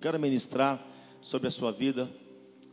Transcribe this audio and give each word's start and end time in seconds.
Quero 0.00 0.18
ministrar 0.18 0.84
sobre 1.20 1.48
a 1.48 1.50
sua 1.50 1.72
vida, 1.72 2.08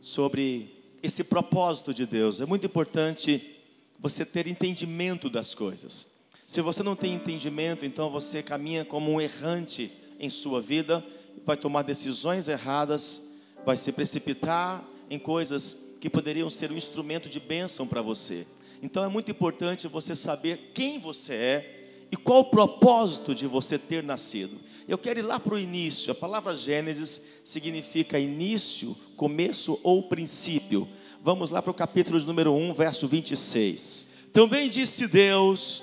sobre 0.00 0.76
esse 1.02 1.24
propósito 1.24 1.92
de 1.92 2.06
Deus. 2.06 2.40
É 2.40 2.46
muito 2.46 2.66
importante 2.66 3.56
você 3.98 4.24
ter 4.24 4.46
entendimento 4.46 5.28
das 5.28 5.54
coisas. 5.54 6.08
Se 6.46 6.60
você 6.60 6.82
não 6.84 6.94
tem 6.94 7.14
entendimento, 7.14 7.84
então 7.84 8.10
você 8.10 8.42
caminha 8.42 8.84
como 8.84 9.10
um 9.10 9.20
errante 9.20 9.90
em 10.20 10.30
sua 10.30 10.60
vida, 10.60 11.04
vai 11.44 11.56
tomar 11.56 11.82
decisões 11.82 12.48
erradas, 12.48 13.28
vai 13.64 13.76
se 13.76 13.90
precipitar 13.90 14.86
em 15.10 15.18
coisas 15.18 15.76
que 16.00 16.08
poderiam 16.08 16.48
ser 16.48 16.70
um 16.70 16.76
instrumento 16.76 17.28
de 17.28 17.40
bênção 17.40 17.88
para 17.88 18.00
você. 18.00 18.46
Então 18.80 19.02
é 19.02 19.08
muito 19.08 19.32
importante 19.32 19.88
você 19.88 20.14
saber 20.14 20.70
quem 20.72 21.00
você 21.00 21.34
é 21.34 21.75
e 22.10 22.16
qual 22.16 22.40
o 22.40 22.50
propósito 22.50 23.34
de 23.34 23.46
você 23.46 23.78
ter 23.78 24.02
nascido. 24.02 24.58
Eu 24.88 24.96
quero 24.96 25.18
ir 25.18 25.22
lá 25.22 25.40
para 25.40 25.54
o 25.54 25.58
início. 25.58 26.12
A 26.12 26.14
palavra 26.14 26.54
Gênesis 26.54 27.26
significa 27.44 28.18
início, 28.18 28.96
começo 29.16 29.80
ou 29.82 30.04
princípio. 30.04 30.88
Vamos 31.22 31.50
lá 31.50 31.60
para 31.60 31.70
o 31.70 31.74
capítulo 31.74 32.18
de 32.18 32.26
número 32.26 32.54
1, 32.54 32.72
verso 32.72 33.08
26. 33.08 34.08
Também 34.32 34.68
disse 34.68 35.08
Deus: 35.08 35.82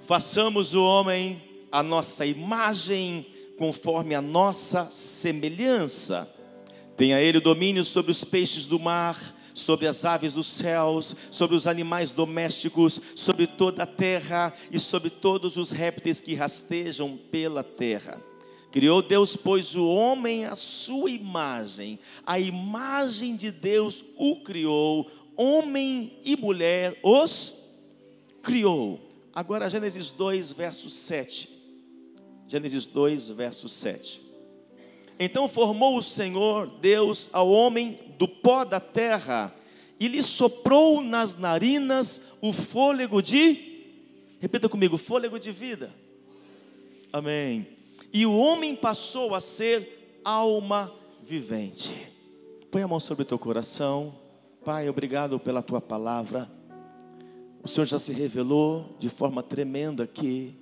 façamos 0.00 0.74
o 0.74 0.82
homem 0.82 1.40
a 1.70 1.82
nossa 1.82 2.26
imagem, 2.26 3.26
conforme 3.56 4.14
a 4.14 4.20
nossa 4.20 4.88
semelhança. 4.90 6.28
Tenha 6.96 7.20
ele 7.20 7.38
domínio 7.38 7.84
sobre 7.84 8.10
os 8.10 8.24
peixes 8.24 8.66
do 8.66 8.78
mar 8.78 9.18
sobre 9.54 9.86
as 9.86 10.04
aves 10.04 10.34
dos 10.34 10.46
céus, 10.46 11.16
sobre 11.30 11.56
os 11.56 11.66
animais 11.66 12.10
domésticos, 12.12 13.00
sobre 13.14 13.46
toda 13.46 13.82
a 13.82 13.86
terra 13.86 14.54
e 14.70 14.78
sobre 14.78 15.10
todos 15.10 15.56
os 15.56 15.70
répteis 15.70 16.20
que 16.20 16.34
rastejam 16.34 17.18
pela 17.30 17.62
terra. 17.62 18.20
Criou 18.70 19.02
Deus, 19.02 19.36
pois, 19.36 19.74
o 19.74 19.88
homem 19.88 20.44
à 20.44 20.54
sua 20.54 21.10
imagem, 21.10 21.98
a 22.24 22.38
imagem 22.38 23.34
de 23.34 23.50
Deus 23.50 24.04
o 24.16 24.36
criou, 24.42 25.10
homem 25.36 26.18
e 26.24 26.36
mulher 26.36 26.98
os 27.02 27.54
criou. 28.42 29.00
Agora, 29.34 29.68
Gênesis 29.68 30.10
2, 30.10 30.52
verso 30.52 30.88
7. 30.88 31.48
Gênesis 32.46 32.86
2, 32.86 33.28
verso 33.30 33.68
7. 33.68 34.22
Então 35.18 35.46
formou 35.46 35.96
o 35.98 36.02
Senhor 36.02 36.66
Deus 36.80 37.28
ao 37.32 37.50
homem 37.50 37.98
do 38.20 38.28
pó 38.28 38.66
da 38.66 38.78
terra 38.78 39.50
e 39.98 40.06
lhe 40.06 40.22
soprou 40.22 41.00
nas 41.00 41.38
narinas 41.38 42.26
o 42.42 42.52
fôlego 42.52 43.22
de, 43.22 43.86
repita 44.38 44.68
comigo, 44.68 44.98
fôlego 44.98 45.38
de 45.38 45.50
vida. 45.50 45.90
Amém. 47.10 47.66
E 48.12 48.26
o 48.26 48.36
homem 48.36 48.76
passou 48.76 49.34
a 49.34 49.40
ser 49.40 50.20
alma 50.22 50.92
vivente. 51.22 51.94
Põe 52.70 52.82
a 52.82 52.88
mão 52.88 53.00
sobre 53.00 53.22
o 53.22 53.26
teu 53.26 53.38
coração. 53.38 54.14
Pai, 54.62 54.86
obrigado 54.86 55.40
pela 55.40 55.62
tua 55.62 55.80
palavra. 55.80 56.50
O 57.62 57.68
Senhor 57.68 57.86
já 57.86 57.98
se 57.98 58.12
revelou 58.12 58.96
de 58.98 59.08
forma 59.08 59.42
tremenda 59.42 60.04
aqui, 60.04 60.54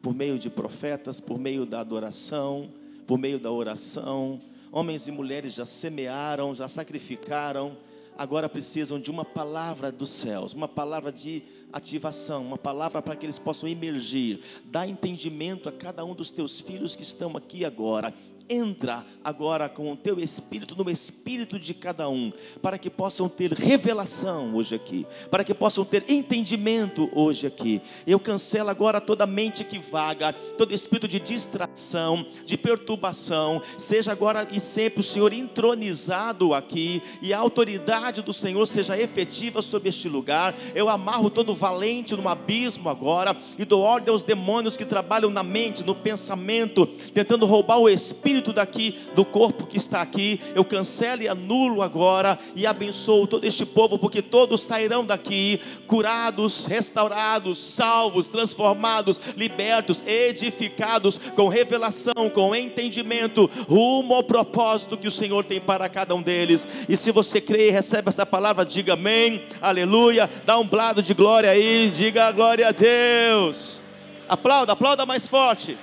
por 0.00 0.14
meio 0.14 0.38
de 0.38 0.48
profetas, 0.48 1.20
por 1.20 1.38
meio 1.38 1.66
da 1.66 1.80
adoração 1.80 2.70
por 3.06 3.18
meio 3.18 3.38
da 3.38 3.50
oração. 3.50 4.40
Homens 4.76 5.08
e 5.08 5.10
mulheres 5.10 5.54
já 5.54 5.64
semearam, 5.64 6.54
já 6.54 6.68
sacrificaram, 6.68 7.78
agora 8.14 8.46
precisam 8.46 9.00
de 9.00 9.10
uma 9.10 9.24
palavra 9.24 9.90
dos 9.90 10.10
céus, 10.10 10.52
uma 10.52 10.68
palavra 10.68 11.10
de 11.10 11.42
ativação, 11.72 12.44
uma 12.44 12.58
palavra 12.58 13.00
para 13.00 13.16
que 13.16 13.24
eles 13.24 13.38
possam 13.38 13.70
emergir. 13.70 14.40
Dá 14.66 14.86
entendimento 14.86 15.66
a 15.66 15.72
cada 15.72 16.04
um 16.04 16.14
dos 16.14 16.30
teus 16.30 16.60
filhos 16.60 16.94
que 16.94 17.02
estão 17.02 17.38
aqui 17.38 17.64
agora 17.64 18.12
entra 18.48 19.04
agora 19.26 19.68
com 19.68 19.92
o 19.92 19.96
teu 19.96 20.20
espírito 20.20 20.76
no 20.76 20.88
espírito 20.88 21.58
de 21.58 21.74
cada 21.74 22.08
um, 22.08 22.32
para 22.62 22.78
que 22.78 22.88
possam 22.88 23.28
ter 23.28 23.52
revelação 23.52 24.54
hoje 24.54 24.76
aqui, 24.76 25.04
para 25.30 25.42
que 25.42 25.52
possam 25.52 25.84
ter 25.84 26.04
entendimento 26.08 27.10
hoje 27.12 27.46
aqui. 27.46 27.82
Eu 28.06 28.20
cancelo 28.20 28.70
agora 28.70 29.00
toda 29.00 29.26
mente 29.26 29.64
que 29.64 29.78
vaga, 29.78 30.32
todo 30.32 30.72
espírito 30.72 31.08
de 31.08 31.18
distração, 31.18 32.24
de 32.44 32.56
perturbação, 32.56 33.60
seja 33.76 34.12
agora 34.12 34.46
e 34.52 34.60
sempre 34.60 35.00
o 35.00 35.02
Senhor 35.02 35.32
entronizado 35.32 36.54
aqui 36.54 37.02
e 37.20 37.32
a 37.32 37.38
autoridade 37.38 38.22
do 38.22 38.32
Senhor 38.32 38.64
seja 38.66 38.96
efetiva 38.96 39.60
sobre 39.60 39.88
este 39.88 40.08
lugar. 40.08 40.54
Eu 40.72 40.88
amarro 40.88 41.30
todo 41.30 41.52
valente 41.52 42.14
no 42.14 42.28
abismo 42.28 42.88
agora 42.88 43.36
e 43.58 43.64
dou 43.64 43.82
ordem 43.82 44.12
aos 44.12 44.22
demônios 44.22 44.76
que 44.76 44.84
trabalham 44.84 45.30
na 45.30 45.42
mente, 45.42 45.82
no 45.82 45.96
pensamento, 45.96 46.86
tentando 47.12 47.44
roubar 47.44 47.78
o 47.78 47.88
espírito 47.88 48.35
espírito 48.36 48.52
daqui, 48.52 48.98
do 49.14 49.24
corpo 49.24 49.66
que 49.66 49.76
está 49.76 50.02
aqui, 50.02 50.40
eu 50.54 50.64
cancelo 50.64 51.22
e 51.22 51.28
anulo 51.28 51.82
agora 51.82 52.38
e 52.54 52.66
abençoo 52.66 53.26
todo 53.26 53.44
este 53.44 53.64
povo, 53.64 53.98
porque 53.98 54.20
todos 54.20 54.60
sairão 54.60 55.04
daqui 55.04 55.60
curados, 55.86 56.66
restaurados, 56.66 57.58
salvos, 57.58 58.28
transformados, 58.28 59.20
libertos, 59.36 60.02
edificados, 60.06 61.18
com 61.34 61.48
revelação, 61.48 62.30
com 62.32 62.54
entendimento, 62.54 63.48
rumo 63.68 64.14
ao 64.14 64.22
propósito 64.22 64.96
que 64.96 65.08
o 65.08 65.10
Senhor 65.10 65.44
tem 65.44 65.60
para 65.60 65.88
cada 65.88 66.14
um 66.14 66.22
deles. 66.22 66.66
E 66.88 66.96
se 66.96 67.10
você 67.10 67.40
crê 67.40 67.68
e 67.68 67.70
recebe 67.72 68.08
essa 68.08 68.26
palavra, 68.26 68.64
diga 68.64 68.92
amém, 68.92 69.42
aleluia, 69.60 70.30
dá 70.44 70.58
um 70.58 70.66
blado 70.66 71.02
de 71.02 71.14
glória 71.14 71.50
aí, 71.50 71.90
diga 71.94 72.30
glória 72.32 72.68
a 72.68 72.72
Deus. 72.72 73.82
Aplauda, 74.28 74.72
aplauda 74.72 75.06
mais 75.06 75.26
forte. 75.26 75.78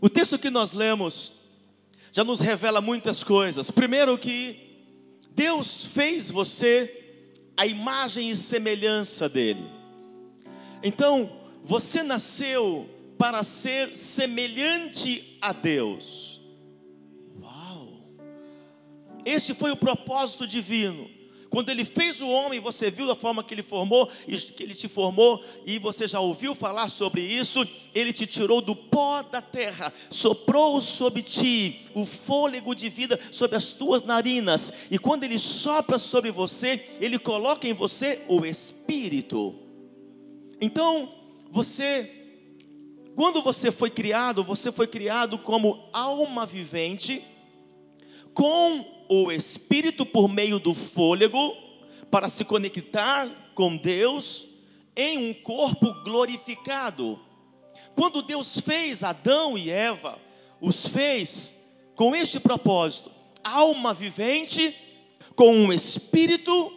O 0.00 0.08
texto 0.08 0.38
que 0.38 0.50
nós 0.50 0.74
lemos 0.74 1.34
já 2.12 2.24
nos 2.24 2.40
revela 2.40 2.80
muitas 2.80 3.22
coisas. 3.24 3.70
Primeiro, 3.70 4.16
que 4.16 4.68
Deus 5.32 5.84
fez 5.84 6.30
você 6.30 6.94
a 7.56 7.66
imagem 7.66 8.30
e 8.30 8.36
semelhança 8.36 9.28
dEle. 9.28 9.64
Então, 10.82 11.30
você 11.64 12.02
nasceu 12.02 12.88
para 13.18 13.42
ser 13.42 13.96
semelhante 13.96 15.36
a 15.40 15.52
Deus. 15.52 16.40
Uau! 17.40 18.04
Este 19.24 19.52
foi 19.52 19.72
o 19.72 19.76
propósito 19.76 20.46
divino. 20.46 21.10
Quando 21.50 21.70
ele 21.70 21.84
fez 21.84 22.20
o 22.20 22.28
homem, 22.28 22.60
você 22.60 22.90
viu 22.90 23.06
da 23.06 23.14
forma 23.14 23.42
que 23.42 23.54
ele 23.54 23.62
formou, 23.62 24.06
que 24.06 24.62
ele 24.62 24.74
te 24.74 24.86
formou, 24.86 25.42
e 25.64 25.78
você 25.78 26.06
já 26.06 26.20
ouviu 26.20 26.54
falar 26.54 26.88
sobre 26.88 27.22
isso. 27.22 27.66
Ele 27.94 28.12
te 28.12 28.26
tirou 28.26 28.60
do 28.60 28.76
pó 28.76 29.22
da 29.22 29.40
terra, 29.40 29.92
soprou 30.10 30.80
sobre 30.80 31.22
ti 31.22 31.86
o 31.94 32.04
fôlego 32.04 32.74
de 32.74 32.88
vida 32.88 33.18
sobre 33.32 33.56
as 33.56 33.72
tuas 33.72 34.04
narinas, 34.04 34.72
e 34.90 34.98
quando 34.98 35.24
ele 35.24 35.38
sopra 35.38 35.98
sobre 35.98 36.30
você, 36.30 36.86
ele 37.00 37.18
coloca 37.18 37.66
em 37.66 37.72
você 37.72 38.22
o 38.28 38.44
espírito. 38.44 39.54
Então, 40.60 41.08
você 41.50 42.14
quando 43.14 43.42
você 43.42 43.72
foi 43.72 43.90
criado, 43.90 44.44
você 44.44 44.70
foi 44.70 44.86
criado 44.86 45.38
como 45.38 45.88
alma 45.92 46.46
vivente 46.46 47.20
com 48.32 48.97
o 49.08 49.32
espírito 49.32 50.04
por 50.04 50.28
meio 50.28 50.58
do 50.58 50.74
fôlego 50.74 51.56
para 52.10 52.28
se 52.28 52.44
conectar 52.44 53.28
com 53.54 53.76
Deus 53.76 54.46
em 54.94 55.30
um 55.30 55.34
corpo 55.34 55.94
glorificado. 56.04 57.18
Quando 57.94 58.22
Deus 58.22 58.60
fez 58.60 59.02
Adão 59.02 59.56
e 59.56 59.70
Eva, 59.70 60.18
os 60.60 60.86
fez 60.86 61.56
com 61.94 62.14
este 62.14 62.38
propósito: 62.38 63.10
alma 63.42 63.94
vivente, 63.94 64.74
com 65.34 65.52
um 65.52 65.72
espírito 65.72 66.72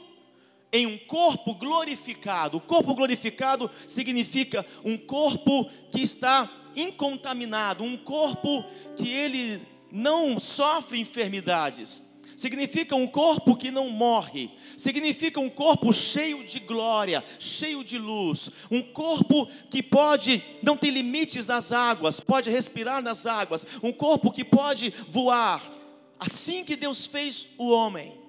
em 0.72 0.86
um 0.86 0.98
corpo 0.98 1.54
glorificado. 1.54 2.58
O 2.58 2.62
corpo 2.62 2.96
glorificado 2.96 3.70
significa 3.86 4.66
um 4.86 4.98
corpo 4.98 5.70
que 5.92 6.02
está 6.02 6.50
incontaminado, 6.76 7.84
um 7.84 7.98
corpo 7.98 8.64
que 8.96 9.10
ele 9.10 9.62
não 9.92 10.40
sofre 10.40 10.98
enfermidades 10.98 12.11
significa 12.42 12.96
um 12.96 13.06
corpo 13.06 13.56
que 13.56 13.70
não 13.70 13.88
morre, 13.88 14.50
significa 14.76 15.40
um 15.40 15.50
corpo 15.50 15.94
cheio 15.94 16.44
de 16.44 16.60
glória, 16.60 17.24
cheio 17.38 17.84
de 17.84 18.00
luz, 18.00 18.50
um 18.72 18.82
corpo 18.82 19.46
que 19.70 19.84
pode, 19.84 20.44
não 20.64 20.76
tem 20.76 20.90
limites 20.90 21.46
nas 21.46 21.72
águas, 21.72 22.20
pode 22.20 22.50
respirar 22.50 23.04
nas 23.04 23.28
águas, 23.28 23.66
um 23.84 23.94
corpo 23.94 24.32
que 24.32 24.44
pode 24.44 24.92
voar, 25.08 25.72
assim 26.20 26.64
que 26.64 26.76
Deus 26.76 27.06
fez 27.06 27.48
o 27.60 27.70
homem. 27.70 28.20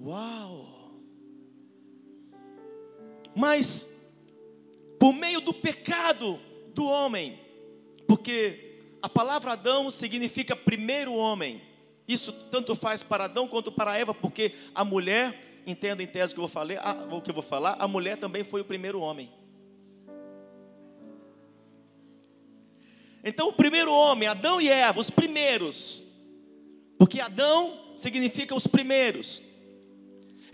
Uau! 0.00 0.92
Mas, 3.34 3.88
por 5.00 5.12
meio 5.12 5.40
do 5.40 5.52
pecado 5.52 6.38
do 6.72 6.84
homem, 6.84 7.40
porque 8.06 8.78
a 9.02 9.08
palavra 9.08 9.52
Adão 9.52 9.90
significa 9.90 10.54
primeiro 10.54 11.12
homem, 11.12 11.60
isso 12.06 12.32
tanto 12.50 12.74
faz 12.74 13.02
para 13.02 13.24
Adão 13.24 13.48
quanto 13.48 13.72
para 13.72 13.96
Eva, 13.96 14.14
porque 14.14 14.54
a 14.74 14.84
mulher, 14.84 15.62
entenda 15.66 16.02
em 16.02 16.06
tese 16.06 16.32
o 16.32 16.36
que 16.36 16.40
eu 16.40 16.46
vou 16.46 16.48
falar, 16.48 17.08
o 17.10 17.20
que 17.20 17.30
eu 17.30 17.34
vou 17.34 17.42
falar, 17.42 17.76
a 17.78 17.88
mulher 17.88 18.16
também 18.16 18.44
foi 18.44 18.60
o 18.60 18.64
primeiro 18.64 19.00
homem. 19.00 19.32
Então, 23.22 23.48
o 23.48 23.52
primeiro 23.54 23.90
homem, 23.90 24.28
Adão 24.28 24.60
e 24.60 24.68
Eva, 24.68 25.00
os 25.00 25.08
primeiros, 25.08 26.02
porque 26.98 27.20
Adão 27.20 27.92
significa 27.96 28.54
os 28.54 28.66
primeiros. 28.66 29.42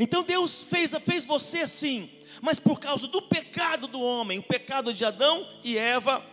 Então 0.00 0.22
Deus 0.22 0.62
fez, 0.62 0.94
fez 1.04 1.26
você 1.26 1.58
assim, 1.58 2.10
mas 2.40 2.58
por 2.58 2.80
causa 2.80 3.06
do 3.06 3.20
pecado 3.20 3.86
do 3.86 4.00
homem, 4.00 4.38
o 4.38 4.42
pecado 4.42 4.94
de 4.94 5.04
Adão 5.04 5.46
e 5.62 5.76
Eva, 5.76 6.24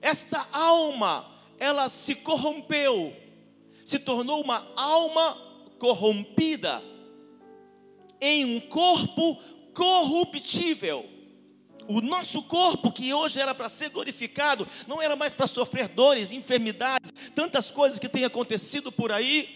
esta 0.00 0.46
alma, 0.52 1.26
ela 1.58 1.88
se 1.88 2.14
corrompeu, 2.14 3.12
se 3.84 3.98
tornou 3.98 4.40
uma 4.42 4.66
alma 4.76 5.36
corrompida 5.78 6.82
em 8.20 8.44
um 8.44 8.60
corpo 8.60 9.40
corruptível. 9.74 11.06
O 11.88 12.00
nosso 12.00 12.42
corpo, 12.44 12.92
que 12.92 13.12
hoje 13.12 13.40
era 13.40 13.54
para 13.54 13.68
ser 13.68 13.90
glorificado, 13.90 14.68
não 14.86 15.02
era 15.02 15.16
mais 15.16 15.32
para 15.32 15.48
sofrer 15.48 15.88
dores, 15.88 16.30
enfermidades, 16.30 17.12
tantas 17.34 17.70
coisas 17.70 17.98
que 17.98 18.08
têm 18.08 18.24
acontecido 18.24 18.92
por 18.92 19.10
aí, 19.10 19.48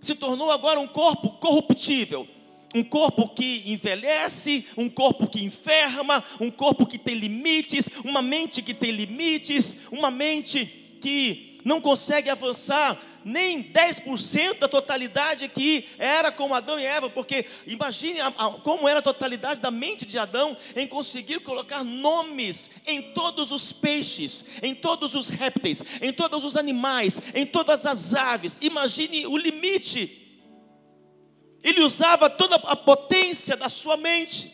se 0.00 0.14
tornou 0.14 0.50
agora 0.50 0.80
um 0.80 0.86
corpo 0.86 1.38
corruptível, 1.38 2.26
um 2.74 2.82
corpo 2.82 3.28
que 3.28 3.62
envelhece, 3.66 4.66
um 4.76 4.88
corpo 4.88 5.26
que 5.26 5.44
enferma, 5.44 6.24
um 6.40 6.50
corpo 6.50 6.86
que 6.86 6.98
tem 6.98 7.14
limites, 7.14 7.88
uma 8.04 8.20
mente 8.20 8.60
que 8.60 8.74
tem 8.74 8.90
limites, 8.90 9.76
uma 9.90 10.10
mente 10.10 10.66
que 11.00 11.57
não 11.68 11.82
consegue 11.82 12.30
avançar 12.30 12.98
nem 13.22 13.62
10% 13.62 14.58
da 14.58 14.68
totalidade 14.68 15.48
que 15.48 15.86
era 15.98 16.32
com 16.32 16.54
Adão 16.54 16.80
e 16.80 16.84
Eva, 16.84 17.10
porque 17.10 17.44
imagine 17.66 18.20
a, 18.20 18.28
a, 18.28 18.50
como 18.52 18.88
era 18.88 19.00
a 19.00 19.02
totalidade 19.02 19.60
da 19.60 19.70
mente 19.70 20.06
de 20.06 20.18
Adão 20.18 20.56
em 20.74 20.86
conseguir 20.86 21.40
colocar 21.40 21.84
nomes 21.84 22.70
em 22.86 23.12
todos 23.12 23.52
os 23.52 23.70
peixes, 23.70 24.46
em 24.62 24.74
todos 24.74 25.14
os 25.14 25.28
répteis, 25.28 25.84
em 26.00 26.10
todos 26.10 26.42
os 26.42 26.56
animais, 26.56 27.20
em 27.34 27.44
todas 27.44 27.84
as 27.84 28.14
aves. 28.14 28.56
Imagine 28.62 29.26
o 29.26 29.36
limite. 29.36 30.24
Ele 31.62 31.82
usava 31.82 32.30
toda 32.30 32.56
a 32.56 32.76
potência 32.76 33.58
da 33.58 33.68
sua 33.68 33.98
mente, 33.98 34.50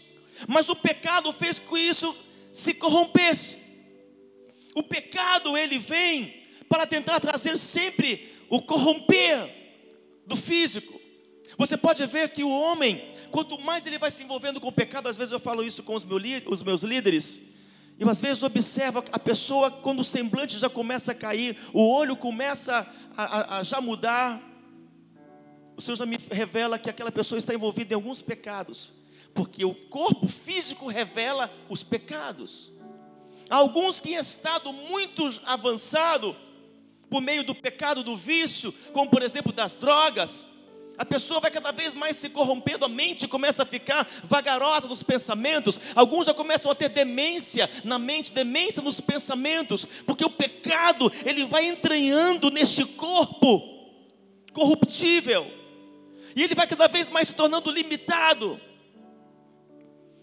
mas 0.49 0.69
o 0.69 0.75
pecado 0.75 1.31
fez 1.33 1.61
com 1.61 1.77
que 1.77 1.81
isso 1.81 2.13
se 2.53 2.75
corrompesse. 2.75 3.59
O 4.75 4.83
pecado 4.83 5.57
ele 5.57 5.79
vem 5.79 6.44
para 6.75 6.89
tentar 6.89 7.21
trazer 7.21 7.57
sempre 7.57 8.35
o 8.51 8.61
corromper 8.61 9.49
do 10.27 10.35
físico. 10.37 11.01
Você 11.57 11.77
pode 11.77 12.05
ver 12.05 12.31
que 12.31 12.43
o 12.43 12.51
homem, 12.51 13.13
quanto 13.31 13.57
mais 13.61 13.87
ele 13.87 13.97
vai 13.97 14.11
se 14.11 14.25
envolvendo 14.25 14.61
com 14.61 14.67
o 14.67 14.73
pecado, 14.73 15.09
às 15.09 15.17
vezes 15.17 15.31
eu 15.31 15.39
falo 15.39 15.63
isso 15.63 15.85
com 15.85 15.95
os, 15.95 16.03
meus 16.05 16.83
líderes, 16.83 17.41
e 17.97 18.03
às 18.03 18.21
vezes 18.21 18.43
observa 18.43 19.05
a 19.13 19.19
pessoa 19.21 19.71
quando 19.71 20.01
o 20.01 20.05
semblante 20.05 20.59
já 20.59 20.69
começa 20.69 21.13
a 21.13 21.15
cair, 21.15 21.57
o 21.73 21.89
olho 21.89 22.17
começa 22.17 22.85
a, 23.17 23.23
a, 23.23 23.59
a 23.59 23.63
já 23.63 23.81
mudar. 23.81 24.43
O 25.77 25.81
Senhor 25.81 25.95
já 25.95 26.07
me 26.07 26.19
revela 26.29 26.77
que 26.77 26.91
aquela 26.91 27.13
pessoa 27.13 27.39
está 27.39 27.55
envolvida 27.55 27.95
em 27.95 27.97
alguns 27.97 28.21
pecados, 28.21 28.93
porque 29.33 29.65
o 29.65 29.77
corpo 29.77 30.27
físico 30.27 30.89
revela 30.89 31.53
os 31.69 31.85
pecados. 31.85 32.73
Alguns 33.49 34.01
que 34.01 34.11
em 34.11 34.17
estado 34.17 34.73
muito 34.73 35.29
avançado 35.45 36.35
por 37.15 37.21
meio 37.21 37.45
do 37.45 37.55
pecado 37.55 38.03
do 38.03 38.17
vício, 38.17 38.75
como 38.93 39.09
por 39.09 39.23
exemplo 39.23 39.53
das 39.53 39.77
drogas, 39.77 40.49
a 40.99 41.05
pessoa 41.05 41.39
vai 41.39 41.49
cada 41.49 41.71
vez 41.71 41.95
mais 41.95 42.17
se 42.17 42.29
corrompendo, 42.29 42.85
a 42.85 42.89
mente 42.89 43.29
começa 43.29 43.63
a 43.63 43.67
ficar 43.67 44.05
vagarosa 44.25 44.89
nos 44.89 45.01
pensamentos. 45.01 45.81
Alguns 45.95 46.27
já 46.27 46.35
começam 46.35 46.73
a 46.73 46.75
ter 46.75 46.89
demência 46.89 47.71
na 47.85 48.01
mente, 48.01 48.33
demência 48.33 48.83
nos 48.83 49.01
pensamentos, 49.01 49.85
porque 50.05 50.25
o 50.25 50.31
pecado 50.31 51.13
ele 51.25 51.45
vai 51.45 51.67
entranhando 51.67 52.51
neste 52.51 52.85
corpo 52.85 53.63
corruptível. 54.53 55.49
E 56.35 56.43
ele 56.43 56.57
vai 56.57 56.67
cada 56.67 56.89
vez 56.89 57.09
mais 57.11 57.29
se 57.29 57.35
tornando 57.35 57.71
limitado. 57.71 58.61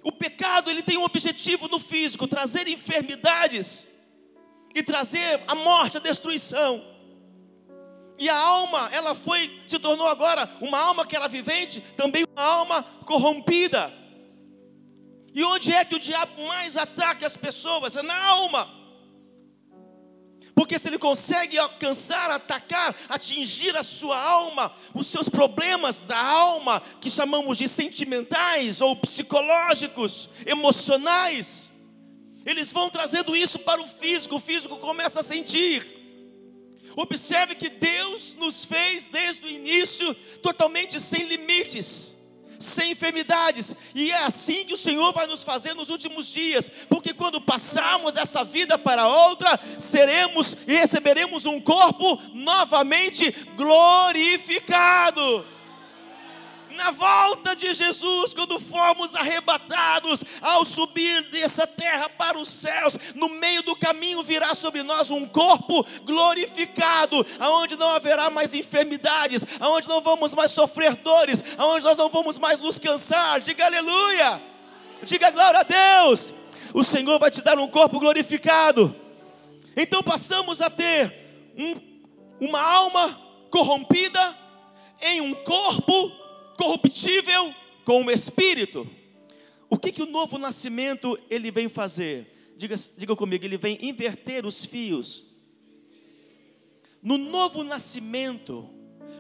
O 0.04 0.12
pecado 0.12 0.70
ele 0.70 0.84
tem 0.84 0.98
um 0.98 1.06
objetivo 1.06 1.70
no 1.70 1.80
físico, 1.80 2.28
trazer 2.28 2.68
enfermidades 2.68 3.88
e 4.74 4.84
trazer 4.84 5.44
a 5.48 5.56
morte, 5.56 5.98
a 5.98 6.00
destruição. 6.00 6.84
E 8.18 8.30
a 8.30 8.38
alma, 8.38 8.90
ela 8.92 9.16
foi, 9.16 9.62
se 9.66 9.80
tornou 9.80 10.08
agora 10.08 10.50
uma 10.62 10.80
alma 10.80 11.06
que 11.06 11.16
era 11.16 11.28
vivente, 11.28 11.82
também 11.98 12.24
uma 12.32 12.44
alma 12.44 12.84
corrompida. 13.06 13.92
E 15.34 15.44
onde 15.44 15.74
é 15.74 15.84
que 15.84 15.96
o 15.96 16.00
diabo 16.00 16.46
mais 16.46 16.78
ataca 16.78 17.26
as 17.26 17.38
pessoas? 17.38 17.96
É 17.96 18.04
na 18.04 18.28
alma. 18.28 18.70
Porque 20.54 20.78
se 20.78 20.90
ele 20.90 21.00
consegue 21.00 21.58
alcançar, 21.58 22.30
atacar, 22.30 22.96
atingir 23.10 23.76
a 23.76 23.84
sua 23.84 24.20
alma, 24.22 24.72
os 24.94 25.08
seus 25.08 25.28
problemas 25.28 26.02
da 26.02 26.20
alma, 26.20 26.82
que 27.00 27.10
chamamos 27.10 27.58
de 27.58 27.68
sentimentais 27.68 28.82
ou 28.82 28.96
psicológicos, 28.96 30.30
emocionais, 30.46 31.71
eles 32.46 32.72
vão 32.72 32.90
trazendo 32.90 33.36
isso 33.36 33.60
para 33.60 33.82
o 33.82 33.86
físico, 33.86 34.36
o 34.36 34.40
físico 34.40 34.78
começa 34.78 35.20
a 35.20 35.24
sentir. 35.24 36.00
Observe 36.96 37.56
que 37.56 37.70
Deus 37.70 38.36
nos 38.38 38.66
fez 38.66 39.08
desde 39.08 39.46
o 39.46 39.50
início 39.50 40.14
totalmente 40.42 41.00
sem 41.00 41.26
limites, 41.26 42.16
sem 42.60 42.92
enfermidades, 42.92 43.74
e 43.96 44.12
é 44.12 44.18
assim 44.18 44.66
que 44.66 44.74
o 44.74 44.78
Senhor 44.78 45.12
vai 45.14 45.26
nos 45.26 45.44
fazer 45.44 45.74
nos 45.74 45.90
últimos 45.90 46.28
dias, 46.28 46.70
porque 46.90 47.14
quando 47.14 47.42
passarmos 47.42 48.14
dessa 48.14 48.44
vida 48.44 48.78
para 48.78 49.08
outra, 49.08 49.60
seremos 49.80 50.56
e 50.68 50.74
receberemos 50.74 51.46
um 51.46 51.60
corpo 51.60 52.22
novamente 52.34 53.32
glorificado 53.56 55.46
na 56.82 56.90
volta 56.90 57.56
de 57.56 57.72
Jesus, 57.76 58.34
quando 58.34 58.60
formos 58.60 59.14
arrebatados, 59.14 60.24
ao 60.42 60.66
subir 60.66 61.30
dessa 61.30 61.68
terra 61.68 62.10
para 62.10 62.40
os 62.40 62.50
céus, 62.50 62.98
no 63.14 63.30
meio 63.30 63.62
do 63.62 63.76
caminho 63.76 64.24
virá 64.24 64.56
sobre 64.56 64.82
nós 64.82 65.12
um 65.12 65.28
corpo 65.28 65.86
glorificado, 66.04 67.24
aonde 67.40 67.76
não 67.76 67.90
haverá 67.90 68.32
mais 68.32 68.56
enfermidades, 68.56 69.46
aonde 69.60 69.88
não 69.88 70.02
vamos 70.02 70.34
mais 70.34 70.50
sofrer 70.50 70.96
dores, 70.96 71.44
aonde 71.56 71.84
nós 71.84 71.96
não 71.96 72.10
vamos 72.10 72.40
mais 72.40 72.58
nos 72.58 72.80
cansar. 72.80 73.40
Diga 73.42 73.68
aleluia, 73.68 74.42
diga 75.04 75.30
glória 75.30 75.60
a 75.60 75.64
Deus. 75.64 76.34
O 76.74 76.84
Senhor 76.84 77.20
vai 77.20 77.30
te 77.30 77.44
dar 77.44 77.60
um 77.60 77.68
corpo 77.68 78.00
glorificado. 78.00 78.96
Então 79.78 80.02
passamos 80.02 80.62
a 80.62 80.70
ter 80.70 81.54
um, 81.56 82.48
uma 82.48 82.60
alma 82.60 83.22
corrompida 83.52 84.36
em 85.00 85.22
um 85.22 85.36
corpo 85.36 86.21
corruptível 86.62 87.56
com 87.84 88.06
o 88.06 88.12
espírito. 88.12 88.88
O 89.68 89.80
que, 89.80 89.92
que 89.92 90.04
o 90.04 90.06
novo 90.06 90.38
nascimento 90.38 91.18
ele 91.28 91.50
vem 91.50 91.68
fazer? 91.68 92.54
Diga, 92.56 92.76
diga 92.96 93.16
comigo, 93.16 93.44
ele 93.44 93.58
vem 93.58 93.80
inverter 93.82 94.46
os 94.46 94.64
fios. 94.64 95.26
No 97.02 97.18
novo 97.18 97.64
nascimento, 97.64 98.70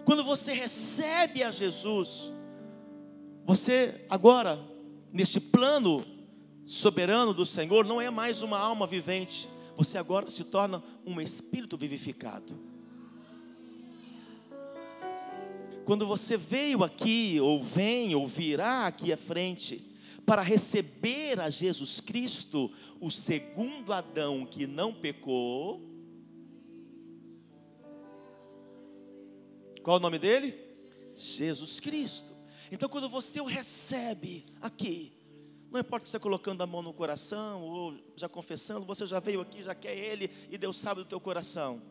quando 0.05 0.23
você 0.23 0.53
recebe 0.53 1.41
a 1.41 1.49
Jesus, 1.49 2.31
você 3.43 4.05
agora, 4.07 4.63
neste 5.11 5.39
plano 5.39 6.03
soberano 6.63 7.33
do 7.33 7.45
Senhor, 7.45 7.87
não 7.87 7.99
é 7.99 8.11
mais 8.11 8.43
uma 8.43 8.59
alma 8.59 8.85
vivente, 8.85 9.49
você 9.75 9.97
agora 9.97 10.29
se 10.29 10.43
torna 10.43 10.83
um 11.03 11.19
espírito 11.19 11.75
vivificado. 11.75 12.70
Quando 15.85 16.05
você 16.05 16.37
veio 16.37 16.83
aqui, 16.83 17.39
ou 17.41 17.63
vem, 17.63 18.13
ou 18.15 18.27
virá 18.27 18.87
aqui 18.87 19.11
à 19.11 19.17
frente, 19.17 19.91
para 20.25 20.41
receber 20.41 21.39
a 21.39 21.49
Jesus 21.49 21.99
Cristo, 21.99 22.71
o 22.99 23.09
segundo 23.09 23.91
Adão 23.91 24.45
que 24.45 24.67
não 24.67 24.93
pecou. 24.93 25.81
Qual 29.83 29.97
o 29.97 29.99
nome 29.99 30.19
dele? 30.19 30.55
Jesus 31.15 31.79
Cristo. 31.79 32.31
Então, 32.71 32.87
quando 32.87 33.09
você 33.09 33.41
o 33.41 33.45
recebe 33.45 34.45
aqui, 34.61 35.11
não 35.71 35.79
importa 35.79 36.05
se 36.05 36.11
você 36.11 36.19
colocando 36.19 36.61
a 36.61 36.67
mão 36.67 36.81
no 36.81 36.93
coração 36.93 37.63
ou 37.63 37.97
já 38.15 38.29
confessando, 38.29 38.85
você 38.85 39.05
já 39.05 39.19
veio 39.19 39.41
aqui, 39.41 39.63
já 39.63 39.73
quer 39.73 39.97
Ele 39.97 40.29
e 40.49 40.57
Deus 40.57 40.77
sabe 40.77 41.01
do 41.01 41.07
teu 41.07 41.19
coração. 41.19 41.81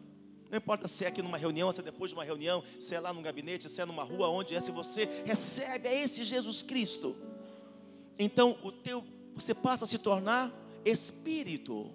Não 0.50 0.58
importa 0.58 0.88
se 0.88 1.04
é 1.04 1.08
aqui 1.08 1.22
numa 1.22 1.38
reunião, 1.38 1.70
se 1.70 1.80
é 1.80 1.82
depois 1.82 2.10
de 2.10 2.16
uma 2.16 2.24
reunião, 2.24 2.62
se 2.78 2.94
é 2.94 3.00
lá 3.00 3.12
num 3.12 3.22
gabinete, 3.22 3.68
se 3.68 3.80
é 3.80 3.84
numa 3.86 4.02
rua, 4.02 4.28
onde 4.28 4.54
é, 4.54 4.60
se 4.60 4.72
você 4.72 5.04
recebe 5.24 5.88
a 5.88 5.94
esse 5.94 6.24
Jesus 6.24 6.62
Cristo, 6.62 7.16
então 8.18 8.58
o 8.62 8.72
teu, 8.72 9.04
você 9.34 9.54
passa 9.54 9.84
a 9.84 9.86
se 9.86 9.98
tornar 9.98 10.52
espírito. 10.84 11.90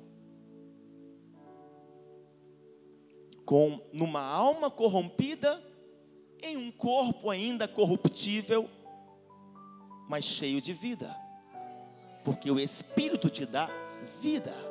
Com 3.46 3.80
numa 3.94 4.22
alma 4.22 4.72
corrompida 4.72 5.62
em 6.42 6.58
um 6.58 6.72
corpo 6.72 7.30
ainda 7.30 7.68
corruptível, 7.68 8.68
mas 10.10 10.26
cheio 10.26 10.60
de 10.62 10.74
vida. 10.74 11.16
Porque 12.24 12.50
o 12.50 12.60
espírito 12.60 13.30
te 13.30 13.46
dá 13.46 13.70
vida. 14.20 14.65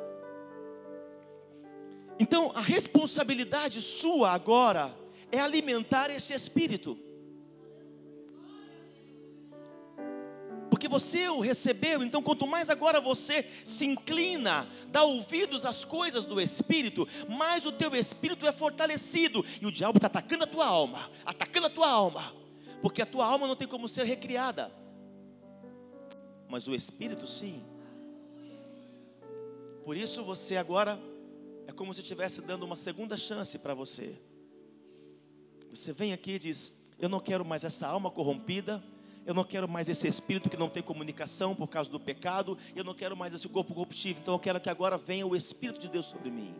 Então, 2.19 2.51
a 2.55 2.61
responsabilidade 2.61 3.81
sua 3.81 4.31
agora 4.31 4.95
é 5.31 5.39
alimentar 5.39 6.09
esse 6.09 6.33
espírito. 6.33 6.97
Porque 10.69 10.87
você 10.87 11.27
o 11.29 11.39
recebeu, 11.39 12.03
então 12.03 12.21
quanto 12.21 12.45
mais 12.45 12.69
agora 12.69 12.99
você 12.99 13.49
se 13.63 13.85
inclina, 13.85 14.67
dá 14.89 15.03
ouvidos 15.03 15.65
às 15.65 15.85
coisas 15.85 16.25
do 16.25 16.39
Espírito, 16.39 17.07
mais 17.29 17.65
o 17.65 17.71
teu 17.71 17.95
espírito 17.95 18.45
é 18.45 18.51
fortalecido. 18.51 19.45
E 19.61 19.65
o 19.65 19.71
diabo 19.71 19.97
está 19.97 20.07
atacando 20.07 20.43
a 20.43 20.47
tua 20.47 20.65
alma, 20.65 21.09
atacando 21.25 21.67
a 21.67 21.69
tua 21.69 21.89
alma, 21.89 22.33
porque 22.81 23.01
a 23.01 23.05
tua 23.05 23.25
alma 23.25 23.47
não 23.47 23.55
tem 23.55 23.67
como 23.67 23.87
ser 23.87 24.05
recriada, 24.05 24.71
mas 26.49 26.67
o 26.67 26.75
Espírito 26.75 27.25
sim. 27.25 27.63
Por 29.83 29.95
isso 29.95 30.23
você 30.23 30.57
agora 30.57 30.99
é 31.67 31.71
como 31.71 31.93
se 31.93 32.01
estivesse 32.01 32.41
dando 32.41 32.63
uma 32.63 32.75
segunda 32.75 33.17
chance 33.17 33.57
para 33.59 33.73
você. 33.73 34.15
Você 35.73 35.91
vem 35.91 36.13
aqui 36.13 36.31
e 36.33 36.39
diz: 36.39 36.73
Eu 36.99 37.09
não 37.09 37.19
quero 37.19 37.43
mais 37.43 37.63
essa 37.63 37.87
alma 37.87 38.09
corrompida, 38.09 38.83
eu 39.25 39.33
não 39.33 39.43
quero 39.43 39.67
mais 39.67 39.89
esse 39.89 40.07
espírito 40.07 40.49
que 40.49 40.57
não 40.57 40.69
tem 40.69 40.83
comunicação 40.83 41.55
por 41.55 41.67
causa 41.67 41.89
do 41.89 41.99
pecado, 41.99 42.57
eu 42.75 42.83
não 42.83 42.93
quero 42.93 43.17
mais 43.17 43.33
esse 43.33 43.47
corpo 43.49 43.73
corruptível, 43.73 44.21
então 44.21 44.35
eu 44.35 44.39
quero 44.39 44.61
que 44.61 44.69
agora 44.69 44.97
venha 44.97 45.25
o 45.25 45.35
Espírito 45.35 45.79
de 45.79 45.89
Deus 45.89 46.05
sobre 46.05 46.29
mim. 46.29 46.53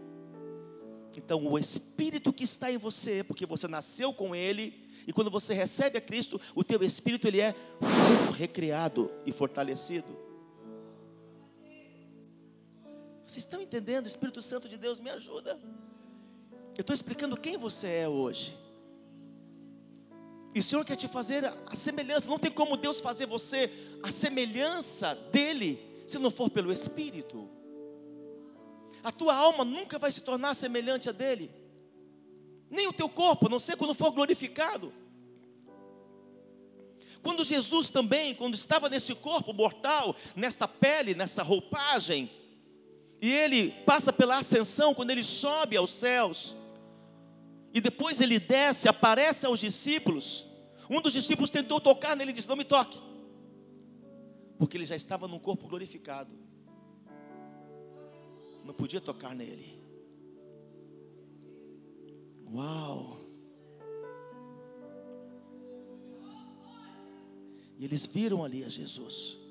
Então, 1.16 1.46
o 1.48 1.58
Espírito 1.58 2.34
que 2.34 2.44
está 2.44 2.70
em 2.70 2.78
você, 2.78 3.24
porque 3.24 3.46
você 3.46 3.68
nasceu 3.68 4.14
com 4.14 4.36
Ele, 4.36 4.86
e 5.08 5.14
quando 5.14 5.30
você 5.32 5.54
recebe 5.54 5.98
a 5.98 6.02
Cristo, 6.02 6.42
o 6.54 6.64
teu 6.64 6.84
Espírito 6.84 7.28
ele 7.28 7.40
é 7.40 7.56
recriado 8.36 9.12
e 9.26 9.32
fortalecido. 9.32 10.25
Vocês 13.26 13.44
estão 13.44 13.62
entendendo? 13.62 14.06
O 14.06 14.08
Espírito 14.08 14.42
Santo 14.42 14.70
de 14.70 14.78
Deus 14.78 15.00
me 15.00 15.10
ajuda. 15.10 15.60
Eu 16.78 16.82
estou 16.82 16.94
explicando 16.94 17.38
quem 17.38 17.58
você 17.58 17.88
é 17.88 18.08
hoje. 18.08 18.58
E 20.54 20.60
o 20.60 20.64
Senhor 20.64 20.86
quer 20.86 20.96
te 20.96 21.08
fazer 21.08 21.46
a 21.66 21.76
semelhança. 21.76 22.30
Não 22.30 22.40
tem 22.40 22.52
como 22.52 22.78
Deus 22.78 23.00
fazer 23.00 23.26
você 23.26 23.72
a 24.04 24.12
semelhança 24.12 25.16
dele 25.32 25.80
se 26.06 26.20
não 26.20 26.30
for 26.30 26.50
pelo 26.50 26.72
Espírito. 26.72 27.50
A 29.04 29.12
tua 29.12 29.36
alma 29.36 29.66
nunca 29.66 30.00
vai 30.00 30.12
se 30.12 30.22
tornar 30.22 30.54
semelhante 30.54 31.10
a 31.10 31.12
dele. 31.12 31.52
Nem 32.70 32.88
o 32.88 32.94
teu 32.94 33.10
corpo, 33.10 33.48
a 33.48 33.50
não 33.50 33.60
ser 33.60 33.78
quando 33.78 33.94
for 33.94 34.12
glorificado. 34.12 34.94
Quando 37.22 37.44
Jesus 37.44 37.90
também, 37.90 38.36
quando 38.36 38.54
estava 38.54 38.88
nesse 38.88 39.14
corpo 39.16 39.52
mortal, 39.52 40.16
nesta 40.36 40.68
pele, 40.68 41.16
nessa 41.16 41.42
roupagem, 41.42 42.32
e 43.26 43.32
ele 43.32 43.72
passa 43.88 44.14
pela 44.14 44.38
ascensão, 44.38 44.94
quando 44.94 45.10
ele 45.10 45.24
sobe 45.24 45.76
aos 45.76 45.90
céus, 45.90 46.56
e 47.74 47.82
depois 47.82 48.22
ele 48.22 48.38
desce, 48.38 48.88
aparece 48.88 49.48
aos 49.48 49.60
discípulos. 49.60 50.48
Um 50.88 51.02
dos 51.02 51.12
discípulos 51.12 51.50
tentou 51.50 51.82
tocar 51.82 52.16
nele 52.16 52.30
e 52.30 52.34
disse: 52.36 52.48
Não 52.48 52.56
me 52.56 52.64
toque, 52.64 53.02
porque 54.60 54.78
ele 54.78 54.86
já 54.86 54.96
estava 54.96 55.28
num 55.28 55.40
corpo 55.40 55.68
glorificado, 55.68 56.30
não 58.64 58.76
podia 58.76 59.02
tocar 59.02 59.34
nele. 59.34 59.82
Uau! 62.54 63.22
E 67.80 67.86
eles 67.86 68.06
viram 68.06 68.44
ali 68.44 68.64
a 68.64 68.70
Jesus. 68.70 69.45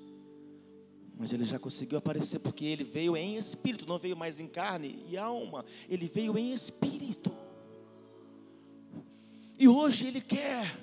Mas 1.19 1.33
ele 1.33 1.45
já 1.45 1.59
conseguiu 1.59 1.99
aparecer 1.99 2.41
porque 2.41 2.65
ele 2.65 2.85
veio 2.85 3.17
em 3.17 3.37
espírito, 3.37 3.87
não 3.87 3.99
veio 3.99 4.17
mais 4.17 4.41
em 4.41 4.49
carne 4.49 5.05
e 5.09 5.17
alma, 5.17 5.65
ele 5.89 6.09
veio 6.09 6.37
em 6.37 6.53
espírito. 6.53 7.35
E 9.59 9.69
hoje 9.69 10.07
ele 10.07 10.21
quer 10.21 10.77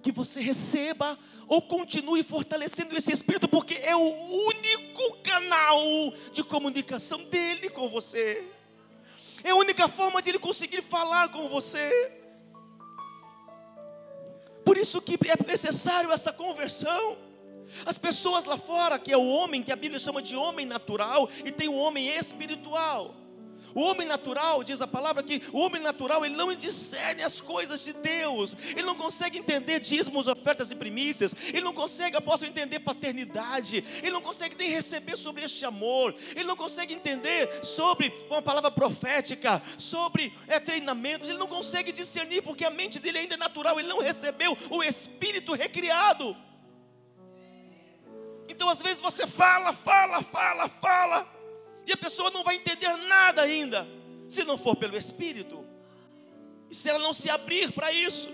que 0.00 0.12
você 0.12 0.40
receba 0.40 1.18
ou 1.48 1.62
continue 1.62 2.22
fortalecendo 2.22 2.96
esse 2.96 3.10
espírito, 3.10 3.48
porque 3.48 3.74
é 3.74 3.96
o 3.96 4.00
único 4.00 5.16
canal 5.22 5.82
de 6.32 6.44
comunicação 6.44 7.24
dele 7.24 7.70
com 7.70 7.88
você. 7.88 8.46
É 9.42 9.50
a 9.50 9.56
única 9.56 9.88
forma 9.88 10.20
de 10.20 10.30
ele 10.30 10.38
conseguir 10.38 10.82
falar 10.82 11.30
com 11.30 11.48
você. 11.48 12.12
Por 14.64 14.76
isso 14.76 15.00
que 15.00 15.14
é 15.14 15.46
necessário 15.46 16.12
essa 16.12 16.32
conversão. 16.32 17.27
As 17.84 17.98
pessoas 17.98 18.44
lá 18.44 18.56
fora, 18.56 18.98
que 18.98 19.12
é 19.12 19.16
o 19.16 19.26
homem, 19.26 19.62
que 19.62 19.72
a 19.72 19.76
Bíblia 19.76 19.98
chama 19.98 20.22
de 20.22 20.36
homem 20.36 20.66
natural, 20.66 21.28
e 21.44 21.52
tem 21.52 21.68
o 21.68 21.74
homem 21.74 22.08
espiritual. 22.08 23.14
O 23.74 23.80
homem 23.82 24.06
natural, 24.06 24.64
diz 24.64 24.80
a 24.80 24.86
palavra 24.86 25.22
que 25.22 25.42
o 25.52 25.58
homem 25.58 25.80
natural, 25.80 26.24
ele 26.24 26.34
não 26.34 26.54
discerne 26.54 27.22
as 27.22 27.40
coisas 27.40 27.84
de 27.84 27.92
Deus, 27.92 28.56
ele 28.70 28.82
não 28.82 28.94
consegue 28.94 29.38
entender 29.38 29.80
dízimos, 29.80 30.26
ofertas 30.26 30.70
e 30.70 30.74
primícias, 30.74 31.34
ele 31.48 31.60
não 31.60 31.72
consegue, 31.72 32.16
apóstolo, 32.16 32.50
entender 32.50 32.80
paternidade, 32.80 33.84
ele 34.02 34.10
não 34.10 34.20
consegue 34.20 34.56
nem 34.56 34.70
receber 34.70 35.16
sobre 35.16 35.44
este 35.44 35.64
amor, 35.64 36.14
ele 36.34 36.44
não 36.44 36.56
consegue 36.56 36.94
entender 36.94 37.64
sobre 37.64 38.12
uma 38.28 38.42
palavra 38.42 38.70
profética, 38.70 39.62
sobre 39.76 40.32
é, 40.46 40.58
treinamentos, 40.58 41.28
ele 41.28 41.38
não 41.38 41.46
consegue 41.46 41.92
discernir, 41.92 42.42
porque 42.42 42.64
a 42.64 42.70
mente 42.70 42.98
dele 42.98 43.18
ainda 43.18 43.34
é 43.34 43.38
natural, 43.38 43.78
ele 43.78 43.88
não 43.88 44.00
recebeu 44.00 44.56
o 44.70 44.82
Espírito 44.82 45.52
recriado. 45.52 46.36
Então, 48.58 48.68
às 48.68 48.82
vezes, 48.82 49.00
você 49.00 49.24
fala, 49.24 49.72
fala, 49.72 50.20
fala, 50.20 50.68
fala, 50.68 51.32
e 51.86 51.92
a 51.92 51.96
pessoa 51.96 52.28
não 52.28 52.42
vai 52.42 52.56
entender 52.56 52.88
nada 53.06 53.42
ainda, 53.42 53.86
se 54.28 54.42
não 54.42 54.58
for 54.58 54.74
pelo 54.74 54.96
Espírito, 54.96 55.64
e 56.68 56.74
se 56.74 56.88
ela 56.88 56.98
não 56.98 57.14
se 57.14 57.30
abrir 57.30 57.70
para 57.70 57.92
isso. 57.92 58.28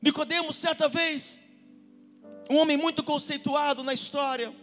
Nicodemos, 0.00 0.54
certa 0.54 0.88
vez, 0.88 1.40
um 2.48 2.56
homem 2.58 2.76
muito 2.76 3.02
conceituado 3.02 3.82
na 3.82 3.92
história, 3.92 4.54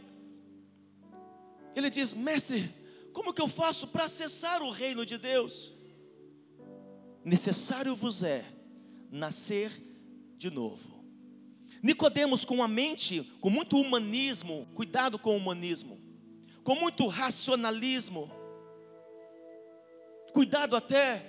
ele 1.75 1.89
diz: 1.89 2.13
Mestre, 2.13 2.73
como 3.11 3.33
que 3.33 3.41
eu 3.41 3.49
faço 3.49 3.85
para 3.85 4.05
acessar 4.05 4.61
o 4.61 4.71
reino 4.71 5.05
de 5.05 5.17
Deus? 5.17 5.73
Necessário 7.21 7.93
vos 7.93 8.23
é 8.23 8.45
nascer 9.11 9.73
de 10.37 10.49
novo. 10.49 10.98
Nicodemos 11.81 12.43
com 12.43 12.61
a 12.61 12.67
mente, 12.67 13.23
com 13.39 13.49
muito 13.49 13.77
humanismo, 13.77 14.67
cuidado 14.75 15.17
com 15.17 15.33
o 15.33 15.37
humanismo, 15.37 15.97
com 16.63 16.75
muito 16.75 17.07
racionalismo, 17.07 18.29
cuidado 20.33 20.75
até 20.75 21.25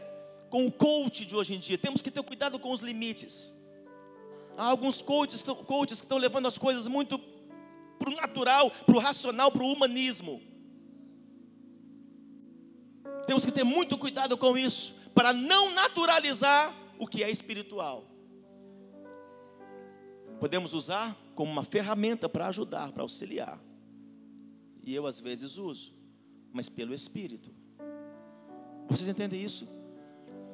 com 0.49 0.67
o 0.67 0.73
coach 0.73 1.25
de 1.25 1.37
hoje 1.37 1.55
em 1.55 1.59
dia. 1.59 1.79
Temos 1.79 2.03
que 2.03 2.11
ter 2.11 2.23
cuidado 2.23 2.59
com 2.59 2.73
os 2.73 2.81
limites. 2.81 3.53
Há 4.57 4.65
alguns 4.65 5.01
coaches, 5.01 5.43
coaches 5.45 6.01
que 6.01 6.05
estão 6.05 6.19
levando 6.19 6.47
as 6.47 6.59
coisas 6.59 6.89
muito 6.89 7.19
para 7.99 8.11
o 8.11 8.17
natural, 8.17 8.71
para 8.71 8.97
o 8.97 8.99
racional, 8.99 9.53
para 9.53 9.63
o 9.63 9.73
humanismo. 9.73 10.43
Temos 13.25 13.45
que 13.45 13.53
ter 13.53 13.63
muito 13.63 13.97
cuidado 13.97 14.37
com 14.37 14.59
isso, 14.59 14.95
para 15.15 15.33
não 15.33 15.73
naturalizar 15.73 16.75
o 16.99 17.07
que 17.07 17.23
é 17.23 17.31
espiritual 17.31 18.10
podemos 20.41 20.73
usar 20.73 21.15
como 21.35 21.53
uma 21.53 21.63
ferramenta 21.63 22.27
para 22.27 22.47
ajudar, 22.49 22.91
para 22.93 23.03
auxiliar. 23.03 23.61
E 24.83 24.95
eu 24.95 25.07
às 25.07 25.21
vezes 25.21 25.59
uso, 25.59 25.95
mas 26.51 26.69
pelo 26.69 26.95
Espírito. 26.95 27.55
Vocês 28.89 29.07
entendem 29.07 29.45
isso? 29.45 29.69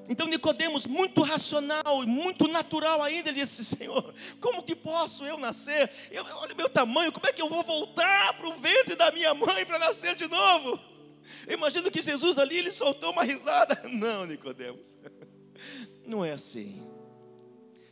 Então 0.08 0.26
Nicodemos, 0.26 0.86
muito 0.86 1.22
racional 1.22 2.02
e 2.02 2.06
muito 2.06 2.48
natural 2.48 3.00
ainda, 3.00 3.30
ele 3.30 3.40
disse: 3.40 3.64
Senhor, 3.64 4.12
como 4.40 4.62
que 4.62 4.74
posso 4.74 5.24
eu 5.24 5.38
nascer? 5.38 5.90
Eu, 6.10 6.24
olha 6.24 6.52
o 6.52 6.56
meu 6.56 6.68
tamanho, 6.68 7.12
como 7.12 7.26
é 7.26 7.32
que 7.32 7.40
eu 7.40 7.48
vou 7.48 7.62
voltar 7.62 8.36
para 8.36 8.48
o 8.48 8.54
ventre 8.54 8.96
da 8.96 9.12
minha 9.12 9.34
mãe 9.34 9.64
para 9.64 9.78
nascer 9.78 10.16
de 10.16 10.26
novo? 10.26 10.80
Eu 11.46 11.54
imagino 11.54 11.90
que 11.92 12.02
Jesus 12.02 12.38
ali 12.38 12.58
ele 12.58 12.72
soltou 12.72 13.12
uma 13.12 13.22
risada. 13.22 13.80
Não, 13.88 14.26
Nicodemos, 14.26 14.92
não 16.04 16.24
é 16.24 16.32
assim. 16.32 16.84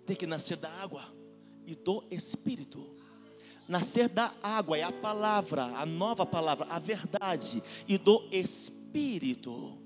Tem 0.04 0.14
que 0.14 0.26
nascer 0.26 0.56
da 0.56 0.70
água 0.70 1.14
e 1.66 1.74
do 1.74 2.04
Espírito. 2.10 2.86
Nascer 3.66 4.08
da 4.08 4.32
água 4.42 4.76
é 4.76 4.82
a 4.82 4.92
palavra, 4.92 5.64
a 5.64 5.86
nova 5.86 6.26
palavra, 6.26 6.66
a 6.68 6.78
verdade, 6.78 7.62
e 7.88 7.96
do 7.96 8.28
Espírito. 8.30 9.78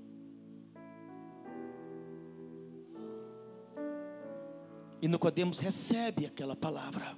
E 5.00 5.06
Nicodemos 5.06 5.58
recebe 5.58 6.26
aquela 6.26 6.56
palavra. 6.56 7.16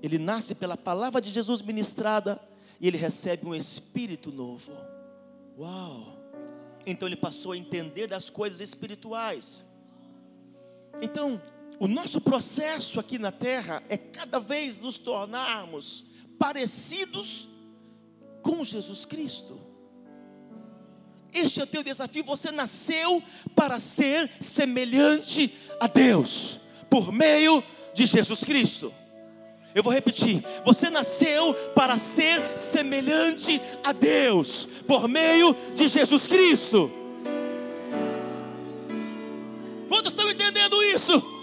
Ele 0.00 0.18
nasce 0.18 0.54
pela 0.54 0.76
palavra 0.76 1.20
de 1.20 1.30
Jesus 1.30 1.60
ministrada 1.62 2.40
e 2.80 2.86
ele 2.86 2.96
recebe 2.96 3.44
um 3.44 3.54
espírito 3.54 4.30
novo. 4.30 4.72
Uau! 5.58 6.16
Então 6.86 7.08
ele 7.08 7.16
passou 7.16 7.52
a 7.52 7.56
entender 7.56 8.06
das 8.06 8.30
coisas 8.30 8.60
espirituais. 8.60 9.64
Então, 11.02 11.42
o 11.78 11.86
nosso 11.86 12.20
processo 12.20 12.98
aqui 12.98 13.18
na 13.18 13.30
terra 13.30 13.82
é 13.88 13.96
cada 13.96 14.40
vez 14.40 14.80
nos 14.80 14.98
tornarmos 14.98 16.04
parecidos 16.38 17.48
com 18.42 18.64
Jesus 18.64 19.04
Cristo. 19.04 19.60
Este 21.32 21.60
é 21.60 21.64
o 21.64 21.66
teu 21.66 21.82
desafio. 21.82 22.24
Você 22.24 22.50
nasceu 22.50 23.22
para 23.54 23.78
ser 23.78 24.30
semelhante 24.40 25.54
a 25.78 25.86
Deus 25.86 26.58
por 26.90 27.12
meio 27.12 27.62
de 27.94 28.06
Jesus 28.06 28.42
Cristo. 28.42 28.92
Eu 29.74 29.82
vou 29.82 29.92
repetir: 29.92 30.42
você 30.64 30.90
nasceu 30.90 31.54
para 31.74 31.96
ser 31.96 32.58
semelhante 32.58 33.60
a 33.84 33.92
Deus 33.92 34.66
por 34.86 35.06
meio 35.06 35.54
de 35.74 35.86
Jesus 35.86 36.26
Cristo. 36.26 36.90
Quantos 39.88 40.12
estão 40.12 40.28
entendendo 40.28 40.82
isso? 40.82 41.37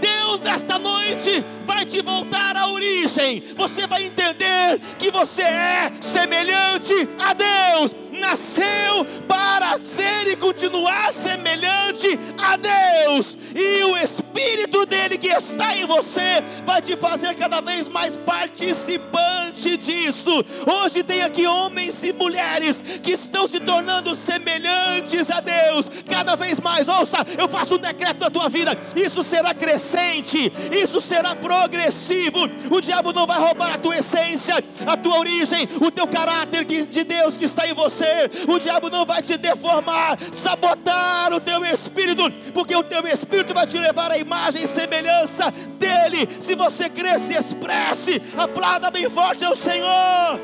Deus 0.00 0.40
nesta 0.40 0.78
noite 0.78 1.44
vai 1.66 1.84
te 1.84 2.00
voltar 2.02 2.56
à 2.56 2.68
origem. 2.68 3.42
Você 3.56 3.86
vai 3.86 4.04
entender 4.04 4.80
que 4.98 5.10
você 5.10 5.42
é 5.42 5.90
semelhante 6.00 6.94
a 7.18 7.32
Deus. 7.32 7.94
Nasceu 8.12 9.04
para 9.28 9.80
ser 9.80 10.28
e 10.28 10.36
continuar 10.36 11.12
semelhante 11.12 12.18
a 12.40 12.56
Deus, 12.56 13.36
e 13.54 13.84
o 13.84 13.96
Espírito 13.96 14.86
dele 14.86 15.18
que 15.18 15.28
está 15.28 15.76
em 15.76 15.84
você 15.84 16.42
vai 16.64 16.80
te 16.80 16.96
fazer 16.96 17.34
cada 17.34 17.60
vez 17.60 17.88
mais 17.88 18.16
participante 18.16 19.33
disso. 19.76 20.44
Hoje 20.66 21.02
tem 21.02 21.22
aqui 21.22 21.46
homens 21.46 22.02
e 22.02 22.12
mulheres 22.12 22.82
que 23.02 23.12
estão 23.12 23.46
se 23.46 23.60
tornando 23.60 24.14
semelhantes 24.14 25.30
a 25.30 25.40
Deus, 25.40 25.90
cada 26.08 26.36
vez 26.36 26.60
mais. 26.60 26.88
Ouça, 26.88 27.18
eu 27.38 27.48
faço 27.48 27.76
um 27.76 27.78
decreto 27.78 28.20
na 28.20 28.30
tua 28.30 28.48
vida: 28.48 28.76
isso 28.94 29.22
será 29.22 29.54
crescente, 29.54 30.52
isso 30.70 31.00
será 31.00 31.34
progressivo. 31.34 32.40
O 32.70 32.80
diabo 32.80 33.12
não 33.12 33.26
vai 33.26 33.38
roubar 33.38 33.74
a 33.74 33.78
tua 33.78 33.98
essência, 33.98 34.62
a 34.86 34.96
tua 34.96 35.18
origem, 35.18 35.68
o 35.80 35.90
teu 35.90 36.06
caráter 36.06 36.64
de 36.64 37.04
Deus 37.04 37.36
que 37.36 37.44
está 37.44 37.66
em 37.66 37.74
você 37.74 38.30
o 38.48 38.58
diabo 38.58 38.90
não 38.90 39.04
vai 39.04 39.22
te 39.22 39.36
deformar, 39.36 40.18
sabotar 40.36 41.32
o 41.32 41.40
teu 41.40 41.64
espírito, 41.64 42.30
porque 42.52 42.74
o 42.74 42.82
teu 42.82 43.06
espírito 43.06 43.54
vai 43.54 43.66
te 43.66 43.78
levar 43.78 44.10
à 44.10 44.18
imagem 44.18 44.64
e 44.64 44.66
semelhança 44.66 45.50
dele. 45.78 46.28
Se 46.40 46.54
você 46.54 46.88
crer, 46.88 47.18
se 47.18 47.34
expresse, 47.34 48.20
aplauda 48.36 48.90
bem 48.90 49.08
forte 49.08 49.44
ao 49.44 49.53
Senhor. 49.56 50.40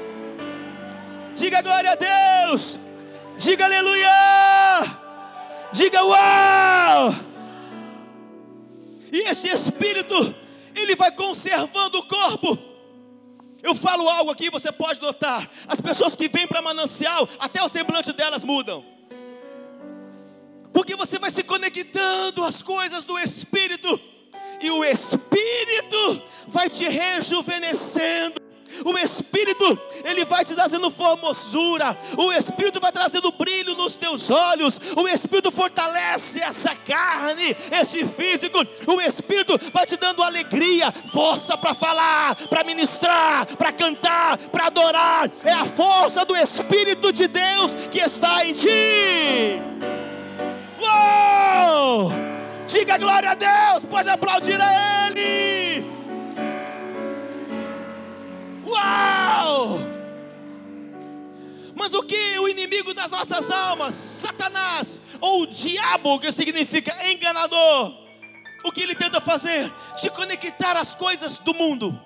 Diga 1.34 1.62
glória 1.62 1.92
a 1.92 1.94
Deus, 1.94 2.78
diga 3.38 3.64
aleluia, 3.64 4.08
diga 5.72 6.04
uau. 6.04 7.14
E 9.12 9.28
esse 9.28 9.48
espírito, 9.48 10.34
ele 10.74 10.94
vai 10.94 11.10
conservando 11.12 11.98
o 11.98 12.06
corpo 12.06 12.70
eu 13.62 13.74
falo 13.74 14.08
algo 14.08 14.30
aqui, 14.30 14.50
você 14.50 14.72
pode 14.72 15.00
notar. 15.00 15.50
As 15.66 15.80
pessoas 15.80 16.16
que 16.16 16.28
vêm 16.28 16.46
para 16.46 16.62
manancial, 16.62 17.28
até 17.38 17.62
o 17.62 17.68
semblante 17.68 18.12
delas 18.12 18.42
mudam. 18.42 18.84
Porque 20.72 20.94
você 20.96 21.18
vai 21.18 21.30
se 21.30 21.42
conectando 21.42 22.44
às 22.44 22.62
coisas 22.62 23.04
do 23.04 23.18
Espírito, 23.18 24.00
e 24.60 24.70
o 24.70 24.84
Espírito 24.84 26.22
vai 26.46 26.70
te 26.70 26.88
rejuvenescendo. 26.88 28.40
O 28.84 28.96
Espírito, 28.98 29.78
ele 30.04 30.24
vai 30.24 30.44
te 30.44 30.54
trazendo 30.54 30.90
formosura. 30.90 31.96
O 32.16 32.32
Espírito 32.32 32.80
vai 32.80 32.92
trazendo 32.92 33.30
brilho 33.32 33.74
nos 33.74 33.96
teus 33.96 34.30
olhos. 34.30 34.80
O 34.96 35.06
Espírito 35.08 35.50
fortalece 35.50 36.40
essa 36.40 36.74
carne, 36.74 37.56
esse 37.70 38.04
físico. 38.04 38.58
O 38.86 39.00
Espírito 39.00 39.58
vai 39.72 39.86
te 39.86 39.96
dando 39.96 40.22
alegria, 40.22 40.92
força 41.12 41.56
para 41.56 41.74
falar, 41.74 42.36
para 42.48 42.64
ministrar, 42.64 43.46
para 43.56 43.72
cantar, 43.72 44.38
para 44.38 44.66
adorar. 44.66 45.30
É 45.44 45.52
a 45.52 45.66
força 45.66 46.24
do 46.24 46.36
Espírito 46.36 47.12
de 47.12 47.26
Deus 47.26 47.74
que 47.90 47.98
está 47.98 48.44
em 48.44 48.52
ti. 48.52 49.60
Uou! 50.80 52.10
Diga 52.66 52.96
glória 52.96 53.32
a 53.32 53.34
Deus, 53.34 53.84
pode 53.84 54.08
aplaudir 54.08 54.60
a 54.60 55.08
Ele. 55.08 55.99
Uau! 58.70 59.78
Mas 61.74 61.94
o 61.94 62.02
que 62.02 62.38
o 62.38 62.48
inimigo 62.48 62.92
das 62.92 63.10
nossas 63.10 63.50
almas, 63.50 63.94
Satanás, 63.94 65.02
ou 65.20 65.42
o 65.42 65.46
diabo, 65.46 66.18
que 66.18 66.30
significa 66.30 66.94
enganador, 67.10 67.94
o 68.64 68.70
que 68.70 68.82
ele 68.82 68.94
tenta 68.94 69.20
fazer? 69.20 69.72
Te 69.96 70.10
conectar 70.10 70.76
às 70.76 70.94
coisas 70.94 71.38
do 71.38 71.54
mundo. 71.54 71.98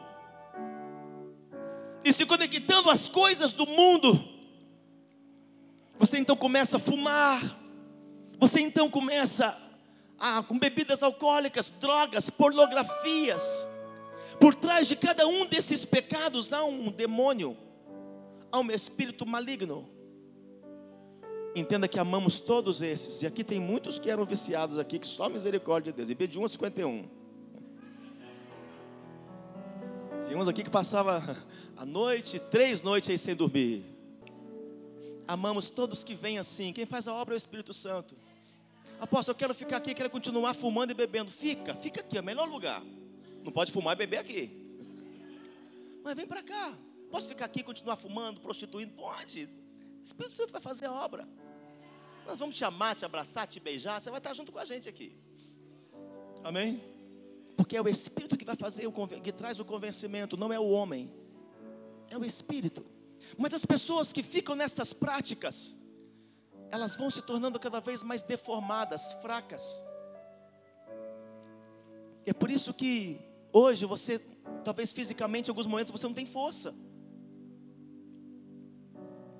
E 2.04 2.12
se 2.12 2.24
conectando 2.24 2.90
às 2.90 3.08
coisas 3.08 3.52
do 3.52 3.66
mundo, 3.66 4.22
você 5.98 6.18
então 6.18 6.36
começa 6.36 6.76
a 6.76 6.80
fumar, 6.80 7.40
você 8.38 8.60
então 8.60 8.90
começa 8.90 9.56
a, 10.18 10.42
com 10.42 10.58
bebidas 10.58 11.02
alcoólicas, 11.02 11.70
drogas, 11.70 12.30
pornografias, 12.30 13.66
por 14.40 14.54
trás 14.54 14.88
de 14.88 14.96
cada 14.96 15.26
um 15.26 15.46
desses 15.46 15.84
pecados 15.84 16.52
há 16.52 16.64
um 16.64 16.90
demônio, 16.90 17.56
há 18.50 18.60
um 18.60 18.70
espírito 18.70 19.26
maligno. 19.26 19.88
Entenda 21.56 21.86
que 21.86 21.98
amamos 22.00 22.40
todos 22.40 22.82
esses, 22.82 23.22
e 23.22 23.26
aqui 23.26 23.44
tem 23.44 23.60
muitos 23.60 23.98
que 23.98 24.10
eram 24.10 24.24
viciados 24.24 24.76
aqui, 24.76 24.98
que 24.98 25.06
só 25.06 25.28
misericórdia 25.28 25.92
de 25.92 25.96
Deus. 25.96 26.10
E 26.10 26.26
de 26.26 26.38
1 26.38 26.44
a 26.44 26.48
51. 26.48 27.08
Tem 30.26 30.36
uns 30.36 30.48
aqui 30.48 30.64
que 30.64 30.70
passava 30.70 31.36
a 31.76 31.86
noite, 31.86 32.40
três 32.40 32.82
noites 32.82 33.08
aí 33.08 33.18
sem 33.18 33.36
dormir. 33.36 33.84
Amamos 35.28 35.70
todos 35.70 36.02
que 36.02 36.14
vêm 36.14 36.38
assim. 36.38 36.72
Quem 36.72 36.84
faz 36.84 37.06
a 37.06 37.14
obra 37.14 37.34
é 37.34 37.36
o 37.36 37.38
Espírito 37.38 37.72
Santo. 37.72 38.16
Apóstolo, 39.00 39.34
eu 39.34 39.38
quero 39.38 39.54
ficar 39.54 39.76
aqui, 39.76 39.94
quero 39.94 40.10
continuar 40.10 40.54
fumando 40.54 40.90
e 40.90 40.94
bebendo. 40.94 41.30
Fica, 41.30 41.74
fica 41.74 42.00
aqui, 42.00 42.16
é 42.16 42.20
o 42.20 42.24
melhor 42.24 42.48
lugar. 42.48 42.82
Não 43.44 43.52
pode 43.52 43.70
fumar 43.70 43.94
e 43.94 43.98
beber 43.98 44.16
aqui. 44.16 44.42
Mas 46.02 46.14
vem 46.14 46.26
para 46.26 46.42
cá. 46.42 46.76
Posso 47.10 47.28
ficar 47.28 47.44
aqui 47.44 47.60
e 47.60 47.62
continuar 47.62 47.96
fumando, 47.96 48.40
prostituindo? 48.40 48.94
Pode. 48.94 49.44
O 50.00 50.02
Espírito 50.02 50.34
Santo 50.34 50.52
vai 50.52 50.60
fazer 50.60 50.86
a 50.86 50.92
obra. 50.92 51.28
Nós 52.26 52.38
vamos 52.38 52.56
te 52.56 52.64
amar, 52.64 52.94
te 52.94 53.04
abraçar, 53.04 53.46
te 53.46 53.60
beijar. 53.60 54.00
Você 54.00 54.10
vai 54.10 54.18
estar 54.18 54.32
junto 54.32 54.50
com 54.50 54.58
a 54.58 54.64
gente 54.64 54.88
aqui. 54.88 55.14
Amém? 56.42 56.82
Porque 57.56 57.76
é 57.76 57.82
o 57.82 57.88
Espírito 57.88 58.36
que 58.36 58.44
vai 58.44 58.56
fazer, 58.56 58.86
o 58.86 58.92
que 58.92 59.32
traz 59.32 59.60
o 59.60 59.64
convencimento, 59.64 60.36
não 60.36 60.52
é 60.52 60.58
o 60.58 60.68
homem. 60.68 61.12
É 62.08 62.16
o 62.16 62.24
Espírito. 62.24 62.84
Mas 63.36 63.52
as 63.52 63.64
pessoas 63.66 64.12
que 64.12 64.22
ficam 64.22 64.56
nessas 64.56 64.92
práticas, 64.92 65.76
elas 66.70 66.96
vão 66.96 67.10
se 67.10 67.20
tornando 67.20 67.60
cada 67.60 67.80
vez 67.80 68.02
mais 68.02 68.22
deformadas, 68.22 69.12
fracas. 69.22 69.84
É 72.26 72.32
por 72.32 72.50
isso 72.50 72.72
que 72.72 73.20
Hoje 73.56 73.86
você, 73.86 74.18
talvez 74.64 74.92
fisicamente, 74.92 75.46
em 75.46 75.52
alguns 75.52 75.64
momentos 75.64 75.92
você 75.92 76.04
não 76.08 76.12
tem 76.12 76.26
força. 76.26 76.74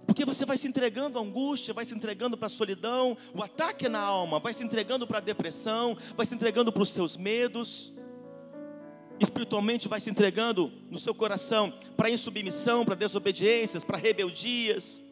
Porque 0.07 0.25
você 0.25 0.47
vai 0.47 0.57
se 0.57 0.69
entregando 0.69 1.19
à 1.19 1.23
angústia, 1.23 1.75
vai 1.75 1.85
se 1.85 1.93
entregando 1.93 2.39
para 2.39 2.47
a 2.47 2.49
solidão, 2.49 3.17
o 3.35 3.43
ataque 3.43 3.87
é 3.87 3.89
na 3.89 3.99
alma, 3.99 4.39
vai 4.39 4.55
se 4.55 4.63
entregando 4.63 5.05
para 5.05 5.19
a 5.19 5.21
depressão, 5.21 5.99
vai 6.17 6.25
se 6.25 6.33
entregando 6.33 6.71
para 6.71 6.85
os 6.85 6.91
seus 6.91 7.17
medos. 7.17 7.93
Espiritualmente 9.19 9.89
vai 9.89 9.99
se 9.99 10.11
entregando 10.11 10.71
no 10.89 10.99
seu 10.99 11.13
coração 11.13 11.77
para 11.97 12.09
insubmissão, 12.09 12.85
para 12.85 12.95
desobediências, 12.95 13.83
para 13.83 13.99
rebeldias. 13.99 15.03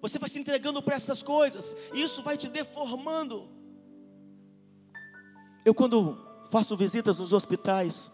Você 0.00 0.18
vai 0.18 0.28
se 0.28 0.40
entregando 0.40 0.82
para 0.82 0.96
essas 0.96 1.22
coisas, 1.22 1.76
e 1.94 2.02
isso 2.02 2.20
vai 2.20 2.36
te 2.36 2.48
deformando. 2.48 3.48
Eu 5.64 5.72
quando 5.72 6.31
faço 6.52 6.76
visitas 6.76 7.18
nos 7.18 7.32
hospitais, 7.32 8.12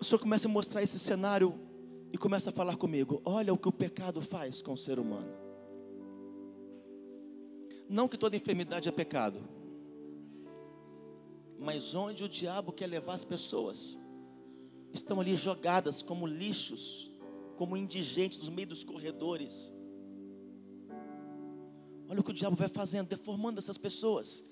o 0.00 0.02
Senhor 0.02 0.18
começa 0.18 0.48
a 0.48 0.50
mostrar 0.50 0.82
esse 0.82 0.98
cenário 0.98 1.60
e 2.10 2.16
começa 2.16 2.48
a 2.48 2.52
falar 2.52 2.76
comigo: 2.76 3.20
olha 3.22 3.52
o 3.52 3.58
que 3.58 3.68
o 3.68 3.72
pecado 3.72 4.22
faz 4.22 4.62
com 4.62 4.72
o 4.72 4.78
ser 4.78 4.98
humano. 4.98 5.30
Não 7.86 8.08
que 8.08 8.16
toda 8.16 8.34
enfermidade 8.34 8.88
é 8.88 8.92
pecado, 8.92 9.46
mas 11.58 11.94
onde 11.94 12.24
o 12.24 12.28
diabo 12.30 12.72
quer 12.72 12.86
levar 12.86 13.12
as 13.12 13.26
pessoas, 13.26 13.98
estão 14.90 15.20
ali 15.20 15.36
jogadas 15.36 16.00
como 16.00 16.26
lixos, 16.26 17.12
como 17.58 17.76
indigentes 17.76 18.48
no 18.48 18.54
meio 18.54 18.68
dos 18.68 18.84
corredores. 18.84 19.70
Olha 22.08 22.20
o 22.20 22.24
que 22.24 22.30
o 22.30 22.34
diabo 22.34 22.56
vai 22.56 22.68
fazendo, 22.68 23.08
deformando 23.08 23.58
essas 23.58 23.76
pessoas. 23.76 24.42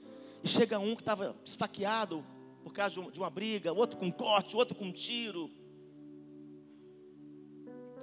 E 0.45 0.49
chega 0.49 0.79
um 0.79 0.95
que 0.95 1.03
estava 1.03 1.35
esfaqueado, 1.43 2.25
por 2.63 2.73
causa 2.73 3.01
de 3.11 3.19
uma 3.19 3.31
briga, 3.31 3.73
outro 3.73 3.99
com 3.99 4.11
corte, 4.13 4.57
outro 4.57 4.75
com 4.75 4.93
tiro. 4.93 5.51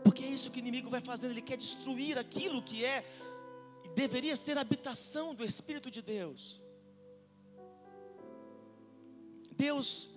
Porque 0.04 0.24
é 0.24 0.28
isso 0.28 0.50
que 0.52 0.60
o 0.60 0.64
inimigo 0.66 0.90
vai 0.90 1.02
fazendo, 1.02 1.32
ele 1.32 1.42
quer 1.42 1.58
destruir 1.58 2.18
aquilo 2.18 2.62
que 2.62 2.84
é 2.84 3.06
deveria 3.98 4.36
ser 4.36 4.58
a 4.60 4.62
habitação 4.62 5.34
do 5.34 5.44
Espírito 5.44 5.90
de 5.90 6.04
Deus. 6.04 6.62
Deus, 9.58 10.12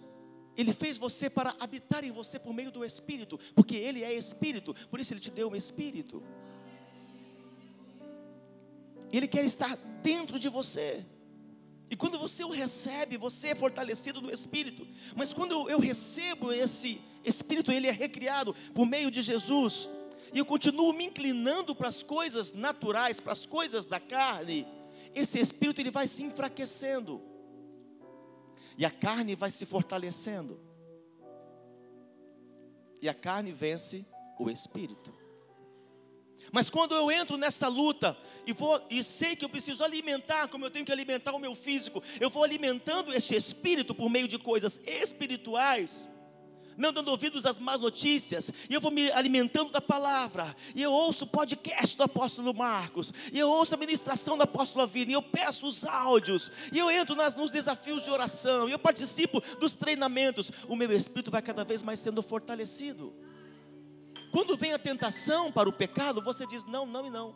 Ele 0.54 0.72
fez 0.72 0.98
você 0.98 1.30
para 1.30 1.56
habitar 1.58 2.04
em 2.04 2.10
você 2.10 2.38
por 2.38 2.52
meio 2.52 2.70
do 2.70 2.84
Espírito, 2.84 3.40
porque 3.54 3.76
Ele 3.76 4.04
é 4.04 4.12
Espírito, 4.12 4.74
por 4.90 5.00
isso 5.00 5.14
Ele 5.14 5.20
te 5.20 5.30
deu 5.30 5.48
um 5.48 5.56
Espírito. 5.56 6.22
Ele 9.10 9.26
quer 9.26 9.44
estar 9.44 9.76
dentro 10.02 10.38
de 10.38 10.50
você. 10.50 11.04
E 11.90 11.96
quando 11.96 12.16
você 12.16 12.44
o 12.44 12.50
recebe, 12.50 13.16
você 13.16 13.48
é 13.48 13.54
fortalecido 13.54 14.22
no 14.22 14.30
Espírito. 14.30 14.86
Mas 15.16 15.32
quando 15.32 15.68
eu 15.68 15.80
recebo 15.80 16.52
esse 16.52 17.00
Espírito, 17.24 17.72
ele 17.72 17.88
é 17.88 17.90
recriado 17.90 18.54
por 18.72 18.86
meio 18.86 19.10
de 19.10 19.20
Jesus. 19.20 19.90
E 20.32 20.38
eu 20.38 20.46
continuo 20.46 20.92
me 20.92 21.06
inclinando 21.06 21.74
para 21.74 21.88
as 21.88 22.04
coisas 22.04 22.52
naturais, 22.52 23.20
para 23.20 23.32
as 23.32 23.44
coisas 23.44 23.86
da 23.86 23.98
carne. 23.98 24.68
Esse 25.12 25.40
Espírito 25.40 25.80
ele 25.80 25.90
vai 25.90 26.06
se 26.06 26.22
enfraquecendo. 26.22 27.20
E 28.78 28.84
a 28.84 28.90
carne 28.90 29.34
vai 29.34 29.50
se 29.50 29.66
fortalecendo. 29.66 30.60
E 33.02 33.08
a 33.08 33.14
carne 33.14 33.50
vence 33.50 34.06
o 34.38 34.48
Espírito. 34.48 35.19
Mas 36.52 36.68
quando 36.68 36.94
eu 36.94 37.10
entro 37.10 37.36
nessa 37.36 37.68
luta 37.68 38.16
e 38.46 38.52
vou 38.52 38.80
e 38.90 39.04
sei 39.04 39.36
que 39.36 39.44
eu 39.44 39.48
preciso 39.48 39.84
alimentar, 39.84 40.48
como 40.48 40.64
eu 40.64 40.70
tenho 40.70 40.84
que 40.84 40.92
alimentar 40.92 41.32
o 41.32 41.38
meu 41.38 41.54
físico, 41.54 42.02
eu 42.18 42.30
vou 42.30 42.42
alimentando 42.42 43.12
este 43.12 43.34
espírito 43.34 43.94
por 43.94 44.10
meio 44.10 44.26
de 44.26 44.38
coisas 44.38 44.80
espirituais, 44.86 46.10
não 46.76 46.92
dando 46.92 47.08
ouvidos 47.08 47.44
às 47.44 47.58
más 47.58 47.78
notícias, 47.78 48.50
e 48.68 48.74
eu 48.74 48.80
vou 48.80 48.90
me 48.90 49.10
alimentando 49.12 49.70
da 49.70 49.80
palavra, 49.80 50.56
e 50.74 50.82
eu 50.82 50.90
ouço 50.90 51.24
o 51.24 51.28
podcast 51.28 51.96
do 51.96 52.02
apóstolo 52.04 52.54
Marcos, 52.54 53.12
e 53.32 53.38
eu 53.38 53.50
ouço 53.50 53.74
a 53.74 53.78
ministração 53.78 54.36
do 54.36 54.42
apóstolo 54.42 54.82
Avina, 54.82 55.10
e 55.10 55.14
eu 55.14 55.22
peço 55.22 55.66
os 55.66 55.84
áudios, 55.84 56.50
e 56.72 56.78
eu 56.78 56.90
entro 56.90 57.14
nas, 57.14 57.36
nos 57.36 57.50
desafios 57.50 58.02
de 58.02 58.10
oração, 58.10 58.68
e 58.68 58.72
eu 58.72 58.78
participo 58.78 59.42
dos 59.60 59.74
treinamentos, 59.74 60.50
o 60.66 60.74
meu 60.74 60.90
espírito 60.90 61.30
vai 61.30 61.42
cada 61.42 61.64
vez 61.64 61.82
mais 61.82 62.00
sendo 62.00 62.22
fortalecido. 62.22 63.14
Quando 64.30 64.56
vem 64.56 64.72
a 64.72 64.78
tentação 64.78 65.50
para 65.50 65.68
o 65.68 65.72
pecado, 65.72 66.22
você 66.22 66.46
diz 66.46 66.64
não, 66.64 66.86
não 66.86 67.06
e 67.06 67.10
não. 67.10 67.34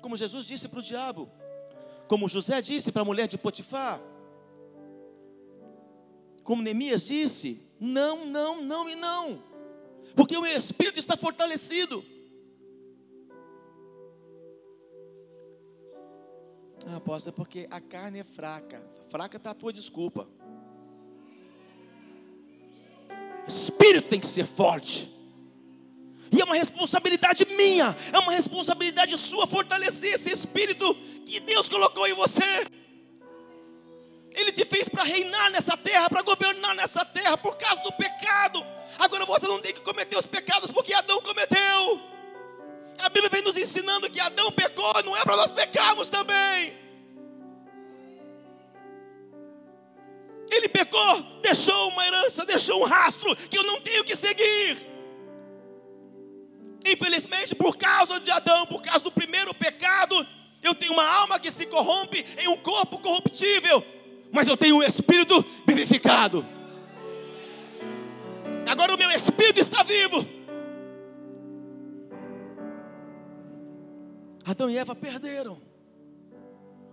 Como 0.00 0.16
Jesus 0.16 0.46
disse 0.46 0.68
para 0.68 0.80
o 0.80 0.82
diabo, 0.82 1.30
como 2.08 2.28
José 2.28 2.60
disse 2.60 2.90
para 2.90 3.02
a 3.02 3.04
mulher 3.04 3.28
de 3.28 3.38
Potifar, 3.38 4.00
como 6.42 6.62
Neemias 6.62 7.06
disse, 7.06 7.64
não, 7.78 8.26
não, 8.26 8.60
não 8.60 8.90
e 8.90 8.96
não, 8.96 9.42
porque 10.16 10.36
o 10.36 10.44
espírito 10.44 10.98
está 10.98 11.16
fortalecido. 11.16 12.04
Ah, 16.84 16.96
apóstolo, 16.96 17.32
é 17.32 17.36
porque 17.36 17.68
a 17.70 17.80
carne 17.80 18.18
é 18.18 18.24
fraca. 18.24 18.84
Fraca 19.08 19.36
está 19.36 19.52
a 19.52 19.54
tua 19.54 19.72
desculpa. 19.72 20.28
Espírito 23.82 24.08
tem 24.08 24.20
que 24.20 24.28
ser 24.28 24.46
forte. 24.46 25.10
E 26.30 26.40
é 26.40 26.44
uma 26.44 26.54
responsabilidade 26.54 27.44
minha, 27.44 27.96
é 28.12 28.18
uma 28.18 28.32
responsabilidade 28.32 29.18
sua 29.18 29.46
fortalecer 29.46 30.14
esse 30.14 30.30
espírito 30.30 30.94
que 31.26 31.40
Deus 31.40 31.68
colocou 31.68 32.06
em 32.06 32.14
você. 32.14 32.64
Ele 34.30 34.52
te 34.52 34.64
fez 34.64 34.88
para 34.88 35.02
reinar 35.02 35.50
nessa 35.50 35.76
terra, 35.76 36.08
para 36.08 36.22
governar 36.22 36.74
nessa 36.76 37.04
terra 37.04 37.36
por 37.36 37.56
causa 37.56 37.82
do 37.82 37.92
pecado. 37.92 38.64
Agora 38.98 39.26
você 39.26 39.46
não 39.46 39.58
tem 39.58 39.74
que 39.74 39.80
cometer 39.80 40.16
os 40.16 40.26
pecados 40.26 40.70
porque 40.70 40.94
Adão 40.94 41.20
cometeu. 41.20 42.00
A 42.98 43.08
Bíblia 43.08 43.28
vem 43.30 43.42
nos 43.42 43.56
ensinando 43.56 44.08
que 44.08 44.20
Adão 44.20 44.52
pecou, 44.52 45.02
não 45.04 45.16
é 45.16 45.24
para 45.24 45.36
nós 45.36 45.50
pecarmos 45.50 46.08
também. 46.08 46.81
Ele 50.62 50.68
pecou, 50.68 51.22
deixou 51.42 51.88
uma 51.88 52.06
herança, 52.06 52.46
deixou 52.46 52.82
um 52.82 52.84
rastro 52.84 53.34
que 53.34 53.58
eu 53.58 53.64
não 53.64 53.80
tenho 53.80 54.04
que 54.04 54.14
seguir. 54.14 54.78
Infelizmente, 56.86 57.52
por 57.52 57.76
causa 57.76 58.20
de 58.20 58.30
Adão, 58.30 58.64
por 58.66 58.80
causa 58.80 59.02
do 59.02 59.10
primeiro 59.10 59.52
pecado, 59.52 60.24
eu 60.62 60.72
tenho 60.72 60.92
uma 60.92 61.04
alma 61.04 61.40
que 61.40 61.50
se 61.50 61.66
corrompe 61.66 62.24
em 62.38 62.46
um 62.46 62.56
corpo 62.56 63.00
corruptível, 63.00 63.84
mas 64.30 64.46
eu 64.46 64.56
tenho 64.56 64.76
um 64.76 64.82
espírito 64.84 65.44
vivificado. 65.66 66.46
Agora 68.70 68.94
o 68.94 68.98
meu 68.98 69.10
espírito 69.10 69.58
está 69.58 69.82
vivo. 69.82 70.24
Adão 74.44 74.70
e 74.70 74.78
Eva 74.78 74.94
perderam, 74.94 75.60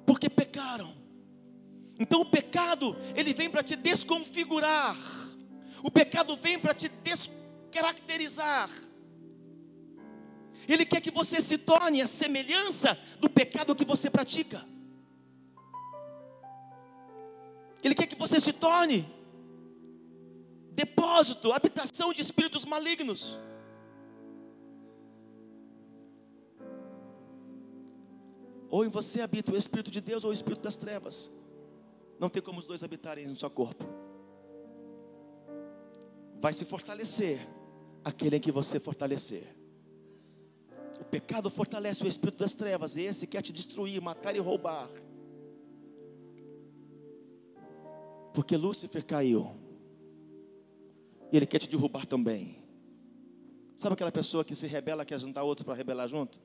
porque 0.07 0.27
pecaram. 0.27 0.97
Então 1.99 2.21
o 2.21 2.25
pecado, 2.25 2.95
ele 3.13 3.33
vem 3.33 3.49
para 3.49 3.61
te 3.61 3.75
desconfigurar. 3.75 4.95
O 5.83 5.91
pecado 5.91 6.35
vem 6.37 6.57
para 6.57 6.73
te 6.73 6.87
descaracterizar. 6.87 8.69
Ele 10.65 10.85
quer 10.85 11.01
que 11.01 11.11
você 11.11 11.41
se 11.41 11.57
torne 11.57 12.01
a 12.01 12.07
semelhança 12.07 12.97
do 13.19 13.29
pecado 13.29 13.75
que 13.75 13.83
você 13.83 14.09
pratica. 14.09 14.65
Ele 17.83 17.95
quer 17.95 18.07
que 18.07 18.15
você 18.15 18.39
se 18.39 18.53
torne 18.53 19.05
depósito, 20.71 21.51
habitação 21.51 22.13
de 22.13 22.21
espíritos 22.21 22.63
malignos. 22.65 23.37
Ou 28.69 28.85
em 28.85 28.89
você 28.89 29.21
habita 29.21 29.51
o 29.51 29.57
Espírito 29.57 29.89
de 29.89 29.99
Deus 29.99 30.23
ou 30.23 30.29
o 30.29 30.33
Espírito 30.33 30.61
das 30.61 30.77
trevas. 30.77 31.31
Não 32.19 32.29
tem 32.29 32.41
como 32.41 32.59
os 32.59 32.65
dois 32.65 32.83
habitarem 32.83 33.25
no 33.25 33.35
seu 33.35 33.49
corpo. 33.49 33.85
Vai 36.41 36.53
se 36.53 36.65
fortalecer 36.65 37.47
aquele 38.03 38.35
em 38.35 38.39
que 38.39 38.51
você 38.51 38.79
fortalecer. 38.79 39.55
O 40.99 41.05
pecado 41.05 41.49
fortalece 41.49 42.03
o 42.03 42.07
espírito 42.07 42.39
das 42.39 42.53
trevas, 42.53 42.97
e 42.97 43.03
esse 43.03 43.25
quer 43.25 43.41
te 43.41 43.53
destruir, 43.53 44.01
matar 44.01 44.35
e 44.35 44.39
roubar. 44.39 44.89
Porque 48.33 48.57
Lúcifer 48.57 49.05
caiu, 49.05 49.51
e 51.31 51.37
ele 51.37 51.45
quer 51.45 51.59
te 51.59 51.69
derrubar 51.69 52.05
também. 52.05 52.61
Sabe 53.77 53.93
aquela 53.93 54.11
pessoa 54.11 54.43
que 54.43 54.53
se 54.53 54.67
rebela, 54.67 55.05
quer 55.05 55.17
juntar 55.19 55.43
outro 55.43 55.63
para 55.63 55.73
rebelar 55.73 56.07
junto? 56.07 56.37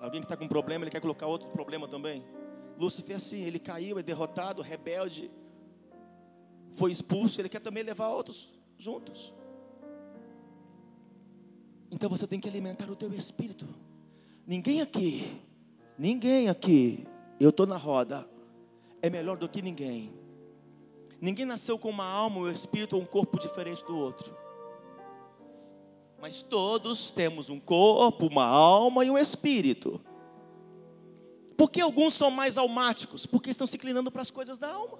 Alguém 0.00 0.22
que 0.22 0.24
está 0.24 0.36
com 0.36 0.46
um 0.46 0.48
problema, 0.48 0.84
ele 0.84 0.90
quer 0.90 1.00
colocar 1.00 1.26
outro 1.26 1.48
problema 1.50 1.86
também. 1.86 2.24
Lúcifer 2.80 3.12
é 3.12 3.16
assim, 3.16 3.42
ele 3.42 3.58
caiu, 3.58 3.98
é 3.98 4.02
derrotado, 4.02 4.62
rebelde, 4.62 5.30
foi 6.72 6.90
expulso, 6.90 7.38
ele 7.38 7.48
quer 7.50 7.60
também 7.60 7.82
levar 7.82 8.08
outros 8.08 8.50
juntos. 8.78 9.34
Então 11.90 12.08
você 12.08 12.26
tem 12.26 12.40
que 12.40 12.48
alimentar 12.48 12.90
o 12.90 12.96
teu 12.96 13.12
espírito. 13.12 13.68
Ninguém 14.46 14.80
aqui, 14.80 15.42
ninguém 15.98 16.48
aqui, 16.48 17.06
eu 17.38 17.50
estou 17.50 17.66
na 17.66 17.76
roda, 17.76 18.26
é 19.02 19.10
melhor 19.10 19.36
do 19.36 19.46
que 19.46 19.60
ninguém. 19.60 20.10
Ninguém 21.20 21.44
nasceu 21.44 21.78
com 21.78 21.90
uma 21.90 22.06
alma, 22.06 22.40
um 22.40 22.50
espírito 22.50 22.96
ou 22.96 23.02
um 23.02 23.06
corpo 23.06 23.38
diferente 23.38 23.84
do 23.84 23.94
outro. 23.94 24.34
Mas 26.18 26.40
todos 26.40 27.10
temos 27.10 27.50
um 27.50 27.60
corpo, 27.60 28.26
uma 28.26 28.46
alma 28.46 29.04
e 29.04 29.10
um 29.10 29.18
espírito. 29.18 30.00
Por 31.60 31.70
que 31.70 31.82
alguns 31.82 32.14
são 32.14 32.30
mais 32.30 32.56
almáticos? 32.56 33.26
Porque 33.26 33.50
estão 33.50 33.66
se 33.66 33.76
inclinando 33.76 34.10
para 34.10 34.22
as 34.22 34.30
coisas 34.30 34.56
da 34.56 34.72
alma. 34.72 34.98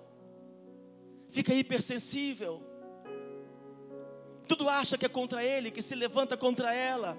Fica 1.31 1.55
hipersensível. 1.55 2.63
Tudo 4.47 4.69
acha 4.69 4.99
que 4.99 5.07
é 5.07 5.09
contra 5.09 5.43
ele, 5.43 5.71
que 5.71 5.81
se 5.81 5.95
levanta 5.95 6.37
contra 6.37 6.75
ela. 6.75 7.17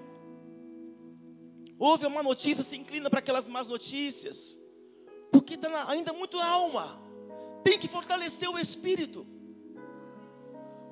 Ouve 1.76 2.06
uma 2.06 2.22
notícia, 2.22 2.62
se 2.62 2.76
inclina 2.76 3.10
para 3.10 3.18
aquelas 3.18 3.48
más 3.48 3.66
notícias. 3.66 4.56
Porque 5.32 5.54
está 5.54 5.90
ainda 5.90 6.12
muito 6.12 6.38
alma. 6.38 7.02
Tem 7.64 7.76
que 7.76 7.88
fortalecer 7.88 8.48
o 8.48 8.56
espírito. 8.56 9.26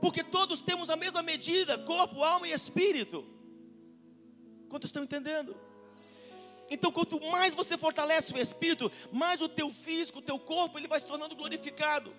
Porque 0.01 0.25
todos 0.25 0.61
temos 0.61 0.91
a 0.91 0.97
mesma 0.97 1.23
medida: 1.23 1.79
corpo, 1.79 2.25
alma 2.25 2.49
e 2.49 2.53
espírito. 2.53 3.25
Quantos 4.69 4.89
estão 4.89 5.05
entendendo? 5.05 5.70
Então, 6.71 6.93
quanto 6.93 7.21
mais 7.21 7.55
você 7.55 7.77
fortalece 7.77 8.33
o 8.33 8.39
espírito, 8.39 8.91
mais 9.11 9.43
o 9.43 9.49
teu 9.49 9.69
físico, 9.71 10.21
o 10.21 10.23
teu 10.23 10.39
corpo, 10.39 10.79
ele 10.79 10.87
vai 10.87 11.01
se 11.01 11.07
tornando 11.07 11.35
glorificado. 11.35 12.13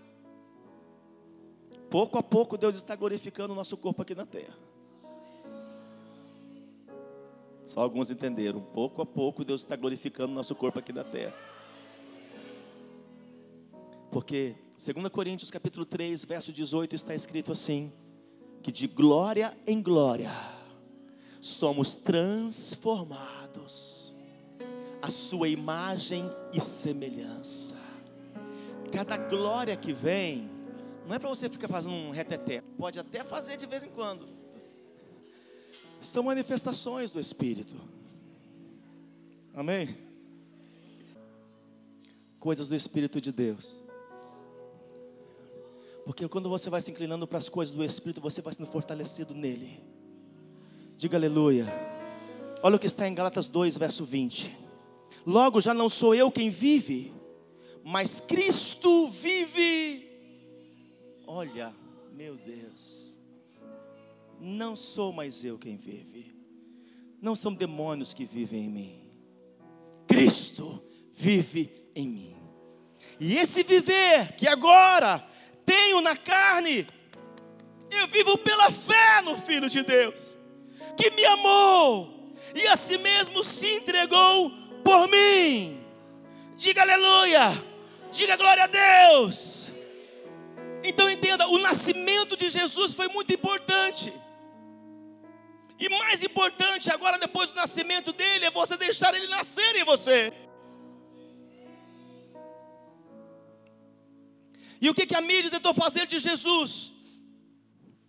Pouco 1.90 2.18
a 2.18 2.24
pouco 2.24 2.58
Deus 2.58 2.76
está 2.76 2.94
glorificando 2.96 3.54
o 3.54 3.56
nosso 3.56 3.78
corpo 3.78 4.02
aqui 4.02 4.14
na 4.14 4.26
terra. 4.26 4.58
Só 7.64 7.80
alguns 7.80 8.12
entenderam. 8.12 8.60
Pouco 8.62 9.02
a 9.02 9.06
pouco 9.06 9.46
Deus 9.46 9.62
está 9.62 9.78
glorificando 9.78 10.34
o 10.34 10.36
nosso 10.36 10.54
corpo 10.54 10.80
aqui 10.80 10.92
na 10.92 11.06
terra. 11.06 11.34
Porque 14.12 14.56
2 14.78 15.08
Coríntios 15.10 15.50
capítulo 15.50 15.86
3, 15.86 16.26
verso 16.26 16.52
18 16.52 16.94
está 16.96 17.16
escrito 17.16 17.54
assim: 17.54 17.94
que 18.62 18.72
de 18.72 18.88
glória 18.88 19.58
em 19.66 19.82
glória 19.82 20.30
somos 21.40 21.96
transformados 21.96 24.01
a 25.02 25.10
sua 25.10 25.48
imagem 25.48 26.30
e 26.54 26.62
semelhança. 26.62 27.76
Cada 28.92 29.18
glória 29.18 29.76
que 29.76 29.94
vem, 29.94 30.50
não 31.08 31.16
é 31.16 31.20
para 31.20 31.30
você 31.30 31.50
ficar 31.50 31.68
fazendo 31.68 31.96
um 31.96 32.12
reteté, 32.12 32.62
pode 32.78 33.00
até 33.00 33.24
fazer 33.24 33.58
de 33.58 33.66
vez 33.66 33.84
em 33.84 33.90
quando. 33.90 34.28
São 36.02 36.24
manifestações 36.24 37.12
do 37.12 37.20
Espírito. 37.20 37.76
Amém? 39.54 39.96
Coisas 42.40 42.68
do 42.68 42.76
Espírito 42.76 43.22
de 43.22 43.32
Deus. 43.32 43.82
Porque 46.06 46.28
quando 46.28 46.50
você 46.50 46.70
vai 46.70 46.82
se 46.82 46.92
inclinando 46.92 47.28
para 47.28 47.38
as 47.38 47.48
coisas 47.48 47.74
do 47.74 47.84
Espírito, 47.84 48.20
você 48.20 48.42
vai 48.42 48.54
sendo 48.54 48.68
fortalecido 48.68 49.34
nele. 49.34 49.84
Diga 50.98 51.18
aleluia. 51.18 51.68
Olha 52.64 52.76
o 52.76 52.80
que 52.80 52.88
está 52.88 53.08
em 53.08 53.14
Galatas 53.14 53.48
2, 53.48 53.78
verso 53.78 54.04
20. 54.04 54.61
Logo 55.26 55.62
já 55.62 55.74
não 55.74 55.90
sou 55.90 56.16
eu 56.16 56.32
quem 56.32 56.50
vive, 56.50 57.14
mas 57.84 58.20
Cristo 58.20 59.08
vive. 59.08 60.10
Olha, 61.28 61.74
meu 62.14 62.36
Deus. 62.36 63.18
Não 64.40 64.76
sou 64.76 65.14
mais 65.14 65.44
eu 65.44 65.58
quem 65.58 65.78
vive. 65.78 66.36
Não 67.22 67.36
são 67.36 67.54
demônios 67.54 68.14
que 68.14 68.26
vivem 68.26 68.66
em 68.66 68.70
mim. 68.70 69.12
Cristo 70.08 70.84
vive 71.14 71.72
em 71.96 72.08
mim. 72.08 72.36
E 73.20 73.36
esse 73.38 73.64
viver 73.64 74.36
que 74.36 74.48
agora 74.48 75.24
tenho 75.66 76.02
na 76.02 76.18
carne, 76.18 76.88
eu 77.92 78.08
vivo 78.08 78.38
pela 78.40 78.72
fé 78.72 79.22
no 79.22 79.36
Filho 79.36 79.70
de 79.70 79.84
Deus, 79.84 80.20
que 80.98 81.12
me 81.12 81.24
amou 81.26 82.34
e 82.56 82.68
a 82.68 82.76
si 82.76 82.98
mesmo 82.98 83.44
se 83.44 83.68
entregou 83.68 84.52
por 84.82 85.08
mim. 85.08 85.84
Diga 86.58 86.82
aleluia, 86.82 87.64
diga 88.12 88.36
glória 88.36 88.66
a 88.66 88.68
Deus. 88.68 89.72
Então 90.84 91.10
entenda, 91.10 91.48
o 91.48 91.58
nascimento 91.58 92.36
de 92.36 92.50
Jesus 92.50 92.94
foi 92.94 93.08
muito 93.08 93.34
importante. 93.34 94.14
E 95.80 95.90
mais 95.90 96.24
importante 96.24 96.92
agora, 96.92 97.18
depois 97.18 97.50
do 97.50 97.56
nascimento 97.56 98.14
dele, 98.14 98.46
é 98.46 98.52
você 98.52 98.78
deixar 98.78 99.16
ele 99.16 99.28
nascer 99.28 99.76
em 99.76 99.84
você. 99.84 100.32
E 104.80 104.90
o 104.90 104.94
que, 104.94 105.08
que 105.08 105.16
a 105.16 105.22
mídia 105.22 105.50
tentou 105.50 105.74
fazer 105.74 106.06
de 106.06 106.20
Jesus? 106.20 106.92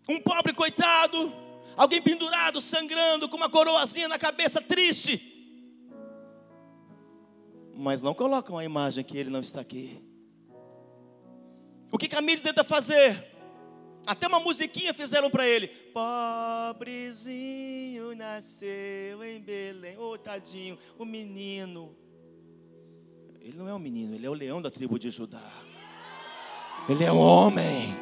Um 0.08 0.20
pobre 0.20 0.52
coitado, 0.52 1.32
alguém 1.76 2.02
pendurado, 2.02 2.60
sangrando, 2.60 3.28
com 3.28 3.36
uma 3.38 3.48
coroazinha 3.48 4.08
na 4.08 4.18
cabeça, 4.18 4.60
triste. 4.60 5.31
Mas 7.74 8.02
não 8.02 8.14
colocam 8.14 8.58
a 8.58 8.64
imagem 8.64 9.04
que 9.04 9.16
ele 9.16 9.30
não 9.30 9.40
está 9.40 9.60
aqui. 9.60 10.02
O 11.90 11.98
que, 11.98 12.08
que 12.08 12.16
a 12.16 12.20
mídia 12.20 12.44
tenta 12.44 12.64
fazer? 12.64 13.32
Até 14.06 14.26
uma 14.26 14.40
musiquinha 14.40 14.92
fizeram 14.92 15.30
para 15.30 15.46
ele. 15.46 15.68
Pobrezinho 15.92 17.36
nasceu 18.16 19.22
em 19.24 19.40
Belém. 19.40 19.96
Ô 19.96 20.12
oh, 20.12 20.18
tadinho, 20.18 20.78
o 20.98 21.04
menino. 21.04 21.96
Ele 23.40 23.56
não 23.56 23.68
é 23.68 23.74
um 23.74 23.78
menino, 23.78 24.14
ele 24.14 24.26
é 24.26 24.30
o 24.30 24.34
leão 24.34 24.62
da 24.62 24.70
tribo 24.70 24.98
de 24.98 25.10
Judá. 25.10 25.62
Ele 26.88 27.04
é 27.04 27.12
um 27.12 27.18
homem, 27.18 27.94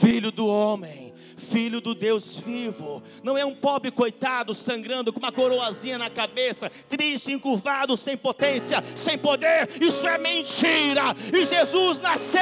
filho 0.00 0.30
do 0.30 0.46
homem 0.46 1.04
filho 1.44 1.80
do 1.80 1.94
Deus 1.94 2.36
vivo. 2.36 3.02
Não 3.22 3.36
é 3.36 3.44
um 3.44 3.54
pobre 3.54 3.90
coitado 3.90 4.54
sangrando 4.54 5.12
com 5.12 5.18
uma 5.18 5.30
coroazinha 5.30 5.98
na 5.98 6.10
cabeça, 6.10 6.70
triste, 6.88 7.32
encurvado, 7.32 7.96
sem 7.96 8.16
potência, 8.16 8.82
sem 8.96 9.18
poder. 9.18 9.68
Isso 9.80 10.06
é 10.08 10.18
mentira. 10.18 11.14
E 11.32 11.44
Jesus 11.44 12.00
nasceu, 12.00 12.40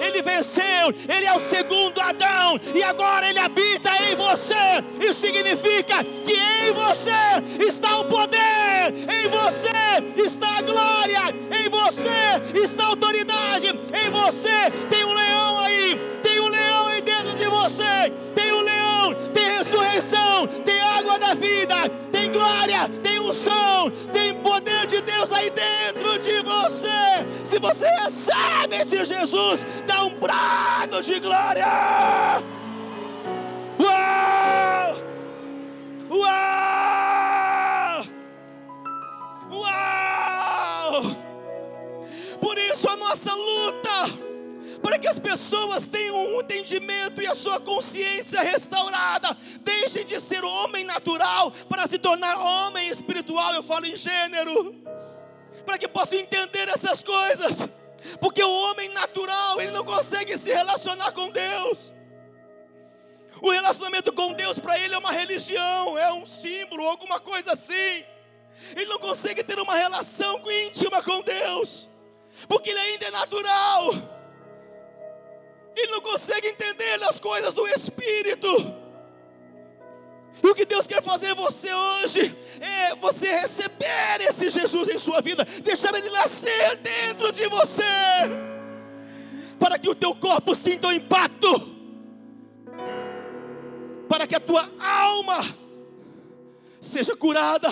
ele 0.00 0.22
venceu, 0.22 0.92
ele 1.08 1.26
é 1.26 1.34
o 1.34 1.40
segundo 1.40 2.00
Adão 2.00 2.60
e 2.74 2.82
agora 2.82 3.28
ele 3.28 3.38
habita 3.38 3.90
em 4.04 4.14
você. 4.14 4.54
Isso 5.00 5.20
significa 5.20 6.04
que 6.04 6.32
em 6.32 6.72
você 6.72 7.66
está 7.66 7.98
o 7.98 8.04
poder, 8.04 8.92
em 8.92 9.28
você 9.28 10.22
está 10.22 10.58
a 10.58 10.62
glória, 10.62 11.20
em 11.50 11.68
você 11.68 12.58
está 12.62 12.84
a 12.84 12.88
autoridade, 12.88 13.66
em 13.66 14.10
você 14.10 14.70
tem 14.88 15.01
unção, 23.42 23.90
tem 24.12 24.34
poder 24.34 24.86
de 24.86 25.00
Deus 25.00 25.32
aí 25.32 25.50
dentro 25.50 26.18
de 26.18 26.42
você. 26.42 27.26
Se 27.44 27.58
você 27.58 27.86
recebe 27.86 28.76
esse 28.76 29.04
Jesus, 29.04 29.64
dá 29.86 30.04
um 30.04 30.14
brado 30.18 31.02
de 31.02 31.18
glória. 31.18 31.66
Uau! 33.80 34.96
Uau! 36.10 36.32
Uau! 39.50 41.16
Por 42.40 42.58
isso 42.58 42.88
a 42.88 42.96
nossa 42.96 43.34
luta 43.34 44.31
para 44.80 44.98
que 44.98 45.06
as 45.06 45.18
pessoas 45.18 45.88
tenham 45.88 46.16
um 46.16 46.40
entendimento 46.40 47.20
e 47.20 47.26
a 47.26 47.34
sua 47.34 47.60
consciência 47.60 48.40
restaurada, 48.42 49.36
deixem 49.60 50.04
de 50.04 50.20
ser 50.20 50.44
homem 50.44 50.84
natural 50.84 51.50
para 51.68 51.86
se 51.86 51.98
tornar 51.98 52.36
homem 52.36 52.88
espiritual. 52.88 53.52
Eu 53.54 53.62
falo 53.62 53.86
em 53.86 53.96
gênero, 53.96 54.74
para 55.64 55.78
que 55.78 55.88
possam 55.88 56.18
entender 56.18 56.68
essas 56.68 57.02
coisas, 57.02 57.68
porque 58.20 58.42
o 58.42 58.50
homem 58.50 58.88
natural 58.90 59.60
ele 59.60 59.72
não 59.72 59.84
consegue 59.84 60.36
se 60.36 60.52
relacionar 60.52 61.12
com 61.12 61.30
Deus. 61.30 61.94
O 63.40 63.50
relacionamento 63.50 64.12
com 64.12 64.32
Deus 64.32 64.58
para 64.58 64.78
ele 64.78 64.94
é 64.94 64.98
uma 64.98 65.10
religião, 65.10 65.98
é 65.98 66.12
um 66.12 66.24
símbolo, 66.24 66.86
alguma 66.86 67.18
coisa 67.18 67.52
assim. 67.52 68.04
Ele 68.76 68.86
não 68.86 68.98
consegue 68.98 69.42
ter 69.42 69.58
uma 69.58 69.74
relação 69.74 70.40
íntima 70.48 71.02
com 71.02 71.20
Deus, 71.22 71.90
porque 72.48 72.70
ele 72.70 72.78
ainda 72.78 73.06
é 73.06 73.10
natural. 73.10 74.11
Ele 75.76 75.90
não 75.90 76.00
consegue 76.00 76.48
entender 76.48 77.02
as 77.04 77.18
coisas 77.18 77.54
do 77.54 77.66
Espírito. 77.66 78.82
E 80.42 80.46
o 80.46 80.54
que 80.54 80.64
Deus 80.64 80.86
quer 80.86 81.02
fazer 81.02 81.30
em 81.30 81.34
você 81.34 81.72
hoje 81.72 82.36
é 82.60 82.96
você 82.96 83.28
receber 83.28 84.20
esse 84.20 84.50
Jesus 84.50 84.88
em 84.88 84.98
sua 84.98 85.20
vida, 85.20 85.44
deixar 85.62 85.94
ele 85.94 86.10
nascer 86.10 86.76
dentro 86.78 87.30
de 87.30 87.46
você, 87.46 87.82
para 89.58 89.78
que 89.78 89.88
o 89.88 89.94
teu 89.94 90.14
corpo 90.16 90.54
sinta 90.54 90.88
o 90.88 90.92
impacto, 90.92 91.70
para 94.08 94.26
que 94.26 94.34
a 94.34 94.40
tua 94.40 94.68
alma 94.80 95.38
seja 96.80 97.14
curada, 97.14 97.68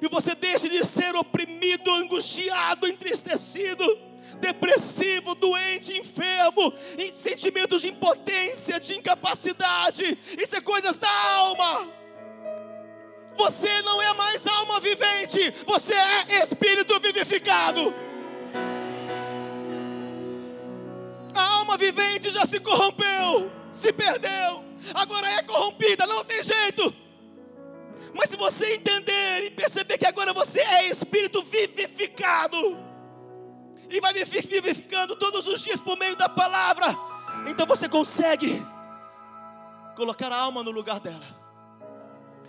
e 0.00 0.08
você 0.08 0.34
deixe 0.34 0.70
de 0.70 0.82
ser 0.84 1.14
oprimido, 1.14 1.90
angustiado, 1.90 2.88
entristecido 2.88 4.11
depressivo, 4.40 5.34
doente, 5.34 5.96
enfermo, 5.96 6.72
em 6.98 7.12
sentimentos 7.12 7.82
de 7.82 7.88
impotência, 7.88 8.78
de 8.80 8.98
incapacidade. 8.98 10.18
Isso 10.38 10.56
é 10.56 10.60
coisas 10.60 10.96
da 10.96 11.10
alma. 11.10 11.88
Você 13.36 13.82
não 13.82 14.00
é 14.00 14.12
mais 14.14 14.46
alma 14.46 14.78
vivente, 14.80 15.54
você 15.66 15.94
é 15.94 16.42
espírito 16.42 16.98
vivificado. 17.00 17.94
A 21.34 21.42
alma 21.58 21.78
vivente 21.78 22.28
já 22.30 22.44
se 22.44 22.60
corrompeu, 22.60 23.50
se 23.70 23.92
perdeu, 23.92 24.62
agora 24.94 25.28
é 25.30 25.42
corrompida, 25.42 26.06
não 26.06 26.24
tem 26.24 26.42
jeito. 26.42 26.94
Mas 28.14 28.28
se 28.28 28.36
você 28.36 28.74
entender 28.74 29.44
e 29.44 29.50
perceber 29.50 29.96
que 29.96 30.06
agora 30.06 30.34
você 30.34 30.60
é 30.60 30.88
espírito 30.88 31.42
vivificado, 31.42 32.78
e 33.92 34.00
vai 34.00 34.12
vivificando 34.14 35.14
todos 35.14 35.46
os 35.46 35.60
dias 35.60 35.80
por 35.80 35.98
meio 35.98 36.16
da 36.16 36.28
palavra, 36.28 36.96
então 37.46 37.66
você 37.66 37.86
consegue 37.88 38.64
colocar 39.94 40.32
a 40.32 40.36
alma 40.36 40.62
no 40.62 40.70
lugar 40.70 40.98
dela. 40.98 41.26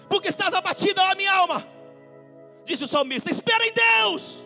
Porque 0.07 0.29
estás 0.29 0.53
abatida, 0.53 1.03
ó 1.03 1.15
minha 1.15 1.33
alma, 1.33 1.67
disse 2.65 2.85
o 2.85 2.87
salmista: 2.87 3.29
espera 3.29 3.65
em 3.65 3.73
Deus. 3.73 4.45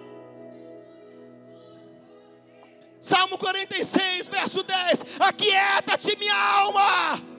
Salmo 3.00 3.38
46, 3.38 4.28
verso 4.28 4.64
10: 4.64 5.06
Aquieta-te, 5.20 6.18
minha 6.18 6.36
alma 6.36 7.37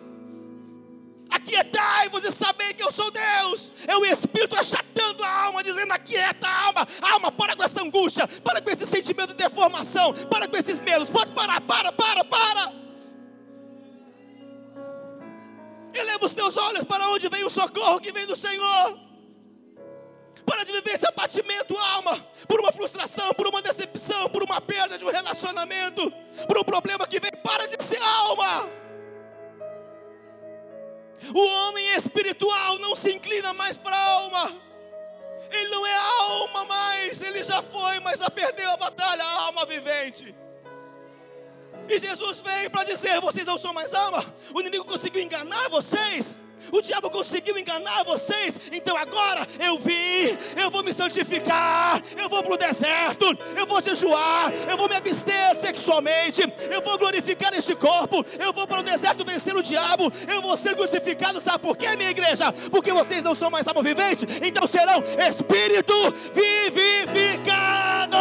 Aquietai-vos 1.30 2.24
e 2.24 2.32
sabei 2.32 2.72
que 2.72 2.82
eu 2.82 2.90
sou 2.90 3.10
Deus. 3.10 3.70
É 3.86 3.96
o 3.96 4.04
Espírito 4.04 4.56
achatando 4.56 5.22
a 5.22 5.44
alma, 5.44 5.62
dizendo: 5.62 5.92
aquieta 5.92 6.48
a 6.48 6.64
alma, 6.66 6.88
alma, 7.02 7.32
para 7.32 7.54
com 7.54 7.62
essa 7.62 7.82
angústia, 7.82 8.26
para 8.42 8.60
com 8.60 8.70
esse 8.70 8.86
sentimento 8.86 9.28
de 9.28 9.34
deformação, 9.34 10.14
para 10.30 10.48
com 10.48 10.56
esses 10.56 10.80
medos. 10.80 11.10
Pode 11.10 11.32
parar, 11.32 11.60
para, 11.60 11.92
para, 11.92 12.24
para. 12.24 12.72
Eleva 15.92 16.24
os 16.24 16.32
teus 16.32 16.56
olhos 16.56 16.84
para 16.84 17.08
onde 17.08 17.28
vem 17.28 17.44
o 17.44 17.50
socorro 17.50 18.00
que 18.00 18.12
vem 18.12 18.26
do 18.26 18.36
Senhor. 18.36 18.98
Para 20.46 20.64
de 20.64 20.72
viver 20.72 20.94
esse 20.94 21.06
abatimento, 21.06 21.76
alma, 21.76 22.24
por 22.46 22.58
uma 22.58 22.72
frustração, 22.72 23.34
por 23.34 23.46
uma 23.46 23.60
decepção, 23.60 24.30
por 24.30 24.42
uma 24.42 24.60
perda 24.62 24.96
de 24.96 25.04
um 25.04 25.10
relacionamento, 25.10 26.10
por 26.46 26.56
um 26.56 26.64
problema 26.64 27.06
que 27.06 27.20
vem. 27.20 27.32
Para 27.42 27.66
de 27.66 27.82
ser 27.82 28.00
alma. 28.00 28.77
O 31.34 31.44
homem 31.44 31.94
espiritual 31.94 32.78
não 32.78 32.94
se 32.94 33.12
inclina 33.12 33.52
mais 33.52 33.76
para 33.76 33.96
a 33.96 34.10
alma. 34.12 34.56
Ele 35.50 35.68
não 35.68 35.86
é 35.86 35.94
alma 35.94 36.64
mais, 36.64 37.20
ele 37.22 37.42
já 37.42 37.62
foi, 37.62 38.00
mas 38.00 38.20
já 38.20 38.30
perdeu 38.30 38.70
a 38.70 38.76
batalha, 38.76 39.24
a 39.24 39.42
alma 39.44 39.64
vivente. 39.64 40.34
E 41.88 41.98
Jesus 41.98 42.40
veio 42.42 42.70
para 42.70 42.84
dizer: 42.84 43.20
vocês 43.20 43.46
não 43.46 43.56
são 43.56 43.72
mais 43.72 43.94
alma. 43.94 44.24
O 44.52 44.60
inimigo 44.60 44.84
conseguiu 44.84 45.22
enganar 45.22 45.68
vocês. 45.70 46.38
O 46.72 46.80
diabo 46.80 47.10
conseguiu 47.10 47.58
enganar 47.58 48.04
vocês. 48.04 48.60
Então 48.72 48.96
agora 48.96 49.46
eu 49.58 49.78
vim, 49.78 50.36
eu 50.56 50.70
vou 50.70 50.82
me 50.82 50.92
santificar, 50.92 52.02
eu 52.16 52.28
vou 52.28 52.42
para 52.42 52.54
o 52.54 52.56
deserto, 52.56 53.36
eu 53.56 53.66
vou 53.66 53.80
jejuar, 53.80 54.52
eu 54.68 54.76
vou 54.76 54.88
me 54.88 54.96
abster 54.96 55.56
sexualmente, 55.56 56.42
eu 56.70 56.82
vou 56.82 56.98
glorificar 56.98 57.52
este 57.54 57.74
corpo, 57.74 58.24
eu 58.38 58.52
vou 58.52 58.66
para 58.66 58.80
o 58.80 58.82
deserto 58.82 59.24
vencer 59.24 59.56
o 59.56 59.62
diabo, 59.62 60.12
eu 60.26 60.42
vou 60.42 60.56
ser 60.56 60.74
crucificado. 60.76 61.40
Sabe 61.40 61.58
por 61.58 61.76
quê, 61.76 61.96
minha 61.96 62.10
igreja? 62.10 62.52
Porque 62.70 62.92
vocês 62.92 63.24
não 63.24 63.34
são 63.34 63.50
mais 63.50 63.66
alma 63.66 63.82
vivente, 63.82 64.26
então 64.42 64.66
serão 64.66 65.02
espírito 65.18 65.94
vivificado. 66.34 68.18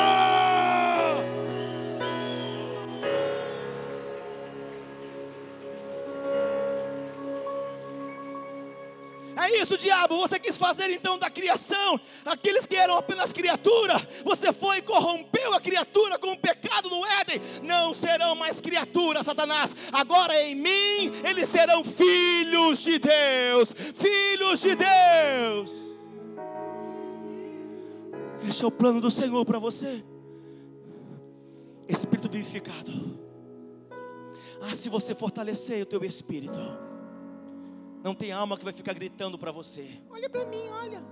É 9.37 9.61
isso, 9.61 9.77
diabo. 9.77 10.17
Você 10.17 10.39
quis 10.39 10.57
fazer 10.57 10.89
então 10.89 11.19
da 11.19 11.29
criação 11.29 11.99
aqueles 12.25 12.65
que 12.65 12.75
eram 12.75 12.97
apenas 12.97 13.31
criatura. 13.31 13.95
Você 14.25 14.51
foi 14.51 14.77
e 14.77 14.81
corrompeu 14.81 15.53
a 15.53 15.61
criatura 15.61 16.17
com 16.17 16.31
o 16.31 16.37
pecado 16.37 16.89
no 16.89 17.05
Éden. 17.05 17.39
Não 17.61 17.93
serão 17.93 18.35
mais 18.35 18.59
criaturas, 18.59 19.25
Satanás. 19.25 19.75
Agora 19.91 20.41
em 20.41 20.55
mim 20.55 21.11
eles 21.23 21.47
serão 21.49 21.83
filhos 21.83 22.79
de 22.79 22.97
Deus. 22.97 23.73
Filhos 23.95 24.61
de 24.61 24.75
Deus. 24.75 25.71
Este 28.47 28.63
é 28.63 28.67
o 28.67 28.71
plano 28.71 28.99
do 28.99 29.11
Senhor 29.11 29.45
para 29.45 29.59
você. 29.59 30.03
Espírito 31.87 32.27
vivificado. 32.27 33.19
Ah, 34.61 34.73
se 34.73 34.89
você 34.89 35.13
fortalecer 35.13 35.83
o 35.83 35.85
teu 35.85 36.03
espírito 36.03 36.86
não 38.03 38.13
tem 38.13 38.31
alma 38.31 38.57
que 38.57 38.63
vai 38.63 38.73
ficar 38.73 38.93
gritando 38.93 39.37
para 39.37 39.51
você. 39.51 40.01
Olha 40.09 40.29
para 40.29 40.45
mim, 40.45 40.67
olha. 40.69 41.03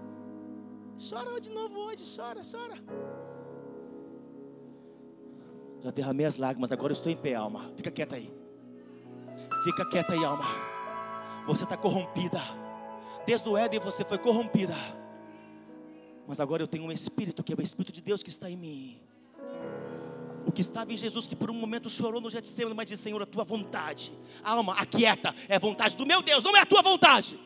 Chora 0.97 1.39
de 1.41 1.49
novo 1.49 1.77
hoje, 1.79 2.03
chora, 2.15 2.41
chora. 2.49 2.75
Já 5.81 5.91
derramei 5.91 6.25
as 6.25 6.37
lágrimas, 6.37 6.71
agora 6.71 6.91
eu 6.91 6.95
estou 6.95 7.11
em 7.11 7.17
pé, 7.17 7.35
alma. 7.35 7.71
Fica 7.75 7.91
quieta 7.91 8.15
aí. 8.15 8.33
Fica 9.63 9.85
quieta 9.89 10.13
aí, 10.13 10.23
alma. 10.23 10.45
Você 11.47 11.63
está 11.63 11.77
corrompida. 11.77 12.41
Desde 13.25 13.47
o 13.49 13.57
Éden 13.57 13.79
você 13.79 14.03
foi 14.03 14.17
corrompida. 14.17 14.75
Mas 16.27 16.39
agora 16.39 16.63
eu 16.63 16.67
tenho 16.67 16.85
um 16.85 16.91
Espírito, 16.91 17.43
que 17.43 17.53
é 17.53 17.55
o 17.55 17.61
Espírito 17.61 17.93
de 17.93 18.01
Deus 18.01 18.23
que 18.23 18.29
está 18.29 18.49
em 18.49 18.57
mim 18.57 19.04
o 20.45 20.51
que 20.51 20.62
estava 20.62 20.93
em 20.93 20.97
Jesus, 20.97 21.27
que 21.27 21.36
por 21.36 21.49
um 21.49 21.53
momento 21.53 21.89
chorou 21.89 22.21
no 22.21 22.29
Getsemane, 22.29 22.75
mas 22.75 22.88
disse: 22.88 23.03
Senhor, 23.03 23.21
a 23.21 23.25
tua 23.25 23.43
vontade, 23.43 24.12
alma, 24.43 24.73
aquieta, 24.73 25.34
é 25.47 25.58
vontade 25.58 25.97
do 25.97 26.05
meu 26.05 26.21
Deus, 26.21 26.43
não 26.43 26.55
é 26.55 26.62
a 26.62 26.65
tua 26.65 26.81
vontade. 26.81 27.39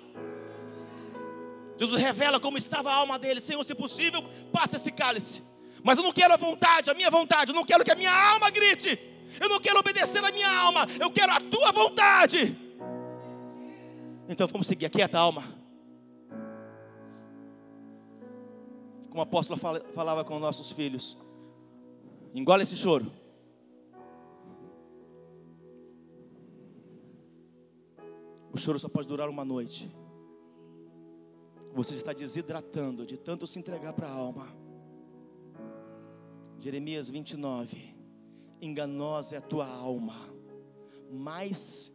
Jesus 1.77 2.01
revela 2.01 2.39
como 2.39 2.57
estava 2.57 2.91
a 2.91 2.95
alma 2.95 3.17
dele: 3.17 3.39
Senhor, 3.39 3.63
se 3.63 3.73
possível, 3.73 4.21
passa 4.51 4.75
esse 4.75 4.91
cálice. 4.91 5.41
Mas 5.81 5.97
eu 5.97 6.03
não 6.03 6.11
quero 6.11 6.33
a 6.33 6.37
vontade, 6.37 6.89
a 6.89 6.93
minha 6.93 7.09
vontade, 7.09 7.51
eu 7.51 7.55
não 7.55 7.63
quero 7.63 7.85
que 7.85 7.91
a 7.91 7.95
minha 7.95 8.11
alma 8.11 8.49
grite, 8.49 8.99
eu 9.39 9.47
não 9.47 9.61
quero 9.61 9.79
obedecer 9.79 10.23
a 10.23 10.31
minha 10.31 10.51
alma, 10.51 10.85
eu 10.99 11.09
quero 11.09 11.31
a 11.31 11.39
tua 11.39 11.71
vontade. 11.71 12.57
Então 14.27 14.45
vamos 14.47 14.67
seguir, 14.67 14.85
aquieta 14.85 15.17
a 15.17 15.21
alma. 15.21 15.57
Como 19.07 19.21
o 19.21 19.23
apóstolo 19.23 19.57
falava 19.95 20.23
com 20.25 20.37
nossos 20.37 20.71
filhos, 20.71 21.17
Engole 22.33 22.63
esse 22.63 22.75
choro. 22.75 23.11
O 28.51 28.57
choro 28.57 28.77
só 28.77 28.87
pode 28.87 29.07
durar 29.07 29.29
uma 29.29 29.45
noite. 29.45 29.89
Você 31.73 31.95
está 31.95 32.13
desidratando 32.13 33.05
de 33.05 33.17
tanto 33.17 33.47
se 33.47 33.57
entregar 33.57 33.93
para 33.93 34.07
a 34.07 34.11
alma. 34.11 34.47
Jeremias 36.57 37.09
29. 37.09 37.95
Enganosa 38.61 39.35
é 39.35 39.37
a 39.37 39.41
tua 39.41 39.65
alma, 39.65 40.29
mais 41.09 41.93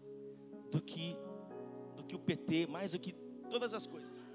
do 0.71 0.81
que 0.81 1.17
do 1.95 2.03
que 2.03 2.17
o 2.17 2.19
PT, 2.19 2.67
mais 2.67 2.93
do 2.93 2.99
que 2.99 3.13
todas 3.51 3.75
as 3.75 3.87
coisas. 3.87 4.27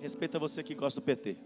Respeita 0.00 0.38
você 0.38 0.62
que 0.62 0.74
gosta 0.74 1.00
do 1.00 1.04
PT. 1.04 1.36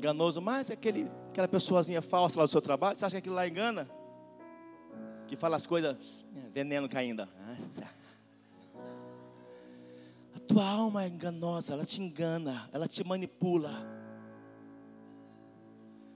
Enganoso, 0.00 0.40
mas 0.40 0.70
é 0.70 0.72
aquele, 0.72 1.10
aquela 1.28 1.46
pessoazinha 1.46 2.00
falsa 2.00 2.38
lá 2.38 2.46
do 2.46 2.50
seu 2.50 2.62
trabalho, 2.62 2.96
você 2.96 3.04
acha 3.04 3.16
que 3.16 3.18
aquilo 3.18 3.34
lá 3.34 3.46
engana? 3.46 3.88
Que 5.28 5.36
fala 5.36 5.56
as 5.56 5.66
coisas, 5.66 6.24
é, 6.34 6.48
veneno 6.48 6.88
caindo. 6.88 7.28
A 10.34 10.38
tua 10.48 10.68
alma 10.68 11.04
é 11.04 11.08
enganosa, 11.08 11.74
ela 11.74 11.84
te 11.84 12.00
engana, 12.00 12.68
ela 12.72 12.88
te 12.88 13.04
manipula. 13.04 14.00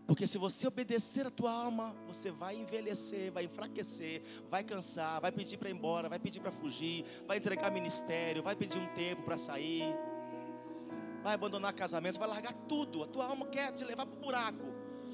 Porque 0.06 0.26
se 0.26 0.36
você 0.36 0.66
obedecer 0.66 1.26
a 1.26 1.30
tua 1.30 1.52
alma, 1.52 1.94
você 2.06 2.30
vai 2.30 2.56
envelhecer, 2.56 3.32
vai 3.32 3.44
enfraquecer, 3.44 4.22
vai 4.50 4.64
cansar, 4.64 5.20
vai 5.20 5.30
pedir 5.30 5.56
para 5.56 5.68
ir 5.68 5.74
embora, 5.74 6.08
vai 6.08 6.18
pedir 6.18 6.40
para 6.40 6.50
fugir, 6.50 7.04
vai 7.26 7.38
entregar 7.38 7.70
ministério, 7.70 8.42
vai 8.42 8.56
pedir 8.56 8.78
um 8.78 8.86
tempo 8.88 9.22
para 9.22 9.38
sair 9.38 9.94
vai 11.24 11.32
abandonar 11.32 11.72
casamento, 11.72 12.18
vai 12.18 12.28
largar 12.28 12.52
tudo. 12.68 13.02
A 13.02 13.06
tua 13.06 13.24
alma 13.24 13.46
quer 13.46 13.72
te 13.72 13.82
levar 13.82 14.04
para 14.04 14.14
o 14.14 14.20
buraco. 14.20 14.66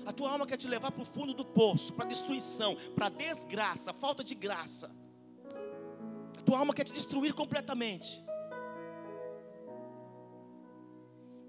A 0.04 0.12
tua 0.12 0.28
alma 0.32 0.44
quer 0.44 0.56
te 0.56 0.66
levar 0.66 0.90
para 0.90 1.02
o 1.02 1.04
fundo 1.04 1.32
do 1.32 1.44
poço, 1.44 1.92
para 1.92 2.06
destruição, 2.06 2.76
para 2.96 3.08
desgraça, 3.08 3.92
falta 3.92 4.24
de 4.24 4.34
graça. 4.34 4.90
A 6.36 6.42
tua 6.42 6.58
alma 6.58 6.74
quer 6.74 6.82
te 6.82 6.92
destruir 6.92 7.32
completamente. 7.32 8.24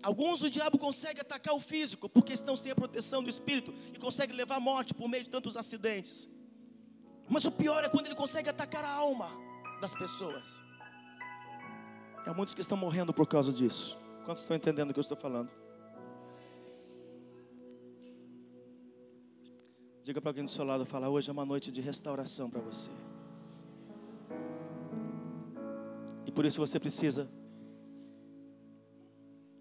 Alguns 0.04 0.44
o 0.44 0.50
diabo 0.50 0.78
consegue 0.78 1.22
atacar 1.22 1.56
o 1.56 1.60
físico, 1.60 2.08
porque 2.08 2.34
estão 2.34 2.56
sem 2.56 2.72
a 2.72 2.76
proteção 2.76 3.24
do 3.24 3.30
espírito 3.30 3.74
e 3.94 3.98
consegue 3.98 4.34
levar 4.34 4.58
a 4.58 4.60
morte 4.60 4.94
por 4.94 5.08
meio 5.10 5.24
de 5.24 5.30
tantos 5.32 5.58
acidentes. 5.58 6.30
Mas 7.28 7.46
o 7.46 7.52
pior 7.52 7.84
é 7.84 7.90
quando 7.90 8.06
ele 8.06 8.16
consegue 8.16 8.50
atacar 8.50 8.84
a 8.84 8.92
alma 8.92 9.32
das 9.80 9.96
pessoas. 9.96 10.62
Há 12.28 12.34
muitos 12.34 12.54
que 12.54 12.62
estão 12.62 12.78
morrendo 12.78 13.12
por 13.12 13.28
causa 13.28 13.52
disso. 13.52 14.01
Quantos 14.26 14.44
estão 14.44 14.56
entendendo 14.56 14.92
o 14.92 14.94
que 14.94 15.00
eu 15.00 15.02
estou 15.02 15.18
falando? 15.18 15.50
Diga 20.04 20.20
para 20.20 20.30
alguém 20.30 20.44
do 20.44 20.50
seu 20.50 20.66
lado, 20.66 20.86
fala, 20.86 21.10
hoje 21.10 21.30
é 21.30 21.34
uma 21.34 21.46
noite 21.46 21.72
de 21.72 21.82
restauração 21.82 22.50
para 22.50 22.62
você. 22.62 22.90
E 26.26 26.32
por 26.32 26.46
isso 26.46 26.60
você 26.60 26.80
precisa 26.80 27.30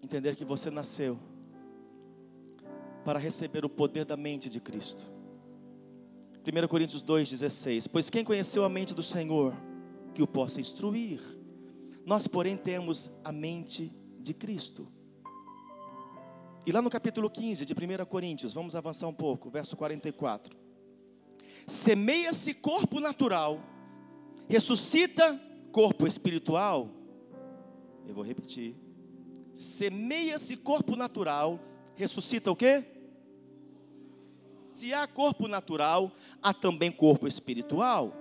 entender 0.01 0.35
que 0.35 0.45
você 0.45 0.69
nasceu 0.69 1.19
para 3.03 3.19
receber 3.19 3.65
o 3.65 3.69
poder 3.69 4.05
da 4.05 4.17
mente 4.17 4.49
de 4.49 4.59
Cristo. 4.59 5.05
1 6.45 6.67
Coríntios 6.67 7.03
2,16: 7.03 7.87
Pois 7.91 8.09
quem 8.09 8.23
conheceu 8.23 8.63
a 8.63 8.69
mente 8.69 8.93
do 8.93 9.03
Senhor, 9.03 9.53
que 10.13 10.23
o 10.23 10.27
possa 10.27 10.59
instruir. 10.59 11.21
Nós, 12.05 12.27
porém, 12.27 12.57
temos 12.57 13.11
a 13.23 13.31
mente 13.31 13.93
de 14.21 14.33
Cristo. 14.33 14.87
E 16.65 16.71
lá 16.71 16.81
no 16.81 16.89
capítulo 16.89 17.29
15 17.29 17.65
de 17.65 17.73
1 17.73 18.05
Coríntios, 18.05 18.53
vamos 18.53 18.75
avançar 18.75 19.07
um 19.07 19.13
pouco, 19.13 19.49
verso 19.49 19.75
44. 19.75 20.55
Semeia-se 21.65 22.53
corpo 22.53 22.99
natural, 22.99 23.59
ressuscita 24.47 25.41
corpo 25.71 26.05
espiritual. 26.05 26.89
Eu 28.07 28.13
vou 28.13 28.23
repetir. 28.23 28.75
Semeia-se 29.55 30.55
corpo 30.55 30.95
natural, 30.95 31.59
ressuscita 31.95 32.51
o 32.51 32.55
quê? 32.55 32.85
Se 34.71 34.93
há 34.93 35.07
corpo 35.07 35.47
natural, 35.47 36.11
há 36.41 36.53
também 36.53 36.91
corpo 36.91 37.27
espiritual. 37.27 38.15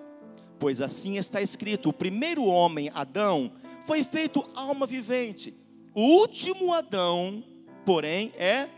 Pois 0.59 0.81
assim 0.81 1.19
está 1.19 1.43
escrito: 1.43 1.91
o 1.91 1.93
primeiro 1.93 2.45
homem, 2.45 2.91
Adão, 2.95 3.53
foi 3.87 4.03
feito 4.03 4.49
alma 4.55 4.87
vivente 4.87 5.60
o 5.95 6.03
último 6.03 6.73
Adão, 6.73 7.45
porém, 7.85 8.33
é 8.37 8.69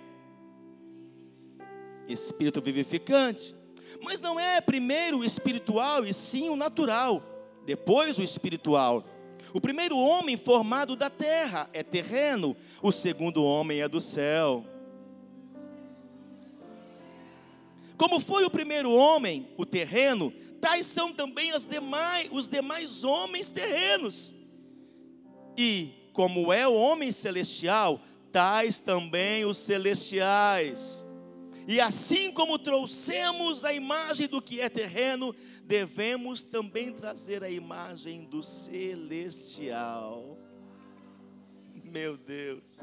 espírito 2.08 2.60
vivificante. 2.60 3.54
Mas 4.02 4.20
não 4.20 4.38
é 4.38 4.60
primeiro 4.60 5.18
o 5.18 5.24
espiritual 5.24 6.04
e 6.04 6.14
sim 6.14 6.48
o 6.48 6.56
natural, 6.56 7.22
depois 7.66 8.18
o 8.18 8.22
espiritual. 8.22 9.04
O 9.52 9.60
primeiro 9.60 9.98
homem 9.98 10.36
formado 10.36 10.96
da 10.96 11.10
terra 11.10 11.68
é 11.72 11.82
terreno, 11.82 12.56
o 12.80 12.90
segundo 12.90 13.44
homem 13.44 13.80
é 13.80 13.88
do 13.88 14.00
céu. 14.00 14.64
Como 17.96 18.18
foi 18.18 18.44
o 18.44 18.50
primeiro 18.50 18.90
homem, 18.92 19.48
o 19.56 19.66
terreno, 19.66 20.32
tais 20.60 20.86
são 20.86 21.12
também 21.12 21.52
demais, 21.68 22.28
os 22.32 22.48
demais 22.48 23.04
homens 23.04 23.50
terrenos. 23.50 24.34
E 25.56 26.01
como 26.12 26.52
é 26.52 26.66
o 26.66 26.74
homem 26.74 27.10
celestial, 27.10 28.00
tais 28.30 28.80
também 28.80 29.44
os 29.44 29.58
celestiais. 29.58 31.04
E 31.66 31.80
assim 31.80 32.32
como 32.32 32.58
trouxemos 32.58 33.64
a 33.64 33.72
imagem 33.72 34.26
do 34.26 34.42
que 34.42 34.60
é 34.60 34.68
terreno, 34.68 35.34
devemos 35.64 36.44
também 36.44 36.92
trazer 36.92 37.44
a 37.44 37.50
imagem 37.50 38.24
do 38.24 38.42
celestial. 38.42 40.36
Meu 41.84 42.16
Deus. 42.16 42.80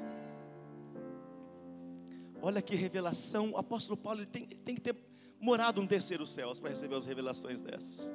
Olha 2.41 2.61
que 2.61 2.75
revelação. 2.75 3.51
O 3.51 3.57
apóstolo 3.57 3.97
Paulo 3.97 4.25
tem, 4.25 4.45
tem 4.45 4.75
que 4.75 4.81
ter 4.81 4.95
morado 5.39 5.81
no 5.81 5.87
terceiro 5.87 6.25
céu 6.25 6.53
para 6.59 6.69
receber 6.69 6.95
as 6.95 7.05
revelações 7.05 7.61
dessas. 7.61 8.13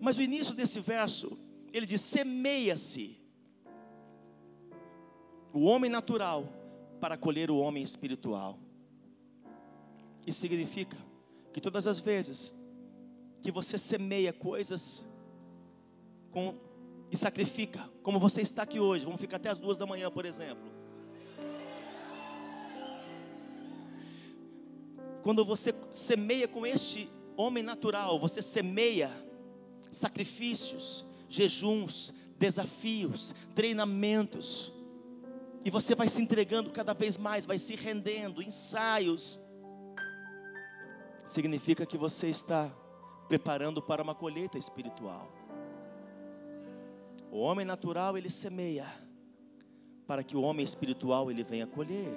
Mas 0.00 0.16
o 0.18 0.22
início 0.22 0.54
desse 0.54 0.80
verso, 0.80 1.38
ele 1.72 1.86
diz: 1.86 2.00
semeia-se 2.00 3.21
o 5.52 5.64
homem 5.64 5.90
natural 5.90 6.48
para 7.00 7.16
colher 7.16 7.50
o 7.50 7.58
homem 7.58 7.82
espiritual. 7.82 8.58
Isso 10.26 10.40
significa 10.40 10.96
que 11.52 11.60
todas 11.60 11.86
as 11.86 11.98
vezes 11.98 12.54
que 13.42 13.50
você 13.50 13.76
semeia 13.76 14.32
coisas 14.32 15.06
com, 16.30 16.54
e 17.10 17.16
sacrifica, 17.16 17.90
como 18.02 18.18
você 18.18 18.40
está 18.40 18.62
aqui 18.62 18.78
hoje, 18.78 19.04
vamos 19.04 19.20
ficar 19.20 19.36
até 19.36 19.50
as 19.50 19.58
duas 19.58 19.76
da 19.76 19.84
manhã, 19.84 20.10
por 20.10 20.24
exemplo. 20.24 20.70
Quando 25.22 25.44
você 25.44 25.74
semeia 25.90 26.48
com 26.48 26.66
este 26.66 27.10
homem 27.36 27.62
natural, 27.62 28.18
você 28.18 28.40
semeia 28.40 29.10
sacrifícios, 29.90 31.04
jejuns, 31.28 32.12
desafios, 32.38 33.34
treinamentos, 33.54 34.72
e 35.64 35.70
você 35.70 35.94
vai 35.94 36.08
se 36.08 36.20
entregando 36.20 36.70
cada 36.70 36.92
vez 36.92 37.16
mais, 37.16 37.46
vai 37.46 37.58
se 37.58 37.76
rendendo, 37.76 38.42
ensaios. 38.42 39.40
Significa 41.24 41.86
que 41.86 41.96
você 41.96 42.28
está 42.28 42.70
preparando 43.28 43.80
para 43.80 44.02
uma 44.02 44.14
colheita 44.14 44.58
espiritual. 44.58 45.32
O 47.30 47.38
homem 47.38 47.64
natural 47.64 48.18
ele 48.18 48.28
semeia 48.28 48.86
para 50.06 50.24
que 50.24 50.36
o 50.36 50.42
homem 50.42 50.64
espiritual 50.64 51.30
ele 51.30 51.42
venha 51.42 51.66
colher. 51.66 52.12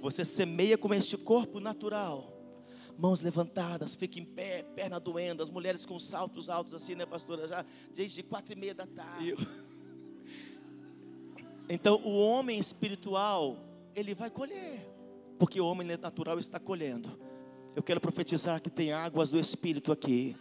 Você 0.00 0.24
semeia 0.24 0.78
com 0.78 0.94
este 0.94 1.18
corpo 1.18 1.60
natural. 1.60 2.32
Mãos 2.96 3.20
levantadas, 3.20 3.94
fica 3.94 4.18
em 4.18 4.24
pé, 4.24 4.62
perna 4.62 5.00
doendo, 5.00 5.42
as 5.42 5.50
mulheres 5.50 5.84
com 5.84 5.98
saltos 5.98 6.48
altos 6.48 6.74
assim, 6.74 6.94
né, 6.94 7.04
pastora? 7.04 7.48
Já 7.48 7.64
desde 7.92 8.22
quatro 8.22 8.52
e 8.52 8.56
meia 8.56 8.74
da 8.74 8.86
tarde. 8.86 9.34
Então, 11.74 12.02
o 12.04 12.18
homem 12.18 12.58
espiritual, 12.58 13.56
ele 13.96 14.14
vai 14.14 14.28
colher, 14.28 14.86
porque 15.38 15.58
o 15.58 15.64
homem 15.64 15.86
natural 15.96 16.38
está 16.38 16.60
colhendo. 16.60 17.18
Eu 17.74 17.82
quero 17.82 17.98
profetizar 17.98 18.60
que 18.60 18.68
tem 18.68 18.92
águas 18.92 19.30
do 19.30 19.38
Espírito 19.38 19.90
aqui 19.90 20.36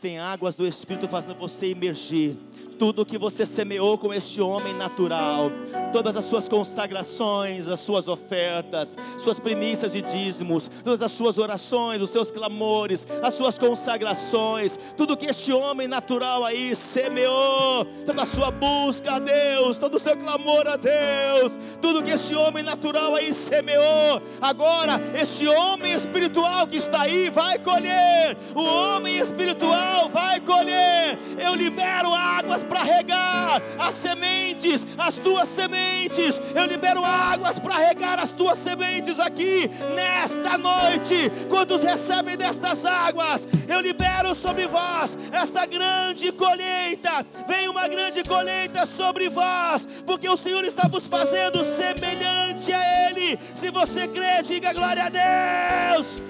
tem 0.00 0.18
águas 0.18 0.56
do 0.56 0.66
Espírito 0.66 1.08
fazendo 1.08 1.36
você 1.36 1.66
emergir. 1.66 2.36
Tudo 2.78 3.06
que 3.06 3.16
você 3.16 3.46
semeou 3.46 3.96
com 3.96 4.12
este 4.12 4.42
homem 4.42 4.74
natural, 4.74 5.50
todas 5.94 6.14
as 6.14 6.26
suas 6.26 6.46
consagrações, 6.46 7.68
as 7.68 7.80
suas 7.80 8.06
ofertas, 8.06 8.94
suas 9.16 9.40
primícias 9.40 9.94
e 9.94 10.02
dízimos, 10.02 10.70
todas 10.84 11.00
as 11.00 11.10
suas 11.10 11.38
orações, 11.38 12.02
os 12.02 12.10
seus 12.10 12.30
clamores, 12.30 13.06
as 13.22 13.32
suas 13.32 13.58
consagrações, 13.58 14.78
tudo 14.94 15.16
que 15.16 15.24
este 15.24 15.54
homem 15.54 15.88
natural 15.88 16.44
aí 16.44 16.76
semeou, 16.76 17.86
toda 18.04 18.24
a 18.24 18.26
sua 18.26 18.50
busca 18.50 19.12
a 19.12 19.18
Deus, 19.18 19.78
todo 19.78 19.94
o 19.94 19.98
seu 19.98 20.14
clamor 20.14 20.68
a 20.68 20.76
Deus, 20.76 21.58
tudo 21.80 22.02
que 22.02 22.10
este 22.10 22.34
homem 22.34 22.62
natural 22.62 23.14
aí 23.14 23.32
semeou, 23.32 24.20
agora 24.38 25.00
este 25.18 25.48
homem 25.48 25.94
espiritual 25.94 26.66
que 26.66 26.76
está 26.76 27.02
aí 27.02 27.30
vai 27.30 27.58
colher, 27.58 28.36
o 28.54 28.62
homem 28.62 29.16
espiritual 29.16 29.95
vai 30.08 30.40
colher. 30.40 31.18
Eu 31.38 31.54
libero 31.54 32.14
águas 32.14 32.62
para 32.62 32.82
regar 32.82 33.60
as 33.78 33.94
sementes, 33.94 34.86
as 34.96 35.18
tuas 35.18 35.48
sementes. 35.48 36.40
Eu 36.54 36.66
libero 36.66 37.04
águas 37.04 37.58
para 37.58 37.76
regar 37.76 38.20
as 38.20 38.32
tuas 38.32 38.58
sementes 38.58 39.18
aqui 39.18 39.70
nesta 39.94 40.56
noite. 40.58 41.30
Quantos 41.48 41.82
recebem 41.82 42.36
destas 42.36 42.84
águas? 42.84 43.46
Eu 43.68 43.80
libero 43.80 44.34
sobre 44.34 44.66
vós 44.66 45.16
esta 45.32 45.66
grande 45.66 46.32
colheita. 46.32 47.24
Vem 47.48 47.68
uma 47.68 47.88
grande 47.88 48.22
colheita 48.22 48.86
sobre 48.86 49.28
vós, 49.28 49.86
porque 50.04 50.28
o 50.28 50.36
Senhor 50.36 50.64
está 50.64 50.88
vos 50.88 51.06
fazendo 51.06 51.64
semelhante 51.64 52.72
a 52.72 53.10
Ele. 53.10 53.38
Se 53.54 53.70
você 53.70 54.06
crê, 54.08 54.42
diga 54.42 54.72
glória 54.72 55.04
a 55.04 55.94
Deus. 55.94 56.22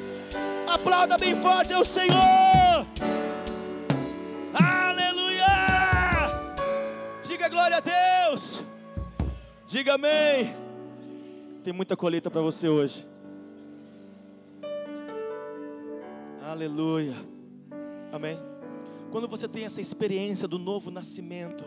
Aplauda 0.66 1.16
bem 1.16 1.36
forte 1.40 1.72
ao 1.72 1.84
Senhor. 1.84 2.86
Diga 7.46 7.48
glória 7.48 7.76
a 7.76 7.80
Deus. 7.80 8.64
Diga 9.68 9.94
amém. 9.94 10.54
Tem 11.62 11.72
muita 11.72 11.96
colheita 11.96 12.28
para 12.28 12.40
você 12.40 12.68
hoje. 12.68 13.06
Aleluia. 16.42 17.14
Amém. 18.10 18.38
Quando 19.12 19.28
você 19.28 19.46
tem 19.46 19.64
essa 19.64 19.80
experiência 19.80 20.48
do 20.48 20.58
novo 20.58 20.90
nascimento, 20.90 21.64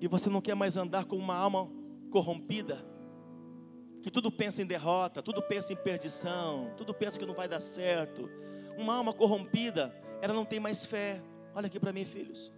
e 0.00 0.08
você 0.08 0.30
não 0.30 0.40
quer 0.40 0.54
mais 0.54 0.76
andar 0.76 1.04
com 1.04 1.16
uma 1.16 1.36
alma 1.36 1.68
corrompida, 2.10 2.84
que 4.02 4.10
tudo 4.10 4.32
pensa 4.32 4.62
em 4.62 4.66
derrota, 4.66 5.22
tudo 5.22 5.42
pensa 5.42 5.72
em 5.72 5.76
perdição, 5.76 6.70
tudo 6.76 6.94
pensa 6.94 7.18
que 7.18 7.26
não 7.26 7.34
vai 7.34 7.48
dar 7.48 7.60
certo. 7.60 8.28
Uma 8.78 8.94
alma 8.94 9.12
corrompida, 9.12 9.94
ela 10.22 10.32
não 10.32 10.44
tem 10.44 10.60
mais 10.60 10.86
fé. 10.86 11.20
Olha 11.52 11.66
aqui 11.66 11.80
para 11.80 11.92
mim, 11.92 12.04
filhos. 12.04 12.52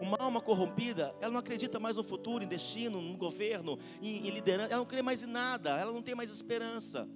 Uma 0.00 0.16
alma 0.18 0.40
corrompida, 0.40 1.12
ela 1.20 1.32
não 1.32 1.40
acredita 1.40 1.78
mais 1.78 1.96
no 1.96 2.04
futuro, 2.04 2.42
em 2.42 2.46
destino, 2.46 3.02
no 3.02 3.16
governo, 3.18 3.78
em, 4.00 4.28
em 4.28 4.30
liderança, 4.30 4.70
ela 4.70 4.78
não 4.78 4.86
crê 4.86 5.02
mais 5.02 5.22
em 5.24 5.26
nada, 5.26 5.76
ela 5.76 5.92
não 5.92 6.00
tem 6.00 6.14
mais 6.14 6.30
esperança. 6.30 7.06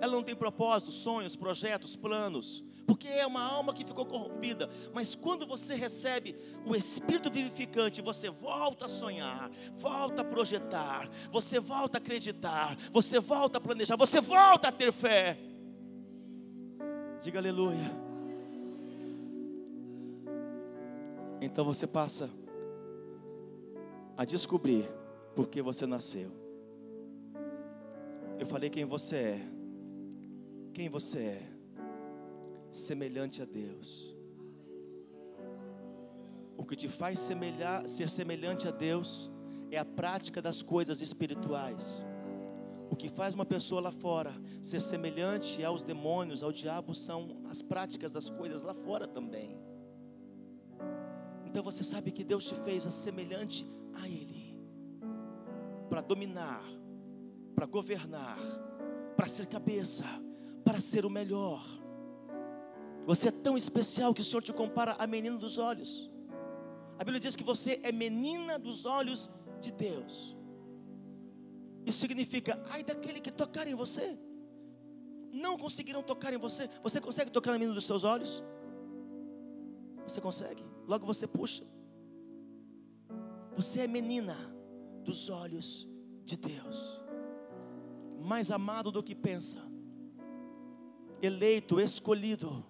Ela 0.00 0.12
não 0.12 0.22
tem 0.22 0.34
propósitos, 0.34 0.94
sonhos, 0.94 1.36
projetos, 1.36 1.94
planos, 1.96 2.64
porque 2.86 3.08
é 3.08 3.26
uma 3.26 3.42
alma 3.42 3.74
que 3.74 3.84
ficou 3.84 4.06
corrompida. 4.06 4.70
Mas 4.94 5.14
quando 5.14 5.44
você 5.44 5.74
recebe 5.74 6.36
o 6.64 6.74
Espírito 6.74 7.30
vivificante, 7.30 8.00
você 8.00 8.30
volta 8.30 8.86
a 8.86 8.88
sonhar, 8.88 9.50
volta 9.74 10.22
a 10.22 10.24
projetar, 10.24 11.10
você 11.30 11.58
volta 11.58 11.98
a 11.98 12.00
acreditar, 12.00 12.76
você 12.92 13.18
volta 13.18 13.58
a 13.58 13.60
planejar, 13.60 13.96
você 13.96 14.20
volta 14.20 14.68
a 14.68 14.72
ter 14.72 14.92
fé. 14.92 15.36
Diga 17.20 17.40
aleluia. 17.40 18.09
Então 21.40 21.64
você 21.64 21.86
passa 21.86 22.28
a 24.16 24.24
descobrir 24.24 24.86
por 25.34 25.48
que 25.48 25.62
você 25.62 25.86
nasceu. 25.86 26.30
Eu 28.38 28.46
falei 28.46 28.68
quem 28.68 28.84
você 28.84 29.16
é. 29.16 29.40
Quem 30.74 30.88
você 30.88 31.18
é? 31.18 31.42
Semelhante 32.70 33.40
a 33.40 33.44
Deus. 33.44 34.14
O 36.56 36.64
que 36.64 36.76
te 36.76 36.88
faz 36.88 37.18
semelhar, 37.18 37.88
ser 37.88 38.10
semelhante 38.10 38.68
a 38.68 38.70
Deus 38.70 39.32
é 39.70 39.78
a 39.78 39.84
prática 39.84 40.42
das 40.42 40.62
coisas 40.62 41.00
espirituais. 41.00 42.06
O 42.90 42.96
que 42.96 43.08
faz 43.08 43.34
uma 43.34 43.46
pessoa 43.46 43.80
lá 43.80 43.90
fora 43.90 44.34
ser 44.62 44.80
semelhante 44.80 45.64
aos 45.64 45.82
demônios, 45.82 46.42
ao 46.42 46.52
diabo, 46.52 46.94
são 46.94 47.40
as 47.48 47.62
práticas 47.62 48.12
das 48.12 48.28
coisas 48.28 48.62
lá 48.62 48.74
fora 48.74 49.06
também. 49.06 49.56
Então 51.50 51.64
você 51.64 51.82
sabe 51.82 52.12
que 52.12 52.22
Deus 52.22 52.44
te 52.44 52.54
fez 52.54 52.86
a 52.86 52.92
semelhante 52.92 53.66
a 54.00 54.08
Ele, 54.08 54.56
para 55.88 56.00
dominar, 56.00 56.62
para 57.56 57.66
governar, 57.66 58.38
para 59.16 59.26
ser 59.26 59.46
cabeça, 59.46 60.04
para 60.64 60.80
ser 60.80 61.04
o 61.04 61.10
melhor. 61.10 61.60
Você 63.04 63.28
é 63.28 63.32
tão 63.32 63.56
especial 63.56 64.14
que 64.14 64.20
o 64.20 64.24
Senhor 64.24 64.42
te 64.42 64.52
compara 64.52 64.94
a 64.96 65.08
menina 65.08 65.36
dos 65.36 65.58
olhos. 65.58 66.08
A 66.96 67.02
Bíblia 67.02 67.18
diz 67.18 67.34
que 67.34 67.42
você 67.42 67.80
é 67.82 67.90
menina 67.90 68.56
dos 68.56 68.84
olhos 68.84 69.28
de 69.60 69.72
Deus. 69.72 70.36
Isso 71.84 71.98
significa, 71.98 72.62
ai 72.70 72.84
daquele 72.84 73.18
que 73.18 73.32
tocar 73.32 73.66
em 73.66 73.74
você, 73.74 74.16
não 75.32 75.58
conseguirão 75.58 76.00
tocar 76.00 76.32
em 76.32 76.38
você. 76.38 76.70
Você 76.80 77.00
consegue 77.00 77.32
tocar 77.32 77.50
na 77.50 77.58
menina 77.58 77.74
dos 77.74 77.86
seus 77.86 78.04
olhos? 78.04 78.40
Você 80.10 80.20
consegue? 80.20 80.64
Logo 80.88 81.06
você 81.06 81.24
puxa. 81.24 81.64
Você 83.54 83.80
é 83.80 83.86
menina 83.86 84.36
dos 85.04 85.30
olhos 85.30 85.88
de 86.24 86.36
Deus, 86.36 87.00
mais 88.18 88.50
amado 88.50 88.90
do 88.90 89.02
que 89.02 89.14
pensa, 89.14 89.58
eleito, 91.22 91.80
escolhido. 91.80 92.64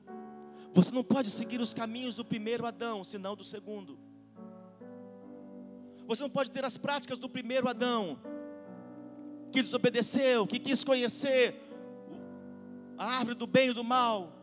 Você 0.74 0.93
não 0.93 1.03
pode 1.03 1.30
seguir 1.30 1.61
os 1.61 1.72
caminhos 1.72 2.14
do 2.14 2.24
primeiro 2.24 2.66
Adão, 2.66 3.03
senão 3.03 3.34
do 3.34 3.43
segundo. 3.43 3.99
Você 6.07 6.22
não 6.22 6.30
pode 6.30 6.51
ter 6.51 6.64
as 6.64 6.76
práticas 6.76 7.18
do 7.18 7.28
primeiro 7.28 7.68
Adão, 7.68 8.18
que 9.51 9.62
desobedeceu, 9.62 10.47
que 10.47 10.59
quis 10.59 10.84
conhecer 10.84 11.55
a 12.99 13.07
árvore 13.18 13.36
do 13.36 13.47
bem 13.47 13.70
e 13.70 13.72
do 13.72 13.82
mal, 13.82 14.39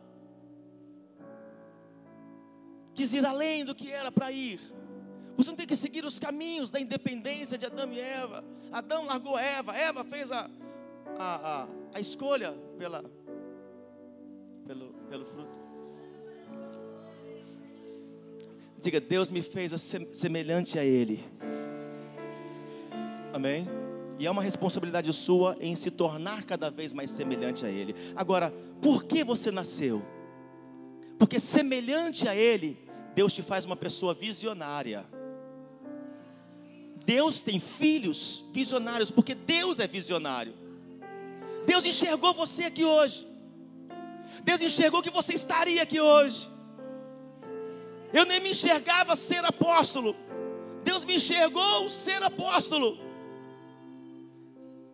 quis 2.98 3.14
ir 3.14 3.24
além 3.24 3.64
do 3.64 3.76
que 3.76 3.92
era 3.92 4.10
para 4.10 4.32
ir. 4.32 4.58
Você 5.36 5.50
não 5.50 5.56
tem 5.56 5.68
que 5.68 5.76
seguir 5.76 6.04
os 6.04 6.18
caminhos 6.18 6.68
da 6.68 6.80
independência 6.80 7.56
de 7.56 7.64
Adão 7.64 7.92
e 7.92 8.00
Eva. 8.00 8.44
Adão 8.72 9.06
largou 9.06 9.38
Eva, 9.38 9.72
Eva 9.76 10.02
fez 10.02 10.32
a, 10.32 10.50
a, 11.16 11.62
a, 11.62 11.68
a 11.94 12.00
escolha 12.00 12.56
pela, 12.76 13.04
pelo, 14.66 14.94
pelo 15.08 15.24
fruto. 15.26 15.56
Diga, 18.82 19.00
Deus 19.00 19.30
me 19.30 19.42
fez 19.42 19.70
semelhante 20.12 20.76
a 20.76 20.84
Ele. 20.84 21.24
Amém? 23.32 23.68
E 24.18 24.26
é 24.26 24.30
uma 24.30 24.42
responsabilidade 24.42 25.12
sua 25.12 25.56
em 25.60 25.76
se 25.76 25.92
tornar 25.92 26.42
cada 26.42 26.68
vez 26.68 26.92
mais 26.92 27.10
semelhante 27.10 27.64
a 27.64 27.70
Ele. 27.70 27.94
Agora, 28.16 28.52
por 28.82 29.04
que 29.04 29.22
você 29.22 29.52
nasceu? 29.52 30.02
Porque 31.16 31.38
semelhante 31.38 32.26
a 32.26 32.34
Ele, 32.34 32.87
Deus 33.18 33.32
te 33.34 33.42
faz 33.42 33.64
uma 33.64 33.74
pessoa 33.74 34.14
visionária. 34.14 35.04
Deus 37.04 37.42
tem 37.42 37.58
filhos 37.58 38.44
visionários, 38.52 39.10
porque 39.10 39.34
Deus 39.34 39.80
é 39.80 39.88
visionário. 39.88 40.54
Deus 41.66 41.84
enxergou 41.84 42.32
você 42.32 42.66
aqui 42.66 42.84
hoje. 42.84 43.26
Deus 44.44 44.60
enxergou 44.60 45.02
que 45.02 45.10
você 45.10 45.34
estaria 45.34 45.82
aqui 45.82 46.00
hoje. 46.00 46.48
Eu 48.12 48.24
nem 48.24 48.38
me 48.38 48.50
enxergava 48.50 49.16
ser 49.16 49.44
apóstolo. 49.44 50.14
Deus 50.84 51.04
me 51.04 51.16
enxergou 51.16 51.88
ser 51.88 52.22
apóstolo. 52.22 53.00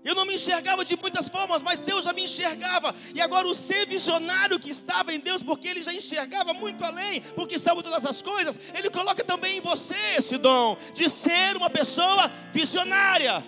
Eu 0.04 0.14
não 0.14 0.26
me 0.26 0.34
enxergava 0.34 0.84
de 0.84 0.96
muitas 0.96 1.28
formas, 1.28 1.62
mas 1.62 1.80
Deus 1.80 2.04
já 2.04 2.12
me 2.12 2.24
enxergava. 2.24 2.94
E 3.14 3.22
agora 3.22 3.48
o 3.48 3.54
ser 3.54 3.86
visionário 3.88 4.58
que 4.58 4.68
estava 4.68 5.14
em 5.14 5.18
Deus, 5.18 5.42
porque 5.42 5.66
Ele 5.66 5.82
já 5.82 5.94
enxergava 5.94 6.52
muito 6.52 6.84
além, 6.84 7.22
porque 7.34 7.58
sabe 7.58 7.82
todas 7.82 8.04
as 8.04 8.20
coisas, 8.20 8.60
Ele 8.74 8.90
coloca 8.90 9.24
também 9.24 9.56
em 9.56 9.60
você 9.62 9.96
esse 10.18 10.36
dom 10.36 10.76
de 10.92 11.08
ser 11.08 11.56
uma 11.56 11.70
pessoa 11.70 12.30
visionária. 12.52 13.42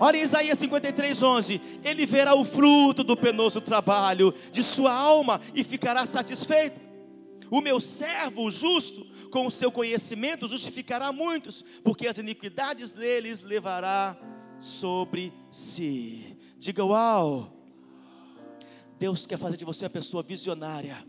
Olha 0.00 0.16
em 0.16 0.22
Isaías 0.22 0.58
53, 0.58 1.22
11: 1.22 1.60
Ele 1.84 2.04
verá 2.04 2.34
o 2.34 2.44
fruto 2.44 3.04
do 3.04 3.16
penoso 3.16 3.60
trabalho 3.60 4.34
de 4.50 4.62
sua 4.62 4.92
alma 4.92 5.40
e 5.54 5.62
ficará 5.62 6.04
satisfeito. 6.04 6.80
O 7.48 7.60
meu 7.60 7.78
servo 7.80 8.50
justo, 8.50 9.06
com 9.30 9.46
o 9.46 9.50
seu 9.50 9.70
conhecimento, 9.70 10.48
justificará 10.48 11.12
muitos, 11.12 11.64
porque 11.84 12.08
as 12.08 12.18
iniquidades 12.18 12.92
deles 12.92 13.42
levará 13.42 14.16
sobre 14.60 15.32
si. 15.50 16.36
Diga 16.58 16.84
uau! 16.84 17.56
Deus 18.98 19.26
quer 19.26 19.38
fazer 19.38 19.56
de 19.56 19.64
você 19.64 19.84
uma 19.86 19.90
pessoa 19.90 20.22
visionária. 20.22 21.04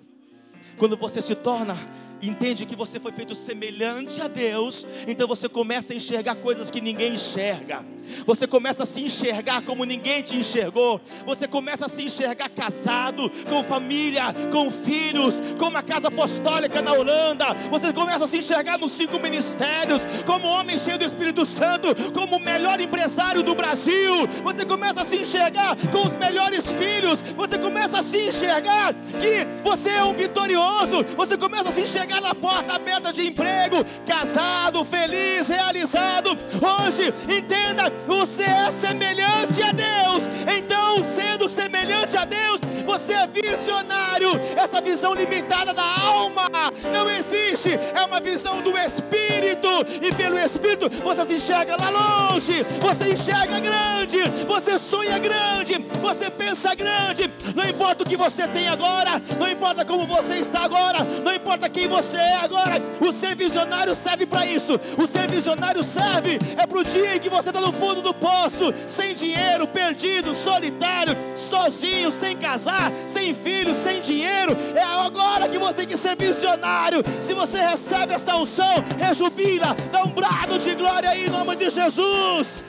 Quando 0.77 0.95
você 0.95 1.21
se 1.21 1.35
torna 1.35 1.75
entende 2.21 2.65
que 2.65 2.75
você 2.75 2.99
foi 2.99 3.11
feito 3.11 3.35
semelhante 3.35 4.21
a 4.21 4.27
Deus, 4.27 4.85
então 5.07 5.27
você 5.27 5.49
começa 5.49 5.93
a 5.93 5.95
enxergar 5.95 6.35
coisas 6.35 6.69
que 6.69 6.81
ninguém 6.81 7.13
enxerga. 7.13 7.83
Você 8.25 8.47
começa 8.47 8.83
a 8.83 8.85
se 8.85 9.01
enxergar 9.01 9.61
como 9.61 9.85
ninguém 9.85 10.21
te 10.21 10.35
enxergou. 10.35 10.99
Você 11.25 11.47
começa 11.47 11.85
a 11.85 11.89
se 11.89 12.03
enxergar 12.03 12.49
casado, 12.49 13.29
com 13.49 13.63
família, 13.63 14.33
com 14.51 14.69
filhos, 14.69 15.41
com 15.57 15.67
uma 15.67 15.81
casa 15.83 16.09
apostólica 16.09 16.81
na 16.81 16.93
Holanda. 16.93 17.53
Você 17.69 17.93
começa 17.93 18.25
a 18.25 18.27
se 18.27 18.37
enxergar 18.37 18.77
nos 18.77 18.91
cinco 18.91 19.19
ministérios, 19.19 20.05
como 20.25 20.47
homem 20.47 20.77
cheio 20.77 20.97
do 20.97 21.05
Espírito 21.05 21.45
Santo, 21.45 21.95
como 22.13 22.37
o 22.37 22.39
melhor 22.39 22.79
empresário 22.79 23.43
do 23.43 23.55
Brasil. 23.55 24.27
Você 24.43 24.65
começa 24.65 25.01
a 25.01 25.05
se 25.05 25.17
enxergar 25.17 25.75
com 25.91 26.05
os 26.05 26.15
melhores 26.15 26.71
filhos. 26.71 27.21
Você 27.35 27.57
começa 27.57 27.99
a 27.99 28.03
se 28.03 28.27
enxergar 28.27 28.93
que 28.93 29.45
você 29.63 29.89
é 29.89 30.03
um 30.03 30.13
vitorioso. 30.13 31.03
Você 31.15 31.37
começa 31.37 31.69
a 31.69 31.71
se 31.71 31.81
enxergar 31.81 32.10
chegar 32.11 32.21
na 32.21 32.35
porta 32.35 32.73
aberta 32.73 33.13
de 33.13 33.27
emprego, 33.27 33.85
casado, 34.05 34.83
feliz, 34.83 35.47
realizado. 35.47 36.37
Hoje, 36.61 37.13
entenda, 37.29 37.89
você 38.05 38.43
é 38.43 38.69
semelhante 38.69 39.61
a 39.63 39.71
Deus. 39.71 40.23
Então, 40.57 41.01
sendo 41.15 41.47
semelhante 41.47 42.17
a 42.17 42.25
Deus, 42.25 42.59
você 42.81 43.13
é 43.13 43.27
visionário. 43.27 44.29
Essa 44.55 44.81
visão 44.81 45.13
limitada 45.13 45.73
da 45.73 45.83
alma 45.83 46.49
não 46.91 47.09
existe. 47.09 47.69
É 47.69 48.05
uma 48.05 48.19
visão 48.19 48.61
do 48.61 48.77
Espírito. 48.77 49.67
E 50.01 50.13
pelo 50.13 50.37
Espírito 50.37 50.89
você 51.01 51.25
se 51.25 51.33
enxerga 51.33 51.75
lá 51.77 51.89
longe. 51.89 52.63
Você 52.79 53.09
enxerga 53.09 53.59
grande. 53.59 54.17
Você 54.47 54.77
sonha 54.77 55.17
grande. 55.19 55.77
Você 56.01 56.29
pensa 56.29 56.73
grande. 56.75 57.29
Não 57.55 57.67
importa 57.67 58.03
o 58.03 58.05
que 58.05 58.17
você 58.17 58.47
tem 58.47 58.67
agora. 58.67 59.21
Não 59.37 59.49
importa 59.49 59.85
como 59.85 60.05
você 60.05 60.35
está 60.35 60.63
agora. 60.63 60.99
Não 61.23 61.33
importa 61.33 61.69
quem 61.69 61.87
você 61.87 62.17
é 62.17 62.35
agora. 62.35 62.81
O 62.99 63.11
ser 63.11 63.35
visionário 63.35 63.93
serve 63.95 64.25
para 64.25 64.45
isso. 64.45 64.79
O 64.97 65.07
ser 65.07 65.29
visionário 65.29 65.83
serve 65.83 66.39
é 66.57 66.65
para 66.65 66.79
o 66.79 66.83
dia 66.83 67.15
em 67.15 67.19
que 67.19 67.29
você 67.29 67.49
está 67.49 67.59
no 67.59 67.71
fundo 67.71 68.01
do 68.01 68.13
poço, 68.13 68.73
sem 68.87 69.13
dinheiro, 69.13 69.67
perdido, 69.67 70.33
solitário, 70.35 71.15
sozinho, 71.49 72.11
sem 72.11 72.37
casar 72.37 72.70
sem 73.07 73.33
filhos, 73.33 73.77
sem 73.77 73.99
dinheiro. 73.99 74.55
É 74.75 74.83
agora 74.83 75.47
que 75.47 75.57
você 75.57 75.73
tem 75.73 75.87
que 75.87 75.97
ser 75.97 76.15
visionário. 76.15 77.03
Se 77.21 77.33
você 77.33 77.59
recebe 77.59 78.13
esta 78.13 78.35
unção, 78.35 78.83
rejubila, 78.97 79.75
dá 79.91 80.03
um 80.03 80.09
brado 80.09 80.57
de 80.57 80.73
glória 80.75 81.09
aí 81.09 81.25
em 81.25 81.29
nome 81.29 81.55
de 81.55 81.69
Jesus. 81.69 82.63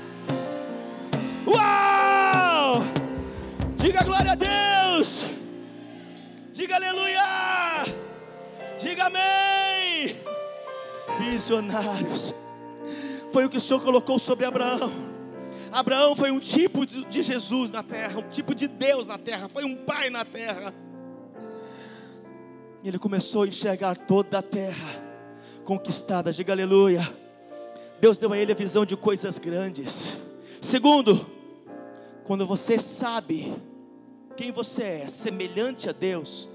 Uau! 1.47 2.83
Diga 3.77 4.03
glória 4.05 4.33
a 4.33 4.35
Deus. 4.35 5.25
Diga 6.53 6.77
aleluia. 6.77 7.23
Diga 8.79 9.07
amém. 9.07 10.17
Visionários. 11.19 12.35
Foi 13.33 13.45
o 13.45 13.49
que 13.49 13.57
o 13.57 13.61
Senhor 13.61 13.81
colocou 13.81 14.19
sobre 14.19 14.45
Abraão. 14.45 15.12
Abraão 15.73 16.15
foi 16.15 16.31
um 16.31 16.39
tipo 16.39 16.85
de 16.85 17.23
Jesus 17.23 17.71
na 17.71 17.83
terra, 17.83 18.21
um 18.21 18.29
tipo 18.29 18.55
de 18.55 18.69
Deus 18.69 19.07
na 19.07 19.17
terra, 19.17 19.49
foi 19.49 19.65
um 19.65 19.75
pai 19.75 20.11
na 20.11 20.23
terra. 20.23 20.75
E 22.83 22.89
ele 22.89 22.99
começou 22.99 23.45
a 23.45 23.47
enxergar 23.47 23.97
toda 23.97 24.39
a 24.39 24.43
terra 24.43 25.03
conquistada, 25.65 26.31
diga 26.31 26.53
aleluia. 26.53 27.11
Deus 27.99 28.19
deu 28.19 28.33
a 28.35 28.39
ele 28.39 28.53
a 28.53 28.55
visão 28.55 28.85
de 28.85 28.97
coisas 28.97 29.39
grandes. 29.39 30.15
Segundo, 30.61 31.25
quando 32.25 32.47
você 32.47 32.79
sabe 32.79 33.55
quem 34.37 34.53
você 34.53 34.83
é, 34.83 35.09
semelhante 35.09 35.89
a 35.89 35.93
Deus, 35.93 36.51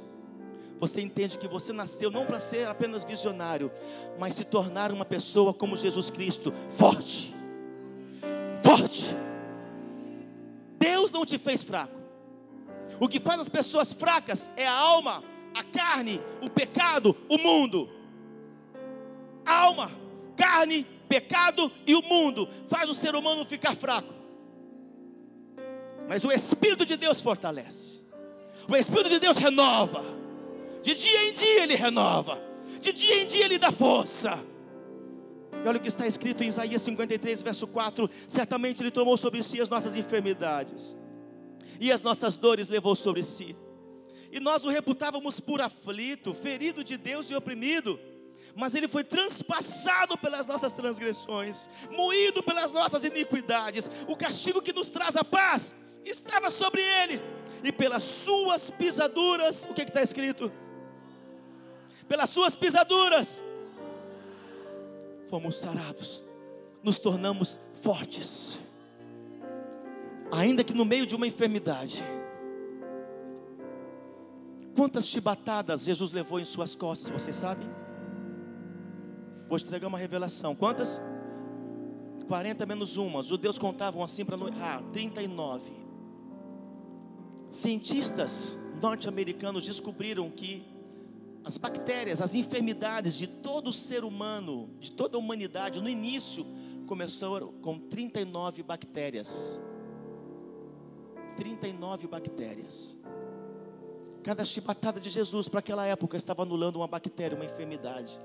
você 0.80 1.02
entende 1.02 1.40
que 1.40 1.48
você 1.48 1.74
nasceu 1.74 2.12
não 2.12 2.26
para 2.26 2.40
ser 2.40 2.68
apenas 2.68 3.04
visionário, 3.04 3.72
mas 4.20 4.36
se 4.36 4.44
tornar 4.44 4.92
uma 4.92 5.06
pessoa 5.06 5.54
como 5.54 5.76
Jesus 5.76 6.12
Cristo, 6.12 6.54
forte, 6.70 7.34
forte. 8.68 9.16
Deus 10.78 11.10
não 11.14 11.26
te 11.26 11.38
fez 11.38 11.64
fraco. 11.64 11.98
O 13.00 13.08
que 13.08 13.20
faz 13.20 13.40
as 13.40 13.48
pessoas 13.48 13.94
fracas 13.94 14.50
é 14.58 14.68
a 14.68 14.74
alma, 14.74 15.24
a 15.54 15.64
carne, 15.64 16.20
o 16.42 16.50
pecado, 16.50 17.16
o 17.30 17.38
mundo. 17.38 17.90
Alma, 19.46 19.92
carne, 20.36 20.86
pecado 21.08 21.72
e 21.86 21.96
o 21.96 22.02
mundo 22.02 22.50
faz 22.68 22.90
o 22.90 22.94
ser 22.94 23.16
humano 23.16 23.46
ficar 23.46 23.74
fraco. 23.74 24.14
Mas 26.10 26.26
o 26.26 26.32
Espírito 26.32 26.86
de 26.86 26.98
Deus 26.98 27.22
fortalece. 27.22 28.04
O 28.68 28.76
Espírito 28.76 29.10
de 29.10 29.20
Deus 29.20 29.38
renova. 29.38 30.04
De 30.84 30.94
dia 30.94 31.30
em 31.30 31.32
dia 31.32 31.64
ele 31.64 31.76
renova. 31.76 32.42
De 32.82 32.92
dia 32.92 33.22
em 33.22 33.26
dia 33.26 33.46
ele 33.46 33.58
dá 33.58 33.72
força. 33.72 34.44
Olha 35.68 35.78
o 35.78 35.82
que 35.82 35.88
está 35.88 36.08
escrito 36.08 36.44
em 36.44 36.48
Isaías 36.48 36.82
53, 36.82 37.42
verso 37.42 37.68
4: 37.68 38.10
Certamente 38.28 38.82
Ele 38.82 38.92
tomou 38.92 39.18
sobre 39.18 39.44
si 39.44 39.60
as 39.60 39.70
nossas 39.70 39.96
enfermidades, 39.96 40.98
e 41.80 41.92
as 41.92 42.02
nossas 42.02 42.38
dores 42.38 42.70
levou 42.70 42.96
sobre 42.96 43.24
si. 43.24 43.56
E 44.32 44.40
nós 44.40 44.64
o 44.64 44.70
reputávamos 44.70 45.40
por 45.40 45.62
aflito, 45.62 46.34
ferido 46.34 46.84
de 46.84 46.98
Deus 46.98 47.30
e 47.30 47.36
oprimido. 47.36 48.00
Mas 48.56 48.74
ele 48.74 48.88
foi 48.88 49.04
transpassado 49.04 50.18
pelas 50.18 50.48
nossas 50.48 50.74
transgressões, 50.74 51.70
moído 51.92 52.42
pelas 52.42 52.74
nossas 52.74 53.04
iniquidades. 53.04 53.90
O 54.08 54.16
castigo 54.16 54.62
que 54.62 54.74
nos 54.74 54.90
traz 54.90 55.16
a 55.16 55.24
paz 55.24 55.76
estava 56.04 56.50
sobre 56.50 56.82
ele, 56.82 57.22
e 57.64 57.72
pelas 57.72 58.04
suas 58.04 58.70
pisaduras, 58.70 59.68
o 59.70 59.74
que 59.74 59.84
está 59.84 60.02
escrito? 60.02 60.52
Pelas 62.08 62.30
suas 62.30 62.56
pisaduras, 62.56 63.44
fomos 65.30 65.60
sarados, 65.60 66.24
nos 66.84 67.00
tornamos 67.00 67.60
fortes. 67.74 68.60
Ainda 70.32 70.64
que 70.64 70.74
no 70.74 70.86
meio 70.86 71.06
de 71.06 71.16
uma 71.16 71.28
enfermidade, 71.28 72.04
Quantas 74.78 75.08
chibatadas 75.08 75.84
Jesus 75.84 76.12
levou 76.12 76.40
em 76.40 76.46
suas 76.46 76.76
costas, 76.76 77.10
vocês 77.10 77.36
sabem? 77.36 77.68
Vou 79.50 79.58
entregar 79.58 79.88
uma 79.88 79.98
revelação. 79.98 80.54
Quantas? 80.54 81.02
40 82.28 82.64
menos 82.68 82.96
uma. 82.96 83.22
Os 83.22 83.26
judeus 83.26 83.58
contavam 83.58 84.04
assim 84.04 84.24
para 84.24 84.38
não 84.38 84.48
errar: 84.48 84.84
39. 84.94 85.72
Cientistas 87.50 88.56
norte-americanos 88.80 89.66
descobriram 89.66 90.30
que 90.30 90.64
as 91.48 91.58
bactérias, 91.58 92.20
as 92.20 92.36
enfermidades 92.36 93.16
de 93.16 93.26
todo 93.26 93.72
ser 93.72 94.04
humano, 94.04 94.70
de 94.82 94.92
toda 94.92 95.16
a 95.16 95.20
humanidade, 95.20 95.80
no 95.80 95.88
início, 95.88 96.46
começou 96.86 97.54
com 97.62 97.80
39 97.80 98.64
bactérias. 98.64 99.58
39 101.38 102.06
bactérias. 102.08 102.98
Cada 104.24 104.44
chibatada 104.44 105.00
de 105.00 105.10
Jesus 105.10 105.48
para 105.48 105.62
aquela 105.62 105.86
época 105.86 106.18
estava 106.18 106.44
anulando 106.44 106.76
uma 106.76 106.88
bactéria, 106.88 107.38
uma 107.38 107.46
enfermidade. 107.46 108.20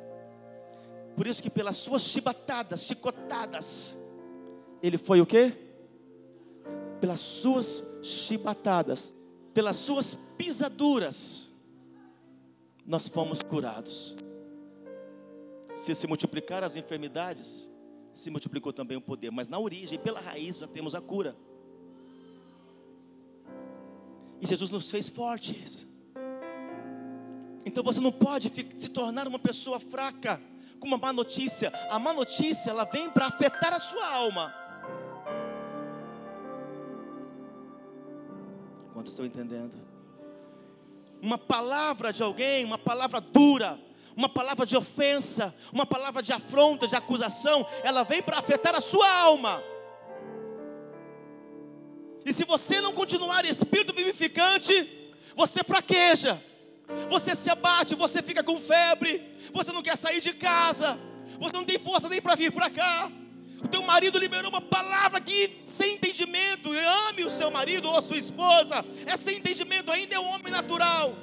Por 1.15 1.25
isso 1.29 1.41
que 1.41 1.49
pelas 1.49 1.77
suas 1.77 2.03
chibatadas, 2.03 2.83
chicotadas, 2.83 3.97
ele 4.83 4.99
foi 4.99 5.21
o 5.21 5.27
quê? 5.27 5.53
Pelas 7.01 7.21
suas 7.21 7.85
chibatadas, 8.03 9.15
pelas 9.55 9.77
suas 9.77 10.17
pisaduras, 10.37 11.52
nós 12.87 13.09
fomos 13.09 13.43
curados. 13.43 14.17
Se 15.75 15.95
se 15.95 16.07
multiplicar 16.07 16.63
as 16.63 16.77
enfermidades, 16.77 17.71
se 18.15 18.31
multiplicou 18.31 18.73
também 18.73 18.97
o 18.97 19.01
poder, 19.01 19.31
mas 19.31 19.49
na 19.49 19.59
origem, 19.59 19.99
pela 19.99 20.21
raiz, 20.21 20.59
já 20.59 20.67
temos 20.67 20.95
a 20.95 21.01
cura. 21.01 21.37
E 24.41 24.47
Jesus 24.47 24.71
nos 24.71 24.91
fez 24.91 25.09
fortes. 25.09 25.87
Então 27.65 27.83
você 27.83 28.01
não 28.01 28.13
pode 28.13 28.53
se 28.77 28.89
tornar 28.89 29.29
uma 29.29 29.39
pessoa 29.39 29.79
fraca 29.79 30.41
com 30.81 30.89
uma 30.89 30.99
má 30.99 31.13
notícia. 31.13 31.73
A 31.89 31.99
má 31.99 32.13
notícia, 32.13 32.71
ela 32.71 32.85
vem 32.85 33.09
para 33.09 33.27
afetar 33.27 33.73
a 33.73 33.79
sua 33.79 34.07
alma. 34.13 34.53
Quantos 38.93 39.13
estão 39.13 39.25
entendendo? 39.25 39.73
Uma 41.23 41.39
palavra 41.39 42.13
de 42.13 42.23
alguém, 42.23 42.65
uma 42.65 42.77
palavra 42.77 43.21
dura, 43.21 43.81
uma 44.15 44.29
palavra 44.29 44.67
de 44.67 44.77
ofensa, 44.77 45.55
uma 45.73 45.87
palavra 45.87 46.23
de 46.23 46.33
afronta, 46.33 46.87
de 46.87 46.95
acusação, 46.95 47.67
ela 47.83 48.03
vem 48.03 48.21
para 48.21 48.39
afetar 48.39 48.75
a 48.75 48.81
sua 48.81 49.11
alma. 49.11 49.63
E 52.27 52.33
se 52.33 52.45
você 52.45 52.81
não 52.83 52.93
continuar 52.93 53.47
espírito 53.47 53.95
vivificante, 53.95 55.15
você 55.35 55.65
fraqueja 55.65 56.43
você 57.09 57.35
se 57.35 57.51
abate, 57.51 57.95
você 57.95 58.23
fica 58.23 58.43
com 58.43 58.59
febre, 58.59 59.23
você 59.53 59.73
não 59.73 59.83
quer 59.83 59.97
sair 59.97 60.21
de 60.21 60.33
casa, 60.33 60.99
você 61.39 61.57
não 61.57 61.65
tem 61.65 61.79
força 61.79 62.09
nem 62.09 62.21
para 62.21 62.35
vir 62.35 62.53
para 62.53 62.71
cá. 62.71 63.11
O 63.65 63.69
teu 63.69 63.83
marido 63.83 64.19
liberou 64.19 64.51
uma 64.51 64.61
palavra 64.61 65.21
que, 65.21 65.59
sem 65.63 65.95
entendimento, 65.95 66.71
ame 67.09 67.25
o 67.25 67.31
seu 67.31 67.51
marido 67.51 67.89
ou 67.89 67.97
a 67.97 68.03
sua 68.03 68.17
esposa, 68.17 68.85
é 69.07 69.17
sem 69.17 69.39
entendimento, 69.39 69.91
ainda 69.91 70.15
é 70.15 70.19
um 70.19 70.31
homem 70.35 70.53
natural. 70.53 71.17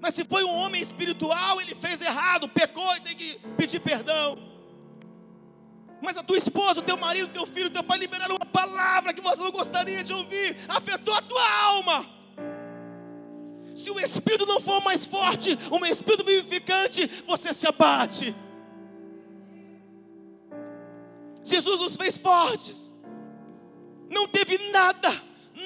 Mas 0.00 0.14
se 0.14 0.24
foi 0.24 0.44
um 0.44 0.54
homem 0.54 0.80
espiritual, 0.80 1.60
ele 1.60 1.74
fez 1.74 2.00
errado, 2.00 2.48
pecou 2.48 2.96
e 2.96 3.00
tem 3.00 3.16
que 3.16 3.38
pedir 3.56 3.80
perdão. 3.80 4.38
Mas 6.00 6.16
a 6.16 6.22
tua 6.22 6.36
esposa, 6.36 6.80
o 6.80 6.82
teu 6.82 6.96
marido, 6.96 7.28
o 7.28 7.32
teu 7.32 7.46
filho, 7.46 7.66
o 7.66 7.70
teu 7.70 7.82
pai 7.82 7.98
liberaram 7.98 8.36
uma 8.36 8.46
palavra 8.46 9.12
que 9.12 9.20
você 9.20 9.42
não 9.42 9.50
gostaria 9.50 10.02
de 10.02 10.12
ouvir, 10.12 10.56
afetou 10.68 11.14
a 11.14 11.22
tua 11.22 11.62
alma. 11.62 12.06
Se 13.74 13.90
o 13.90 13.98
espírito 13.98 14.46
não 14.46 14.60
for 14.60 14.82
mais 14.82 15.06
forte, 15.06 15.56
um 15.70 15.84
espírito 15.86 16.24
vivificante, 16.24 17.08
você 17.26 17.52
se 17.52 17.66
abate. 17.66 18.34
Jesus 21.48 21.80
nos 21.80 21.96
fez 21.96 22.18
fortes. 22.18 22.92
Não 24.10 24.26
teve 24.26 24.70
nada, 24.70 25.10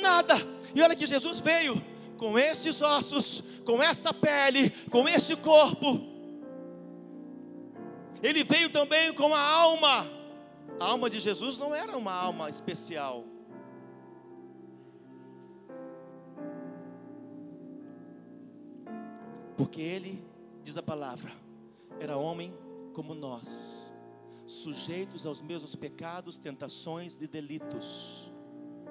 nada. 0.01 0.35
E 0.74 0.80
olha 0.80 0.97
que 0.97 1.07
Jesus 1.07 1.41
veio 1.41 1.83
com 2.16 2.39
estes 2.39 2.80
ossos, 2.80 3.43
com 3.64 3.83
esta 3.83 4.14
pele, 4.14 4.70
com 4.91 5.09
este 5.09 5.37
corpo. 5.37 6.01
Ele 8.22 8.45
veio 8.45 8.70
também 8.70 9.12
com 9.12 9.35
a 9.35 9.41
alma. 9.41 10.07
A 10.78 10.85
alma 10.85 11.11
de 11.11 11.18
Jesus 11.20 11.59
não 11.59 11.74
era 11.74 11.97
uma 11.97 12.12
alma 12.12 12.49
especial. 12.49 13.24
Porque 19.57 19.80
ele, 19.80 20.24
diz 20.62 20.76
a 20.76 20.83
palavra, 20.83 21.33
era 22.01 22.16
homem 22.16 22.55
como 22.95 23.14
nós, 23.14 23.91
sujeitos 24.53 25.26
aos 25.26 25.40
mesmos 25.40 25.74
pecados, 25.74 26.38
tentações 26.38 27.18
e 27.20 27.26
delitos. 27.26 28.30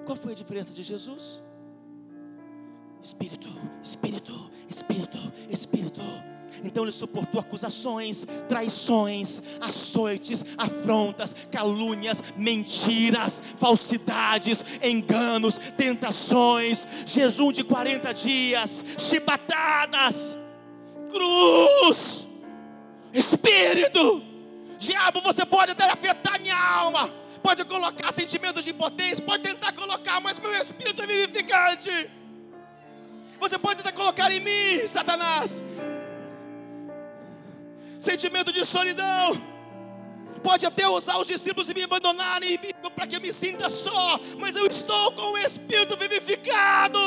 Qual 0.04 0.16
foi 0.16 0.32
a 0.32 0.34
diferença 0.34 0.72
de 0.72 0.82
Jesus? 0.82 1.42
Espírito, 3.02 3.48
Espírito, 3.82 4.50
Espírito, 4.68 5.18
Espírito. 5.48 6.00
Então 6.64 6.84
ele 6.84 6.92
suportou 6.92 7.40
acusações, 7.40 8.26
traições, 8.48 9.42
açoites, 9.60 10.44
afrontas, 10.56 11.34
calúnias, 11.50 12.22
mentiras, 12.36 13.42
falsidades, 13.56 14.64
enganos, 14.82 15.58
tentações, 15.76 16.86
jejum 17.06 17.50
de 17.50 17.64
40 17.64 18.12
dias, 18.12 18.84
chibatadas 18.98 20.38
cruz. 21.12 22.26
Espírito, 23.12 24.22
diabo, 24.88 25.20
você 25.28 25.44
pode 25.54 25.70
até 25.72 25.84
afetar 25.96 26.40
minha 26.40 26.60
alma, 26.82 27.02
pode 27.46 27.64
colocar 27.64 28.10
sentimentos 28.12 28.64
de 28.64 28.70
impotência, 28.70 29.24
pode 29.24 29.42
tentar 29.42 29.72
colocar, 29.72 30.20
mas 30.20 30.38
meu 30.38 30.52
espírito 30.54 31.02
é 31.02 31.06
vivificante. 31.06 31.92
Você 33.42 33.56
pode 33.58 33.76
tentar 33.78 33.92
colocar 33.92 34.30
em 34.30 34.40
mim, 34.48 34.86
Satanás, 34.86 35.64
sentimento 37.98 38.52
de 38.52 38.64
solidão. 38.64 39.26
Pode 40.42 40.66
até 40.66 40.88
usar 40.88 41.18
os 41.18 41.28
discípulos 41.28 41.68
e 41.70 41.74
me 41.74 41.84
abandonarem 41.84 42.58
para 42.96 43.06
que 43.06 43.16
eu 43.16 43.20
me 43.20 43.32
sinta 43.32 43.70
só, 43.70 44.18
mas 44.38 44.56
eu 44.56 44.66
estou 44.66 45.12
com 45.12 45.28
o 45.34 45.38
Espírito 45.38 45.96
vivificado. 45.96 46.98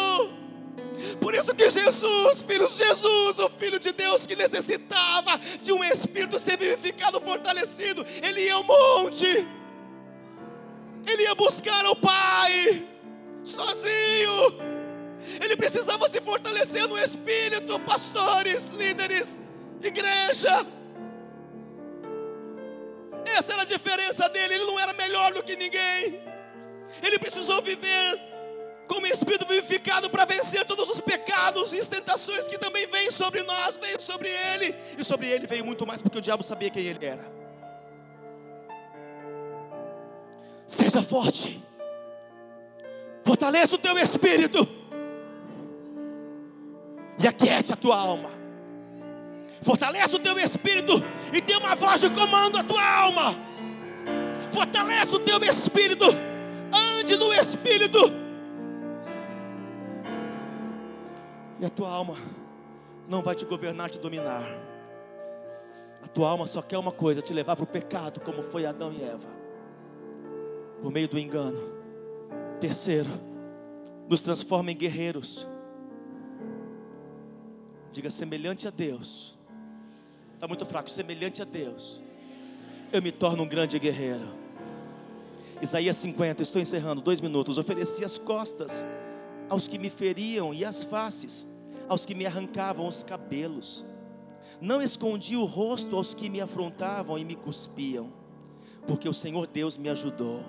Por 1.19 1.33
isso 1.33 1.53
que 1.53 1.69
Jesus, 1.69 2.41
filho 2.43 2.67
de 2.67 2.73
Jesus, 2.73 3.39
o 3.39 3.49
Filho 3.49 3.79
de 3.79 3.91
Deus 3.91 4.25
que 4.25 4.35
necessitava 4.35 5.39
de 5.61 5.71
um 5.71 5.83
Espírito 5.83 6.39
ser 6.39 6.57
vivificado, 6.57 7.19
fortalecido, 7.21 8.05
ele 8.23 8.41
ia 8.41 8.53
ao 8.53 8.63
monte, 8.63 9.47
ele 11.07 11.23
ia 11.23 11.35
buscar 11.35 11.85
o 11.85 11.95
Pai, 11.95 12.87
sozinho, 13.43 14.57
ele 15.41 15.55
precisava 15.55 16.07
se 16.09 16.21
fortalecer 16.21 16.87
no 16.87 16.97
Espírito, 16.97 17.79
pastores, 17.79 18.69
líderes, 18.69 19.43
igreja. 19.81 20.65
Essa 23.25 23.53
era 23.53 23.63
a 23.63 23.65
diferença 23.65 24.29
dele, 24.29 24.55
ele 24.55 24.65
não 24.65 24.79
era 24.79 24.93
melhor 24.93 25.33
do 25.33 25.43
que 25.43 25.55
ninguém, 25.55 26.21
ele 27.01 27.19
precisou 27.19 27.61
viver 27.61 28.34
como 28.87 29.07
Espírito 29.07 29.45
vivificado 29.45 30.09
para 30.09 30.25
vencer 30.25 30.65
todos 30.65 30.89
os 30.89 30.99
pecados 30.99 31.73
e 31.73 31.79
tentações 31.79 32.47
que 32.47 32.57
também 32.57 32.87
vêm 32.87 33.11
sobre 33.11 33.41
nós, 33.43 33.77
vêm 33.77 33.99
sobre 33.99 34.29
ele, 34.29 34.75
e 34.97 35.03
sobre 35.03 35.27
ele 35.27 35.47
veio 35.47 35.65
muito 35.65 35.85
mais 35.85 36.01
porque 36.01 36.17
o 36.17 36.21
diabo 36.21 36.43
sabia 36.43 36.69
quem 36.69 36.83
ele 36.83 37.05
era. 37.05 37.25
Seja 40.67 41.01
forte, 41.01 41.63
fortaleça 43.23 43.75
o 43.75 43.79
teu 43.79 43.97
espírito, 43.97 44.67
e 47.17 47.27
aquiete 47.27 47.73
a 47.73 47.75
tua 47.75 47.97
alma. 47.97 48.29
Fortalece 49.61 50.15
o 50.15 50.19
teu 50.19 50.37
espírito 50.37 51.03
e 51.33 51.41
dê 51.41 51.55
uma 51.55 51.73
voz 51.73 52.01
de 52.01 52.09
comando 52.11 52.57
à 52.57 52.63
tua 52.63 52.83
alma. 52.83 53.35
Fortalece 54.51 55.15
o 55.15 55.19
teu 55.19 55.43
espírito, 55.43 56.05
ande 56.71 57.15
no 57.15 57.33
espírito 57.33 58.24
E 61.59 61.65
a 61.65 61.69
tua 61.69 61.89
alma 61.89 62.15
não 63.07 63.21
vai 63.21 63.35
te 63.35 63.45
governar, 63.45 63.89
te 63.89 63.99
dominar. 63.99 64.43
A 66.03 66.07
tua 66.07 66.29
alma 66.29 66.45
só 66.47 66.61
quer 66.61 66.77
uma 66.77 66.91
coisa: 66.91 67.21
te 67.21 67.33
levar 67.33 67.55
para 67.55 67.63
o 67.63 67.67
pecado, 67.67 68.19
como 68.19 68.41
foi 68.41 68.65
Adão 68.65 68.91
e 68.93 69.01
Eva, 69.01 69.29
por 70.81 70.91
meio 70.91 71.07
do 71.07 71.17
engano. 71.17 71.75
Terceiro, 72.59 73.09
nos 74.07 74.21
transforma 74.21 74.71
em 74.71 74.75
guerreiros. 74.75 75.47
Diga 77.91 78.09
semelhante 78.09 78.67
a 78.67 78.71
Deus. 78.71 79.37
Está 80.33 80.47
muito 80.47 80.65
fraco, 80.65 80.89
semelhante 80.89 81.41
a 81.41 81.45
Deus. 81.45 82.01
Eu 82.91 83.01
me 83.01 83.11
torno 83.11 83.43
um 83.43 83.47
grande 83.47 83.79
guerreiro. 83.79 84.27
Isaías 85.61 85.95
50, 85.97 86.43
estou 86.43 86.61
encerrando, 86.61 87.01
dois 87.01 87.21
minutos. 87.21 87.57
Ofereci 87.57 88.03
as 88.03 88.17
costas 88.17 88.85
aos 89.49 89.67
que 89.67 89.77
me 89.77 89.89
feriam 89.89 90.53
e 90.53 90.63
as 90.65 90.83
faces 90.83 91.47
aos 91.87 92.05
que 92.05 92.15
me 92.15 92.25
arrancavam 92.25 92.87
os 92.87 93.03
cabelos. 93.03 93.85
Não 94.59 94.81
escondi 94.81 95.35
o 95.35 95.45
rosto 95.45 95.95
aos 95.95 96.13
que 96.13 96.29
me 96.29 96.41
afrontavam 96.41 97.17
e 97.17 97.25
me 97.25 97.35
cuspiam, 97.35 98.11
porque 98.87 99.07
o 99.07 99.13
Senhor 99.13 99.47
Deus 99.47 99.77
me 99.77 99.89
ajudou, 99.89 100.43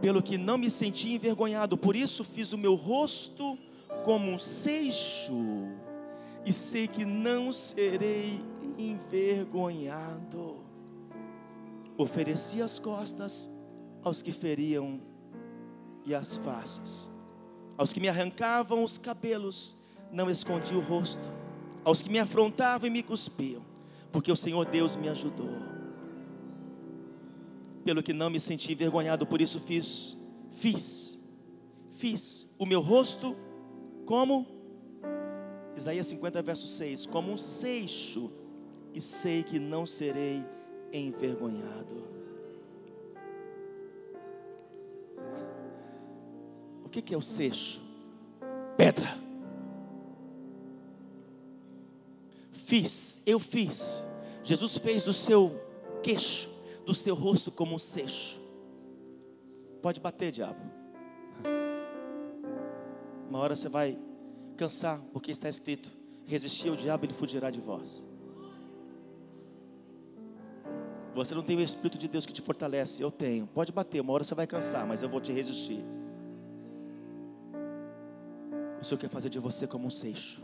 pelo 0.00 0.22
que 0.22 0.38
não 0.38 0.56
me 0.56 0.70
senti 0.70 1.14
envergonhado, 1.14 1.76
por 1.76 1.96
isso 1.96 2.24
fiz 2.24 2.52
o 2.52 2.58
meu 2.58 2.74
rosto 2.74 3.58
como 4.04 4.30
um 4.30 4.38
seixo, 4.38 5.34
e 6.44 6.52
sei 6.52 6.88
que 6.88 7.04
não 7.04 7.52
serei 7.52 8.40
envergonhado. 8.78 10.56
Ofereci 11.96 12.62
as 12.62 12.78
costas 12.78 13.50
aos 14.02 14.22
que 14.22 14.32
feriam 14.32 15.00
e 16.04 16.14
as 16.14 16.36
faces, 16.38 17.10
aos 17.76 17.92
que 17.92 18.00
me 18.00 18.08
arrancavam 18.08 18.82
os 18.82 18.98
cabelos, 18.98 19.76
não 20.10 20.30
escondi 20.30 20.74
o 20.74 20.80
rosto, 20.80 21.32
aos 21.84 22.02
que 22.02 22.10
me 22.10 22.18
afrontavam 22.18 22.86
e 22.86 22.90
me 22.90 23.02
cuspiam, 23.02 23.64
porque 24.10 24.30
o 24.30 24.36
Senhor 24.36 24.64
Deus 24.66 24.96
me 24.96 25.08
ajudou. 25.08 25.72
Pelo 27.84 28.02
que 28.02 28.12
não 28.12 28.30
me 28.30 28.38
senti 28.38 28.72
envergonhado, 28.72 29.26
por 29.26 29.40
isso 29.40 29.58
fiz, 29.58 30.16
fiz, 30.50 31.18
fiz 31.96 32.46
o 32.58 32.64
meu 32.64 32.80
rosto 32.80 33.36
como 34.06 34.46
Isaías 35.76 36.06
50, 36.06 36.42
verso 36.42 36.66
6, 36.66 37.06
como 37.06 37.32
um 37.32 37.36
seixo, 37.36 38.30
e 38.94 39.00
sei 39.00 39.42
que 39.42 39.58
não 39.58 39.86
serei 39.86 40.44
envergonhado. 40.92 42.21
Que, 46.92 47.02
que 47.02 47.14
é 47.14 47.16
o 47.16 47.22
seixo? 47.22 47.82
Pedra. 48.76 49.18
Fiz, 52.50 53.20
eu 53.26 53.40
fiz. 53.40 54.04
Jesus 54.44 54.76
fez 54.76 55.02
do 55.02 55.12
seu 55.12 55.58
queixo, 56.02 56.50
do 56.84 56.94
seu 56.94 57.14
rosto 57.14 57.50
como 57.50 57.74
um 57.74 57.78
seixo. 57.78 58.40
Pode 59.80 60.00
bater, 60.00 60.30
diabo. 60.30 60.60
Uma 63.28 63.38
hora 63.38 63.56
você 63.56 63.68
vai 63.68 63.98
cansar, 64.56 65.00
porque 65.12 65.30
está 65.30 65.48
escrito: 65.48 65.90
resistir 66.26 66.68
ao 66.68 66.76
diabo, 66.76 67.06
ele 67.06 67.14
fugirá 67.14 67.50
de 67.50 67.60
vós. 67.60 68.02
Você 71.14 71.34
não 71.34 71.42
tem 71.42 71.56
o 71.56 71.60
Espírito 71.60 71.98
de 71.98 72.08
Deus 72.08 72.24
que 72.24 72.32
te 72.32 72.40
fortalece, 72.40 73.02
eu 73.02 73.10
tenho. 73.10 73.46
Pode 73.46 73.70
bater, 73.70 74.00
uma 74.00 74.12
hora 74.12 74.24
você 74.24 74.34
vai 74.34 74.46
cansar, 74.46 74.86
mas 74.86 75.02
eu 75.02 75.08
vou 75.08 75.20
te 75.20 75.30
resistir. 75.32 75.84
O 78.82 78.84
Senhor 78.84 78.98
quer 78.98 79.08
fazer 79.08 79.28
de 79.28 79.38
você 79.38 79.64
como 79.64 79.86
um 79.86 79.90
seixo. 79.90 80.42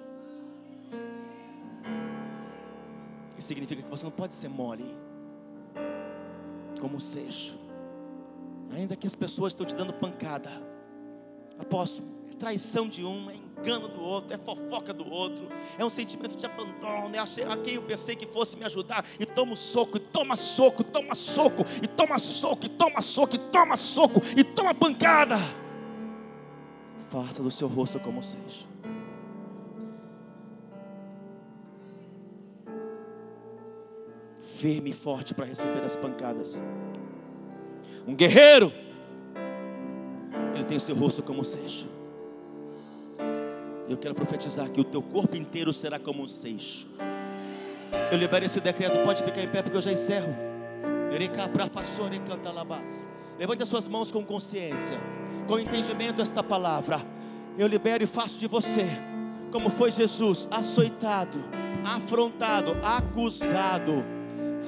Isso 3.36 3.49
significa 3.49 3.82
que 3.82 3.91
você 3.91 4.05
não 4.05 4.12
pode 4.12 4.32
ser 4.32 4.49
mole, 4.49 4.97
como 6.80 6.99
um 6.99 7.01
seixo. 7.01 7.59
Ainda 8.70 8.95
que 8.95 9.09
as 9.09 9.16
pessoas 9.16 9.55
estão 9.55 9.66
te 9.66 9.74
dando 9.74 9.93
pancada, 9.93 10.53
apóstolo, 11.59 12.07
é 12.30 12.36
traição 12.36 12.89
de 12.89 13.05
um, 13.05 13.28
é 13.28 13.34
engano 13.34 13.89
do 13.89 14.01
outro, 14.01 14.32
é 14.32 14.39
fofoca 14.39 14.95
do 14.95 15.11
outro, 15.11 15.49
é 15.76 15.84
um 15.84 15.91
sentimento 15.91 16.36
de 16.36 16.47
abandono, 16.47 17.12
é 17.16 17.18
a 17.18 17.57
quem 17.57 17.74
eu 17.74 17.82
pensei 17.82 18.14
que 18.14 18.26
fosse 18.26 18.57
me 18.57 18.64
ajudar, 18.64 19.05
e 19.18 19.26
toma 19.26 19.57
soco, 19.57 19.97
e 19.97 20.01
toma 20.01 20.36
soco, 20.36 20.84
toma 20.84 21.16
soco, 21.16 21.66
e 21.82 21.89
toma 21.89 22.20
soco, 22.20 22.66
e 22.66 22.68
toma 22.68 23.03
soco, 23.03 23.34
e 23.34 23.39
toma 23.39 23.76
soco, 23.76 24.22
e 24.36 24.45
toma 24.45 24.72
pancada. 24.72 25.68
Faça 27.11 27.43
do 27.43 27.51
seu 27.51 27.69
rosto 27.69 27.99
como 27.99 28.23
seja. 28.23 28.67
Firme 34.41 34.91
e 34.91 34.93
forte 34.93 35.35
para 35.35 35.47
receber 35.47 35.85
as 35.85 35.97
pancadas. 35.97 36.61
Um 38.07 38.15
guerreiro, 38.15 38.73
ele 40.55 40.65
tem 40.65 40.77
o 40.77 40.81
seu 40.81 40.95
rosto 40.95 41.23
como 41.23 41.45
seja. 41.45 41.87
Eu 43.89 43.97
quero 43.97 44.15
profetizar 44.15 44.71
que 44.71 44.81
o 44.81 44.85
teu 44.85 45.01
corpo 45.01 45.37
inteiro 45.37 45.73
será 45.73 45.99
como 45.99 46.23
um 46.23 46.29
seixo. 46.29 46.89
Eu 48.11 48.19
libero 48.19 48.45
esse 48.45 48.61
decreto, 48.61 49.03
pode 49.03 49.23
ficar 49.23 49.43
em 49.43 49.49
pé 49.49 49.63
porque 49.63 49.77
eu 49.77 49.81
já 49.81 49.93
encerro. 49.93 50.35
Levante 53.39 53.63
as 53.63 53.69
suas 53.69 53.89
mãos 53.89 54.11
com 54.11 54.25
consciência, 54.25 54.99
com 55.49 55.59
entendimento 55.59 56.20
esta 56.20 56.42
palavra. 56.44 57.01
Eu 57.57 57.66
libero 57.66 58.05
e 58.05 58.07
faço 58.07 58.38
de 58.38 58.46
você, 58.46 58.86
como 59.51 59.70
foi 59.70 59.90
Jesus, 59.90 60.46
açoitado, 60.51 61.42
afrontado, 61.84 62.76
acusado 62.84 64.05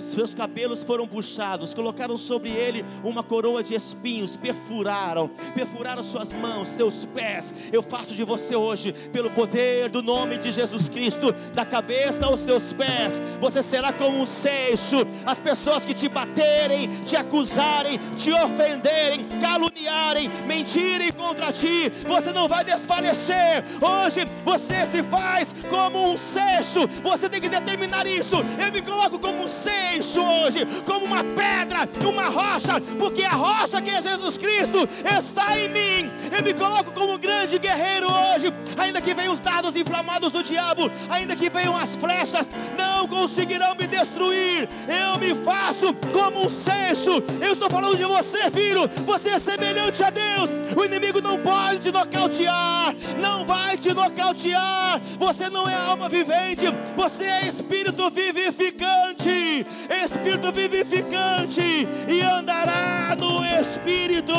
seus 0.02 0.34
cabelos 0.34 0.84
foram 0.84 1.06
puxados, 1.06 1.74
colocaram 1.74 2.16
sobre 2.16 2.50
ele 2.50 2.84
uma 3.04 3.22
coroa 3.22 3.62
de 3.62 3.74
espinhos, 3.74 4.36
perfuraram, 4.36 5.30
perfuraram 5.54 6.02
suas 6.02 6.32
mãos, 6.32 6.68
seus 6.68 7.04
pés. 7.04 7.52
Eu 7.72 7.82
faço 7.82 8.14
de 8.14 8.24
você 8.24 8.56
hoje, 8.56 8.92
pelo 9.12 9.30
poder 9.30 9.88
do 9.88 10.02
nome 10.02 10.36
de 10.36 10.50
Jesus 10.50 10.88
Cristo, 10.88 11.32
da 11.54 11.64
cabeça 11.64 12.26
aos 12.26 12.40
seus 12.40 12.72
pés, 12.72 13.20
você 13.40 13.62
será 13.62 13.92
como 13.92 14.20
um 14.20 14.26
seixo. 14.26 15.06
As 15.26 15.38
pessoas 15.38 15.84
que 15.84 15.94
te 15.94 16.08
baterem, 16.08 16.88
te 17.04 17.16
acusarem, 17.16 17.98
te 18.16 18.32
ofenderem, 18.32 19.26
caluniarem, 19.40 20.30
mentirem 20.46 21.12
contra 21.12 21.52
ti, 21.52 21.90
você 22.06 22.32
não 22.32 22.48
vai 22.48 22.64
desfalecer. 22.64 23.64
Hoje 23.80 24.26
você 24.44 24.86
se 24.86 25.02
faz 25.02 25.54
como 25.68 26.12
um 26.12 26.16
seixo, 26.16 26.86
você 27.02 27.28
tem 27.28 27.40
que 27.40 27.48
determinar 27.48 28.06
isso. 28.06 28.36
Eu 28.58 28.72
me 28.72 28.82
coloco 28.82 29.18
como 29.18 29.44
um 29.44 29.48
seixo 29.48 29.89
isso 29.96 30.20
hoje 30.20 30.66
como 30.84 31.06
uma 31.06 31.22
pedra, 31.24 31.88
uma 32.06 32.28
rocha, 32.28 32.80
porque 32.98 33.22
a 33.22 33.32
rocha 33.32 33.80
que 33.80 33.90
é 33.90 34.00
Jesus 34.00 34.38
Cristo 34.38 34.88
está 35.18 35.58
em 35.58 35.68
mim. 35.68 36.10
Eu 36.36 36.42
me 36.42 36.54
coloco 36.54 36.92
como 36.92 37.14
um 37.14 37.18
grande 37.18 37.58
guerreiro 37.58 38.06
hoje, 38.06 38.52
ainda 38.76 39.00
que 39.00 39.14
venham 39.14 39.32
os 39.32 39.40
dados 39.40 39.76
inflamados 39.76 40.32
do 40.32 40.42
diabo, 40.42 40.90
ainda 41.08 41.36
que 41.36 41.48
venham 41.48 41.76
as 41.76 41.96
flechas, 41.96 42.48
não 42.76 43.06
conseguirão 43.06 43.74
me 43.74 43.86
destruir. 43.86 44.68
Eu 44.88 45.18
me 45.18 45.34
faço 45.44 45.94
como 46.12 46.46
um 46.46 46.48
seixo. 46.48 47.22
Eu 47.40 47.52
estou 47.52 47.70
falando 47.70 47.96
de 47.96 48.04
você, 48.04 48.50
filho. 48.50 48.88
Você 49.06 49.30
é 49.30 49.38
semelhante 49.38 50.02
a 50.02 50.10
Deus. 50.10 50.50
O 50.76 50.84
inimigo 50.84 51.20
não 51.20 51.38
pode 51.38 51.80
te 51.80 51.92
nocautear, 51.92 52.94
não 53.20 53.44
vai 53.44 53.76
te 53.76 53.92
nocautear. 53.92 55.00
Você 55.18 55.48
não 55.48 55.68
é 55.68 55.74
alma 55.74 56.08
vivente, 56.08 56.66
você 56.96 57.24
é 57.24 57.46
espírito 57.46 58.08
vivificante. 58.10 59.66
Espírito 60.04 60.52
vivificante 60.52 61.86
e 62.08 62.20
andará 62.20 63.16
no 63.16 63.44
Espírito. 63.44 64.34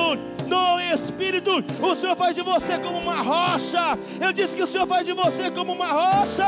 No 0.48 0.80
Espírito, 0.80 1.64
o 1.82 1.96
Senhor 1.96 2.16
faz 2.16 2.36
de 2.36 2.42
você 2.42 2.78
como 2.78 2.98
uma 2.98 3.22
rocha. 3.22 3.98
Eu 4.20 4.34
disse 4.34 4.56
que 4.56 4.64
o 4.64 4.68
Senhor 4.68 4.86
faz 4.86 5.06
de 5.06 5.14
você 5.14 5.50
como 5.52 5.72
uma 5.72 5.88
rocha. 5.88 6.46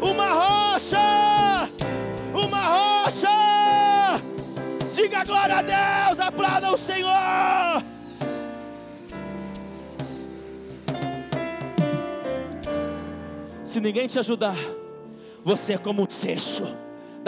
Uma 0.00 0.26
rocha. 0.32 1.70
Uma 2.34 2.60
rocha. 2.60 3.28
Diga 4.94 5.24
glória 5.24 5.56
a 5.56 5.62
Deus, 5.62 6.20
aplauda 6.20 6.72
o 6.72 6.76
Senhor. 6.76 7.82
Se 13.64 13.80
ninguém 13.80 14.06
te 14.06 14.18
ajudar, 14.18 14.56
você 15.44 15.74
é 15.74 15.78
como 15.78 16.02
um 16.02 16.10
seixo 16.10 16.64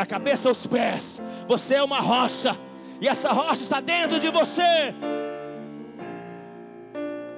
da 0.01 0.07
cabeça 0.07 0.48
aos 0.48 0.66
pés. 0.66 1.20
Você 1.46 1.74
é 1.74 1.82
uma 1.82 2.01
rocha, 2.01 2.57
e 3.03 3.07
essa 3.07 3.32
rocha 3.32 3.61
está 3.61 3.80
dentro 3.80 4.18
de 4.18 4.30
você. 4.30 4.94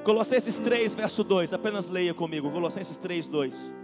Colossenses 0.04 0.60
3, 0.60 0.94
verso 0.94 1.24
2, 1.24 1.52
apenas 1.52 1.88
leia 1.88 2.14
comigo. 2.14 2.52
Colossenses 2.52 2.96
3, 2.98 3.26
2. 3.26 3.74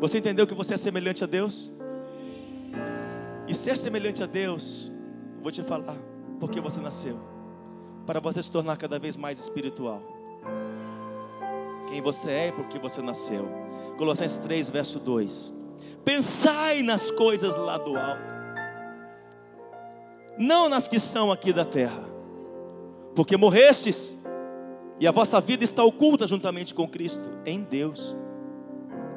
Você 0.00 0.18
entendeu 0.18 0.46
que 0.46 0.52
você 0.52 0.74
é 0.74 0.76
semelhante 0.76 1.24
a 1.24 1.26
Deus? 1.26 1.72
E 3.46 3.54
ser 3.54 3.78
semelhante 3.78 4.22
a 4.22 4.26
Deus, 4.26 4.92
vou 5.40 5.50
te 5.50 5.62
falar, 5.62 5.96
porque 6.38 6.60
você 6.60 6.78
nasceu, 6.78 7.18
para 8.04 8.20
você 8.20 8.42
se 8.42 8.52
tornar 8.52 8.76
cada 8.76 8.98
vez 8.98 9.16
mais 9.16 9.38
espiritual. 9.38 10.02
Quem 11.88 12.02
você 12.02 12.30
é 12.30 12.48
e 12.48 12.52
porque 12.52 12.78
você 12.78 13.00
nasceu. 13.00 13.48
Colossenses 13.96 14.36
3, 14.36 14.68
verso 14.68 15.00
2 15.00 15.57
pensai 16.08 16.82
nas 16.82 17.10
coisas 17.10 17.54
lá 17.54 17.76
do 17.76 17.94
alto, 17.94 18.22
não 20.38 20.66
nas 20.66 20.88
que 20.88 20.98
são 20.98 21.30
aqui 21.30 21.52
da 21.52 21.66
terra, 21.66 22.02
porque 23.14 23.36
morrestes, 23.36 24.16
e 24.98 25.06
a 25.06 25.12
vossa 25.12 25.38
vida 25.38 25.64
está 25.64 25.84
oculta 25.84 26.26
juntamente 26.26 26.74
com 26.74 26.88
Cristo 26.88 27.30
em 27.44 27.62
Deus. 27.62 28.16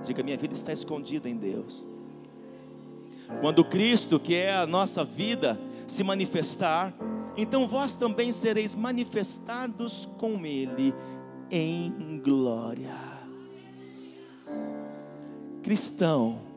Diga, 0.03 0.21
minha 0.21 0.35
vida 0.35 0.53
está 0.53 0.73
escondida 0.73 1.29
em 1.29 1.37
Deus. 1.37 1.87
Quando 3.39 3.63
Cristo, 3.63 4.19
que 4.19 4.35
é 4.35 4.53
a 4.53 4.67
nossa 4.67 5.05
vida, 5.05 5.57
se 5.87 6.03
manifestar, 6.03 6.93
então 7.37 7.69
vós 7.69 7.95
também 7.95 8.33
sereis 8.33 8.75
manifestados 8.75 10.09
com 10.17 10.45
Ele 10.45 10.93
em 11.49 12.19
glória. 12.21 12.99
cristão 15.63 16.50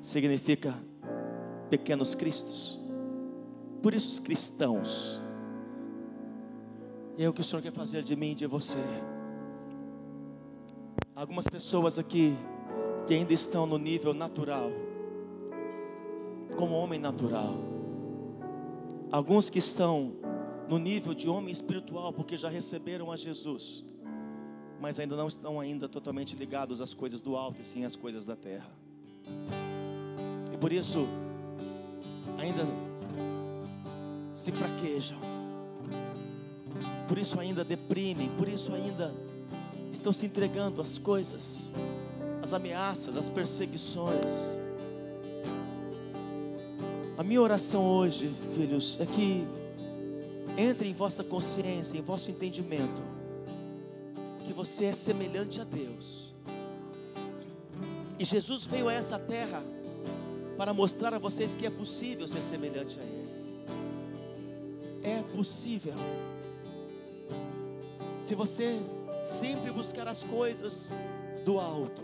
significa 0.00 0.74
pequenos 1.68 2.14
cristos. 2.14 2.80
Por 3.82 3.94
isso, 3.94 4.10
os 4.10 4.20
cristãos. 4.20 5.20
É 7.18 7.28
o 7.28 7.32
que 7.32 7.40
o 7.40 7.44
Senhor 7.44 7.62
quer 7.62 7.72
fazer 7.72 8.02
de 8.02 8.16
mim 8.16 8.32
e 8.32 8.34
de 8.34 8.46
você. 8.46 8.78
Algumas 11.14 11.46
pessoas 11.46 11.98
aqui 11.98 12.34
que 13.06 13.14
ainda 13.14 13.32
estão 13.32 13.66
no 13.66 13.76
nível 13.76 14.14
natural, 14.14 14.70
como 16.56 16.74
homem 16.74 16.98
natural. 16.98 17.54
Alguns 19.12 19.50
que 19.50 19.58
estão 19.58 20.14
no 20.68 20.78
nível 20.78 21.12
de 21.12 21.28
homem 21.28 21.50
espiritual, 21.50 22.12
porque 22.12 22.36
já 22.36 22.48
receberam 22.48 23.10
a 23.10 23.16
Jesus, 23.16 23.84
mas 24.80 24.98
ainda 24.98 25.16
não 25.16 25.26
estão 25.26 25.58
ainda 25.58 25.88
totalmente 25.88 26.36
ligados 26.36 26.80
às 26.80 26.94
coisas 26.94 27.20
do 27.20 27.36
alto 27.36 27.60
e 27.60 27.64
sim 27.64 27.84
às 27.84 27.96
coisas 27.96 28.24
da 28.24 28.36
terra. 28.36 28.70
Por 30.60 30.72
isso 30.72 31.06
ainda 32.38 32.66
se 34.34 34.52
fraquejam. 34.52 35.18
Por 37.08 37.18
isso 37.18 37.40
ainda 37.40 37.64
deprimem, 37.64 38.28
por 38.38 38.46
isso 38.46 38.72
ainda 38.72 39.12
estão 39.90 40.12
se 40.12 40.26
entregando 40.26 40.80
às 40.80 40.98
coisas, 40.98 41.72
às 42.42 42.52
ameaças, 42.52 43.16
às 43.16 43.28
perseguições. 43.28 44.58
A 47.18 47.22
minha 47.22 47.40
oração 47.40 47.84
hoje, 47.84 48.32
filhos, 48.54 48.98
é 49.00 49.06
que 49.06 49.46
entre 50.56 50.88
em 50.88 50.94
vossa 50.94 51.24
consciência, 51.24 51.98
em 51.98 52.02
vosso 52.02 52.30
entendimento, 52.30 53.02
que 54.46 54.52
você 54.52 54.86
é 54.86 54.92
semelhante 54.92 55.60
a 55.60 55.64
Deus. 55.64 56.34
E 58.18 58.24
Jesus 58.24 58.66
veio 58.66 58.88
a 58.88 58.92
essa 58.92 59.18
terra 59.18 59.62
para 60.60 60.74
mostrar 60.74 61.14
a 61.14 61.18
vocês 61.18 61.56
que 61.56 61.64
é 61.64 61.70
possível 61.70 62.28
ser 62.28 62.42
semelhante 62.42 63.00
a 63.00 63.02
Ele. 63.02 63.30
É 65.02 65.22
possível. 65.34 65.94
Se 68.20 68.34
você 68.34 68.78
sempre 69.24 69.70
buscar 69.70 70.06
as 70.06 70.22
coisas 70.22 70.92
do 71.46 71.58
alto, 71.58 72.02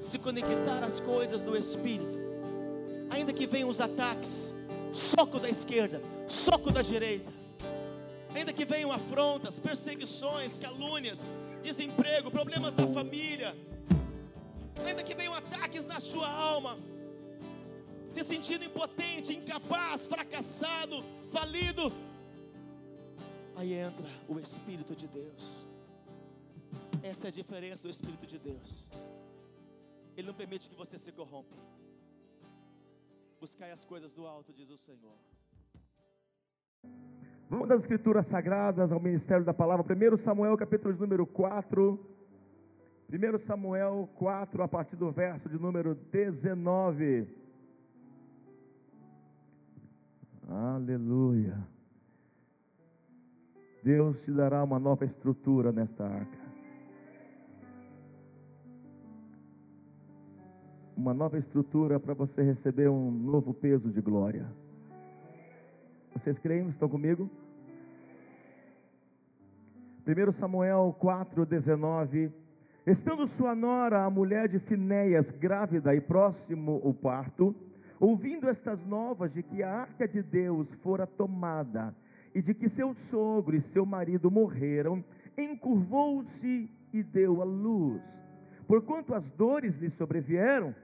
se 0.00 0.20
conectar 0.20 0.84
às 0.84 1.00
coisas 1.00 1.42
do 1.42 1.56
Espírito, 1.56 2.16
ainda 3.10 3.32
que 3.32 3.44
venham 3.44 3.68
os 3.68 3.80
ataques, 3.80 4.54
soco 4.92 5.40
da 5.40 5.50
esquerda, 5.50 6.00
soco 6.28 6.70
da 6.70 6.82
direita, 6.82 7.32
ainda 8.32 8.52
que 8.52 8.64
venham 8.64 8.92
afrontas, 8.92 9.58
perseguições, 9.58 10.56
calúnias, 10.56 11.32
desemprego, 11.60 12.30
problemas 12.30 12.72
da 12.72 12.86
família, 12.86 13.52
ainda 14.86 15.02
que 15.02 15.12
venham 15.12 15.34
ataques 15.34 15.84
na 15.86 15.98
sua 15.98 16.28
alma, 16.28 16.78
se 18.10 18.22
sentindo 18.24 18.64
impotente, 18.64 19.32
incapaz, 19.32 20.06
fracassado, 20.06 21.02
falido, 21.30 21.92
aí 23.56 23.72
entra 23.74 24.06
o 24.28 24.38
Espírito 24.38 24.94
de 24.94 25.06
Deus. 25.06 25.66
Essa 27.02 27.26
é 27.26 27.28
a 27.28 27.32
diferença 27.32 27.82
do 27.82 27.90
Espírito 27.90 28.26
de 28.26 28.38
Deus. 28.38 28.88
Ele 30.16 30.26
não 30.26 30.34
permite 30.34 30.68
que 30.68 30.76
você 30.76 30.98
se 30.98 31.12
corrompa. 31.12 31.56
Buscai 33.40 33.70
as 33.70 33.84
coisas 33.84 34.12
do 34.12 34.26
alto, 34.26 34.52
diz 34.52 34.70
o 34.70 34.76
Senhor. 34.76 35.16
Vamos 37.48 37.70
às 37.70 37.82
escrituras 37.82 38.28
sagradas, 38.28 38.92
ao 38.92 39.00
ministério 39.00 39.44
da 39.44 39.54
palavra. 39.54 39.84
1 39.84 40.18
Samuel, 40.18 40.56
capítulo 40.56 40.92
de 40.92 41.00
número 41.00 41.26
4. 41.26 41.98
1 43.08 43.38
Samuel 43.38 44.08
4, 44.14 44.62
a 44.62 44.68
partir 44.68 44.96
do 44.96 45.10
verso 45.10 45.48
de 45.48 45.58
número 45.58 45.94
19. 45.94 47.26
Aleluia. 50.50 51.56
Deus 53.84 54.20
te 54.22 54.32
dará 54.32 54.64
uma 54.64 54.80
nova 54.80 55.04
estrutura 55.04 55.70
nesta 55.70 56.04
arca. 56.04 56.38
Uma 60.96 61.14
nova 61.14 61.38
estrutura 61.38 62.00
para 62.00 62.14
você 62.14 62.42
receber 62.42 62.90
um 62.90 63.12
novo 63.12 63.54
peso 63.54 63.90
de 63.90 64.00
glória. 64.00 64.52
Vocês 66.12 66.36
creem? 66.36 66.68
Estão 66.68 66.88
comigo? 66.88 67.30
1 70.04 70.32
Samuel 70.32 70.96
4,19 71.00 72.32
Estando 72.84 73.24
sua 73.24 73.54
nora, 73.54 74.04
a 74.04 74.10
mulher 74.10 74.48
de 74.48 74.58
Finéias, 74.58 75.30
grávida 75.30 75.94
e 75.94 76.00
próximo 76.00 76.80
o 76.82 76.92
parto, 76.92 77.54
ouvindo 78.00 78.48
estas 78.48 78.84
novas 78.84 79.30
de 79.30 79.42
que 79.42 79.62
a 79.62 79.82
arca 79.82 80.08
de 80.08 80.22
Deus 80.22 80.74
fora 80.76 81.06
tomada 81.06 81.94
e 82.34 82.40
de 82.40 82.54
que 82.54 82.68
seu 82.68 82.94
sogro 82.94 83.54
e 83.54 83.60
seu 83.60 83.84
marido 83.84 84.30
morreram, 84.30 85.04
encurvou-se 85.36 86.70
e 86.92 87.02
deu 87.02 87.42
a 87.42 87.44
luz. 87.44 88.02
Porquanto 88.66 89.14
as 89.14 89.30
dores 89.30 89.76
lhe 89.76 89.90
sobrevieram, 89.90 90.74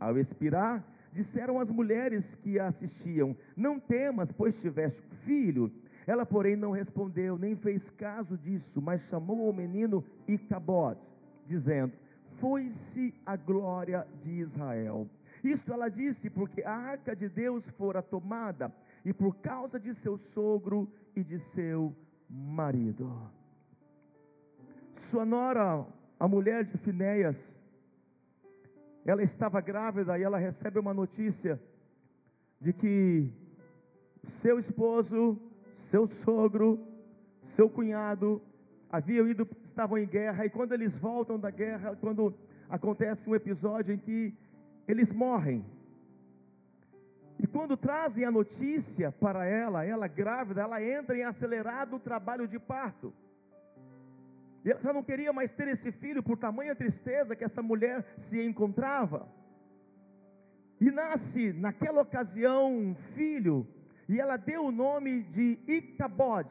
ao 0.00 0.18
expirar, 0.18 0.84
disseram 1.12 1.60
as 1.60 1.70
mulheres 1.70 2.34
que 2.34 2.58
a 2.58 2.68
assistiam: 2.68 3.36
Não 3.56 3.78
temas, 3.78 4.32
pois 4.32 4.60
tiveste 4.60 5.02
filho. 5.24 5.70
Ela, 6.06 6.24
porém, 6.24 6.56
não 6.56 6.70
respondeu, 6.70 7.38
nem 7.38 7.56
fez 7.56 7.90
caso 7.90 8.36
disso, 8.36 8.80
mas 8.80 9.02
chamou 9.02 9.48
o 9.48 9.52
menino 9.52 10.04
Icabode, 10.26 11.00
dizendo: 11.46 11.92
Foi-se 12.38 13.14
a 13.24 13.36
glória 13.36 14.06
de 14.22 14.30
Israel. 14.40 15.08
Isto 15.50 15.72
ela 15.72 15.88
disse 15.88 16.28
porque 16.30 16.62
a 16.62 16.72
arca 16.72 17.14
de 17.14 17.28
Deus 17.28 17.68
fora 17.70 18.02
tomada, 18.02 18.72
e 19.04 19.12
por 19.12 19.36
causa 19.36 19.78
de 19.78 19.94
seu 19.94 20.16
sogro 20.16 20.90
e 21.14 21.22
de 21.22 21.38
seu 21.38 21.94
marido. 22.28 23.10
Sua 24.96 25.24
nora, 25.24 25.86
a 26.18 26.28
mulher 26.28 26.64
de 26.64 26.76
Finéias, 26.78 27.56
ela 29.04 29.22
estava 29.22 29.60
grávida 29.60 30.18
e 30.18 30.22
ela 30.22 30.38
recebe 30.38 30.78
uma 30.78 30.92
notícia 30.92 31.60
de 32.60 32.72
que 32.72 33.30
seu 34.24 34.58
esposo 34.58 35.40
seu 35.86 36.08
sogro, 36.08 36.84
seu 37.44 37.68
cunhado 37.70 38.42
haviam 38.90 39.28
ido, 39.28 39.48
estavam 39.64 39.98
em 39.98 40.06
guerra, 40.06 40.44
e 40.44 40.50
quando 40.50 40.72
eles 40.72 40.98
voltam 40.98 41.38
da 41.38 41.50
guerra, 41.50 41.96
quando 41.96 42.34
acontece 42.68 43.28
um 43.28 43.34
episódio 43.34 43.94
em 43.94 43.98
que 43.98 44.34
eles 44.86 45.12
morrem, 45.12 45.64
e 47.38 47.46
quando 47.46 47.76
trazem 47.76 48.24
a 48.24 48.30
notícia 48.30 49.12
para 49.12 49.44
ela, 49.44 49.84
ela 49.84 50.08
grávida, 50.08 50.62
ela 50.62 50.82
entra 50.82 51.16
em 51.16 51.22
acelerado 51.22 51.98
trabalho 51.98 52.48
de 52.48 52.58
parto. 52.58 53.12
E 54.64 54.70
ela 54.70 54.80
já 54.80 54.92
não 54.92 55.02
queria 55.02 55.32
mais 55.32 55.52
ter 55.52 55.68
esse 55.68 55.92
filho 55.92 56.22
por 56.22 56.38
tamanha 56.38 56.74
tristeza 56.74 57.36
que 57.36 57.44
essa 57.44 57.62
mulher 57.62 58.04
se 58.18 58.42
encontrava. 58.42 59.28
E 60.80 60.90
nasce 60.90 61.52
naquela 61.52 62.02
ocasião 62.02 62.74
um 62.74 62.94
filho 63.14 63.66
e 64.08 64.18
ela 64.20 64.36
deu 64.36 64.66
o 64.66 64.72
nome 64.72 65.22
de 65.22 65.58
Icabod. 65.66 66.48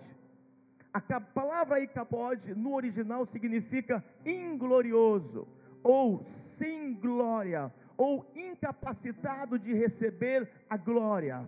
A 0.93 1.19
palavra 1.19 1.79
Icabod 1.81 2.53
no 2.53 2.73
original 2.73 3.25
significa 3.25 4.03
inglorioso, 4.25 5.47
ou 5.83 6.23
sem 6.23 6.93
glória, 6.93 7.71
ou 7.97 8.29
incapacitado 8.35 9.57
de 9.57 9.73
receber 9.73 10.49
a 10.69 10.77
glória. 10.77 11.47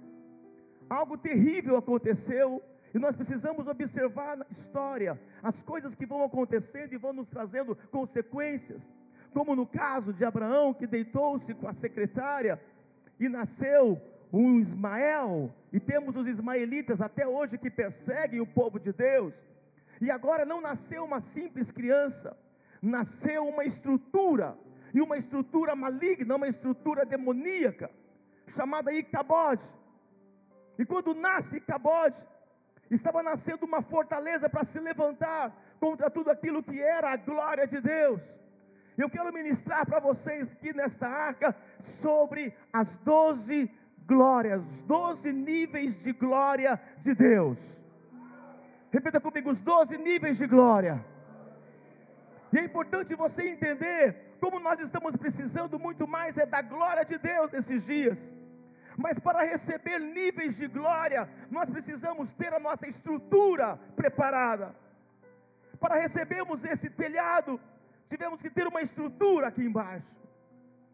Algo 0.90 1.18
terrível 1.18 1.76
aconteceu 1.76 2.62
e 2.94 3.00
nós 3.00 3.16
precisamos 3.16 3.68
observar 3.68 4.38
na 4.38 4.46
história 4.50 5.20
as 5.44 5.62
coisas 5.62 5.94
que 5.94 6.06
vão 6.06 6.24
acontecendo 6.24 6.94
e 6.94 6.98
vão 6.98 7.14
nos 7.14 7.30
trazendo 7.30 7.76
consequências. 7.92 8.88
Como 9.34 9.56
no 9.56 9.68
caso 9.68 10.14
de 10.14 10.24
Abraão, 10.24 10.74
que 10.74 10.88
deitou-se 10.88 11.54
com 11.54 11.68
a 11.68 11.74
secretária 11.74 12.60
e 13.20 13.28
nasceu 13.28 14.02
um 14.32 14.60
Ismael, 14.60 15.54
e 15.72 15.80
temos 15.80 16.16
os 16.16 16.28
ismaelitas 16.28 17.02
até 17.02 17.28
hoje 17.28 17.58
que 17.58 17.70
perseguem 17.70 18.42
o 18.42 18.48
povo 18.48 18.80
de 18.80 18.92
Deus. 18.92 19.34
E 20.02 20.12
agora 20.12 20.46
não 20.46 20.62
nasceu 20.62 21.04
uma 21.04 21.22
simples 21.22 21.72
criança, 21.72 22.38
nasceu 22.82 23.48
uma 23.48 23.66
estrutura, 23.66 24.58
e 24.94 25.02
uma 25.02 25.18
estrutura 25.18 25.76
maligna, 25.76 26.36
uma 26.36 26.48
estrutura 26.48 27.06
demoníaca, 27.06 27.90
chamada 28.48 28.92
Icabode. 28.92 29.66
E 30.78 30.86
quando 30.86 31.14
nasce 31.14 31.58
Icabode, 31.58 32.18
estava 32.90 33.22
nascendo 33.22 33.66
uma 33.66 33.82
fortaleza 33.82 34.50
para 34.50 34.64
se 34.64 34.80
levantar 34.80 35.56
contra 35.80 36.10
tudo 36.10 36.32
aquilo 36.32 36.64
que 36.64 36.80
era 36.82 37.12
a 37.12 37.18
glória 37.18 37.68
de 37.68 37.80
Deus. 37.82 38.22
Eu 38.98 39.10
quero 39.10 39.32
ministrar 39.32 39.86
para 39.86 40.00
vocês 40.00 40.52
aqui 40.52 40.74
nesta 40.74 41.08
arca 41.08 41.56
sobre 41.82 42.54
as 42.74 42.98
doze 42.98 43.70
glórias, 44.08 44.66
os 44.66 44.82
doze 44.84 45.32
níveis 45.32 46.02
de 46.02 46.14
glória 46.14 46.82
de 47.04 47.14
Deus. 47.14 47.84
Repita 48.92 49.20
comigo: 49.20 49.52
os 49.52 49.62
doze 49.62 49.98
níveis 49.98 50.38
de 50.38 50.48
glória. 50.48 51.06
E 52.52 52.58
é 52.58 52.64
importante 52.64 53.16
você 53.16 53.48
entender 53.50 54.36
como 54.40 54.60
nós 54.60 54.80
estamos 54.80 55.16
precisando 55.16 55.78
muito 55.78 56.08
mais 56.08 56.38
é 56.38 56.46
da 56.46 56.62
glória 56.62 57.04
de 57.04 57.18
Deus 57.18 57.52
nesses 57.52 57.86
dias. 57.86 58.34
Mas 58.98 59.20
para 59.20 59.44
receber 59.44 60.00
níveis 60.00 60.58
de 60.58 60.68
glória, 60.68 61.30
nós 61.52 61.70
precisamos 61.70 62.34
ter 62.34 62.54
a 62.54 62.60
nossa 62.60 62.88
estrutura 62.88 63.78
preparada. 63.96 64.76
Para 65.80 65.96
recebermos 65.96 66.64
esse 66.66 66.90
telhado, 66.90 67.60
tivemos 68.10 68.42
que 68.42 68.50
ter 68.50 68.66
uma 68.66 68.82
estrutura 68.82 69.48
aqui 69.48 69.64
embaixo. 69.64 70.20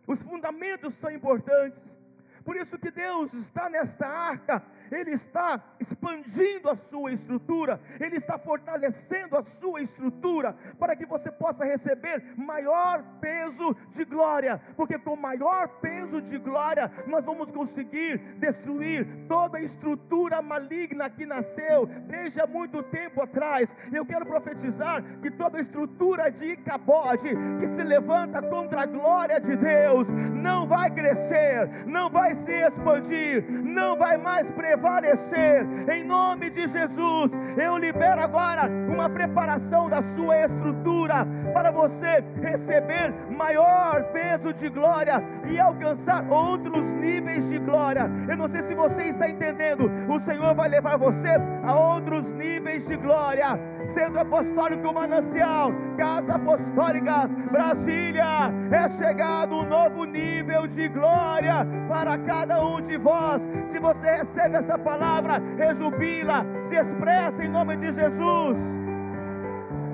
Os 0.06 0.22
fundamentos 0.22 0.96
são 0.96 1.10
importantes. 1.12 1.98
Por 2.44 2.58
isso 2.58 2.78
que 2.78 2.92
Deus 2.92 3.34
está 3.34 3.70
nesta 3.70 4.06
arca 4.06 4.62
ele 4.94 5.12
está 5.12 5.62
expandindo 5.80 6.70
a 6.70 6.76
sua 6.76 7.12
estrutura, 7.12 7.80
Ele 8.00 8.16
está 8.16 8.38
fortalecendo 8.38 9.38
a 9.38 9.44
sua 9.44 9.82
estrutura, 9.82 10.56
para 10.78 10.96
que 10.96 11.06
você 11.06 11.32
possa 11.32 11.66
receber 11.66 12.24
maior 12.38 13.04
peso 13.20 13.76
de 13.92 14.06
glória, 14.06 14.62
porque 14.76 14.98
com 15.00 15.16
maior 15.16 15.68
peso 15.82 16.22
de 16.22 16.38
glória, 16.38 16.92
nós 17.08 17.26
vamos 17.26 17.52
conseguir 17.52 18.18
destruir 18.38 19.26
toda 19.28 19.58
a 19.58 19.62
estrutura 19.62 20.42
maligna 20.42 21.10
que 21.10 21.26
nasceu 21.26 21.86
desde 21.86 22.40
há 22.40 22.48
muito 22.48 22.84
tempo 22.84 23.22
atrás. 23.22 23.74
Eu 23.92 24.06
quero 24.06 24.26
profetizar 24.26 25.04
que 25.22 25.32
toda 25.32 25.58
a 25.58 25.62
estrutura 25.62 26.30
de 26.30 26.54
Icabode 26.54 27.30
que 27.60 27.68
se 27.68 27.84
levanta 27.84 28.42
contra 28.42 28.82
a 28.82 28.86
glória 28.86 29.40
de 29.40 29.56
Deus 29.56 30.10
não 30.10 30.68
vai 30.68 30.92
crescer, 30.92 31.86
não 31.86 32.10
vai 32.10 32.36
se 32.36 32.52
expandir, 32.52 33.44
não 33.50 33.98
vai 33.98 34.18
mais 34.18 34.52
prevalecer 34.52 34.83
prevalecer, 34.84 35.66
em 35.90 36.04
nome 36.04 36.50
de 36.50 36.68
Jesus. 36.68 37.32
Eu 37.58 37.78
libero 37.78 38.22
agora 38.22 38.70
uma 38.90 39.10
preparação 39.10 39.90
da 39.90 40.04
sua 40.04 40.46
estrutura 40.46 41.26
para 41.54 41.72
você 41.72 42.24
receber 42.42 43.14
maior 43.30 44.04
peso 44.12 44.52
de 44.54 44.70
glória 44.70 45.24
e 45.48 45.60
alcançar 45.60 46.28
outros 46.30 46.92
níveis 46.94 47.50
de 47.50 47.60
glória. 47.60 48.10
Eu 48.28 48.38
não 48.38 48.50
sei 48.50 48.64
se 48.64 48.74
você 48.74 49.04
está 49.04 49.30
entendendo, 49.30 49.90
o 50.10 50.20
Senhor 50.20 50.54
vai 50.56 50.68
levar 50.68 50.98
você 50.98 51.30
a 51.64 51.74
outros 51.74 52.32
níveis 52.32 52.88
de 52.88 52.98
glória. 52.98 53.60
Centro 53.88 54.20
Apostólico 54.20 54.94
Manancial, 54.94 55.72
Casa 55.98 56.36
Apostólica, 56.36 57.28
Brasília, 57.52 58.52
é 58.72 58.90
chegado 58.90 59.56
um 59.56 59.66
novo 59.66 60.06
nível 60.06 60.66
de 60.68 60.88
glória 60.88 61.68
para 61.88 62.18
cada 62.18 62.66
um 62.66 62.82
de 62.82 62.98
vós. 62.98 63.42
Se 63.68 63.80
você 63.80 64.10
recebe 64.10 64.56
essa 64.56 64.78
palavra, 64.78 65.42
rejubila, 65.58 66.46
se 66.62 66.76
expressa 66.76 67.44
em 67.44 67.50
nome 67.50 67.76
de 67.76 67.92
Jesus. 67.92 68.58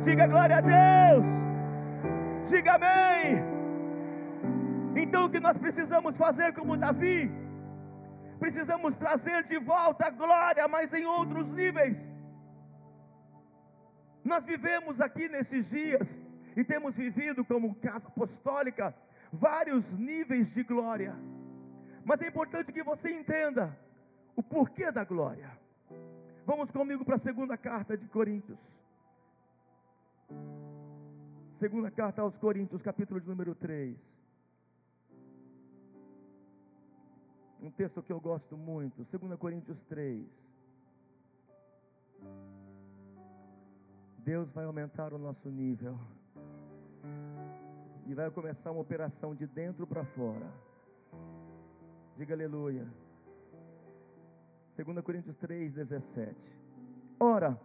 Diga 0.03 0.27
glória 0.27 0.57
a 0.57 0.61
Deus. 0.61 1.27
Diga 2.49 2.75
amém. 2.75 3.43
Então 4.95 5.25
o 5.25 5.29
que 5.29 5.39
nós 5.39 5.57
precisamos 5.57 6.17
fazer 6.17 6.53
como 6.53 6.77
Davi? 6.77 7.29
Precisamos 8.39 8.95
trazer 8.95 9.43
de 9.43 9.59
volta 9.59 10.07
a 10.07 10.09
glória, 10.09 10.67
mas 10.67 10.93
em 10.93 11.05
outros 11.05 11.51
níveis. 11.51 11.97
Nós 14.23 14.45
vivemos 14.45 15.01
aqui 15.01 15.27
nesses 15.27 15.69
dias 15.69 16.21
e 16.55 16.63
temos 16.63 16.95
vivido 16.95 17.43
como 17.43 17.75
casa 17.75 18.07
apostólica 18.07 18.95
vários 19.31 19.93
níveis 19.97 20.53
de 20.53 20.63
glória. 20.63 21.13
Mas 22.05 22.21
é 22.21 22.27
importante 22.27 22.71
que 22.71 22.83
você 22.83 23.11
entenda 23.11 23.77
o 24.33 24.41
porquê 24.41 24.91
da 24.91 25.03
glória. 25.03 25.51
Vamos 26.45 26.71
comigo 26.71 27.03
para 27.03 27.15
a 27.15 27.19
segunda 27.19 27.57
carta 27.57 27.97
de 27.97 28.07
Coríntios. 28.07 28.81
Segunda 31.59 31.91
carta 31.91 32.21
aos 32.21 32.37
Coríntios, 32.37 32.81
capítulo 32.81 33.19
de 33.19 33.27
número 33.27 33.53
3. 33.53 33.97
Um 37.61 37.69
texto 37.69 38.01
que 38.01 38.13
eu 38.13 38.21
gosto 38.21 38.55
muito, 38.55 39.03
2 39.03 39.37
Coríntios 39.37 39.83
3. 39.83 40.25
Deus 44.19 44.49
vai 44.53 44.63
aumentar 44.63 45.13
o 45.13 45.17
nosso 45.17 45.49
nível. 45.49 45.99
E 48.07 48.13
vai 48.13 48.31
começar 48.31 48.71
uma 48.71 48.79
operação 48.79 49.35
de 49.35 49.45
dentro 49.45 49.85
para 49.85 50.05
fora. 50.05 50.49
Diga 52.15 52.35
aleluia. 52.35 52.87
2 54.77 55.01
Coríntios 55.03 55.35
3, 55.35 55.73
17. 55.73 56.37
Ora, 57.19 57.59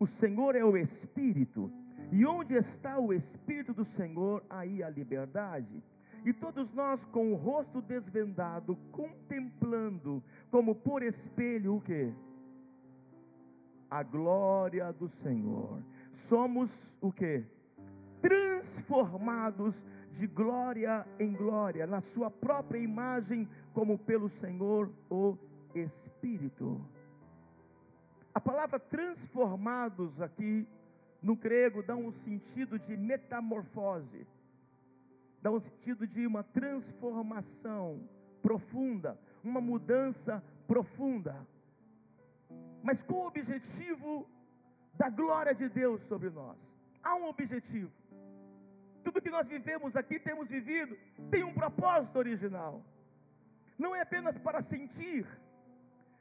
o 0.00 0.06
Senhor 0.08 0.56
é 0.56 0.64
o 0.64 0.76
Espírito, 0.76 1.70
e 2.10 2.24
onde 2.24 2.54
está 2.54 2.98
o 2.98 3.12
Espírito 3.12 3.72
do 3.72 3.84
Senhor, 3.84 4.44
aí 4.48 4.82
a 4.82 4.88
liberdade. 4.88 5.82
E 6.24 6.32
todos 6.32 6.72
nós 6.72 7.04
com 7.04 7.32
o 7.32 7.36
rosto 7.36 7.80
desvendado, 7.80 8.76
contemplando, 8.90 10.22
como 10.50 10.74
por 10.74 11.02
espelho, 11.02 11.76
o 11.76 11.80
que? 11.80 12.12
A 13.88 14.02
glória 14.02 14.92
do 14.92 15.08
Senhor. 15.08 15.82
Somos 16.12 16.98
o 17.00 17.12
que? 17.12 17.44
Transformados 18.20 19.84
de 20.12 20.26
glória 20.26 21.06
em 21.20 21.32
glória, 21.32 21.86
na 21.86 22.00
sua 22.00 22.30
própria 22.30 22.78
imagem, 22.78 23.48
como 23.72 23.98
pelo 23.98 24.28
Senhor 24.28 24.90
o 25.10 25.36
espírito. 25.74 26.84
A 28.34 28.40
palavra 28.40 28.80
transformados 28.80 30.20
aqui 30.20 30.66
no 31.26 31.34
grego 31.34 31.82
dá 31.82 31.96
um 31.96 32.12
sentido 32.12 32.78
de 32.78 32.96
metamorfose, 32.96 34.26
dá 35.42 35.50
um 35.50 35.58
sentido 35.58 36.06
de 36.06 36.26
uma 36.26 36.42
transformação 36.44 38.08
profunda, 38.40 39.18
uma 39.42 39.60
mudança 39.60 40.34
profunda. 40.68 41.34
Mas 42.80 43.02
com 43.02 43.14
o 43.14 43.26
objetivo 43.26 44.30
da 44.94 45.08
glória 45.10 45.54
de 45.54 45.68
Deus 45.68 46.02
sobre 46.04 46.30
nós. 46.30 46.56
Há 47.02 47.16
um 47.16 47.26
objetivo. 47.26 47.90
Tudo 49.02 49.20
que 49.20 49.30
nós 49.30 49.48
vivemos 49.48 49.96
aqui, 49.96 50.20
temos 50.20 50.48
vivido, 50.48 50.96
tem 51.30 51.42
um 51.42 51.52
propósito 51.52 52.16
original. 52.20 52.74
Não 53.76 53.94
é 53.96 54.00
apenas 54.00 54.38
para 54.38 54.62
sentir, 54.62 55.26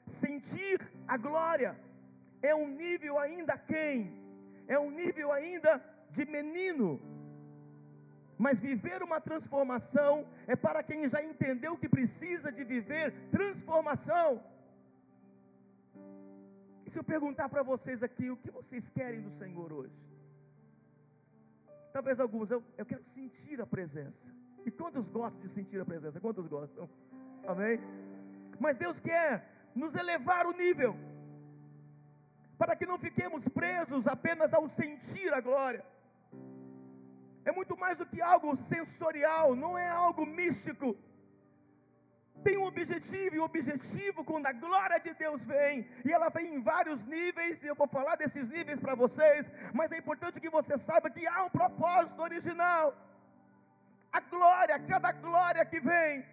Sentir 0.10 0.80
a 1.08 1.18
glória 1.18 1.76
é 2.42 2.54
um 2.54 2.68
nível 2.68 3.18
ainda 3.18 3.58
quem? 3.58 4.25
É 4.68 4.80
um 4.80 4.90
nível 4.90 5.32
ainda 5.32 5.84
de 6.12 6.26
menino. 6.26 7.00
Mas 8.38 8.60
viver 8.60 9.02
uma 9.02 9.20
transformação 9.22 10.28
é 10.48 10.56
para 10.56 10.84
quem 10.84 11.08
já 11.08 11.24
entendeu 11.24 11.78
que 11.78 11.88
precisa 11.88 12.52
de 12.52 12.64
viver 12.64 13.14
transformação. 13.30 14.44
E 16.86 16.90
se 16.90 17.00
eu 17.00 17.04
perguntar 17.04 17.48
para 17.50 17.64
vocês 17.64 18.04
aqui, 18.04 18.30
o 18.30 18.38
que 18.38 18.52
vocês 18.52 18.90
querem 18.90 19.22
do 19.22 19.32
Senhor 19.32 19.72
hoje? 19.72 19.96
Talvez 21.94 22.20
alguns, 22.20 22.52
eu, 22.52 22.62
eu 22.78 22.86
quero 22.86 23.04
sentir 23.06 23.62
a 23.62 23.66
presença. 23.66 24.28
E 24.66 24.72
quantos 24.72 25.08
gostam 25.08 25.42
de 25.42 25.50
sentir 25.50 25.80
a 25.80 25.86
presença? 25.86 26.20
Quantos 26.20 26.46
gostam? 26.48 26.90
Amém? 27.48 27.80
Mas 28.60 28.78
Deus 28.78 29.00
quer 29.00 29.48
nos 29.74 29.96
elevar 29.96 30.46
o 30.46 30.52
nível, 30.52 30.96
para 32.58 32.76
que 32.76 32.86
não 32.86 32.98
fiquemos 32.98 33.48
presos 33.48 34.08
apenas 34.08 34.54
ao 34.54 34.68
sentir 34.70 35.34
a 35.34 35.42
glória. 35.42 35.84
É 37.44 37.52
muito 37.52 37.78
mais 37.78 37.98
do 37.98 38.06
que 38.06 38.22
algo 38.22 38.56
sensorial, 38.56 39.56
não 39.56 39.78
é 39.78 39.88
algo 39.88 40.26
místico. 40.26 40.96
Tem 42.44 42.58
um 42.58 42.66
objetivo, 42.66 43.36
e 43.36 43.40
o 43.40 43.44
objetivo, 43.44 44.24
quando 44.24 44.48
a 44.48 44.52
glória 44.52 45.00
de 45.00 45.14
Deus 45.14 45.44
vem, 45.46 45.88
e 46.04 46.12
ela 46.12 46.30
vem 46.30 46.56
em 46.56 46.62
vários 46.62 47.04
níveis, 47.06 47.62
e 47.62 47.68
eu 47.68 47.76
vou 47.76 47.88
falar 47.88 48.16
desses 48.16 48.50
níveis 48.50 48.80
para 48.80 48.96
vocês, 48.96 49.52
mas 49.74 49.92
é 49.92 49.98
importante 49.98 50.40
que 50.40 50.50
você 50.50 50.78
saiba 50.78 51.10
que 51.10 51.26
há 51.28 51.44
um 51.44 51.50
propósito 51.50 52.22
original. 52.22 52.96
A 54.12 54.20
glória, 54.20 54.80
cada 54.80 55.12
glória 55.12 55.66
que 55.66 55.80
vem, 55.80 56.26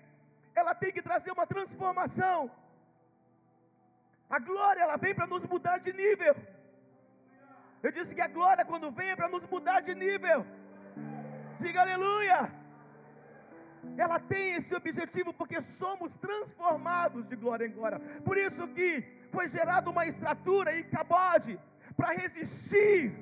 ela 0.54 0.74
tem 0.74 0.92
que 0.92 1.02
trazer 1.02 1.32
uma 1.32 1.46
transformação. 1.46 2.50
A 4.36 4.38
glória, 4.38 4.80
ela 4.80 4.96
vem 4.96 5.14
para 5.14 5.26
nos 5.32 5.44
mudar 5.44 5.78
de 5.86 5.92
nível. 5.92 6.34
Eu 7.82 7.92
disse 7.96 8.14
que 8.14 8.24
a 8.26 8.28
glória, 8.36 8.64
quando 8.64 8.90
vem, 8.90 9.10
é 9.10 9.16
para 9.16 9.28
nos 9.28 9.44
mudar 9.46 9.80
de 9.88 9.94
nível. 9.94 10.46
Diga 11.60 11.82
aleluia. 11.82 12.38
Ela 14.04 14.18
tem 14.18 14.54
esse 14.54 14.74
objetivo 14.74 15.34
porque 15.34 15.60
somos 15.60 16.16
transformados 16.16 17.26
de 17.26 17.36
glória 17.36 17.66
em 17.66 17.72
glória. 17.72 17.98
Por 18.24 18.38
isso 18.38 18.66
que 18.68 18.88
foi 19.30 19.48
gerada 19.48 19.90
uma 19.90 20.06
estrutura 20.06 20.74
e 20.78 20.84
cabode 20.84 21.60
para 21.94 22.14
resistir 22.14 23.14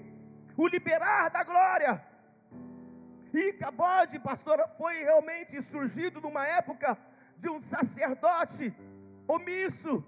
o 0.56 0.68
liberar 0.68 1.28
da 1.30 1.42
glória. 1.42 1.92
E 3.34 3.52
cabode, 3.54 4.16
pastora, 4.20 4.68
foi 4.78 4.94
realmente 5.08 5.60
surgido 5.62 6.20
numa 6.20 6.46
época 6.46 6.96
de 7.36 7.50
um 7.50 7.60
sacerdote 7.60 8.72
omisso, 9.26 10.04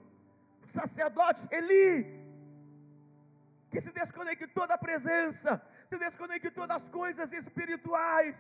sacerdote 0.66 1.46
Eli, 1.50 2.22
que 3.70 3.80
se 3.80 3.92
desconectou 3.92 4.66
da 4.66 4.76
presença, 4.76 5.60
se 5.88 5.98
desconectou 5.98 6.66
das 6.66 6.88
coisas 6.88 7.32
espirituais. 7.32 8.36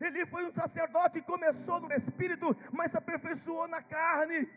Ele 0.00 0.26
foi 0.26 0.44
um 0.44 0.52
sacerdote 0.52 1.20
que 1.20 1.26
começou 1.26 1.80
no 1.80 1.92
espírito, 1.92 2.56
mas 2.72 2.90
se 2.90 2.98
aperfeiçoou 2.98 3.66
na 3.68 3.82
carne. 3.82 4.48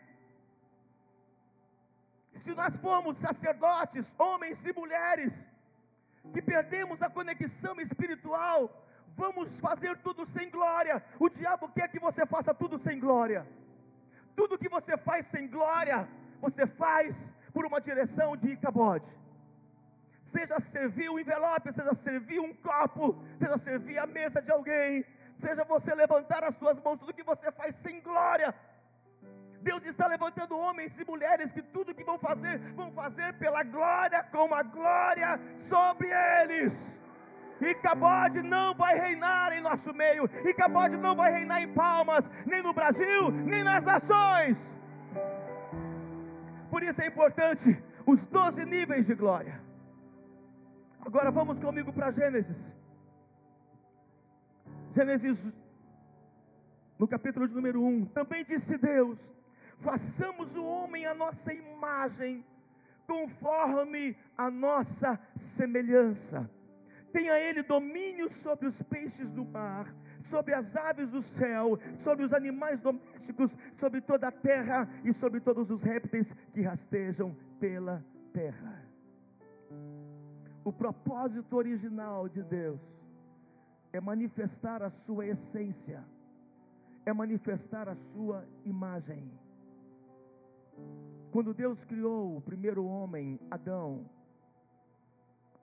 Se 2.40 2.54
nós 2.54 2.76
formos 2.78 3.18
sacerdotes, 3.18 4.14
homens 4.18 4.64
e 4.64 4.72
mulheres, 4.72 5.48
que 6.32 6.42
perdemos 6.42 7.02
a 7.02 7.10
conexão 7.10 7.80
espiritual, 7.80 8.86
vamos 9.16 9.58
fazer 9.60 9.96
tudo 9.98 10.24
sem 10.26 10.50
glória. 10.50 11.02
O 11.18 11.28
diabo 11.28 11.68
quer 11.70 11.88
que 11.88 11.98
você 11.98 12.24
faça 12.26 12.54
tudo 12.54 12.78
sem 12.78 12.98
glória. 13.00 13.46
Tudo 14.36 14.58
que 14.58 14.68
você 14.68 14.96
faz 14.96 15.26
sem 15.26 15.48
glória, 15.48 16.08
você 16.40 16.66
faz 16.66 17.34
por 17.52 17.64
uma 17.66 17.80
direção 17.80 18.36
de 18.36 18.50
Icabode. 18.50 19.10
Seja 20.24 20.60
servir 20.60 21.08
um 21.10 21.18
envelope, 21.18 21.72
seja 21.72 21.94
servir 21.94 22.40
um 22.40 22.52
copo, 22.54 23.22
seja 23.38 23.56
servir 23.58 23.98
a 23.98 24.06
mesa 24.06 24.42
de 24.42 24.50
alguém, 24.50 25.04
seja 25.38 25.64
você 25.64 25.94
levantar 25.94 26.44
as 26.44 26.54
suas 26.56 26.78
mãos, 26.80 26.98
tudo 26.98 27.14
que 27.14 27.22
você 27.22 27.50
faz 27.50 27.76
sem 27.76 28.00
glória. 28.00 28.54
Deus 29.62 29.84
está 29.84 30.06
levantando 30.06 30.56
homens 30.56 30.98
e 31.00 31.04
mulheres 31.04 31.52
que 31.52 31.62
tudo 31.62 31.94
que 31.94 32.04
vão 32.04 32.18
fazer, 32.18 32.58
vão 32.74 32.90
fazer 32.92 33.32
pela 33.34 33.62
glória, 33.62 34.22
com 34.24 34.54
a 34.54 34.62
glória 34.62 35.40
sobre 35.68 36.08
eles. 36.40 37.00
E 37.60 37.74
Cabode 37.74 38.40
não 38.40 38.74
vai 38.74 38.96
reinar 38.98 39.52
em 39.52 39.60
nosso 39.60 39.92
meio, 39.92 40.30
e 40.44 40.54
Cabode 40.54 40.96
não 40.96 41.16
vai 41.16 41.32
reinar 41.32 41.60
em 41.62 41.72
Palmas, 41.72 42.24
nem 42.46 42.62
no 42.62 42.72
Brasil, 42.72 43.30
nem 43.30 43.64
nas 43.64 43.84
nações. 43.84 44.76
Por 46.70 46.82
isso 46.82 47.00
é 47.00 47.06
importante 47.06 47.82
os 48.06 48.26
doze 48.26 48.64
níveis 48.64 49.06
de 49.06 49.14
glória. 49.14 49.60
Agora 51.00 51.30
vamos 51.30 51.58
comigo 51.58 51.92
para 51.92 52.10
Gênesis. 52.10 52.74
Gênesis, 54.94 55.54
no 56.98 57.06
capítulo 57.06 57.46
de 57.46 57.54
número 57.54 57.82
1, 57.82 58.06
também 58.06 58.44
disse 58.44 58.76
Deus: 58.76 59.32
façamos 59.80 60.54
o 60.56 60.64
homem 60.64 61.06
a 61.06 61.14
nossa 61.14 61.52
imagem, 61.52 62.44
conforme 63.06 64.16
a 64.36 64.50
nossa 64.50 65.18
semelhança. 65.36 66.50
Tenha 67.12 67.38
ele 67.38 67.62
domínio 67.62 68.30
sobre 68.30 68.66
os 68.66 68.82
peixes 68.82 69.30
do 69.30 69.44
mar, 69.44 69.94
sobre 70.28 70.54
as 70.54 70.76
aves 70.76 71.10
do 71.10 71.22
céu, 71.22 71.78
sobre 71.96 72.24
os 72.24 72.32
animais 72.32 72.80
domésticos, 72.80 73.56
sobre 73.76 74.00
toda 74.00 74.28
a 74.28 74.32
terra 74.32 74.88
e 75.04 75.12
sobre 75.12 75.40
todos 75.40 75.70
os 75.70 75.82
répteis 75.82 76.32
que 76.52 76.60
rastejam 76.60 77.34
pela 77.58 78.04
terra. 78.32 78.84
O 80.64 80.72
propósito 80.72 81.56
original 81.56 82.28
de 82.28 82.42
Deus 82.42 82.80
é 83.92 84.00
manifestar 84.00 84.82
a 84.82 84.90
sua 84.90 85.26
essência, 85.26 86.04
é 87.06 87.12
manifestar 87.12 87.88
a 87.88 87.94
sua 87.94 88.46
imagem. 88.64 89.30
Quando 91.32 91.54
Deus 91.54 91.84
criou 91.84 92.36
o 92.36 92.40
primeiro 92.40 92.84
homem, 92.84 93.40
Adão, 93.50 94.08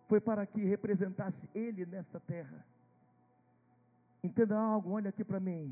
foi 0.07 0.19
para 0.19 0.45
que 0.45 0.63
representasse 0.63 1.49
ele 1.53 1.85
nesta 1.85 2.19
terra. 2.19 2.65
Entenda 4.25 4.57
algo, 4.57 4.91
olha 4.91 5.09
aqui 5.09 5.23
para 5.23 5.39
mim. 5.39 5.63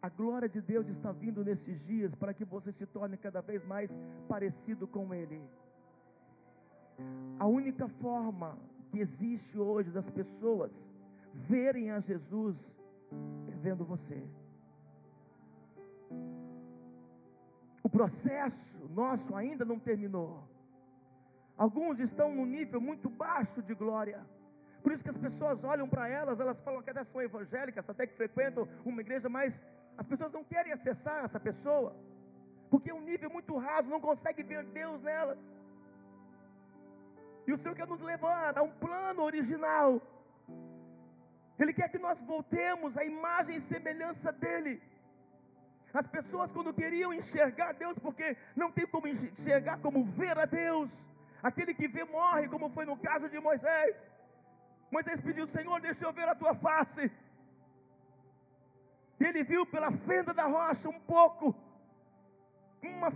A 0.00 0.08
glória 0.08 0.48
de 0.48 0.60
Deus 0.60 0.86
está 0.86 1.10
vindo 1.10 1.44
nesses 1.44 1.84
dias 1.84 2.14
para 2.14 2.32
que 2.32 2.44
você 2.44 2.70
se 2.70 2.86
torne 2.86 3.16
cada 3.16 3.40
vez 3.40 3.66
mais 3.66 3.90
parecido 4.28 4.86
com 4.86 5.12
Ele. 5.12 5.42
A 7.40 7.46
única 7.46 7.88
forma 7.88 8.56
que 8.90 9.00
existe 9.00 9.58
hoje 9.58 9.90
das 9.90 10.08
pessoas 10.08 10.72
verem 11.34 11.90
a 11.90 11.98
Jesus 11.98 12.56
é 13.48 13.56
vendo 13.56 13.84
você. 13.84 14.22
O 17.82 17.88
processo 17.88 18.88
nosso 18.88 19.34
ainda 19.34 19.64
não 19.64 19.80
terminou. 19.80 20.44
Alguns 21.56 21.98
estão 21.98 22.32
num 22.32 22.46
nível 22.46 22.80
muito 22.80 23.10
baixo 23.10 23.60
de 23.62 23.74
glória. 23.74 24.24
Por 24.86 24.92
isso 24.92 25.02
que 25.02 25.10
as 25.10 25.22
pessoas 25.26 25.64
olham 25.64 25.88
para 25.92 26.08
elas, 26.08 26.38
elas 26.38 26.60
falam 26.60 26.80
que 26.80 26.90
elas 26.90 27.08
são 27.08 27.20
evangélicas, 27.20 27.90
até 27.90 28.06
que 28.06 28.14
frequentam 28.14 28.68
uma 28.84 29.00
igreja, 29.00 29.28
mas 29.28 29.60
as 30.00 30.06
pessoas 30.06 30.32
não 30.36 30.44
querem 30.44 30.72
acessar 30.72 31.24
essa 31.24 31.40
pessoa, 31.40 31.88
porque 32.70 32.90
é 32.90 32.94
um 32.94 33.00
nível 33.00 33.28
muito 33.28 33.56
raso, 33.58 33.90
não 33.90 34.00
consegue 34.00 34.44
ver 34.44 34.62
Deus 34.66 35.02
nelas. 35.02 35.40
E 37.48 37.52
o 37.52 37.58
Senhor 37.58 37.74
quer 37.74 37.88
nos 37.88 38.00
levar 38.00 38.56
a 38.56 38.62
um 38.62 38.70
plano 38.84 39.22
original. 39.24 40.00
Ele 41.58 41.72
quer 41.78 41.88
que 41.88 41.98
nós 41.98 42.22
voltemos 42.22 42.96
à 42.96 43.04
imagem 43.04 43.56
e 43.56 43.66
semelhança 43.72 44.30
dEle. 44.30 44.80
As 45.92 46.06
pessoas, 46.06 46.52
quando 46.52 46.72
queriam 46.72 47.12
enxergar 47.12 47.72
Deus, 47.72 47.98
porque 47.98 48.36
não 48.54 48.70
tem 48.70 48.86
como 48.86 49.08
enxergar 49.08 49.78
como 49.78 50.04
ver 50.04 50.38
a 50.38 50.44
Deus, 50.44 50.92
aquele 51.42 51.74
que 51.74 51.88
vê 51.88 52.04
morre, 52.04 52.46
como 52.46 52.70
foi 52.70 52.84
no 52.84 52.96
caso 52.96 53.28
de 53.28 53.40
Moisés. 53.40 53.96
Moisés 54.90 55.20
pediu: 55.20 55.46
Senhor, 55.46 55.80
deixa 55.80 56.04
eu 56.04 56.12
ver 56.12 56.28
a 56.28 56.34
tua 56.34 56.54
face. 56.54 57.10
Ele 59.18 59.42
viu 59.42 59.64
pela 59.64 59.90
fenda 59.90 60.32
da 60.34 60.46
rocha 60.46 60.88
um 60.88 61.00
pouco, 61.00 61.54
uma 62.82 63.10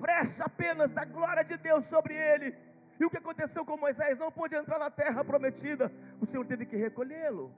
frecha 0.00 0.44
apenas 0.44 0.92
da 0.92 1.04
glória 1.04 1.44
de 1.44 1.56
Deus 1.56 1.84
sobre 1.86 2.14
ele. 2.14 2.56
E 2.98 3.04
o 3.04 3.10
que 3.10 3.18
aconteceu 3.18 3.64
com 3.64 3.76
Moisés? 3.76 4.18
Não 4.18 4.30
pôde 4.32 4.54
entrar 4.54 4.78
na 4.78 4.90
terra 4.90 5.24
prometida. 5.24 5.92
O 6.20 6.26
Senhor 6.26 6.46
teve 6.46 6.64
que 6.66 6.76
recolhê-lo, 6.76 7.52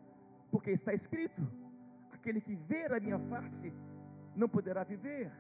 porque 0.51 0.71
está 0.71 0.93
escrito: 0.93 1.41
aquele 2.13 2.41
que 2.41 2.55
ver 2.55 2.93
a 2.93 3.01
minha 3.01 3.19
face 3.19 3.73
não 4.35 4.49
poderá 4.49 4.83
viver. 4.83 5.31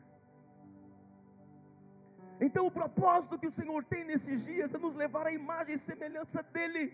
Então, 2.40 2.66
o 2.66 2.70
propósito 2.70 3.38
que 3.38 3.46
o 3.46 3.52
Senhor 3.52 3.84
tem 3.84 4.04
nesses 4.04 4.44
dias 4.44 4.74
é 4.74 4.78
nos 4.78 4.94
levar 4.94 5.26
à 5.26 5.32
imagem 5.32 5.74
e 5.76 5.78
semelhança 5.78 6.42
dEle. 6.42 6.92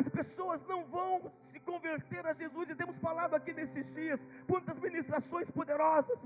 As 0.00 0.06
pessoas 0.08 0.62
não 0.66 0.84
vão 0.84 1.32
se 1.50 1.58
converter 1.60 2.24
a 2.26 2.34
Jesus, 2.34 2.68
e 2.68 2.74
temos 2.74 2.98
falado 2.98 3.34
aqui 3.34 3.54
nesses 3.54 3.90
dias, 3.94 4.20
quantas 4.46 4.78
ministrações 4.78 5.50
poderosas, 5.50 6.18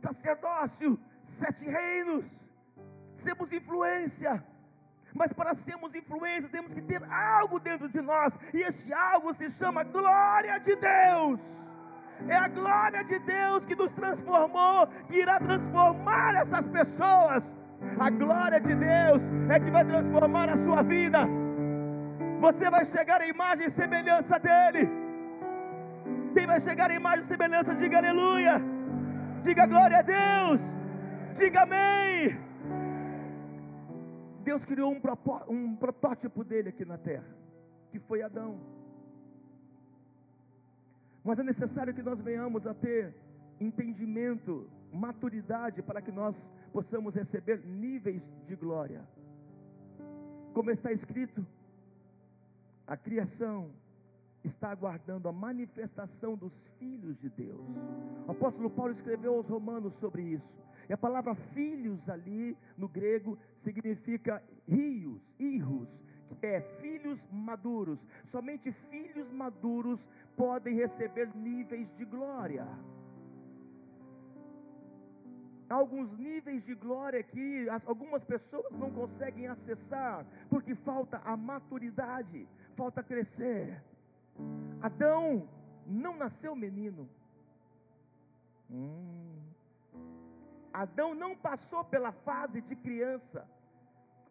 sacerdócio, 0.00 0.98
sete 1.26 1.66
reinos, 1.66 2.26
sermos 3.14 3.52
influência, 3.52 4.42
mas 5.14 5.34
para 5.34 5.54
sermos 5.54 5.94
influência 5.94 6.48
temos 6.48 6.72
que 6.72 6.80
ter 6.80 7.04
algo 7.12 7.60
dentro 7.60 7.90
de 7.90 8.00
nós, 8.00 8.32
e 8.54 8.62
esse 8.62 8.90
algo 8.94 9.34
se 9.34 9.50
chama 9.50 9.84
glória 9.84 10.58
de 10.58 10.74
Deus. 10.74 11.42
É 12.26 12.36
a 12.36 12.48
glória 12.48 13.04
de 13.04 13.18
Deus 13.18 13.66
que 13.66 13.76
nos 13.76 13.92
transformou, 13.92 14.86
que 15.08 15.18
irá 15.18 15.38
transformar 15.38 16.36
essas 16.36 16.66
pessoas. 16.68 17.54
A 18.00 18.08
glória 18.08 18.60
de 18.60 18.74
Deus 18.74 19.22
é 19.50 19.60
que 19.60 19.70
vai 19.70 19.84
transformar 19.84 20.48
a 20.48 20.56
sua 20.56 20.82
vida. 20.82 21.43
Você 22.40 22.70
vai 22.70 22.84
chegar 22.84 23.20
à 23.20 23.26
imagem 23.26 23.66
e 23.66 23.70
semelhança 23.70 24.38
dele. 24.38 24.88
Quem 26.34 26.46
vai 26.46 26.60
chegar 26.60 26.90
à 26.90 26.94
imagem 26.94 27.20
e 27.20 27.24
semelhança, 27.24 27.74
diga 27.74 27.98
aleluia. 27.98 28.60
Diga 29.42 29.66
glória 29.66 29.98
a 29.98 30.02
Deus. 30.02 30.60
Diga 31.34 31.62
amém. 31.62 32.36
Deus 34.42 34.64
criou 34.64 34.92
um, 34.92 35.00
um 35.48 35.76
protótipo 35.76 36.44
dele 36.44 36.68
aqui 36.68 36.84
na 36.84 36.98
terra, 36.98 37.34
que 37.90 37.98
foi 37.98 38.22
Adão. 38.22 38.60
Mas 41.24 41.38
é 41.38 41.42
necessário 41.42 41.94
que 41.94 42.02
nós 42.02 42.20
venhamos 42.20 42.66
a 42.66 42.74
ter 42.74 43.14
entendimento, 43.58 44.68
maturidade, 44.92 45.82
para 45.82 46.02
que 46.02 46.12
nós 46.12 46.52
possamos 46.72 47.14
receber 47.14 47.64
níveis 47.64 48.22
de 48.46 48.54
glória. 48.54 49.02
Como 50.52 50.70
está 50.70 50.92
escrito, 50.92 51.46
a 52.86 52.96
criação 52.96 53.70
está 54.42 54.70
aguardando 54.70 55.28
a 55.28 55.32
manifestação 55.32 56.36
dos 56.36 56.68
filhos 56.78 57.18
de 57.18 57.30
Deus. 57.30 57.66
O 58.26 58.30
apóstolo 58.30 58.68
Paulo 58.68 58.92
escreveu 58.92 59.34
aos 59.34 59.48
Romanos 59.48 59.94
sobre 59.94 60.22
isso. 60.22 60.62
E 60.88 60.92
a 60.92 60.98
palavra 60.98 61.34
filhos 61.34 62.08
ali 62.10 62.56
no 62.76 62.86
grego 62.86 63.38
significa 63.56 64.42
rios, 64.68 65.32
irros, 65.38 66.04
que 66.38 66.46
é 66.46 66.60
filhos 66.60 67.26
maduros. 67.32 68.06
Somente 68.24 68.70
filhos 68.72 69.30
maduros 69.30 70.08
podem 70.36 70.74
receber 70.74 71.34
níveis 71.34 71.90
de 71.94 72.04
glória. 72.04 72.66
Há 75.68 75.74
alguns 75.74 76.14
níveis 76.18 76.62
de 76.62 76.74
glória 76.74 77.22
que 77.22 77.66
algumas 77.86 78.22
pessoas 78.24 78.70
não 78.72 78.90
conseguem 78.90 79.46
acessar, 79.46 80.26
porque 80.50 80.74
falta 80.74 81.20
a 81.24 81.36
maturidade, 81.36 82.46
falta 82.74 83.02
crescer. 83.02 83.82
Adão 84.82 85.48
não 85.86 86.16
nasceu 86.16 86.54
menino. 86.54 87.08
Hum. 88.70 89.40
Adão 90.72 91.14
não 91.14 91.36
passou 91.36 91.84
pela 91.84 92.12
fase 92.12 92.60
de 92.60 92.76
criança. 92.76 93.48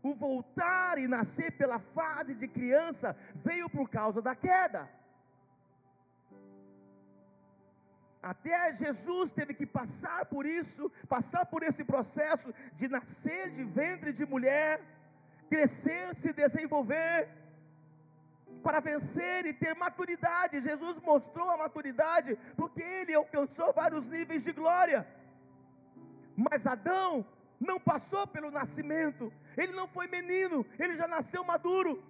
o 0.06 0.14
voltar 0.14 0.98
e 0.98 1.08
nascer 1.08 1.50
pela 1.58 1.80
fase 1.80 2.34
de 2.36 2.46
criança 2.46 3.16
veio 3.36 3.70
por 3.70 3.90
causa 3.90 4.22
da 4.22 4.36
queda. 4.36 4.90
Até 8.22 8.74
Jesus 8.74 9.32
teve 9.32 9.54
que 9.54 9.66
passar 9.66 10.26
por 10.26 10.46
isso, 10.46 10.92
passar 11.08 11.46
por 11.46 11.64
esse 11.64 11.86
processo 11.86 12.54
de 12.76 12.90
nascer 12.90 13.52
de 13.52 13.64
ventre 13.64 14.12
de 14.12 14.26
mulher, 14.26 14.82
crescer, 15.50 16.16
se 16.18 16.34
desenvolver, 16.34 17.30
para 18.64 18.80
vencer 18.80 19.46
e 19.46 19.54
ter 19.54 19.76
maturidade. 19.76 20.62
Jesus 20.62 20.98
mostrou 21.00 21.50
a 21.50 21.58
maturidade, 21.58 22.38
porque 22.56 22.82
ele 22.82 23.14
alcançou 23.14 23.74
vários 23.74 24.08
níveis 24.08 24.44
de 24.44 24.54
glória. 24.54 25.06
Mas 26.36 26.66
Adão 26.66 27.26
não 27.60 27.80
passou 27.80 28.26
pelo 28.26 28.50
nascimento, 28.50 29.32
ele 29.56 29.74
não 29.74 29.88
foi 29.88 30.08
menino, 30.08 30.66
ele 30.80 30.96
já 30.96 31.08
nasceu 31.08 31.44
maduro, 31.44 32.04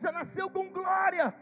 já 0.00 0.10
nasceu 0.10 0.50
com 0.50 0.70
glória, 0.70 1.34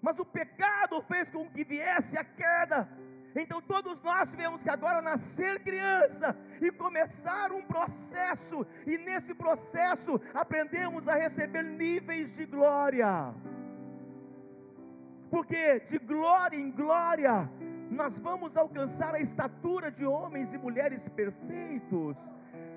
mas 0.00 0.18
o 0.18 0.24
pecado 0.24 1.00
fez 1.02 1.30
com 1.30 1.48
que 1.50 1.64
viesse 1.64 2.16
a 2.16 2.24
queda. 2.24 2.88
Então 3.40 3.60
todos 3.62 4.02
nós 4.02 4.30
tivemos 4.32 4.60
que 4.62 4.68
agora 4.68 5.00
nascer 5.00 5.60
criança 5.60 6.36
e 6.60 6.72
começar 6.72 7.52
um 7.52 7.62
processo, 7.62 8.66
e 8.84 8.98
nesse 8.98 9.32
processo 9.32 10.20
aprendemos 10.34 11.06
a 11.06 11.14
receber 11.14 11.62
níveis 11.62 12.34
de 12.34 12.44
glória. 12.44 13.32
Porque 15.30 15.80
de 15.80 15.98
glória 15.98 16.56
em 16.56 16.70
glória 16.70 17.48
nós 17.90 18.18
vamos 18.18 18.56
alcançar 18.56 19.14
a 19.14 19.20
estatura 19.20 19.90
de 19.90 20.04
homens 20.04 20.52
e 20.52 20.58
mulheres 20.58 21.08
perfeitos. 21.08 22.16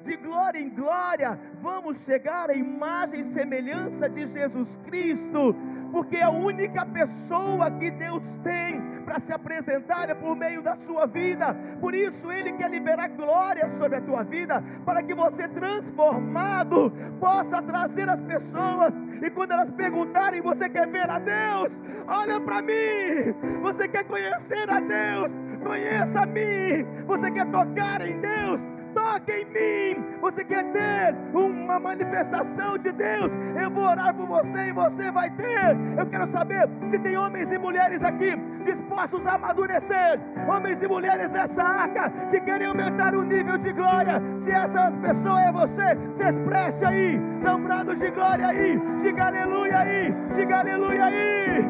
De 0.03 0.15
glória 0.17 0.59
em 0.59 0.69
glória, 0.69 1.39
vamos 1.61 2.05
chegar 2.05 2.49
à 2.49 2.53
imagem 2.53 3.21
e 3.21 3.25
semelhança 3.25 4.09
de 4.09 4.25
Jesus 4.25 4.77
Cristo, 4.77 5.55
porque 5.91 6.17
a 6.17 6.29
única 6.29 6.85
pessoa 6.85 7.69
que 7.69 7.91
Deus 7.91 8.35
tem 8.37 9.00
para 9.11 9.19
se 9.19 9.33
apresentar 9.33 10.09
é 10.09 10.13
por 10.13 10.37
meio 10.37 10.61
da 10.61 10.77
sua 10.77 11.05
vida. 11.05 11.53
Por 11.81 11.93
isso 11.93 12.31
Ele 12.31 12.53
quer 12.53 12.71
liberar 12.71 13.09
glória 13.09 13.69
sobre 13.71 13.97
a 13.97 14.01
tua 14.01 14.23
vida, 14.23 14.63
para 14.85 15.03
que 15.03 15.13
você 15.13 15.49
transformado 15.49 16.93
possa 17.19 17.61
trazer 17.61 18.07
as 18.07 18.21
pessoas 18.21 18.93
e 19.21 19.29
quando 19.29 19.51
elas 19.51 19.69
perguntarem: 19.69 20.41
Você 20.41 20.69
quer 20.69 20.87
ver 20.87 21.09
a 21.09 21.19
Deus? 21.19 21.81
Olha 22.07 22.39
para 22.39 22.61
mim. 22.61 23.35
Você 23.61 23.89
quer 23.89 24.05
conhecer 24.05 24.69
a 24.69 24.79
Deus? 24.79 25.35
Conheça 25.61 26.21
a 26.21 26.25
mim. 26.25 26.85
Você 27.05 27.29
quer 27.31 27.51
tocar 27.51 27.99
em 28.07 28.17
Deus? 28.17 28.61
Toque 28.93 29.31
em 29.31 29.45
mim. 29.45 30.05
Você 30.21 30.43
quer 30.43 30.63
ter 30.71 31.15
uma 31.33 31.79
manifestação 31.79 32.77
de 32.77 32.91
Deus? 32.91 33.31
Eu 33.61 33.69
vou 33.71 33.83
orar 33.83 34.13
por 34.13 34.27
você 34.27 34.69
e 34.69 34.71
você 34.71 35.11
vai 35.11 35.29
ter. 35.31 35.77
Eu 35.97 36.05
quero 36.05 36.27
saber 36.27 36.69
se 36.89 36.99
tem 36.99 37.17
homens 37.17 37.51
e 37.51 37.57
mulheres 37.57 38.03
aqui 38.03 38.35
dispostos 38.63 39.25
a 39.25 39.35
amadurecer, 39.35 40.19
homens 40.47 40.81
e 40.81 40.87
mulheres 40.87 41.31
nessa 41.31 41.63
arca 41.63 42.09
que 42.29 42.39
querem 42.41 42.67
aumentar 42.67 43.15
o 43.15 43.23
nível 43.23 43.57
de 43.57 43.71
glória. 43.73 44.21
Se 44.39 44.51
essa 44.51 44.91
pessoa 44.91 45.41
é 45.41 45.51
você, 45.51 45.97
se 46.15 46.23
expresse 46.23 46.85
aí, 46.85 47.19
dá 47.43 47.57
de 47.93 48.11
glória 48.11 48.47
aí, 48.47 48.79
diga 48.99 49.25
aleluia 49.25 49.79
aí, 49.79 50.13
diga 50.33 50.59
aleluia 50.59 51.05
aí. 51.05 51.65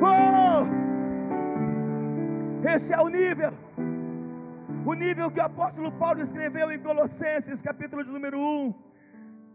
Oh! 0.00 0.66
Esse 2.68 2.92
é 2.92 3.00
o 3.00 3.08
nível. 3.08 3.67
O 4.88 4.94
nível 4.94 5.30
que 5.30 5.38
o 5.38 5.42
apóstolo 5.42 5.92
Paulo 5.92 6.22
escreveu 6.22 6.72
em 6.72 6.80
Colossenses, 6.80 7.60
capítulo 7.60 8.02
de 8.02 8.10
número 8.10 8.38
1, 8.40 8.74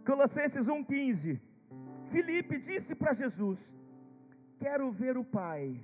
Colossenses 0.06 0.68
1,15. 0.68 1.42
Filipe 2.12 2.60
disse 2.60 2.94
para 2.94 3.14
Jesus: 3.14 3.76
Quero 4.60 4.92
ver 4.92 5.18
o 5.18 5.24
Pai. 5.24 5.82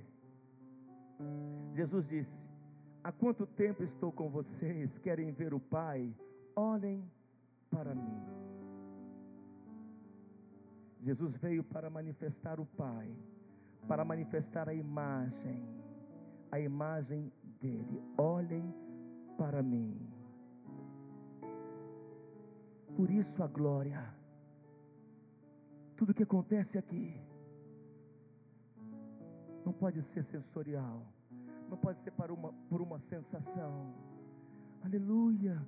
Jesus 1.74 2.06
disse: 2.06 2.48
Há 3.02 3.10
quanto 3.10 3.44
tempo 3.44 3.82
estou 3.82 4.12
com 4.12 4.28
vocês? 4.30 4.98
Querem 4.98 5.32
ver 5.32 5.52
o 5.52 5.58
Pai? 5.58 6.14
Olhem 6.54 7.02
para 7.68 7.92
mim. 7.92 8.22
Jesus 11.02 11.36
veio 11.38 11.64
para 11.64 11.90
manifestar 11.90 12.60
o 12.60 12.66
Pai, 12.66 13.10
para 13.88 14.04
manifestar 14.04 14.68
a 14.68 14.74
imagem, 14.74 15.60
a 16.52 16.60
imagem 16.60 17.32
dele. 17.60 18.00
Olhem 18.16 18.70
para 18.70 18.89
mim. 19.62 20.10
Por 22.96 23.10
isso 23.10 23.42
a 23.42 23.46
glória. 23.46 24.14
Tudo 25.96 26.14
que 26.14 26.22
acontece 26.22 26.78
aqui 26.78 27.20
não 29.64 29.72
pode 29.72 30.02
ser 30.02 30.22
sensorial, 30.24 31.06
não 31.68 31.76
pode 31.76 32.00
ser 32.00 32.10
para 32.10 32.32
uma, 32.32 32.52
por 32.68 32.80
uma 32.80 32.98
sensação. 32.98 33.94
Aleluia. 34.82 35.60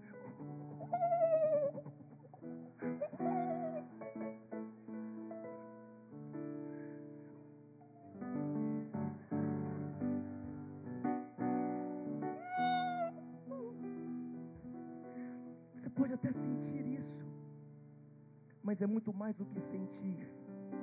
Mas 18.73 18.81
é 18.81 18.87
muito 18.87 19.13
mais 19.13 19.37
do 19.37 19.45
que 19.45 19.61
sentir, 19.61 20.27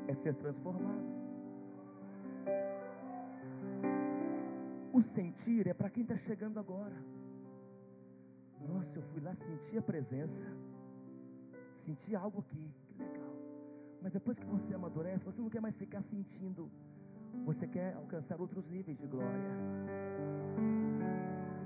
é 0.07 0.13
ser 0.13 0.35
transformado. 0.35 1.07
O 4.93 5.01
sentir 5.01 5.65
é 5.65 5.73
para 5.73 5.89
quem 5.89 6.03
está 6.03 6.15
chegando 6.15 6.59
agora. 6.59 7.03
Nossa, 8.61 8.99
eu 8.99 9.01
fui 9.01 9.19
lá 9.21 9.33
sentir 9.33 9.79
a 9.79 9.81
presença, 9.81 10.45
senti 11.77 12.15
algo 12.15 12.41
aqui, 12.41 12.71
que 12.85 12.93
legal. 12.93 13.33
Mas 14.03 14.13
depois 14.13 14.37
que 14.37 14.45
você 14.45 14.71
amadurece, 14.75 15.25
você 15.25 15.41
não 15.41 15.49
quer 15.49 15.59
mais 15.59 15.75
ficar 15.75 16.03
sentindo, 16.03 16.69
você 17.43 17.67
quer 17.67 17.95
alcançar 17.95 18.39
outros 18.39 18.69
níveis 18.69 18.99
de 18.99 19.07
glória. 19.07 19.51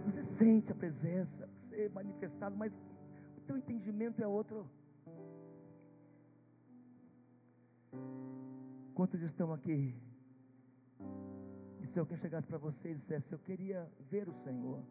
Você 0.05 0.23
sente 0.23 0.71
a 0.71 0.75
presença, 0.75 1.49
você 1.59 1.87
é 1.87 1.89
manifestado, 1.89 2.55
mas 2.55 2.71
o 3.35 3.41
teu 3.41 3.57
entendimento 3.57 4.23
é 4.23 4.27
outro. 4.27 4.65
Quantos 8.94 9.22
estão 9.22 9.52
aqui? 9.52 9.95
E 11.82 11.88
se 11.88 11.99
alguém 11.99 12.18
chegasse 12.18 12.48
para 12.48 12.57
você 12.57 12.91
e 12.91 12.95
dissesse: 12.95 13.32
Eu 13.32 13.40
queria 13.40 13.91
ver 14.10 14.30
o 14.30 14.34
Senhor, 14.34 14.84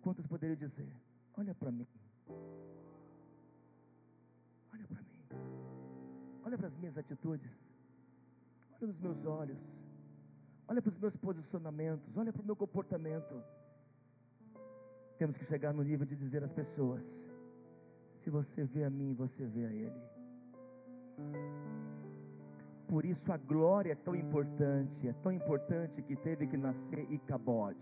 quantos 0.00 0.26
poderiam 0.26 0.56
dizer: 0.56 0.90
Olha 1.36 1.54
para 1.54 1.70
mim, 1.70 1.86
olha 4.72 4.86
para 4.86 5.02
mim, 5.02 5.24
olha 6.44 6.58
para 6.58 6.68
as 6.68 6.76
minhas 6.76 6.96
atitudes, 6.96 7.52
olha 8.72 8.86
nos 8.88 8.98
meus 8.98 9.24
olhos, 9.24 9.60
olha 10.66 10.80
para 10.80 10.90
os 10.90 10.98
meus 10.98 11.16
posicionamentos, 11.16 12.16
olha 12.16 12.32
para 12.32 12.42
o 12.42 12.44
meu 12.44 12.56
comportamento. 12.56 13.42
Temos 15.18 15.36
que 15.36 15.44
chegar 15.44 15.74
no 15.74 15.82
nível 15.82 16.06
de 16.06 16.16
dizer 16.16 16.42
às 16.42 16.52
pessoas: 16.52 17.04
Se 18.16 18.30
você 18.30 18.64
vê 18.64 18.84
a 18.84 18.90
mim, 18.90 19.12
você 19.12 19.46
vê 19.46 19.66
a 19.66 19.72
Ele. 19.72 20.00
Por 22.90 23.04
isso 23.04 23.32
a 23.32 23.36
glória 23.36 23.92
é 23.92 23.94
tão 23.94 24.16
importante, 24.16 25.06
é 25.06 25.12
tão 25.12 25.30
importante 25.30 26.02
que 26.02 26.16
teve 26.16 26.48
que 26.48 26.56
nascer 26.56 27.06
Icabode. 27.08 27.78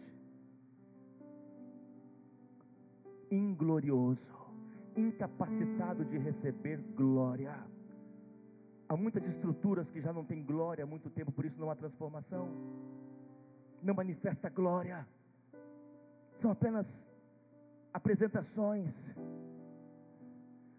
Inglorioso, 3.31 4.31
incapacitado 4.95 6.05
de 6.05 6.19
receber 6.19 6.77
glória. 6.95 7.57
Há 8.87 8.95
muitas 8.99 9.25
estruturas 9.25 9.91
que 9.91 9.99
já 9.99 10.13
não 10.13 10.27
têm 10.27 10.43
glória 10.43 10.85
há 10.85 10.87
muito 10.87 11.09
tempo, 11.09 11.33
por 11.33 11.47
isso 11.47 11.59
não 11.59 11.71
há 11.71 11.75
transformação. 11.75 12.51
Não 13.83 13.95
manifesta 13.95 14.51
glória. 14.51 15.09
São 16.37 16.51
apenas 16.51 17.09
apresentações 17.95 18.95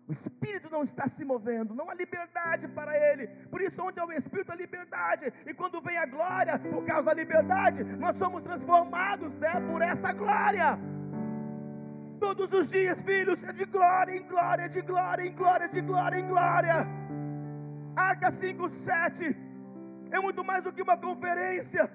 o 0.09 0.11
Espírito 0.11 0.71
não 0.71 0.83
está 0.83 1.07
se 1.07 1.23
movendo, 1.23 1.75
não 1.75 1.87
há 1.87 1.93
liberdade 1.93 2.67
para 2.69 2.97
ele. 2.97 3.27
Por 3.51 3.61
isso, 3.61 3.79
onde 3.83 3.99
há 3.99 4.05
o 4.05 4.11
Espírito, 4.11 4.51
há 4.51 4.55
liberdade. 4.55 5.31
E 5.45 5.53
quando 5.53 5.79
vem 5.79 5.97
a 5.97 6.07
glória, 6.07 6.57
por 6.57 6.83
causa 6.83 7.11
da 7.11 7.13
liberdade, 7.13 7.83
nós 7.83 8.17
somos 8.17 8.41
transformados 8.41 9.35
né, 9.35 9.53
por 9.69 9.83
essa 9.83 10.11
glória. 10.11 10.79
Todos 12.19 12.51
os 12.51 12.71
dias, 12.71 13.03
filhos, 13.03 13.43
é 13.43 13.53
de 13.53 13.65
glória 13.65 14.15
em 14.17 14.27
glória, 14.27 14.67
de 14.67 14.81
glória 14.81 15.27
em 15.27 15.35
glória, 15.35 15.69
de 15.69 15.79
glória 15.79 16.19
em 16.19 16.27
glória. 16.27 16.87
Arca 17.95 18.31
5, 18.31 18.71
7 18.71 19.37
é 20.09 20.19
muito 20.19 20.43
mais 20.43 20.63
do 20.63 20.73
que 20.73 20.81
uma 20.81 20.97
conferência, 20.97 21.87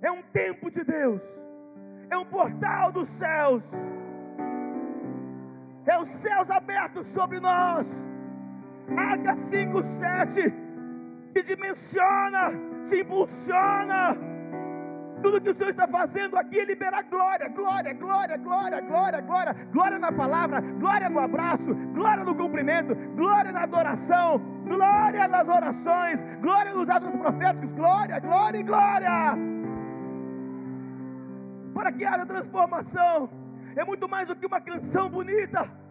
é 0.00 0.10
um 0.10 0.22
tempo 0.22 0.70
de 0.70 0.82
Deus, 0.82 1.22
é 2.08 2.16
um 2.16 2.24
portal 2.24 2.90
dos 2.90 3.10
céus 3.10 3.70
é 5.92 5.98
os 5.98 6.08
céus 6.08 6.50
abertos 6.50 7.06
sobre 7.06 7.38
nós. 7.40 8.08
H 8.96 9.36
5, 9.36 9.82
7 9.82 10.54
te 11.32 11.42
dimensiona, 11.42 12.52
te 12.86 13.00
impulsiona. 13.00 14.16
Tudo 15.22 15.40
que 15.40 15.50
o 15.50 15.54
Senhor 15.54 15.70
está 15.70 15.86
fazendo 15.86 16.36
aqui 16.36 16.58
é 16.58 16.64
liberar 16.64 17.04
glória, 17.04 17.48
glória, 17.48 17.94
glória, 17.94 18.36
glória, 18.36 18.80
glória, 18.80 19.20
glória, 19.20 19.52
glória 19.72 19.98
na 19.98 20.10
palavra, 20.10 20.60
glória 20.60 21.08
no 21.08 21.20
abraço, 21.20 21.72
glória 21.94 22.24
no 22.24 22.34
cumprimento, 22.34 22.94
glória 23.14 23.52
na 23.52 23.62
adoração, 23.62 24.38
glória 24.64 25.28
nas 25.28 25.48
orações, 25.48 26.24
glória 26.40 26.74
nos 26.74 26.88
atos 26.90 27.14
proféticos, 27.14 27.72
glória, 27.72 28.18
glória 28.18 28.58
e 28.58 28.62
glória. 28.64 29.38
Para 31.72 31.92
que 31.92 32.04
haja 32.04 32.26
transformação, 32.26 33.30
é 33.76 33.84
muito 33.84 34.08
mais 34.08 34.26
do 34.28 34.36
que 34.36 34.46
uma 34.46 34.60
canção 34.60 35.08
bonita. 35.08 35.81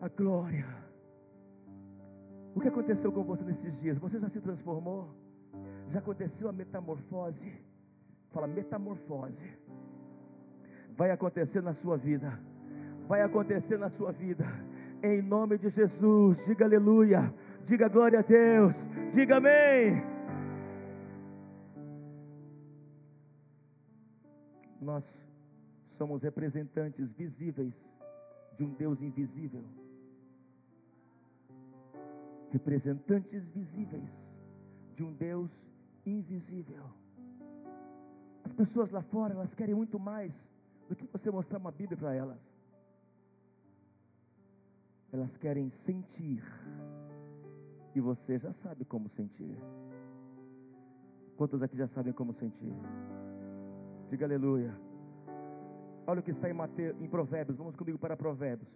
A 0.00 0.08
glória. 0.08 0.66
O 2.54 2.60
que 2.60 2.68
aconteceu 2.68 3.10
com 3.12 3.24
você 3.24 3.44
nesses 3.44 3.78
dias? 3.80 3.98
Você 3.98 4.18
já 4.18 4.28
se 4.28 4.40
transformou? 4.40 5.14
Já 5.90 5.98
aconteceu 5.98 6.48
a 6.48 6.52
metamorfose? 6.52 7.52
Fala, 8.30 8.46
metamorfose. 8.46 9.58
Vai 10.96 11.10
acontecer 11.10 11.62
na 11.62 11.74
sua 11.74 11.96
vida. 11.96 12.38
Vai 13.06 13.22
acontecer 13.22 13.78
na 13.78 13.88
sua 13.90 14.12
vida. 14.12 14.44
Em 15.02 15.22
nome 15.22 15.58
de 15.58 15.70
Jesus. 15.70 16.44
Diga 16.44 16.64
aleluia. 16.64 17.32
Diga 17.64 17.88
glória 17.88 18.20
a 18.20 18.22
Deus. 18.22 18.86
Diga 19.12 19.36
amém. 19.36 20.02
Nós 24.80 25.28
somos 25.86 26.22
representantes 26.22 27.12
visíveis 27.12 27.74
de 28.56 28.64
um 28.64 28.70
Deus 28.74 29.02
invisível. 29.02 29.64
Representantes 32.50 33.48
visíveis 33.48 34.28
de 34.94 35.04
um 35.04 35.12
Deus 35.12 35.70
invisível. 36.04 36.84
As 38.44 38.52
pessoas 38.52 38.90
lá 38.90 39.02
fora, 39.02 39.34
elas 39.34 39.54
querem 39.54 39.74
muito 39.74 39.98
mais 39.98 40.50
do 40.88 40.96
que 40.96 41.06
você 41.06 41.30
mostrar 41.30 41.58
uma 41.58 41.70
Bíblia 41.70 41.96
para 41.96 42.14
elas. 42.14 42.40
Elas 45.12 45.36
querem 45.36 45.70
sentir. 45.70 46.42
E 47.94 48.00
você 48.00 48.38
já 48.38 48.52
sabe 48.52 48.84
como 48.84 49.08
sentir. 49.08 49.56
Quantos 51.36 51.62
aqui 51.62 51.76
já 51.76 51.86
sabem 51.86 52.12
como 52.12 52.32
sentir? 52.32 52.74
Diga 54.10 54.24
aleluia. 54.24 54.74
Olha 56.06 56.20
o 56.20 56.22
que 56.22 56.30
está 56.30 56.48
em, 56.48 56.54
Mateus, 56.54 56.98
em 57.00 57.08
Provérbios. 57.08 57.58
Vamos 57.58 57.76
comigo 57.76 57.98
para 57.98 58.16
Provérbios. 58.16 58.68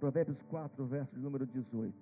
Provérbios 0.00 0.42
4, 0.42 0.84
verso 0.86 1.18
número 1.18 1.46
18. 1.46 1.94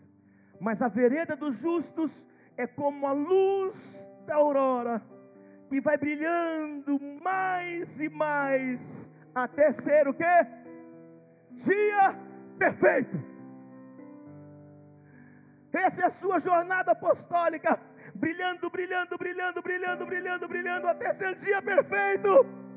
Mas 0.61 0.81
a 0.81 0.89
vereda 0.89 1.37
dos 1.37 1.59
justos 1.59 2.29
é 2.57 2.67
como 2.67 3.07
a 3.07 3.13
luz 3.13 4.01
da 4.25 4.37
aurora, 4.37 5.03
que 5.69 5.81
vai 5.81 5.99
brilhando 5.99 6.99
mais 7.23 8.01
e 8.01 8.09
mais, 8.09 9.09
até 9.35 9.73
ser 9.73 10.07
o 10.07 10.15
que? 10.15 10.25
Dia 11.51 12.17
perfeito. 12.57 13.19
Essa 15.73 16.03
é 16.03 16.07
a 16.07 16.11
sua 16.11 16.39
jornada 16.39 16.93
apostólica 16.93 17.81
brilhando, 18.15 18.71
brilhando, 18.71 19.19
brilhando, 19.19 19.63
brilhando, 19.63 20.07
brilhando, 20.07 20.49
brilhando, 20.49 20.87
até 20.89 21.13
ser 21.15 21.37
dia 21.37 21.61
perfeito. 21.61 22.68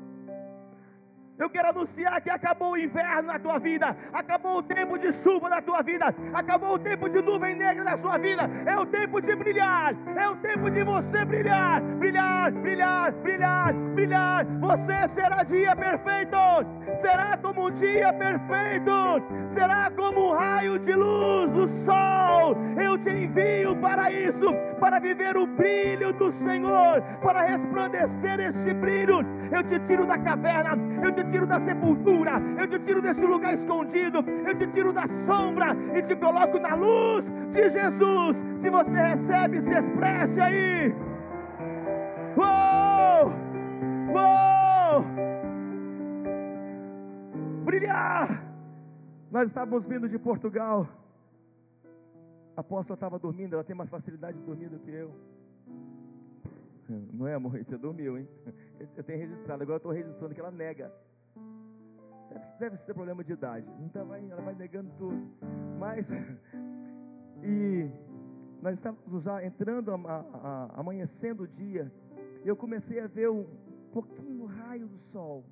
Eu 1.38 1.48
quero 1.48 1.68
anunciar 1.68 2.20
que 2.20 2.30
acabou 2.30 2.72
o 2.72 2.78
inverno 2.78 3.22
na 3.22 3.38
tua 3.38 3.58
vida, 3.58 3.96
acabou 4.12 4.58
o 4.58 4.62
tempo 4.62 4.98
de 4.98 5.12
chuva 5.12 5.48
na 5.48 5.62
tua 5.62 5.82
vida, 5.82 6.14
acabou 6.34 6.74
o 6.74 6.78
tempo 6.78 7.08
de 7.08 7.22
nuvem 7.22 7.56
negra 7.56 7.82
na 7.82 7.96
sua 7.96 8.18
vida. 8.18 8.48
É 8.66 8.76
o 8.78 8.84
tempo 8.86 9.20
de 9.20 9.34
brilhar, 9.34 9.94
é 10.14 10.28
o 10.28 10.36
tempo 10.36 10.70
de 10.70 10.84
você 10.84 11.24
brilhar, 11.24 11.80
brilhar, 11.80 12.52
brilhar, 12.52 13.12
brilhar, 13.12 13.72
brilhar. 13.72 14.44
Você 14.60 15.08
será 15.08 15.42
dia 15.42 15.74
perfeito, 15.74 16.36
será 16.98 17.36
como 17.38 17.68
um 17.68 17.70
dia 17.70 18.12
perfeito, 18.12 18.92
será 19.48 19.90
como 19.90 20.28
um 20.28 20.32
raio 20.34 20.78
de 20.78 20.92
luz 20.92 21.54
do 21.54 21.66
sol. 21.66 22.56
Eu 22.80 22.98
te 22.98 23.10
envio 23.10 23.74
para 23.76 24.12
isso, 24.12 24.46
para 24.78 25.00
viver 25.00 25.36
o 25.36 25.46
brilho 25.46 26.12
do 26.12 26.30
Senhor, 26.30 27.00
para 27.22 27.42
resplandecer 27.42 28.38
este 28.40 28.74
brilho. 28.74 29.20
Eu 29.50 29.62
te 29.62 29.78
tiro 29.80 30.06
da 30.06 30.18
caverna, 30.18 30.76
eu 31.02 31.12
te 31.12 31.21
tiro 31.24 31.46
da 31.46 31.60
sepultura, 31.60 32.32
eu 32.58 32.66
te 32.66 32.78
tiro 32.78 33.02
desse 33.02 33.24
lugar 33.26 33.54
escondido, 33.54 34.18
eu 34.46 34.56
te 34.56 34.66
tiro 34.68 34.92
da 34.92 35.06
sombra 35.08 35.76
e 35.96 36.02
te 36.02 36.16
coloco 36.16 36.58
na 36.58 36.74
luz 36.74 37.30
de 37.50 37.70
Jesus. 37.70 38.44
Se 38.58 38.70
você 38.70 38.96
recebe, 38.96 39.62
se 39.62 39.74
expresse 39.74 40.40
aí. 40.40 40.94
Uou! 42.36 43.32
Uou! 44.14 45.04
Brilhar! 47.64 48.44
Nós 49.30 49.46
estávamos 49.46 49.86
vindo 49.86 50.08
de 50.08 50.18
Portugal. 50.18 50.88
A 52.56 52.60
apóstola 52.60 52.96
estava 52.96 53.18
dormindo, 53.18 53.54
ela 53.54 53.64
tem 53.64 53.74
mais 53.74 53.88
facilidade 53.88 54.38
de 54.38 54.44
dormir 54.44 54.68
do 54.68 54.78
que 54.78 54.90
eu. 54.90 55.10
Não 57.12 57.26
é, 57.26 57.34
amor? 57.34 57.58
Você 57.58 57.78
dormiu, 57.78 58.18
hein? 58.18 58.28
Eu 58.96 59.02
tenho 59.02 59.18
registrado, 59.18 59.62
agora 59.62 59.76
eu 59.76 59.78
estou 59.78 59.92
registrando 59.92 60.34
que 60.34 60.40
ela 60.40 60.50
nega. 60.50 60.92
Deve, 62.28 62.58
deve 62.58 62.76
ser 62.78 62.94
problema 62.94 63.22
de 63.22 63.32
idade. 63.32 63.66
Então 63.80 64.06
vai, 64.06 64.28
ela 64.28 64.42
vai 64.42 64.54
negando 64.54 64.90
tudo. 64.98 65.30
Mas, 65.78 66.08
e 67.42 67.90
nós 68.62 68.74
estávamos 68.74 69.22
já 69.22 69.44
entrando, 69.44 69.90
a, 69.90 69.94
a, 69.94 70.18
a, 70.74 70.80
amanhecendo 70.80 71.42
o 71.44 71.48
dia. 71.48 71.92
E 72.44 72.48
eu 72.48 72.56
comecei 72.56 73.00
a 73.00 73.06
ver 73.06 73.30
um 73.30 73.46
pouquinho 73.92 74.46
raio 74.46 74.86
do 74.86 74.98
sol. 74.98 75.44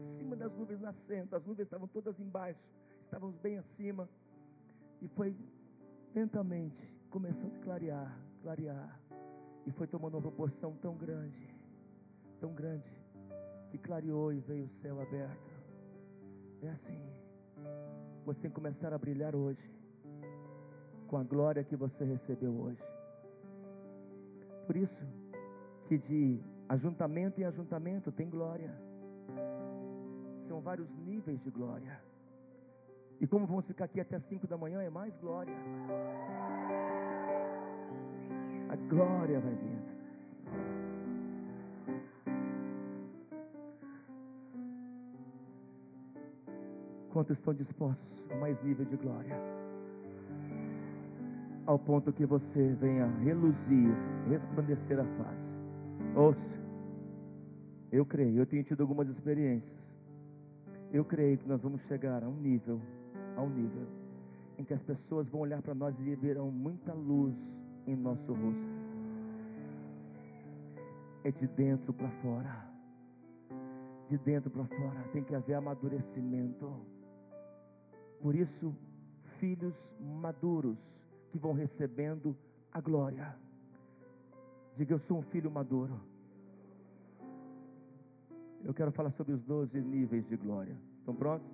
Acima 0.00 0.36
das 0.36 0.52
nuvens 0.54 0.80
nascendo. 0.80 1.34
As 1.36 1.44
nuvens 1.44 1.66
estavam 1.66 1.88
todas 1.88 2.18
embaixo. 2.20 2.60
Estávamos 3.04 3.36
bem 3.38 3.58
acima. 3.58 4.08
E 5.02 5.08
foi 5.08 5.36
lentamente 6.14 6.96
começando 7.10 7.54
a 7.54 7.58
clarear, 7.58 8.18
clarear. 8.42 9.00
E 9.66 9.72
foi 9.72 9.86
tomando 9.86 10.14
uma 10.14 10.22
proporção 10.22 10.74
tão 10.76 10.96
grande, 10.96 11.48
tão 12.40 12.54
grande, 12.54 12.88
que 13.70 13.78
clareou 13.78 14.32
e 14.32 14.40
veio 14.40 14.64
o 14.64 14.68
céu 14.68 15.00
aberto. 15.00 15.54
É 16.62 16.68
assim. 16.70 17.00
Você 18.24 18.40
tem 18.40 18.50
que 18.50 18.54
começar 18.54 18.92
a 18.92 18.98
brilhar 18.98 19.34
hoje, 19.36 19.70
com 21.06 21.16
a 21.16 21.22
glória 21.22 21.62
que 21.62 21.76
você 21.76 22.04
recebeu 22.04 22.52
hoje. 22.52 22.82
Por 24.66 24.76
isso, 24.76 25.06
que 25.86 25.96
de 25.96 26.40
ajuntamento 26.68 27.40
em 27.40 27.44
ajuntamento 27.44 28.10
tem 28.10 28.28
glória. 28.28 28.74
São 30.40 30.60
vários 30.60 30.90
níveis 30.96 31.40
de 31.40 31.50
glória. 31.50 32.00
E 33.20 33.26
como 33.26 33.46
vamos 33.46 33.66
ficar 33.66 33.84
aqui 33.84 34.00
até 34.00 34.18
5 34.18 34.46
da 34.46 34.58
manhã, 34.58 34.82
é 34.82 34.90
mais 34.90 35.16
glória. 35.16 35.56
A 38.68 38.76
glória 38.76 39.40
vai 39.40 39.54
vindo. 39.54 39.75
Quantos 47.16 47.38
estão 47.38 47.54
dispostos 47.54 48.26
a 48.30 48.36
mais 48.36 48.62
nível 48.62 48.84
de 48.84 48.94
glória? 48.94 49.34
Ao 51.64 51.78
ponto 51.78 52.12
que 52.12 52.26
você 52.26 52.74
venha 52.74 53.06
reluzir, 53.06 53.88
resplandecer 54.28 55.00
a 55.00 55.04
face. 55.04 55.56
Ouça, 56.14 56.60
eu 57.90 58.04
creio, 58.04 58.40
eu 58.40 58.44
tenho 58.44 58.62
tido 58.64 58.82
algumas 58.82 59.08
experiências. 59.08 59.96
Eu 60.92 61.06
creio 61.06 61.38
que 61.38 61.48
nós 61.48 61.62
vamos 61.62 61.80
chegar 61.86 62.22
a 62.22 62.28
um 62.28 62.36
nível, 62.36 62.82
a 63.34 63.40
um 63.40 63.48
nível, 63.48 63.86
em 64.58 64.64
que 64.64 64.74
as 64.74 64.82
pessoas 64.82 65.26
vão 65.26 65.40
olhar 65.40 65.62
para 65.62 65.74
nós 65.74 65.98
e 65.98 66.14
verão 66.16 66.50
muita 66.50 66.92
luz 66.92 67.64
em 67.86 67.96
nosso 67.96 68.30
rosto. 68.30 68.76
É 71.24 71.30
de 71.30 71.46
dentro 71.46 71.94
para 71.94 72.10
fora. 72.20 72.68
De 74.06 74.18
dentro 74.18 74.50
para 74.50 74.66
fora 74.66 75.02
tem 75.14 75.24
que 75.24 75.34
haver 75.34 75.54
amadurecimento. 75.54 76.94
Por 78.26 78.34
isso, 78.34 78.74
filhos 79.38 79.94
maduros 80.00 81.06
que 81.30 81.38
vão 81.38 81.52
recebendo 81.52 82.36
a 82.72 82.80
glória. 82.80 83.36
Diga, 84.76 84.94
eu 84.94 84.98
sou 84.98 85.18
um 85.18 85.22
filho 85.22 85.48
maduro. 85.48 86.00
Eu 88.64 88.74
quero 88.74 88.90
falar 88.90 89.12
sobre 89.12 89.32
os 89.32 89.40
12 89.44 89.80
níveis 89.80 90.26
de 90.26 90.36
glória. 90.36 90.76
Estão 90.98 91.14
prontos? 91.14 91.48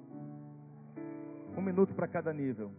Um 1.54 1.60
minuto 1.60 1.94
para 1.94 2.08
cada 2.08 2.32
nível. 2.32 2.72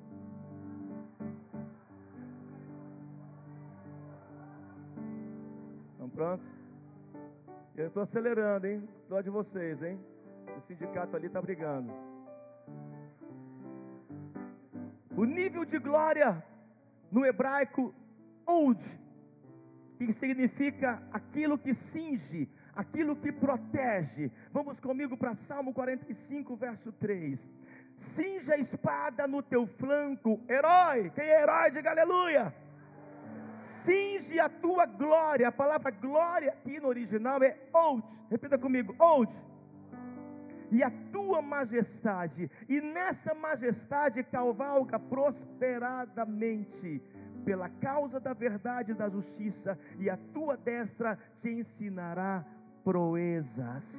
Estão 5.92 6.10
prontos? 6.10 6.48
Eu 7.76 7.90
estou 7.90 8.02
acelerando, 8.02 8.66
hein? 8.66 8.90
Dó 9.08 9.22
de 9.22 9.30
vocês, 9.30 9.84
hein? 9.84 10.00
O 10.58 10.62
sindicato 10.62 11.16
ali 11.16 11.28
está 11.28 11.40
brigando. 11.40 11.94
O 15.24 15.26
nível 15.26 15.64
de 15.64 15.80
glória 15.80 16.44
no 17.10 17.26
hebraico, 17.26 17.96
old, 18.46 18.84
que 19.98 20.12
significa 20.12 21.02
aquilo 21.14 21.58
que 21.58 21.74
cinge, 21.74 22.50
aquilo 22.76 23.16
que 23.16 23.32
protege. 23.32 24.30
Vamos 24.52 24.82
comigo 24.82 25.16
para 25.16 25.34
Salmo 25.38 25.74
45, 25.74 26.58
verso 26.58 26.92
3. 26.92 27.50
Cinja 27.96 28.56
a 28.56 28.58
espada 28.58 29.26
no 29.26 29.42
teu 29.42 29.66
flanco, 29.66 30.42
herói. 30.50 31.10
Quem 31.12 31.24
é 31.24 31.42
herói, 31.42 31.72
diga 31.72 31.92
aleluia. 31.92 32.54
Cinge 33.62 34.42
a 34.42 34.50
tua 34.50 34.86
glória. 34.86 35.48
A 35.48 35.54
palavra 35.54 35.90
glória 35.90 36.52
aqui 36.52 36.82
no 36.82 36.90
original 36.90 37.42
é 37.42 37.58
old. 37.72 38.06
Repita 38.30 38.58
comigo, 38.58 38.94
old. 39.00 39.34
E 40.74 40.82
a 40.82 40.90
tua 41.12 41.40
majestade, 41.40 42.50
e 42.68 42.82
nessa 42.82 43.36
majestade 43.36 44.24
cavalga 44.24 44.98
prosperadamente, 44.98 47.00
pela 47.46 47.70
causa 47.70 48.20
da 48.20 48.34
verdade 48.34 48.92
e 48.92 48.96
da 48.96 49.08
justiça, 49.08 49.78
e 50.00 50.10
a 50.10 50.18
tua 50.18 50.58
destra 50.58 51.16
te 51.40 51.50
ensinará 51.50 52.44
proezas. 52.84 53.96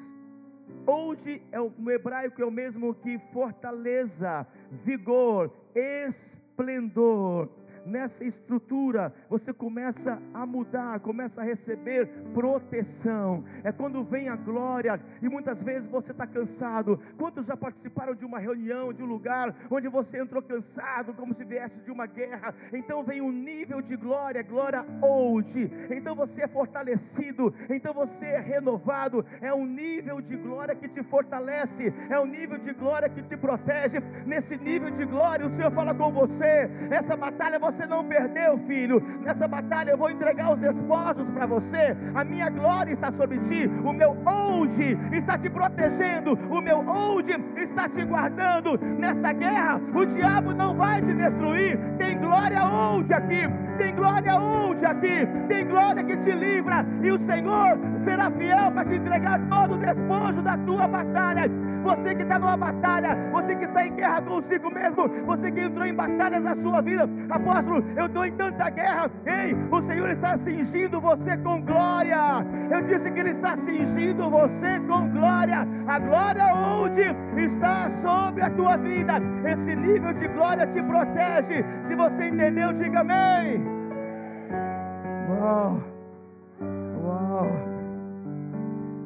Hoje 0.84 1.40
é 1.52 1.60
o, 1.60 1.72
no 1.78 1.92
hebraico 1.92 2.42
é 2.42 2.44
o 2.44 2.50
mesmo 2.50 2.92
que 2.92 3.20
fortaleza, 3.32 4.44
vigor, 4.84 5.54
esplendor 5.76 7.48
nessa 7.86 8.24
estrutura, 8.24 9.12
você 9.28 9.52
começa 9.52 10.20
a 10.32 10.46
mudar, 10.46 11.00
começa 11.00 11.40
a 11.40 11.44
receber 11.44 12.06
proteção. 12.32 13.44
É 13.62 13.72
quando 13.72 14.02
vem 14.02 14.28
a 14.28 14.36
glória 14.36 15.00
e 15.22 15.28
muitas 15.28 15.62
vezes 15.62 15.88
você 15.88 16.12
está 16.12 16.26
cansado. 16.26 17.00
Quantos 17.16 17.46
já 17.46 17.56
participaram 17.56 18.14
de 18.14 18.24
uma 18.24 18.38
reunião, 18.38 18.92
de 18.92 19.02
um 19.02 19.06
lugar 19.06 19.54
onde 19.70 19.88
você 19.88 20.20
entrou 20.20 20.42
cansado, 20.42 21.14
como 21.14 21.34
se 21.34 21.44
viesse 21.44 21.80
de 21.80 21.90
uma 21.90 22.06
guerra? 22.06 22.54
Então 22.72 23.02
vem 23.02 23.20
um 23.20 23.32
nível 23.32 23.80
de 23.80 23.96
glória, 23.96 24.42
glória 24.42 24.84
hoje. 25.02 25.70
Então 25.90 26.14
você 26.14 26.42
é 26.42 26.48
fortalecido, 26.48 27.54
então 27.68 27.92
você 27.92 28.26
é 28.26 28.40
renovado. 28.40 29.24
É 29.40 29.52
um 29.52 29.66
nível 29.66 30.20
de 30.20 30.36
glória 30.36 30.74
que 30.74 30.88
te 30.88 31.02
fortalece, 31.02 31.92
é 32.08 32.18
um 32.18 32.26
nível 32.26 32.58
de 32.58 32.72
glória 32.72 33.08
que 33.08 33.22
te 33.22 33.36
protege. 33.36 34.00
Nesse 34.26 34.56
nível 34.56 34.90
de 34.90 35.04
glória, 35.04 35.46
o 35.46 35.52
Senhor 35.52 35.70
fala 35.72 35.94
com 35.94 36.12
você. 36.12 36.70
Essa 36.90 37.16
batalha 37.16 37.58
você 37.58 37.73
você 37.74 37.86
não 37.86 38.04
perdeu, 38.04 38.56
filho. 38.66 39.02
Nessa 39.24 39.48
batalha 39.48 39.90
eu 39.90 39.98
vou 39.98 40.10
entregar 40.10 40.52
os 40.52 40.60
despojos 40.60 41.30
para 41.30 41.46
você. 41.46 41.96
A 42.14 42.24
minha 42.24 42.48
glória 42.48 42.92
está 42.92 43.10
sobre 43.12 43.38
ti. 43.38 43.66
O 43.84 43.92
meu 43.92 44.16
hoje 44.24 44.96
está 45.12 45.36
te 45.36 45.50
protegendo. 45.50 46.38
O 46.50 46.60
meu 46.60 46.78
hoje 46.88 47.32
está 47.56 47.88
te 47.88 48.04
guardando. 48.04 48.78
Nessa 48.78 49.32
guerra, 49.32 49.80
o 49.94 50.04
diabo 50.06 50.54
não 50.54 50.76
vai 50.76 51.02
te 51.02 51.12
destruir. 51.12 51.78
Tem 51.98 52.16
glória 52.18 52.60
hoje 52.64 53.12
aqui. 53.12 53.42
Tem 53.76 53.94
glória 53.94 54.40
hoje 54.40 54.86
aqui. 54.86 55.26
Tem 55.48 55.66
glória 55.66 56.04
que 56.04 56.16
te 56.18 56.30
livra. 56.30 56.86
E 57.02 57.10
o 57.10 57.20
Senhor 57.20 57.78
será 58.00 58.30
fiel 58.30 58.70
para 58.70 58.84
te 58.84 58.94
entregar 58.94 59.40
todo 59.48 59.74
o 59.74 59.78
despojo 59.78 60.42
da 60.42 60.56
tua 60.58 60.86
batalha. 60.86 61.50
Você 61.84 62.14
que 62.14 62.22
está 62.22 62.38
numa 62.38 62.56
batalha, 62.56 63.14
você 63.30 63.54
que 63.54 63.66
está 63.66 63.86
em 63.86 63.94
guerra 63.94 64.22
consigo 64.22 64.70
mesmo, 64.72 65.06
você 65.26 65.52
que 65.52 65.60
entrou 65.60 65.84
em 65.86 65.94
batalhas 65.94 66.42
na 66.42 66.56
sua 66.56 66.80
vida, 66.80 67.08
apóstolo, 67.28 67.84
eu 67.94 68.06
estou 68.06 68.24
em 68.24 68.32
tanta 68.32 68.70
guerra. 68.70 69.10
Ei, 69.26 69.54
o 69.70 69.80
Senhor 69.82 70.08
está 70.08 70.38
cingindo 70.38 70.98
você 70.98 71.36
com 71.36 71.60
glória. 71.60 72.16
Eu 72.70 72.82
disse 72.82 73.10
que 73.10 73.20
Ele 73.20 73.30
está 73.30 73.56
cingindo 73.58 74.30
você 74.30 74.80
com 74.80 75.10
glória. 75.10 75.68
A 75.86 75.98
glória 75.98 76.54
onde 76.54 77.02
está 77.44 77.90
sobre 77.90 78.42
a 78.42 78.50
tua 78.50 78.78
vida. 78.78 79.14
Esse 79.44 79.76
nível 79.76 80.14
de 80.14 80.26
glória 80.28 80.66
te 80.66 80.82
protege. 80.82 81.62
Se 81.84 81.94
você 81.94 82.28
entendeu, 82.28 82.72
diga 82.72 83.00
amém. 83.00 83.62
Uau, 85.28 85.82
uau, 87.02 87.46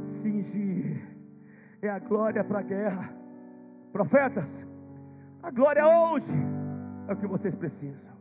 cingir 0.05 0.78
é 1.83 1.89
a 1.89 1.99
glória 1.99 2.43
para 2.43 2.59
a 2.61 2.63
guerra. 2.63 3.13
Profetas, 3.93 4.67
a 5.43 5.51
glória 5.51 5.87
hoje 5.87 6.37
é 7.07 7.13
o 7.13 7.17
que 7.17 7.27
vocês 7.27 7.55
precisam. 7.55 8.17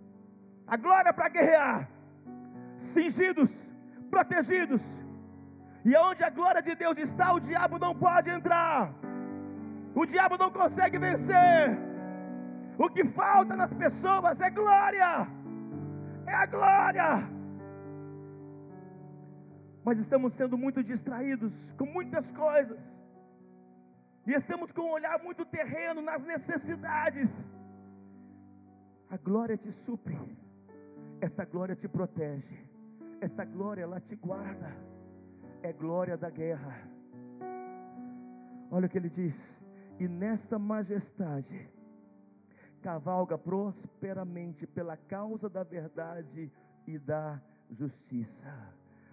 A 0.65 0.77
glória 0.77 1.13
para 1.13 1.29
guerrear, 1.29 1.89
cingidos, 2.79 3.71
protegidos. 4.09 4.84
E 5.84 5.95
onde 5.95 6.23
a 6.23 6.29
glória 6.29 6.61
de 6.61 6.75
Deus 6.75 6.97
está, 6.97 7.34
o 7.34 7.39
diabo 7.39 7.79
não 7.79 7.95
pode 7.95 8.29
entrar. 8.29 8.93
O 9.95 10.05
diabo 10.05 10.38
não 10.38 10.51
consegue 10.51 10.99
vencer. 10.99 11.77
O 12.77 12.89
que 12.89 13.03
falta 13.05 13.55
nas 13.55 13.73
pessoas 13.73 14.39
é 14.41 14.49
glória. 14.49 15.27
É 16.25 16.34
a 16.34 16.45
glória. 16.45 17.29
Mas 19.84 19.99
estamos 19.99 20.34
sendo 20.35 20.57
muito 20.57 20.84
distraídos 20.84 21.73
com 21.73 21.85
muitas 21.85 22.29
coisas 22.31 23.06
e 24.28 24.34
estamos 24.34 24.74
com 24.74 24.82
um 24.82 24.91
olhar 24.91 25.24
muito 25.24 25.45
terreno 25.45 26.02
nas 26.02 26.22
necessidades. 26.22 27.32
A 29.10 29.16
glória 29.16 29.58
te 29.58 29.72
supre, 29.72 30.20
esta 31.22 31.45
glória 31.45 31.78
te 31.78 31.88
protege, 31.88 32.68
esta 33.22 33.45
glória 33.45 33.84
ela 33.84 34.02
te 34.02 34.18
guarda, 34.18 34.76
é 35.64 35.72
glória 35.72 36.18
da 36.18 36.30
guerra. 36.30 36.78
Olha 38.70 38.88
o 38.88 38.90
que 38.90 38.98
ele 38.98 39.10
diz: 39.10 39.58
e 39.98 40.10
nesta 40.10 40.60
majestade 40.60 41.70
cavalga 42.82 43.38
prosperamente 43.38 44.68
pela 44.68 44.98
causa 44.98 45.49
da 45.49 45.64
verdade 45.64 46.52
e 46.86 46.99
da 46.99 47.41
justiça 47.72 48.54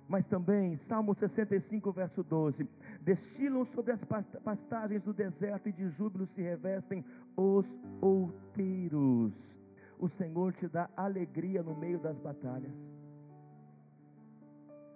mas 0.09 0.27
também, 0.27 0.77
Salmo 0.77 1.15
65, 1.15 1.91
verso 1.93 2.23
12: 2.23 2.69
destilam 3.01 3.65
sobre 3.65 3.93
as 3.93 4.05
pastagens 4.05 5.03
do 5.03 5.13
deserto 5.13 5.69
e 5.69 5.73
de 5.73 5.89
júbilo 5.89 6.27
se 6.27 6.43
revestem 6.43 7.05
os 7.37 7.79
outeiros. 8.01 9.59
O 9.99 10.09
Senhor 10.09 10.53
te 10.53 10.69
dá 10.69 10.91
alegria 10.97 11.63
no 11.63 11.75
meio 11.75 11.99
das 11.99 12.19
batalhas. 12.19 12.75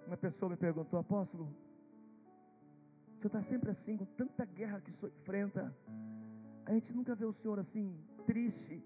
Uma 0.05 0.17
pessoa 0.17 0.49
me 0.49 0.57
perguntou, 0.57 0.99
apóstolo, 0.99 1.45
o 1.45 3.21
senhor 3.21 3.27
está 3.27 3.43
sempre 3.43 3.69
assim, 3.69 3.95
com 3.95 4.05
tanta 4.05 4.43
guerra 4.43 4.81
que 4.81 4.89
o 4.89 4.93
senhor 4.95 5.13
enfrenta. 5.19 5.75
A 6.65 6.73
gente 6.73 6.91
nunca 6.93 7.13
vê 7.13 7.25
o 7.25 7.33
senhor 7.33 7.59
assim, 7.59 7.95
triste. 8.25 8.83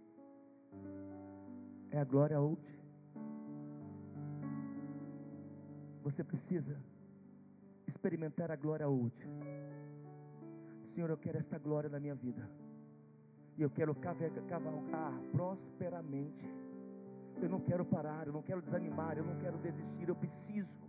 É 1.92 2.00
a 2.00 2.04
glória 2.04 2.42
hoje. 2.42 2.83
Você 6.04 6.22
precisa 6.22 6.78
experimentar 7.88 8.52
a 8.52 8.58
glória 8.58 8.88
útil. 8.88 9.30
Senhor, 10.90 11.10
eu 11.10 11.18
quero 11.18 11.38
esta 11.38 11.58
glória 11.58 11.90
na 11.90 12.00
minha 12.00 12.14
vida. 12.14 12.48
E 13.58 13.62
eu 13.62 13.70
quero 13.70 13.96
cavalgar 13.96 15.14
prosperamente. 15.32 16.46
Eu 17.42 17.50
não 17.50 17.62
quero 17.62 17.86
parar, 17.86 18.28
eu 18.28 18.34
não 18.34 18.42
quero 18.42 18.62
desanimar, 18.62 19.18
eu 19.18 19.24
não 19.24 19.38
quero 19.40 19.58
desistir. 19.58 20.10
Eu 20.10 20.16
preciso 20.16 20.82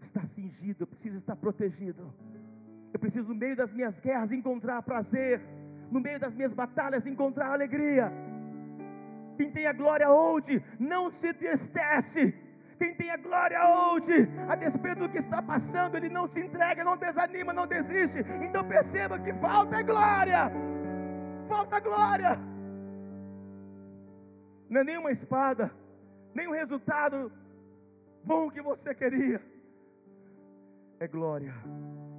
estar 0.00 0.26
cingido, 0.26 0.82
eu 0.82 0.86
preciso 0.86 1.16
estar 1.16 1.36
protegido. 1.36 2.12
Eu 2.92 2.98
preciso, 2.98 3.28
no 3.28 3.34
meio 3.34 3.54
das 3.54 3.72
minhas 3.72 4.00
guerras, 4.00 4.32
encontrar 4.32 4.82
prazer. 4.82 5.40
No 5.92 6.00
meio 6.00 6.18
das 6.18 6.34
minhas 6.34 6.52
batalhas, 6.52 7.06
encontrar 7.06 7.52
alegria. 7.52 8.10
Tem 9.36 9.66
a 9.66 9.72
glória 9.72 10.10
onde 10.10 10.62
não 10.78 11.10
se 11.10 11.32
destece 11.32 12.45
quem 12.78 12.94
tem 12.94 13.10
a 13.10 13.16
glória 13.16 13.58
hoje, 13.64 14.28
a 14.48 14.54
despeito 14.54 15.00
do 15.00 15.08
que 15.08 15.18
está 15.18 15.42
passando, 15.42 15.96
ele 15.96 16.08
não 16.08 16.26
se 16.28 16.40
entrega, 16.40 16.84
não 16.84 16.96
desanima, 16.96 17.52
não 17.52 17.66
desiste. 17.66 18.20
Então 18.42 18.66
perceba 18.66 19.18
que 19.18 19.32
falta 19.34 19.82
glória. 19.82 20.50
Falta 21.48 21.80
glória. 21.80 22.38
Não 24.68 24.80
é 24.80 24.84
nenhuma 24.84 25.12
espada, 25.12 25.70
nem 26.34 26.48
o 26.48 26.52
resultado 26.52 27.32
bom 28.24 28.50
que 28.50 28.60
você 28.60 28.94
queria. 28.94 29.40
É 30.98 31.06
glória. 31.06 31.54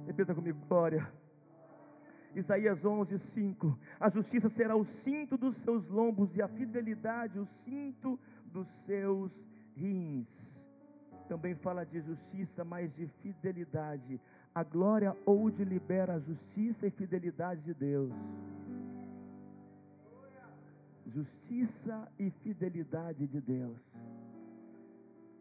Repita 0.06 0.34
comigo, 0.34 0.58
glória. 0.66 1.06
Isaías 2.34 2.84
11, 2.84 3.18
5. 3.18 3.78
A 3.98 4.08
justiça 4.08 4.48
será 4.48 4.76
o 4.76 4.84
cinto 4.84 5.36
dos 5.36 5.56
seus 5.56 5.88
lombos 5.88 6.34
e 6.36 6.42
a 6.42 6.48
fidelidade 6.48 7.38
o 7.38 7.44
cinto 7.44 8.18
dos 8.44 8.68
seus 8.68 9.46
rins. 9.78 10.66
Também 11.28 11.54
fala 11.54 11.84
de 11.84 12.00
justiça, 12.00 12.64
mas 12.64 12.92
de 12.94 13.06
fidelidade. 13.06 14.20
A 14.54 14.62
glória 14.64 15.16
ou 15.26 15.50
de 15.50 15.64
libera 15.64 16.14
a 16.14 16.18
justiça 16.18 16.86
e 16.86 16.90
fidelidade 16.90 17.62
de 17.62 17.74
Deus. 17.74 18.12
Justiça 21.06 22.10
e 22.18 22.30
fidelidade 22.30 23.26
de 23.26 23.40
Deus. 23.40 23.78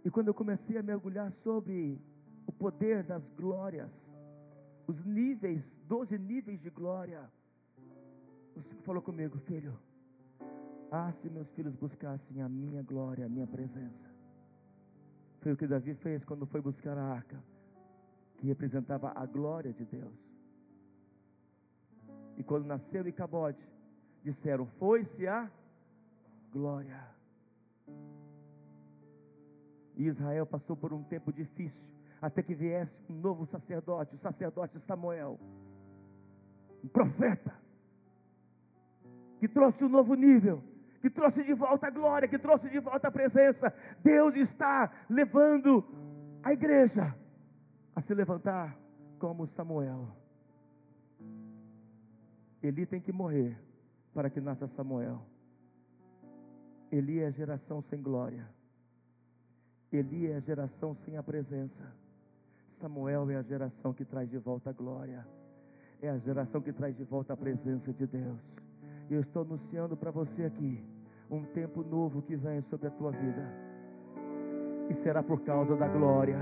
E 0.03 0.09
quando 0.09 0.27
eu 0.27 0.33
comecei 0.33 0.77
a 0.77 0.83
mergulhar 0.83 1.31
sobre 1.31 1.99
o 2.45 2.51
poder 2.51 3.03
das 3.03 3.27
glórias, 3.29 3.91
os 4.87 5.03
níveis, 5.03 5.79
doze 5.85 6.17
níveis 6.17 6.61
de 6.61 6.69
glória. 6.69 7.29
O 8.55 8.61
Senhor 8.61 8.81
falou 8.83 9.01
comigo, 9.01 9.37
filho, 9.39 9.77
ah, 10.89 11.11
se 11.11 11.29
meus 11.29 11.49
filhos 11.51 11.75
buscassem 11.75 12.41
a 12.41 12.47
minha 12.47 12.81
glória, 12.81 13.25
a 13.25 13.29
minha 13.29 13.45
presença. 13.45 14.16
Foi 15.39 15.53
o 15.53 15.57
que 15.57 15.67
Davi 15.67 15.93
fez 15.93 16.23
quando 16.23 16.45
foi 16.45 16.61
buscar 16.61 16.97
a 16.97 17.03
arca, 17.03 17.41
que 18.37 18.47
representava 18.47 19.11
a 19.15 19.25
glória 19.25 19.71
de 19.71 19.85
Deus. 19.85 20.27
E 22.37 22.43
quando 22.43 22.65
nasceu 22.65 23.07
Icabode, 23.07 23.67
disseram: 24.23 24.65
Foi-se 24.65 25.27
a 25.27 25.49
glória. 26.51 27.07
E 29.95 30.05
Israel 30.05 30.45
passou 30.45 30.75
por 30.75 30.93
um 30.93 31.03
tempo 31.03 31.33
difícil, 31.33 31.95
até 32.21 32.43
que 32.43 32.53
viesse 32.53 33.01
um 33.09 33.15
novo 33.15 33.45
sacerdote, 33.45 34.15
o 34.15 34.17
sacerdote 34.17 34.79
Samuel, 34.79 35.39
um 36.83 36.87
profeta, 36.87 37.53
que 39.39 39.47
trouxe 39.47 39.83
um 39.83 39.89
novo 39.89 40.13
nível, 40.13 40.63
que 41.01 41.09
trouxe 41.09 41.43
de 41.43 41.53
volta 41.53 41.87
a 41.87 41.89
glória, 41.89 42.27
que 42.27 42.37
trouxe 42.37 42.69
de 42.69 42.79
volta 42.79 43.07
a 43.07 43.11
presença. 43.11 43.73
Deus 44.03 44.35
está 44.35 44.91
levando 45.09 45.83
a 46.43 46.53
igreja 46.53 47.15
a 47.95 48.01
se 48.01 48.13
levantar 48.13 48.77
como 49.19 49.47
Samuel. 49.47 50.07
Eli 52.61 52.85
tem 52.85 52.99
que 52.99 53.11
morrer 53.11 53.57
para 54.13 54.29
que 54.29 54.41
nasça 54.41 54.67
Samuel. 54.67 55.21
Eli 56.91 57.19
é 57.19 57.27
a 57.27 57.31
geração 57.31 57.81
sem 57.81 58.01
glória. 58.01 58.47
Eli 59.91 60.27
é 60.27 60.35
a 60.35 60.39
geração 60.39 60.95
sem 60.95 61.17
a 61.17 61.23
presença. 61.23 61.83
Samuel 62.71 63.29
é 63.29 63.35
a 63.35 63.41
geração 63.41 63.93
que 63.93 64.05
traz 64.05 64.29
de 64.29 64.37
volta 64.37 64.69
a 64.69 64.73
glória. 64.73 65.25
É 66.01 66.09
a 66.09 66.17
geração 66.17 66.61
que 66.61 66.71
traz 66.71 66.95
de 66.95 67.03
volta 67.03 67.33
a 67.33 67.37
presença 67.37 67.91
de 67.91 68.05
Deus. 68.05 68.55
Eu 69.09 69.21
estou 69.21 69.43
anunciando 69.43 69.95
para 69.95 70.11
você 70.11 70.43
aqui 70.43 70.83
um 71.29 71.43
tempo 71.43 71.83
novo 71.83 72.21
que 72.21 72.35
vem 72.35 72.61
sobre 72.61 72.87
a 72.87 72.91
tua 72.91 73.11
vida. 73.11 73.43
E 74.89 74.95
será 74.95 75.21
por 75.23 75.41
causa 75.41 75.75
da 75.75 75.87
glória. 75.87 76.39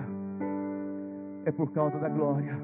É 1.46 1.52
por 1.52 1.72
causa 1.72 1.98
da 2.00 2.10
glória. 2.10 2.58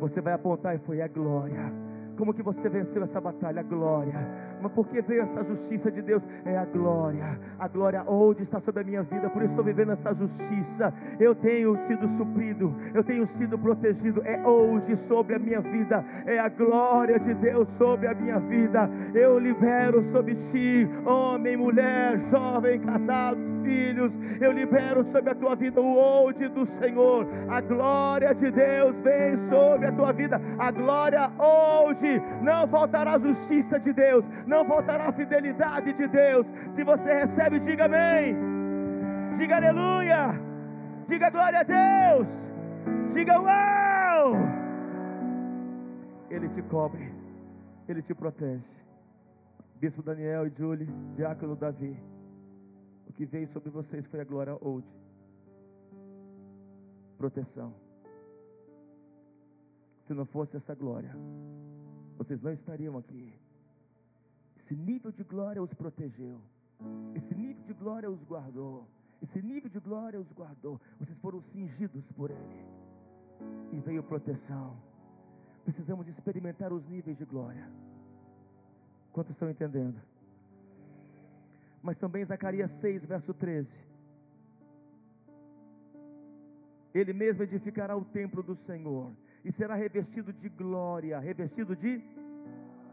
Você 0.00 0.20
vai 0.20 0.32
apontar 0.32 0.74
e 0.74 0.78
foi 0.78 1.00
a 1.00 1.08
glória 1.08 1.72
como 2.16 2.34
que 2.34 2.42
você 2.42 2.68
venceu 2.68 3.02
essa 3.02 3.20
batalha? 3.20 3.60
A 3.60 3.62
glória. 3.64 4.14
Mas 4.62 4.72
por 4.72 4.86
que 4.86 5.00
veio 5.02 5.22
essa 5.22 5.42
justiça 5.42 5.90
de 5.90 6.00
Deus? 6.00 6.22
É 6.44 6.56
a 6.56 6.64
glória. 6.64 7.38
A 7.58 7.68
glória 7.68 8.04
onde 8.06 8.42
está 8.42 8.60
sobre 8.60 8.82
a 8.82 8.84
minha 8.84 9.02
vida. 9.02 9.28
Por 9.28 9.42
isso 9.42 9.52
estou 9.52 9.64
vivendo 9.64 9.92
essa 9.92 10.14
justiça. 10.14 10.92
Eu 11.18 11.34
tenho 11.34 11.76
sido 11.78 12.08
suprido. 12.08 12.74
Eu 12.94 13.02
tenho 13.02 13.26
sido 13.26 13.58
protegido. 13.58 14.22
É 14.24 14.46
hoje 14.46 14.96
sobre 14.96 15.34
a 15.34 15.38
minha 15.38 15.60
vida. 15.60 16.04
É 16.26 16.38
a 16.38 16.48
glória 16.48 17.18
de 17.18 17.34
Deus 17.34 17.70
sobre 17.72 18.06
a 18.06 18.14
minha 18.14 18.38
vida. 18.38 18.88
Eu 19.14 19.38
libero 19.38 20.02
sobre 20.02 20.34
ti, 20.34 20.88
homem, 21.04 21.56
mulher, 21.56 22.20
jovem, 22.30 22.80
casados, 22.80 23.50
filhos. 23.62 24.12
Eu 24.40 24.52
libero 24.52 25.04
sobre 25.04 25.30
a 25.30 25.34
tua 25.34 25.54
vida 25.54 25.80
o 25.80 25.96
hoje 25.96 26.48
do 26.48 26.66
Senhor. 26.66 27.26
A 27.48 27.60
glória 27.60 28.34
de 28.34 28.50
Deus 28.50 29.00
vem 29.00 29.36
sobre 29.36 29.86
a 29.86 29.92
tua 29.92 30.12
vida. 30.12 30.40
A 30.58 30.70
glória 30.70 31.30
hoje 31.38 32.20
não 32.42 32.66
faltará 32.68 33.14
a 33.14 33.18
justiça 33.18 33.78
de 33.78 33.92
Deus, 33.92 34.24
não 34.46 34.64
faltará 34.64 35.08
a 35.08 35.12
fidelidade 35.12 35.92
de 35.92 36.06
Deus. 36.06 36.46
Se 36.74 36.84
você 36.84 37.12
recebe, 37.14 37.58
diga 37.58 37.86
amém, 37.86 38.36
diga 39.36 39.56
aleluia, 39.56 40.40
diga 41.06 41.30
glória 41.30 41.60
a 41.60 41.62
Deus, 41.62 42.50
diga 43.12 43.40
uau. 43.40 44.34
Ele 46.30 46.48
te 46.48 46.62
cobre, 46.62 47.12
ele 47.88 48.02
te 48.02 48.14
protege. 48.14 48.82
Bispo 49.82 50.00
Daniel 50.00 50.46
e 50.46 50.52
Julie, 50.56 50.88
Diácono 51.16 51.56
Davi, 51.56 52.00
que 53.22 53.26
veio 53.26 53.46
sobre 53.46 53.70
vocês 53.70 54.04
foi 54.06 54.20
a 54.20 54.24
glória 54.24 54.58
hoje, 54.60 54.92
proteção. 57.16 57.72
Se 60.04 60.12
não 60.12 60.26
fosse 60.26 60.56
essa 60.56 60.74
glória, 60.74 61.14
vocês 62.18 62.42
não 62.42 62.52
estariam 62.52 62.98
aqui. 62.98 63.32
Esse 64.58 64.74
nível 64.74 65.12
de 65.12 65.22
glória 65.22 65.62
os 65.62 65.72
protegeu. 65.72 66.40
Esse 67.14 67.32
nível 67.32 67.62
de 67.62 67.72
glória 67.74 68.10
os 68.10 68.24
guardou. 68.24 68.88
Esse 69.22 69.40
nível 69.40 69.70
de 69.70 69.78
glória 69.78 70.20
os 70.20 70.32
guardou. 70.32 70.80
Vocês 70.98 71.16
foram 71.20 71.40
cingidos 71.42 72.10
por 72.10 72.28
Ele. 72.28 72.66
E 73.70 73.78
veio 73.78 74.02
proteção. 74.02 74.76
Precisamos 75.64 76.08
experimentar 76.08 76.72
os 76.72 76.84
níveis 76.88 77.16
de 77.16 77.24
glória. 77.24 77.70
Quantos 79.12 79.30
estão 79.30 79.48
entendendo? 79.48 80.02
Mas 81.82 81.98
também 81.98 82.24
Zacarias 82.24 82.70
6, 82.72 83.04
verso 83.04 83.34
13. 83.34 83.92
Ele 86.94 87.12
mesmo 87.12 87.42
edificará 87.42 87.96
o 87.96 88.04
templo 88.04 88.42
do 88.42 88.54
Senhor 88.54 89.12
e 89.44 89.50
será 89.50 89.74
revestido 89.74 90.32
de 90.32 90.48
glória, 90.48 91.18
revestido 91.18 91.74
de 91.74 92.02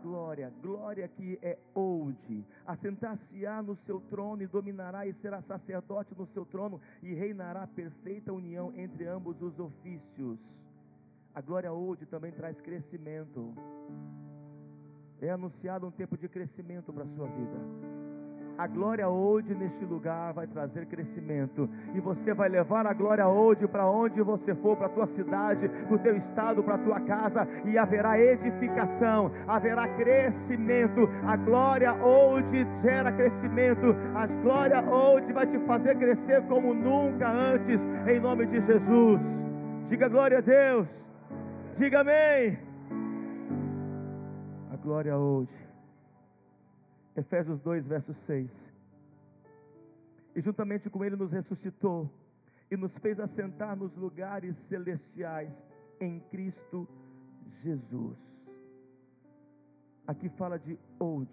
glória, 0.02 0.52
glória 0.62 1.08
que 1.08 1.38
é 1.42 1.58
hoje. 1.76 2.46
Assentar-se-á 2.66 3.62
no 3.62 3.76
seu 3.76 4.00
trono 4.00 4.42
e 4.42 4.48
dominará 4.48 5.06
e 5.06 5.14
será 5.14 5.42
sacerdote 5.42 6.16
no 6.18 6.26
seu 6.26 6.46
trono 6.46 6.80
e 7.04 7.14
reinará 7.14 7.68
perfeita 7.68 8.34
união 8.34 8.74
entre 8.76 9.06
ambos 9.06 9.42
os 9.42 9.60
ofícios. 9.60 10.40
A 11.36 11.42
glória 11.42 11.72
hoje 11.72 12.06
também 12.06 12.32
traz 12.32 12.60
crescimento. 12.62 13.54
É 15.22 15.30
anunciado 15.30 15.86
um 15.86 15.92
tempo 15.92 16.18
de 16.18 16.30
crescimento 16.30 16.94
para 16.94 17.04
a 17.04 17.08
sua 17.08 17.28
vida. 17.28 17.99
A 18.60 18.68
glória 18.68 19.08
hoje 19.08 19.56
neste 19.56 19.86
lugar 19.86 20.34
vai 20.34 20.46
trazer 20.46 20.86
crescimento. 20.86 21.70
E 21.96 22.02
você 22.02 22.34
vai 22.34 22.50
levar 22.50 22.86
a 22.86 22.94
glória 22.94 23.26
hoje 23.26 23.66
para 23.66 23.90
onde 23.90 24.22
você 24.22 24.54
for, 24.54 24.76
para 24.76 24.88
a 24.88 24.90
tua 24.90 25.08
cidade, 25.08 25.70
para 25.70 25.96
o 25.96 25.98
teu 25.98 26.18
estado, 26.18 26.62
para 26.62 26.76
a 26.76 26.78
tua 26.78 27.00
casa. 27.00 27.48
E 27.64 27.78
haverá 27.78 28.20
edificação, 28.20 29.32
haverá 29.48 29.88
crescimento. 29.96 31.08
A 31.26 31.38
glória 31.38 31.94
hoje 32.04 32.68
gera 32.82 33.14
crescimento. 33.14 33.96
A 34.14 34.28
glória 34.28 34.84
hoje 34.84 35.32
vai 35.32 35.48
te 35.48 35.58
fazer 35.60 35.98
crescer 35.98 36.46
como 36.48 36.74
nunca 36.74 37.32
antes, 37.32 37.82
em 38.06 38.20
nome 38.20 38.46
de 38.46 38.60
Jesus. 38.60 39.48
Diga 39.86 40.10
glória 40.10 40.40
a 40.40 40.42
Deus. 40.42 41.10
Diga 41.78 42.02
amém. 42.02 42.60
A 44.70 44.76
glória 44.76 45.18
hoje 45.18 45.69
Efésios 47.20 47.60
2, 47.60 47.86
verso 47.86 48.14
6. 48.14 48.74
E 50.36 50.42
juntamente 50.42 50.90
com 50.90 51.04
Ele 51.04 51.18
nos 51.18 51.32
ressuscitou 51.32 52.10
e 52.72 52.78
nos 52.78 52.98
fez 52.98 53.20
assentar 53.20 53.76
nos 53.76 53.96
lugares 53.98 54.58
celestiais 54.58 55.68
em 56.00 56.20
Cristo 56.20 56.88
Jesus. 57.62 58.18
Aqui 60.08 60.30
fala 60.30 60.58
de 60.58 60.80
old. 60.98 61.30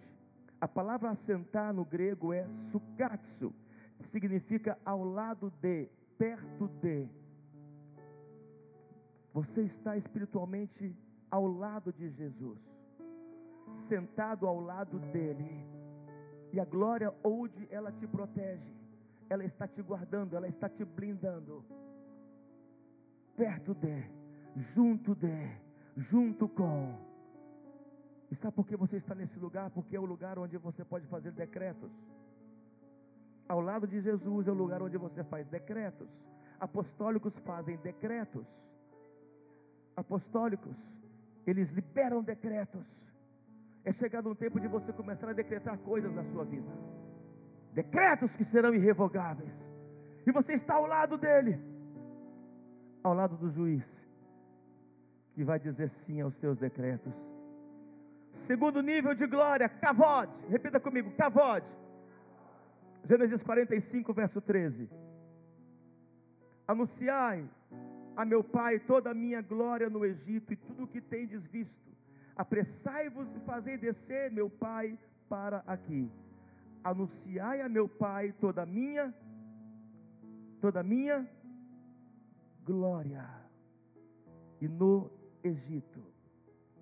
A 0.60 0.66
palavra 0.66 1.10
assentar 1.10 1.72
no 1.72 1.84
grego 1.84 2.32
é 2.32 2.48
sukatsu, 2.72 3.54
que 3.98 4.08
significa 4.08 4.76
ao 4.84 5.04
lado 5.04 5.52
de, 5.60 5.88
perto 6.18 6.66
de. 6.82 7.08
Você 9.32 9.62
está 9.62 9.96
espiritualmente 9.96 10.96
ao 11.30 11.46
lado 11.46 11.92
de 11.92 12.08
Jesus, 12.08 12.58
sentado 13.88 14.46
ao 14.46 14.58
lado 14.58 14.98
dele. 14.98 15.75
E 16.56 16.60
a 16.60 16.64
glória 16.64 17.12
onde 17.22 17.68
ela 17.70 17.92
te 17.92 18.06
protege, 18.06 18.72
ela 19.28 19.44
está 19.44 19.68
te 19.68 19.82
guardando, 19.82 20.34
ela 20.34 20.48
está 20.48 20.70
te 20.70 20.86
blindando. 20.86 21.62
Perto 23.36 23.74
de, 23.74 24.02
junto 24.56 25.14
de, 25.14 25.50
junto 25.98 26.48
com. 26.48 26.96
E 28.30 28.34
sabe 28.34 28.56
por 28.56 28.66
que 28.66 28.74
você 28.74 28.96
está 28.96 29.14
nesse 29.14 29.38
lugar? 29.38 29.68
Porque 29.68 29.94
é 29.96 30.00
o 30.00 30.06
lugar 30.06 30.38
onde 30.38 30.56
você 30.56 30.82
pode 30.82 31.06
fazer 31.08 31.30
decretos. 31.30 31.92
Ao 33.46 33.60
lado 33.60 33.86
de 33.86 34.00
Jesus 34.00 34.48
é 34.48 34.50
o 34.50 34.54
lugar 34.54 34.80
onde 34.80 34.96
você 34.96 35.22
faz 35.22 35.46
decretos. 35.48 36.08
Apostólicos 36.58 37.38
fazem 37.40 37.76
decretos. 37.76 38.48
Apostólicos, 39.94 40.96
eles 41.46 41.70
liberam 41.70 42.22
decretos. 42.22 43.06
É 43.86 43.92
chegado 43.92 44.28
um 44.28 44.34
tempo 44.34 44.58
de 44.58 44.66
você 44.66 44.92
começar 44.92 45.28
a 45.30 45.32
decretar 45.32 45.78
coisas 45.78 46.12
na 46.12 46.24
sua 46.24 46.44
vida. 46.44 46.68
Decretos 47.72 48.34
que 48.36 48.42
serão 48.42 48.74
irrevogáveis. 48.74 49.56
E 50.26 50.32
você 50.32 50.54
está 50.54 50.74
ao 50.74 50.86
lado 50.86 51.16
dele. 51.16 51.56
Ao 53.00 53.14
lado 53.14 53.36
do 53.36 53.48
juiz. 53.48 53.86
Que 55.34 55.44
vai 55.44 55.60
dizer 55.60 55.88
sim 55.88 56.20
aos 56.20 56.34
seus 56.34 56.58
decretos. 56.58 57.14
Segundo 58.32 58.82
nível 58.82 59.14
de 59.14 59.24
glória, 59.24 59.68
cavode. 59.68 60.36
Repita 60.48 60.80
comigo, 60.80 61.12
cavode. 61.12 61.70
Gênesis 63.04 63.40
45, 63.40 64.12
verso 64.12 64.40
13. 64.40 64.90
Anunciai 66.66 67.48
a 68.16 68.24
meu 68.24 68.42
pai 68.42 68.80
toda 68.80 69.10
a 69.12 69.14
minha 69.14 69.40
glória 69.40 69.88
no 69.88 70.04
Egito 70.04 70.52
e 70.52 70.56
tudo 70.56 70.84
o 70.84 70.88
que 70.88 71.00
tendes 71.00 71.46
visto. 71.46 71.86
Apressai-vos 72.36 73.34
e 73.34 73.40
fazei 73.40 73.78
descer 73.78 74.30
meu 74.30 74.50
pai 74.50 74.98
para 75.28 75.64
aqui. 75.66 76.10
Anunciai 76.84 77.62
a 77.62 77.68
meu 77.68 77.88
pai 77.88 78.32
toda 78.32 78.62
a 78.62 78.66
minha 78.66 79.14
toda 80.60 80.80
a 80.80 80.82
minha 80.82 81.28
glória. 82.64 83.24
E 84.60 84.68
no 84.68 85.10
Egito. 85.42 86.02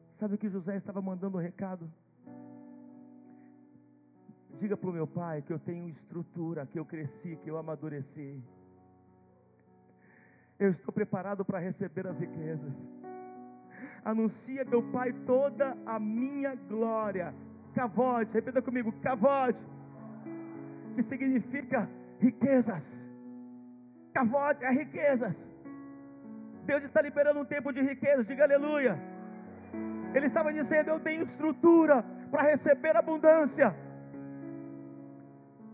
Sabe 0.09 0.35
o 0.35 0.39
que 0.39 0.49
José 0.49 0.77
estava 0.77 1.03
mandando 1.03 1.37
o 1.37 1.41
recado? 1.41 1.91
Diga 4.59 4.77
para 4.77 4.89
o 4.89 4.93
meu 4.93 5.07
pai 5.07 5.43
que 5.43 5.53
eu 5.53 5.59
tenho 5.59 5.89
estrutura, 5.89 6.67
que 6.67 6.79
eu 6.79 6.85
cresci, 6.85 7.37
que 7.37 7.51
eu 7.51 7.59
amadureci. 7.59 8.43
Eu 10.59 10.71
estou 10.71 10.93
preparado 10.93 11.45
para 11.45 11.59
receber 11.59 12.07
as 12.07 12.19
riquezas. 12.19 12.73
Anuncia, 14.05 14.65
meu 14.65 14.83
pai, 14.91 15.13
toda 15.27 15.77
a 15.87 15.99
minha 15.99 16.55
glória. 16.55 17.35
Cavode, 17.75 18.31
repita 18.33 18.63
comigo, 18.63 18.93
cavode, 19.03 19.65
que 20.95 21.03
significa 21.03 21.89
riquezas. 22.21 23.05
Cavode 24.13 24.65
é 24.65 24.71
riquezas. 24.71 25.53
Deus 26.65 26.85
está 26.85 27.03
liberando 27.03 27.41
um 27.41 27.45
tempo 27.45 27.73
de 27.73 27.83
riquezas, 27.83 28.27
diga 28.27 28.45
aleluia. 28.45 28.99
Ele 30.15 30.27
estava 30.27 30.53
dizendo: 30.53 30.91
Eu 30.91 31.01
tenho 31.01 31.25
estrutura 31.25 32.05
para 32.31 32.43
receber 32.43 32.97
abundância. 32.97 33.75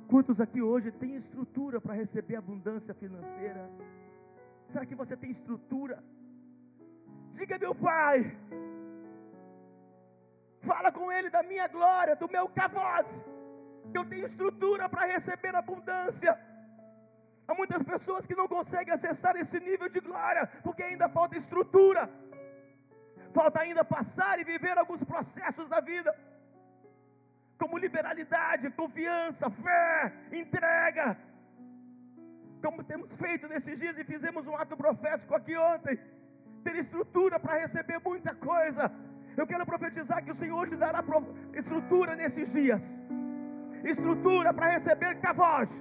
Quantos 0.08 0.40
aqui 0.40 0.60
hoje 0.60 0.90
têm 0.90 1.14
estrutura 1.14 1.80
para 1.80 1.94
receber 1.94 2.36
abundância 2.36 2.92
financeira? 2.94 3.70
Será 4.72 4.84
que 4.84 4.94
você 4.94 5.16
tem 5.16 5.30
estrutura? 5.30 6.02
Diga, 7.36 7.58
meu 7.58 7.74
pai, 7.74 8.36
fala 10.62 10.90
com 10.92 11.10
ele 11.10 11.30
da 11.30 11.42
minha 11.42 11.66
glória, 11.68 12.16
do 12.16 12.28
meu 12.28 12.48
cavote, 12.48 13.14
que 13.90 13.98
eu 13.98 14.04
tenho 14.04 14.26
estrutura 14.26 14.88
para 14.88 15.06
receber 15.06 15.54
abundância. 15.54 16.38
Há 17.48 17.54
muitas 17.54 17.82
pessoas 17.82 18.26
que 18.26 18.36
não 18.40 18.46
conseguem 18.46 18.94
acessar 18.94 19.36
esse 19.36 19.58
nível 19.58 19.88
de 19.88 20.00
glória, 20.00 20.46
porque 20.62 20.82
ainda 20.82 21.08
falta 21.08 21.36
estrutura, 21.36 22.08
falta 23.34 23.60
ainda 23.60 23.84
passar 23.84 24.38
e 24.38 24.44
viver 24.44 24.76
alguns 24.78 25.02
processos 25.02 25.68
da 25.68 25.80
vida 25.80 26.14
como 27.60 27.76
liberalidade, 27.76 28.70
confiança, 28.70 29.50
fé, 29.50 30.12
entrega. 30.32 31.16
Como 32.64 32.82
temos 32.82 33.14
feito 33.16 33.46
nesses 33.48 33.78
dias 33.78 33.98
e 33.98 34.04
fizemos 34.04 34.46
um 34.46 34.56
ato 34.56 34.76
profético 34.76 35.34
aqui 35.34 35.54
ontem, 35.56 35.98
ter 36.64 36.76
estrutura 36.76 37.38
para 37.38 37.58
receber 37.58 38.00
muita 38.04 38.34
coisa. 38.34 38.90
Eu 39.36 39.46
quero 39.46 39.64
profetizar 39.64 40.22
que 40.24 40.30
o 40.30 40.34
Senhor 40.34 40.68
te 40.68 40.76
dará 40.76 41.02
estrutura 41.54 42.16
nesses 42.16 42.52
dias, 42.52 42.98
estrutura 43.84 44.52
para 44.52 44.70
receber 44.70 45.14
cavode. 45.20 45.72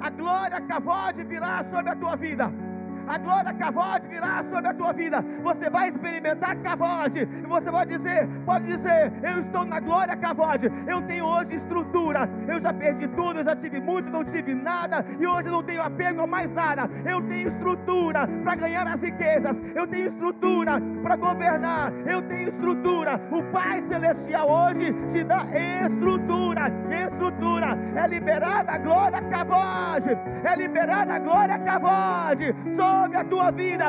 A 0.00 0.10
glória 0.10 0.60
cavode 0.60 1.24
virá 1.24 1.64
sobre 1.64 1.90
a 1.90 1.96
tua 1.96 2.16
vida 2.16 2.65
a 3.06 3.18
glória 3.18 3.54
cavode 3.54 4.08
virá 4.08 4.42
sobre 4.44 4.68
a 4.68 4.74
tua 4.74 4.92
vida. 4.92 5.24
Você 5.42 5.70
vai 5.70 5.88
experimentar 5.88 6.56
cavode. 6.56 7.20
E 7.20 7.46
você 7.46 7.70
vai 7.70 7.86
dizer, 7.86 8.28
pode 8.44 8.66
dizer, 8.66 9.12
eu 9.22 9.38
estou 9.38 9.64
na 9.64 9.80
glória 9.80 10.16
cavode. 10.16 10.70
Eu 10.86 11.02
tenho 11.02 11.24
hoje 11.24 11.54
estrutura. 11.54 12.28
Eu 12.48 12.60
já 12.60 12.72
perdi 12.72 13.08
tudo, 13.08 13.40
eu 13.40 13.44
já 13.44 13.54
tive 13.56 13.80
muito, 13.80 14.10
não 14.10 14.24
tive 14.24 14.54
nada. 14.54 15.04
E 15.18 15.26
hoje 15.26 15.48
não 15.48 15.62
tenho 15.62 15.82
apego 15.82 16.22
a 16.22 16.26
mais 16.26 16.52
nada. 16.52 16.88
Eu 17.04 17.22
tenho 17.22 17.48
estrutura 17.48 18.26
para 18.42 18.56
ganhar 18.56 18.86
as 18.86 19.02
riquezas. 19.02 19.60
Eu 19.74 19.86
tenho 19.86 20.06
estrutura 20.06 20.80
para 21.02 21.16
governar. 21.16 21.92
Eu 22.06 22.22
tenho 22.22 22.48
estrutura. 22.48 23.20
O 23.30 23.42
Pai 23.52 23.80
Celestial 23.82 24.50
hoje 24.50 24.92
te 25.10 25.22
dá 25.24 25.46
estrutura. 25.86 26.72
Estrutura. 27.06 27.78
É 27.96 28.08
liberada 28.08 28.72
a 28.72 28.78
glória 28.78 29.22
cavode. 29.22 30.10
É 30.44 30.56
liberada 30.56 31.14
a 31.14 31.18
glória 31.18 31.58
cavode. 31.58 32.54
Sou 32.74 32.95
sobre 32.96 33.16
a 33.18 33.24
tua 33.24 33.50
vida 33.50 33.84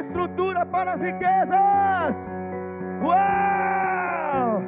estrutura 0.00 0.66
para 0.66 0.92
as 0.94 1.00
riquezas. 1.00 2.16
Uau! 3.02 4.62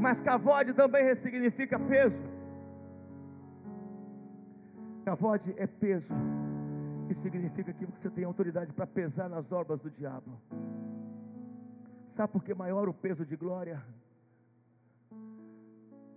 Mas 0.00 0.20
cavode 0.20 0.72
também 0.74 1.04
ressignifica 1.04 1.78
peso. 1.78 2.24
Cavode 5.04 5.54
é 5.56 5.66
peso. 5.66 6.14
Isso 7.10 7.22
significa 7.22 7.72
que 7.72 7.86
você 7.86 8.10
tem 8.10 8.24
autoridade 8.24 8.72
para 8.72 8.86
pesar 8.86 9.28
nas 9.28 9.50
obras 9.52 9.80
do 9.80 9.90
diabo. 9.90 10.38
Sabe 12.08 12.32
por 12.32 12.42
que 12.44 12.54
maior 12.54 12.88
o 12.88 12.94
peso 12.94 13.24
de 13.24 13.36
glória? 13.36 13.82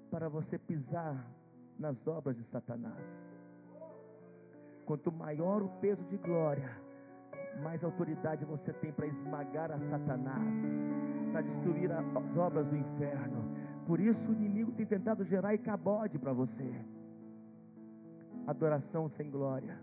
Para 0.10 0.28
você 0.28 0.58
pisar 0.58 1.26
nas 1.80 2.06
obras 2.08 2.36
de 2.36 2.44
Satanás. 2.44 3.31
Quanto 4.86 5.12
maior 5.12 5.62
o 5.62 5.70
peso 5.80 6.04
de 6.06 6.18
glória, 6.18 6.70
mais 7.62 7.84
autoridade 7.84 8.46
você 8.46 8.74
tem 8.74 8.92
para 8.92 9.08
esmagar 9.08 9.72
a 9.72 9.80
Satanás, 9.80 10.66
para 11.32 11.42
destruir 11.42 11.92
as 11.92 12.38
obras 12.38 12.68
do 12.68 12.76
inferno. 12.76 13.44
Por 13.86 14.00
isso 14.00 14.32
o 14.32 14.34
inimigo 14.34 14.72
tem 14.72 14.86
tentado 14.86 15.24
gerar 15.24 15.54
icabode 15.54 16.18
para 16.18 16.34
você. 16.34 16.74
Adoração 18.48 19.08
sem 19.10 19.30
glória. 19.30 19.80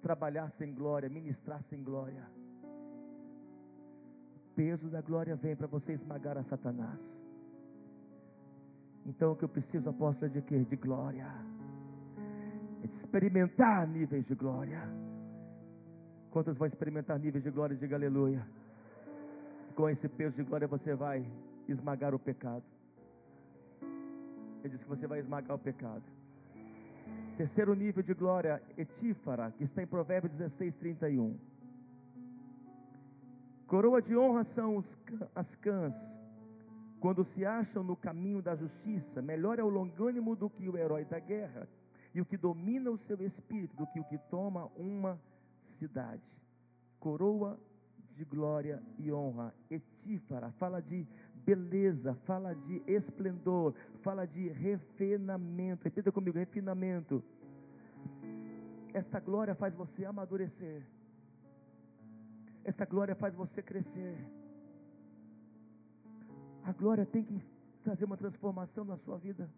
Trabalhar 0.00 0.50
sem 0.50 0.72
glória, 0.72 1.08
ministrar 1.08 1.62
sem 1.64 1.82
glória. 1.82 2.26
O 4.36 4.54
peso 4.54 4.88
da 4.88 5.00
glória 5.00 5.36
vem 5.36 5.56
para 5.56 5.66
você 5.66 5.92
esmagar 5.92 6.38
a 6.38 6.42
Satanás. 6.42 7.00
Então 9.04 9.32
o 9.32 9.36
que 9.36 9.44
eu 9.44 9.48
preciso, 9.48 9.90
apóstolo, 9.90 10.30
é 10.30 10.34
de 10.34 10.42
quê? 10.42 10.64
De 10.64 10.76
glória 10.76 11.26
experimentar 12.84 13.86
níveis 13.86 14.24
de 14.26 14.34
glória. 14.34 14.80
Quantos 16.30 16.56
vão 16.56 16.66
experimentar 16.66 17.18
níveis 17.18 17.42
de 17.42 17.50
glória? 17.50 17.76
Diga 17.76 17.96
aleluia. 17.96 18.46
Com 19.74 19.88
esse 19.88 20.08
peso 20.08 20.36
de 20.36 20.42
glória 20.42 20.66
você 20.66 20.94
vai 20.94 21.24
esmagar 21.68 22.14
o 22.14 22.18
pecado. 22.18 22.64
Ele 24.62 24.68
diz 24.70 24.82
que 24.82 24.88
você 24.88 25.06
vai 25.06 25.18
esmagar 25.18 25.56
o 25.56 25.58
pecado. 25.58 26.02
Terceiro 27.36 27.74
nível 27.74 28.02
de 28.02 28.12
glória, 28.12 28.62
etífara, 28.76 29.50
que 29.52 29.64
está 29.64 29.82
em 29.82 29.86
Provérbios 29.86 30.32
16, 30.34 30.74
31. 30.76 31.38
Coroa 33.66 34.02
de 34.02 34.16
honra 34.16 34.44
são 34.44 34.76
os, 34.76 34.98
as 35.34 35.54
cãs, 35.54 35.94
quando 36.98 37.24
se 37.24 37.46
acham 37.46 37.82
no 37.82 37.96
caminho 37.96 38.42
da 38.42 38.54
justiça. 38.54 39.22
Melhor 39.22 39.58
é 39.58 39.62
o 39.62 39.68
longânimo 39.68 40.36
do 40.36 40.50
que 40.50 40.68
o 40.68 40.76
herói 40.76 41.04
da 41.04 41.18
guerra 41.18 41.66
e 42.14 42.20
o 42.20 42.26
que 42.26 42.36
domina 42.36 42.90
o 42.90 42.96
seu 42.96 43.20
espírito 43.22 43.76
do 43.76 43.86
que 43.86 44.00
o 44.00 44.04
que 44.04 44.18
toma 44.18 44.66
uma 44.76 45.20
cidade. 45.62 46.22
Coroa 46.98 47.58
de 48.16 48.24
glória 48.24 48.82
e 48.98 49.12
honra, 49.12 49.54
etífara, 49.70 50.50
fala 50.52 50.82
de 50.82 51.06
beleza, 51.44 52.14
fala 52.26 52.54
de 52.54 52.82
esplendor, 52.86 53.74
fala 54.02 54.26
de 54.26 54.48
refinamento. 54.48 55.84
Repita 55.84 56.12
comigo: 56.12 56.36
refinamento. 56.36 57.22
Esta 58.92 59.20
glória 59.20 59.54
faz 59.54 59.74
você 59.74 60.04
amadurecer. 60.04 60.82
Esta 62.64 62.84
glória 62.84 63.14
faz 63.14 63.34
você 63.34 63.62
crescer. 63.62 64.18
A 66.64 66.72
glória 66.72 67.06
tem 67.06 67.24
que 67.24 67.42
trazer 67.82 68.04
uma 68.04 68.16
transformação 68.16 68.84
na 68.84 68.96
sua 68.96 69.16
vida. 69.16 69.48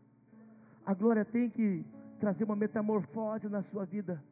A 0.85 0.95
glória 0.95 1.25
tem 1.25 1.51
que 1.51 1.85
trazer 2.23 2.45
uma 2.45 2.55
metamorfose 2.55 3.49
na 3.49 3.63
sua 3.63 3.85
vida. 3.85 4.23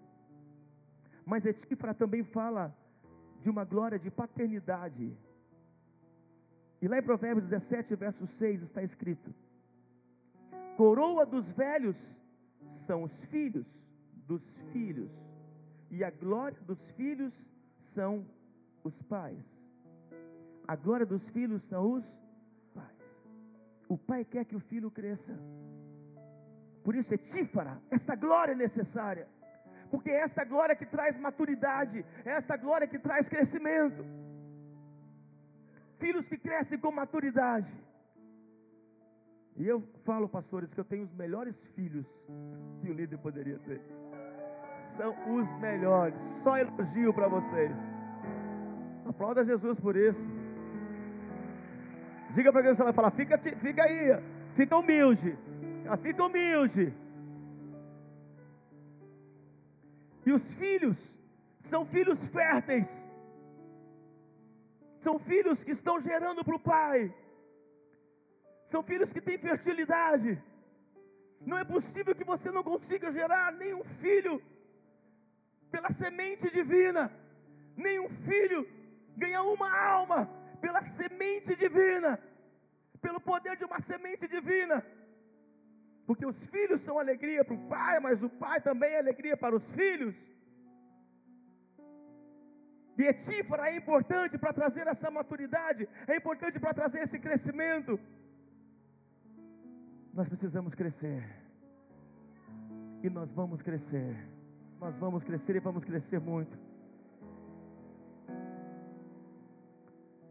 Mas 1.27 1.45
Etífra 1.45 1.93
também 1.93 2.23
fala 2.23 2.73
de 3.43 3.51
uma 3.51 3.65
glória 3.65 3.99
de 3.99 4.09
paternidade. 4.13 5.13
E 6.81 6.87
lá 6.87 6.99
em 6.99 7.03
Provérbios 7.03 7.49
17, 7.49 7.97
verso 7.97 8.29
6 8.29 8.63
está 8.63 8.81
escrito: 8.81 9.35
Coroa 10.77 11.27
dos 11.27 11.51
velhos 11.51 11.99
são 12.87 13.03
os 13.03 13.25
filhos 13.25 13.67
dos 14.25 14.61
filhos, 14.73 15.11
e 15.91 16.05
a 16.05 16.13
glória 16.13 16.61
dos 16.61 16.93
filhos 16.93 17.35
são 17.81 18.25
os 18.85 19.03
pais. 19.03 19.45
A 20.69 20.77
glória 20.77 21.05
dos 21.05 21.29
filhos 21.29 21.65
são 21.65 21.95
os 21.95 22.23
pais. 22.73 23.03
O 23.89 23.99
pai 23.99 24.25
quer 24.25 24.45
que 24.45 24.55
o 24.55 24.61
filho 24.61 24.93
cresça. 24.93 25.37
Por 26.91 26.97
isso 26.97 27.15
é 27.15 27.17
tífara, 27.17 27.81
esta 27.89 28.17
glória 28.17 28.51
é 28.51 28.57
necessária. 28.57 29.29
Porque 29.93 30.11
é 30.11 30.23
esta 30.23 30.45
glória 30.45 30.75
que 30.75 30.85
traz 30.85 31.17
maturidade, 31.17 32.05
é 32.25 32.31
esta 32.31 32.57
glória 32.57 32.89
que 32.89 32.99
traz 32.99 33.29
crescimento. 33.29 34.05
Filhos 36.01 36.29
que 36.29 36.37
crescem 36.37 36.81
com 36.81 36.91
maturidade. 36.91 37.73
E 39.57 39.69
eu 39.69 39.89
falo, 40.05 40.29
pastores, 40.29 40.75
que 40.75 40.81
eu 40.81 40.85
tenho 40.85 41.05
os 41.05 41.15
melhores 41.15 41.65
filhos 41.77 42.09
que 42.81 42.91
o 42.91 42.93
líder 42.93 43.19
poderia 43.19 43.61
ter. 43.61 43.81
são 44.97 45.15
os 45.37 45.49
melhores. 45.61 46.21
Só 46.43 46.59
elogio 46.59 47.15
para 47.15 47.29
vocês. 47.29 47.77
Aplauda 49.07 49.45
Jesus 49.45 49.79
por 49.79 49.95
isso. 49.95 50.29
Diga 52.35 52.51
para 52.51 52.63
quem 52.63 52.75
você 52.75 52.83
vai 52.83 52.93
falar, 52.93 53.13
fica, 53.13 53.39
fica 53.39 53.85
aí, 53.85 54.21
fica 54.57 54.77
humilde. 54.77 55.39
Fica 56.03 56.25
humilde. 56.25 56.95
E 60.27 60.33
os 60.33 60.55
filhos 60.55 61.19
são 61.63 61.85
filhos 61.87 62.27
férteis. 62.29 62.89
São 65.01 65.19
filhos 65.19 65.65
que 65.65 65.71
estão 65.71 66.01
gerando 66.01 66.45
para 66.45 66.57
o 66.57 66.61
pai. 66.61 67.15
São 68.67 68.83
filhos 68.83 69.13
que 69.13 69.21
têm 69.21 69.39
fertilidade. 69.39 70.43
Não 71.41 71.59
é 71.59 71.65
possível 71.65 72.15
que 72.15 72.25
você 72.25 72.51
não 72.51 72.63
consiga 72.63 73.11
gerar 73.11 73.53
nenhum 73.53 73.83
filho 74.01 74.43
pela 75.71 75.91
semente 75.93 76.51
divina, 76.51 77.11
nenhum 77.77 78.09
filho 78.27 78.69
ganhar 79.17 79.43
uma 79.43 79.71
alma 79.71 80.29
pela 80.61 80.83
semente 80.83 81.57
divina, 81.57 82.21
pelo 83.01 83.21
poder 83.21 83.57
de 83.57 83.65
uma 83.65 83.81
semente 83.81 84.29
divina. 84.29 84.85
Porque 86.11 86.27
os 86.27 86.45
filhos 86.49 86.81
são 86.81 86.99
alegria 86.99 87.45
para 87.45 87.55
o 87.55 87.69
pai, 87.69 88.01
mas 88.01 88.21
o 88.21 88.29
pai 88.29 88.61
também 88.61 88.91
é 88.95 88.99
alegria 88.99 89.37
para 89.37 89.55
os 89.55 89.71
filhos. 89.71 90.17
Etífara 92.99 93.71
é 93.71 93.77
importante 93.77 94.37
para 94.37 94.53
trazer 94.53 94.89
essa 94.89 95.09
maturidade, 95.09 95.89
é 96.09 96.17
importante 96.17 96.59
para 96.59 96.75
trazer 96.75 97.05
esse 97.05 97.17
crescimento. 97.17 97.93
Nós 100.13 100.29
precisamos 100.29 100.75
crescer. 100.75 101.23
E 103.05 103.09
nós 103.09 103.31
vamos 103.31 103.63
crescer. 103.63 104.17
Nós 104.81 104.97
vamos 104.97 105.23
crescer 105.23 105.55
e 105.55 105.61
vamos 105.61 105.85
crescer 105.85 106.19
muito. 106.19 106.59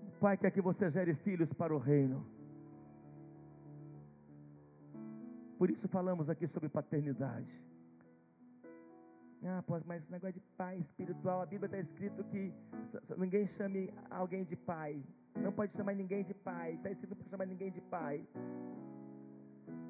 O 0.09 0.11
Pai 0.19 0.35
quer 0.35 0.51
que 0.51 0.59
você 0.59 0.91
gere 0.91 1.15
filhos 1.15 1.53
para 1.53 1.73
o 1.73 1.77
reino. 1.77 2.38
Por 5.59 5.69
isso 5.69 5.89
falamos 5.89 6.29
aqui 6.29 6.47
sobre 6.47 6.69
paternidade. 6.69 7.53
Ah, 9.43 9.61
mas 9.85 10.01
esse 10.01 10.09
negócio 10.09 10.35
de 10.35 10.39
pai 10.55 10.77
espiritual, 10.77 11.41
a 11.41 11.45
Bíblia 11.45 11.65
está 11.65 11.79
escrito 11.79 12.23
que 12.23 12.53
ninguém 13.17 13.45
chame 13.47 13.93
alguém 14.09 14.45
de 14.45 14.55
pai. 14.55 15.03
Não 15.35 15.51
pode 15.51 15.75
chamar 15.75 15.95
ninguém 15.95 16.23
de 16.23 16.33
pai. 16.33 16.75
Está 16.75 16.89
escrito 16.89 17.13
para 17.13 17.27
chamar 17.27 17.45
ninguém 17.45 17.71
de 17.71 17.81
pai. 17.81 18.25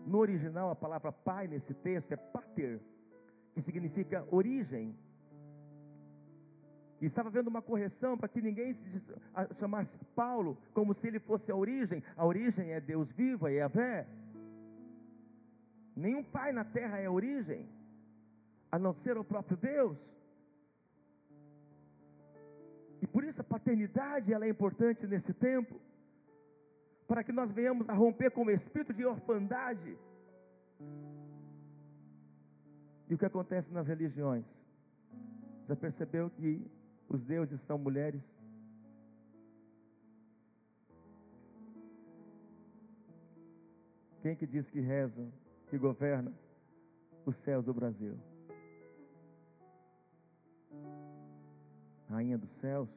No 0.07 0.17
original, 0.17 0.71
a 0.71 0.75
palavra 0.75 1.11
pai 1.11 1.47
nesse 1.47 1.75
texto 1.75 2.11
é 2.13 2.17
pater, 2.17 2.81
que 3.53 3.61
significa 3.61 4.27
origem. 4.31 4.97
E 6.99 7.05
estava 7.05 7.29
vendo 7.29 7.47
uma 7.47 7.61
correção 7.61 8.17
para 8.17 8.27
que 8.27 8.41
ninguém 8.41 8.75
chamasse 9.59 9.99
Paulo 10.15 10.57
como 10.73 10.95
se 10.95 11.07
ele 11.07 11.19
fosse 11.19 11.51
a 11.51 11.55
origem. 11.55 12.03
A 12.17 12.25
origem 12.25 12.71
é 12.71 12.81
Deus 12.81 13.11
vivo, 13.11 13.47
é 13.47 13.53
Yahvé. 13.53 14.07
Nenhum 16.05 16.23
pai 16.23 16.53
na 16.53 16.63
terra 16.63 16.97
é 16.97 17.09
origem, 17.09 17.67
a 18.71 18.79
não 18.79 18.93
ser 18.93 19.17
o 19.17 19.23
próprio 19.31 19.57
Deus. 19.57 19.99
E 23.01 23.07
por 23.07 23.23
isso 23.23 23.41
a 23.41 23.43
paternidade 23.43 24.33
ela 24.33 24.45
é 24.45 24.49
importante 24.49 25.05
nesse 25.05 25.33
tempo 25.33 25.75
para 27.05 27.23
que 27.23 27.33
nós 27.33 27.51
venhamos 27.51 27.89
a 27.89 27.93
romper 27.93 28.31
com 28.31 28.45
o 28.45 28.51
espírito 28.51 28.93
de 28.93 29.03
orfandade. 29.05 29.97
E 33.09 33.13
o 33.13 33.17
que 33.17 33.25
acontece 33.25 33.73
nas 33.73 33.85
religiões? 33.85 34.45
Já 35.67 35.75
percebeu 35.75 36.29
que 36.29 36.65
os 37.09 37.21
deuses 37.23 37.59
são 37.61 37.77
mulheres? 37.77 38.23
Quem 44.21 44.35
que 44.35 44.47
diz 44.47 44.69
que 44.69 44.79
reza, 44.79 45.27
que 45.69 45.77
governa 45.77 46.33
os 47.25 47.35
céus 47.37 47.63
do 47.65 47.73
Brasil? 47.73 48.17
Rainha 52.09 52.37
dos 52.37 52.51
céus? 52.51 52.89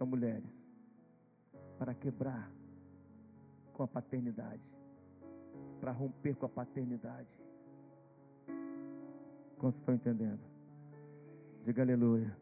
são 0.00 0.06
mulheres 0.06 0.48
para 1.78 1.92
quebrar 1.92 2.50
com 3.74 3.82
a 3.82 3.86
paternidade, 3.86 4.62
para 5.78 5.92
romper 5.92 6.34
com 6.36 6.46
a 6.46 6.48
paternidade. 6.48 7.28
Quantos 9.58 9.78
estão 9.78 9.94
entendendo? 9.94 10.40
Diga 11.66 11.82
aleluia. 11.82 12.34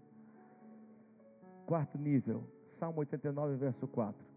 Quarto 1.67 1.99
nível, 1.99 2.45
Salmo 2.69 3.01
89, 3.01 3.57
verso 3.57 3.89
4. 3.89 4.28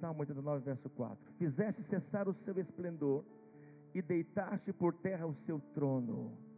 Salmo 0.00 0.20
89, 0.20 0.64
verso 0.64 0.90
4. 0.90 1.32
Fizeste 1.34 1.82
cessar 1.82 2.28
o 2.28 2.34
seu 2.34 2.58
esplendor 2.58 3.24
e 3.94 4.02
deitaste 4.02 4.72
por 4.72 4.94
terra 4.94 5.26
o 5.26 5.34
seu 5.34 5.60
trono 5.74 6.50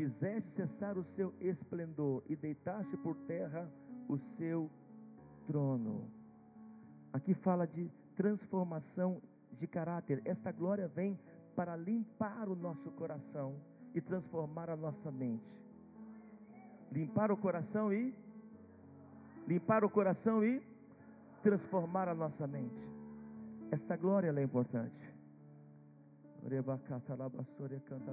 fizeste 0.00 0.48
cessar 0.48 0.96
o 0.96 1.04
seu 1.04 1.34
esplendor 1.38 2.22
e 2.26 2.34
deitaste 2.34 2.96
por 2.96 3.14
terra 3.26 3.70
o 4.08 4.16
seu 4.16 4.70
trono. 5.46 6.10
Aqui 7.12 7.34
fala 7.34 7.66
de 7.66 7.90
transformação 8.16 9.20
de 9.58 9.66
caráter. 9.66 10.22
Esta 10.24 10.50
glória 10.50 10.88
vem 10.88 11.18
para 11.54 11.76
limpar 11.76 12.48
o 12.48 12.56
nosso 12.56 12.90
coração 12.92 13.60
e 13.94 14.00
transformar 14.00 14.70
a 14.70 14.76
nossa 14.76 15.10
mente. 15.10 15.44
Limpar 16.90 17.30
o 17.30 17.36
coração 17.36 17.92
e 17.92 18.14
limpar 19.46 19.84
o 19.84 19.90
coração 19.90 20.42
e 20.42 20.62
transformar 21.42 22.08
a 22.08 22.14
nossa 22.14 22.46
mente. 22.46 22.88
Esta 23.70 23.96
glória 23.96 24.30
é 24.30 24.42
importante. 24.42 25.14
canta 27.80 28.12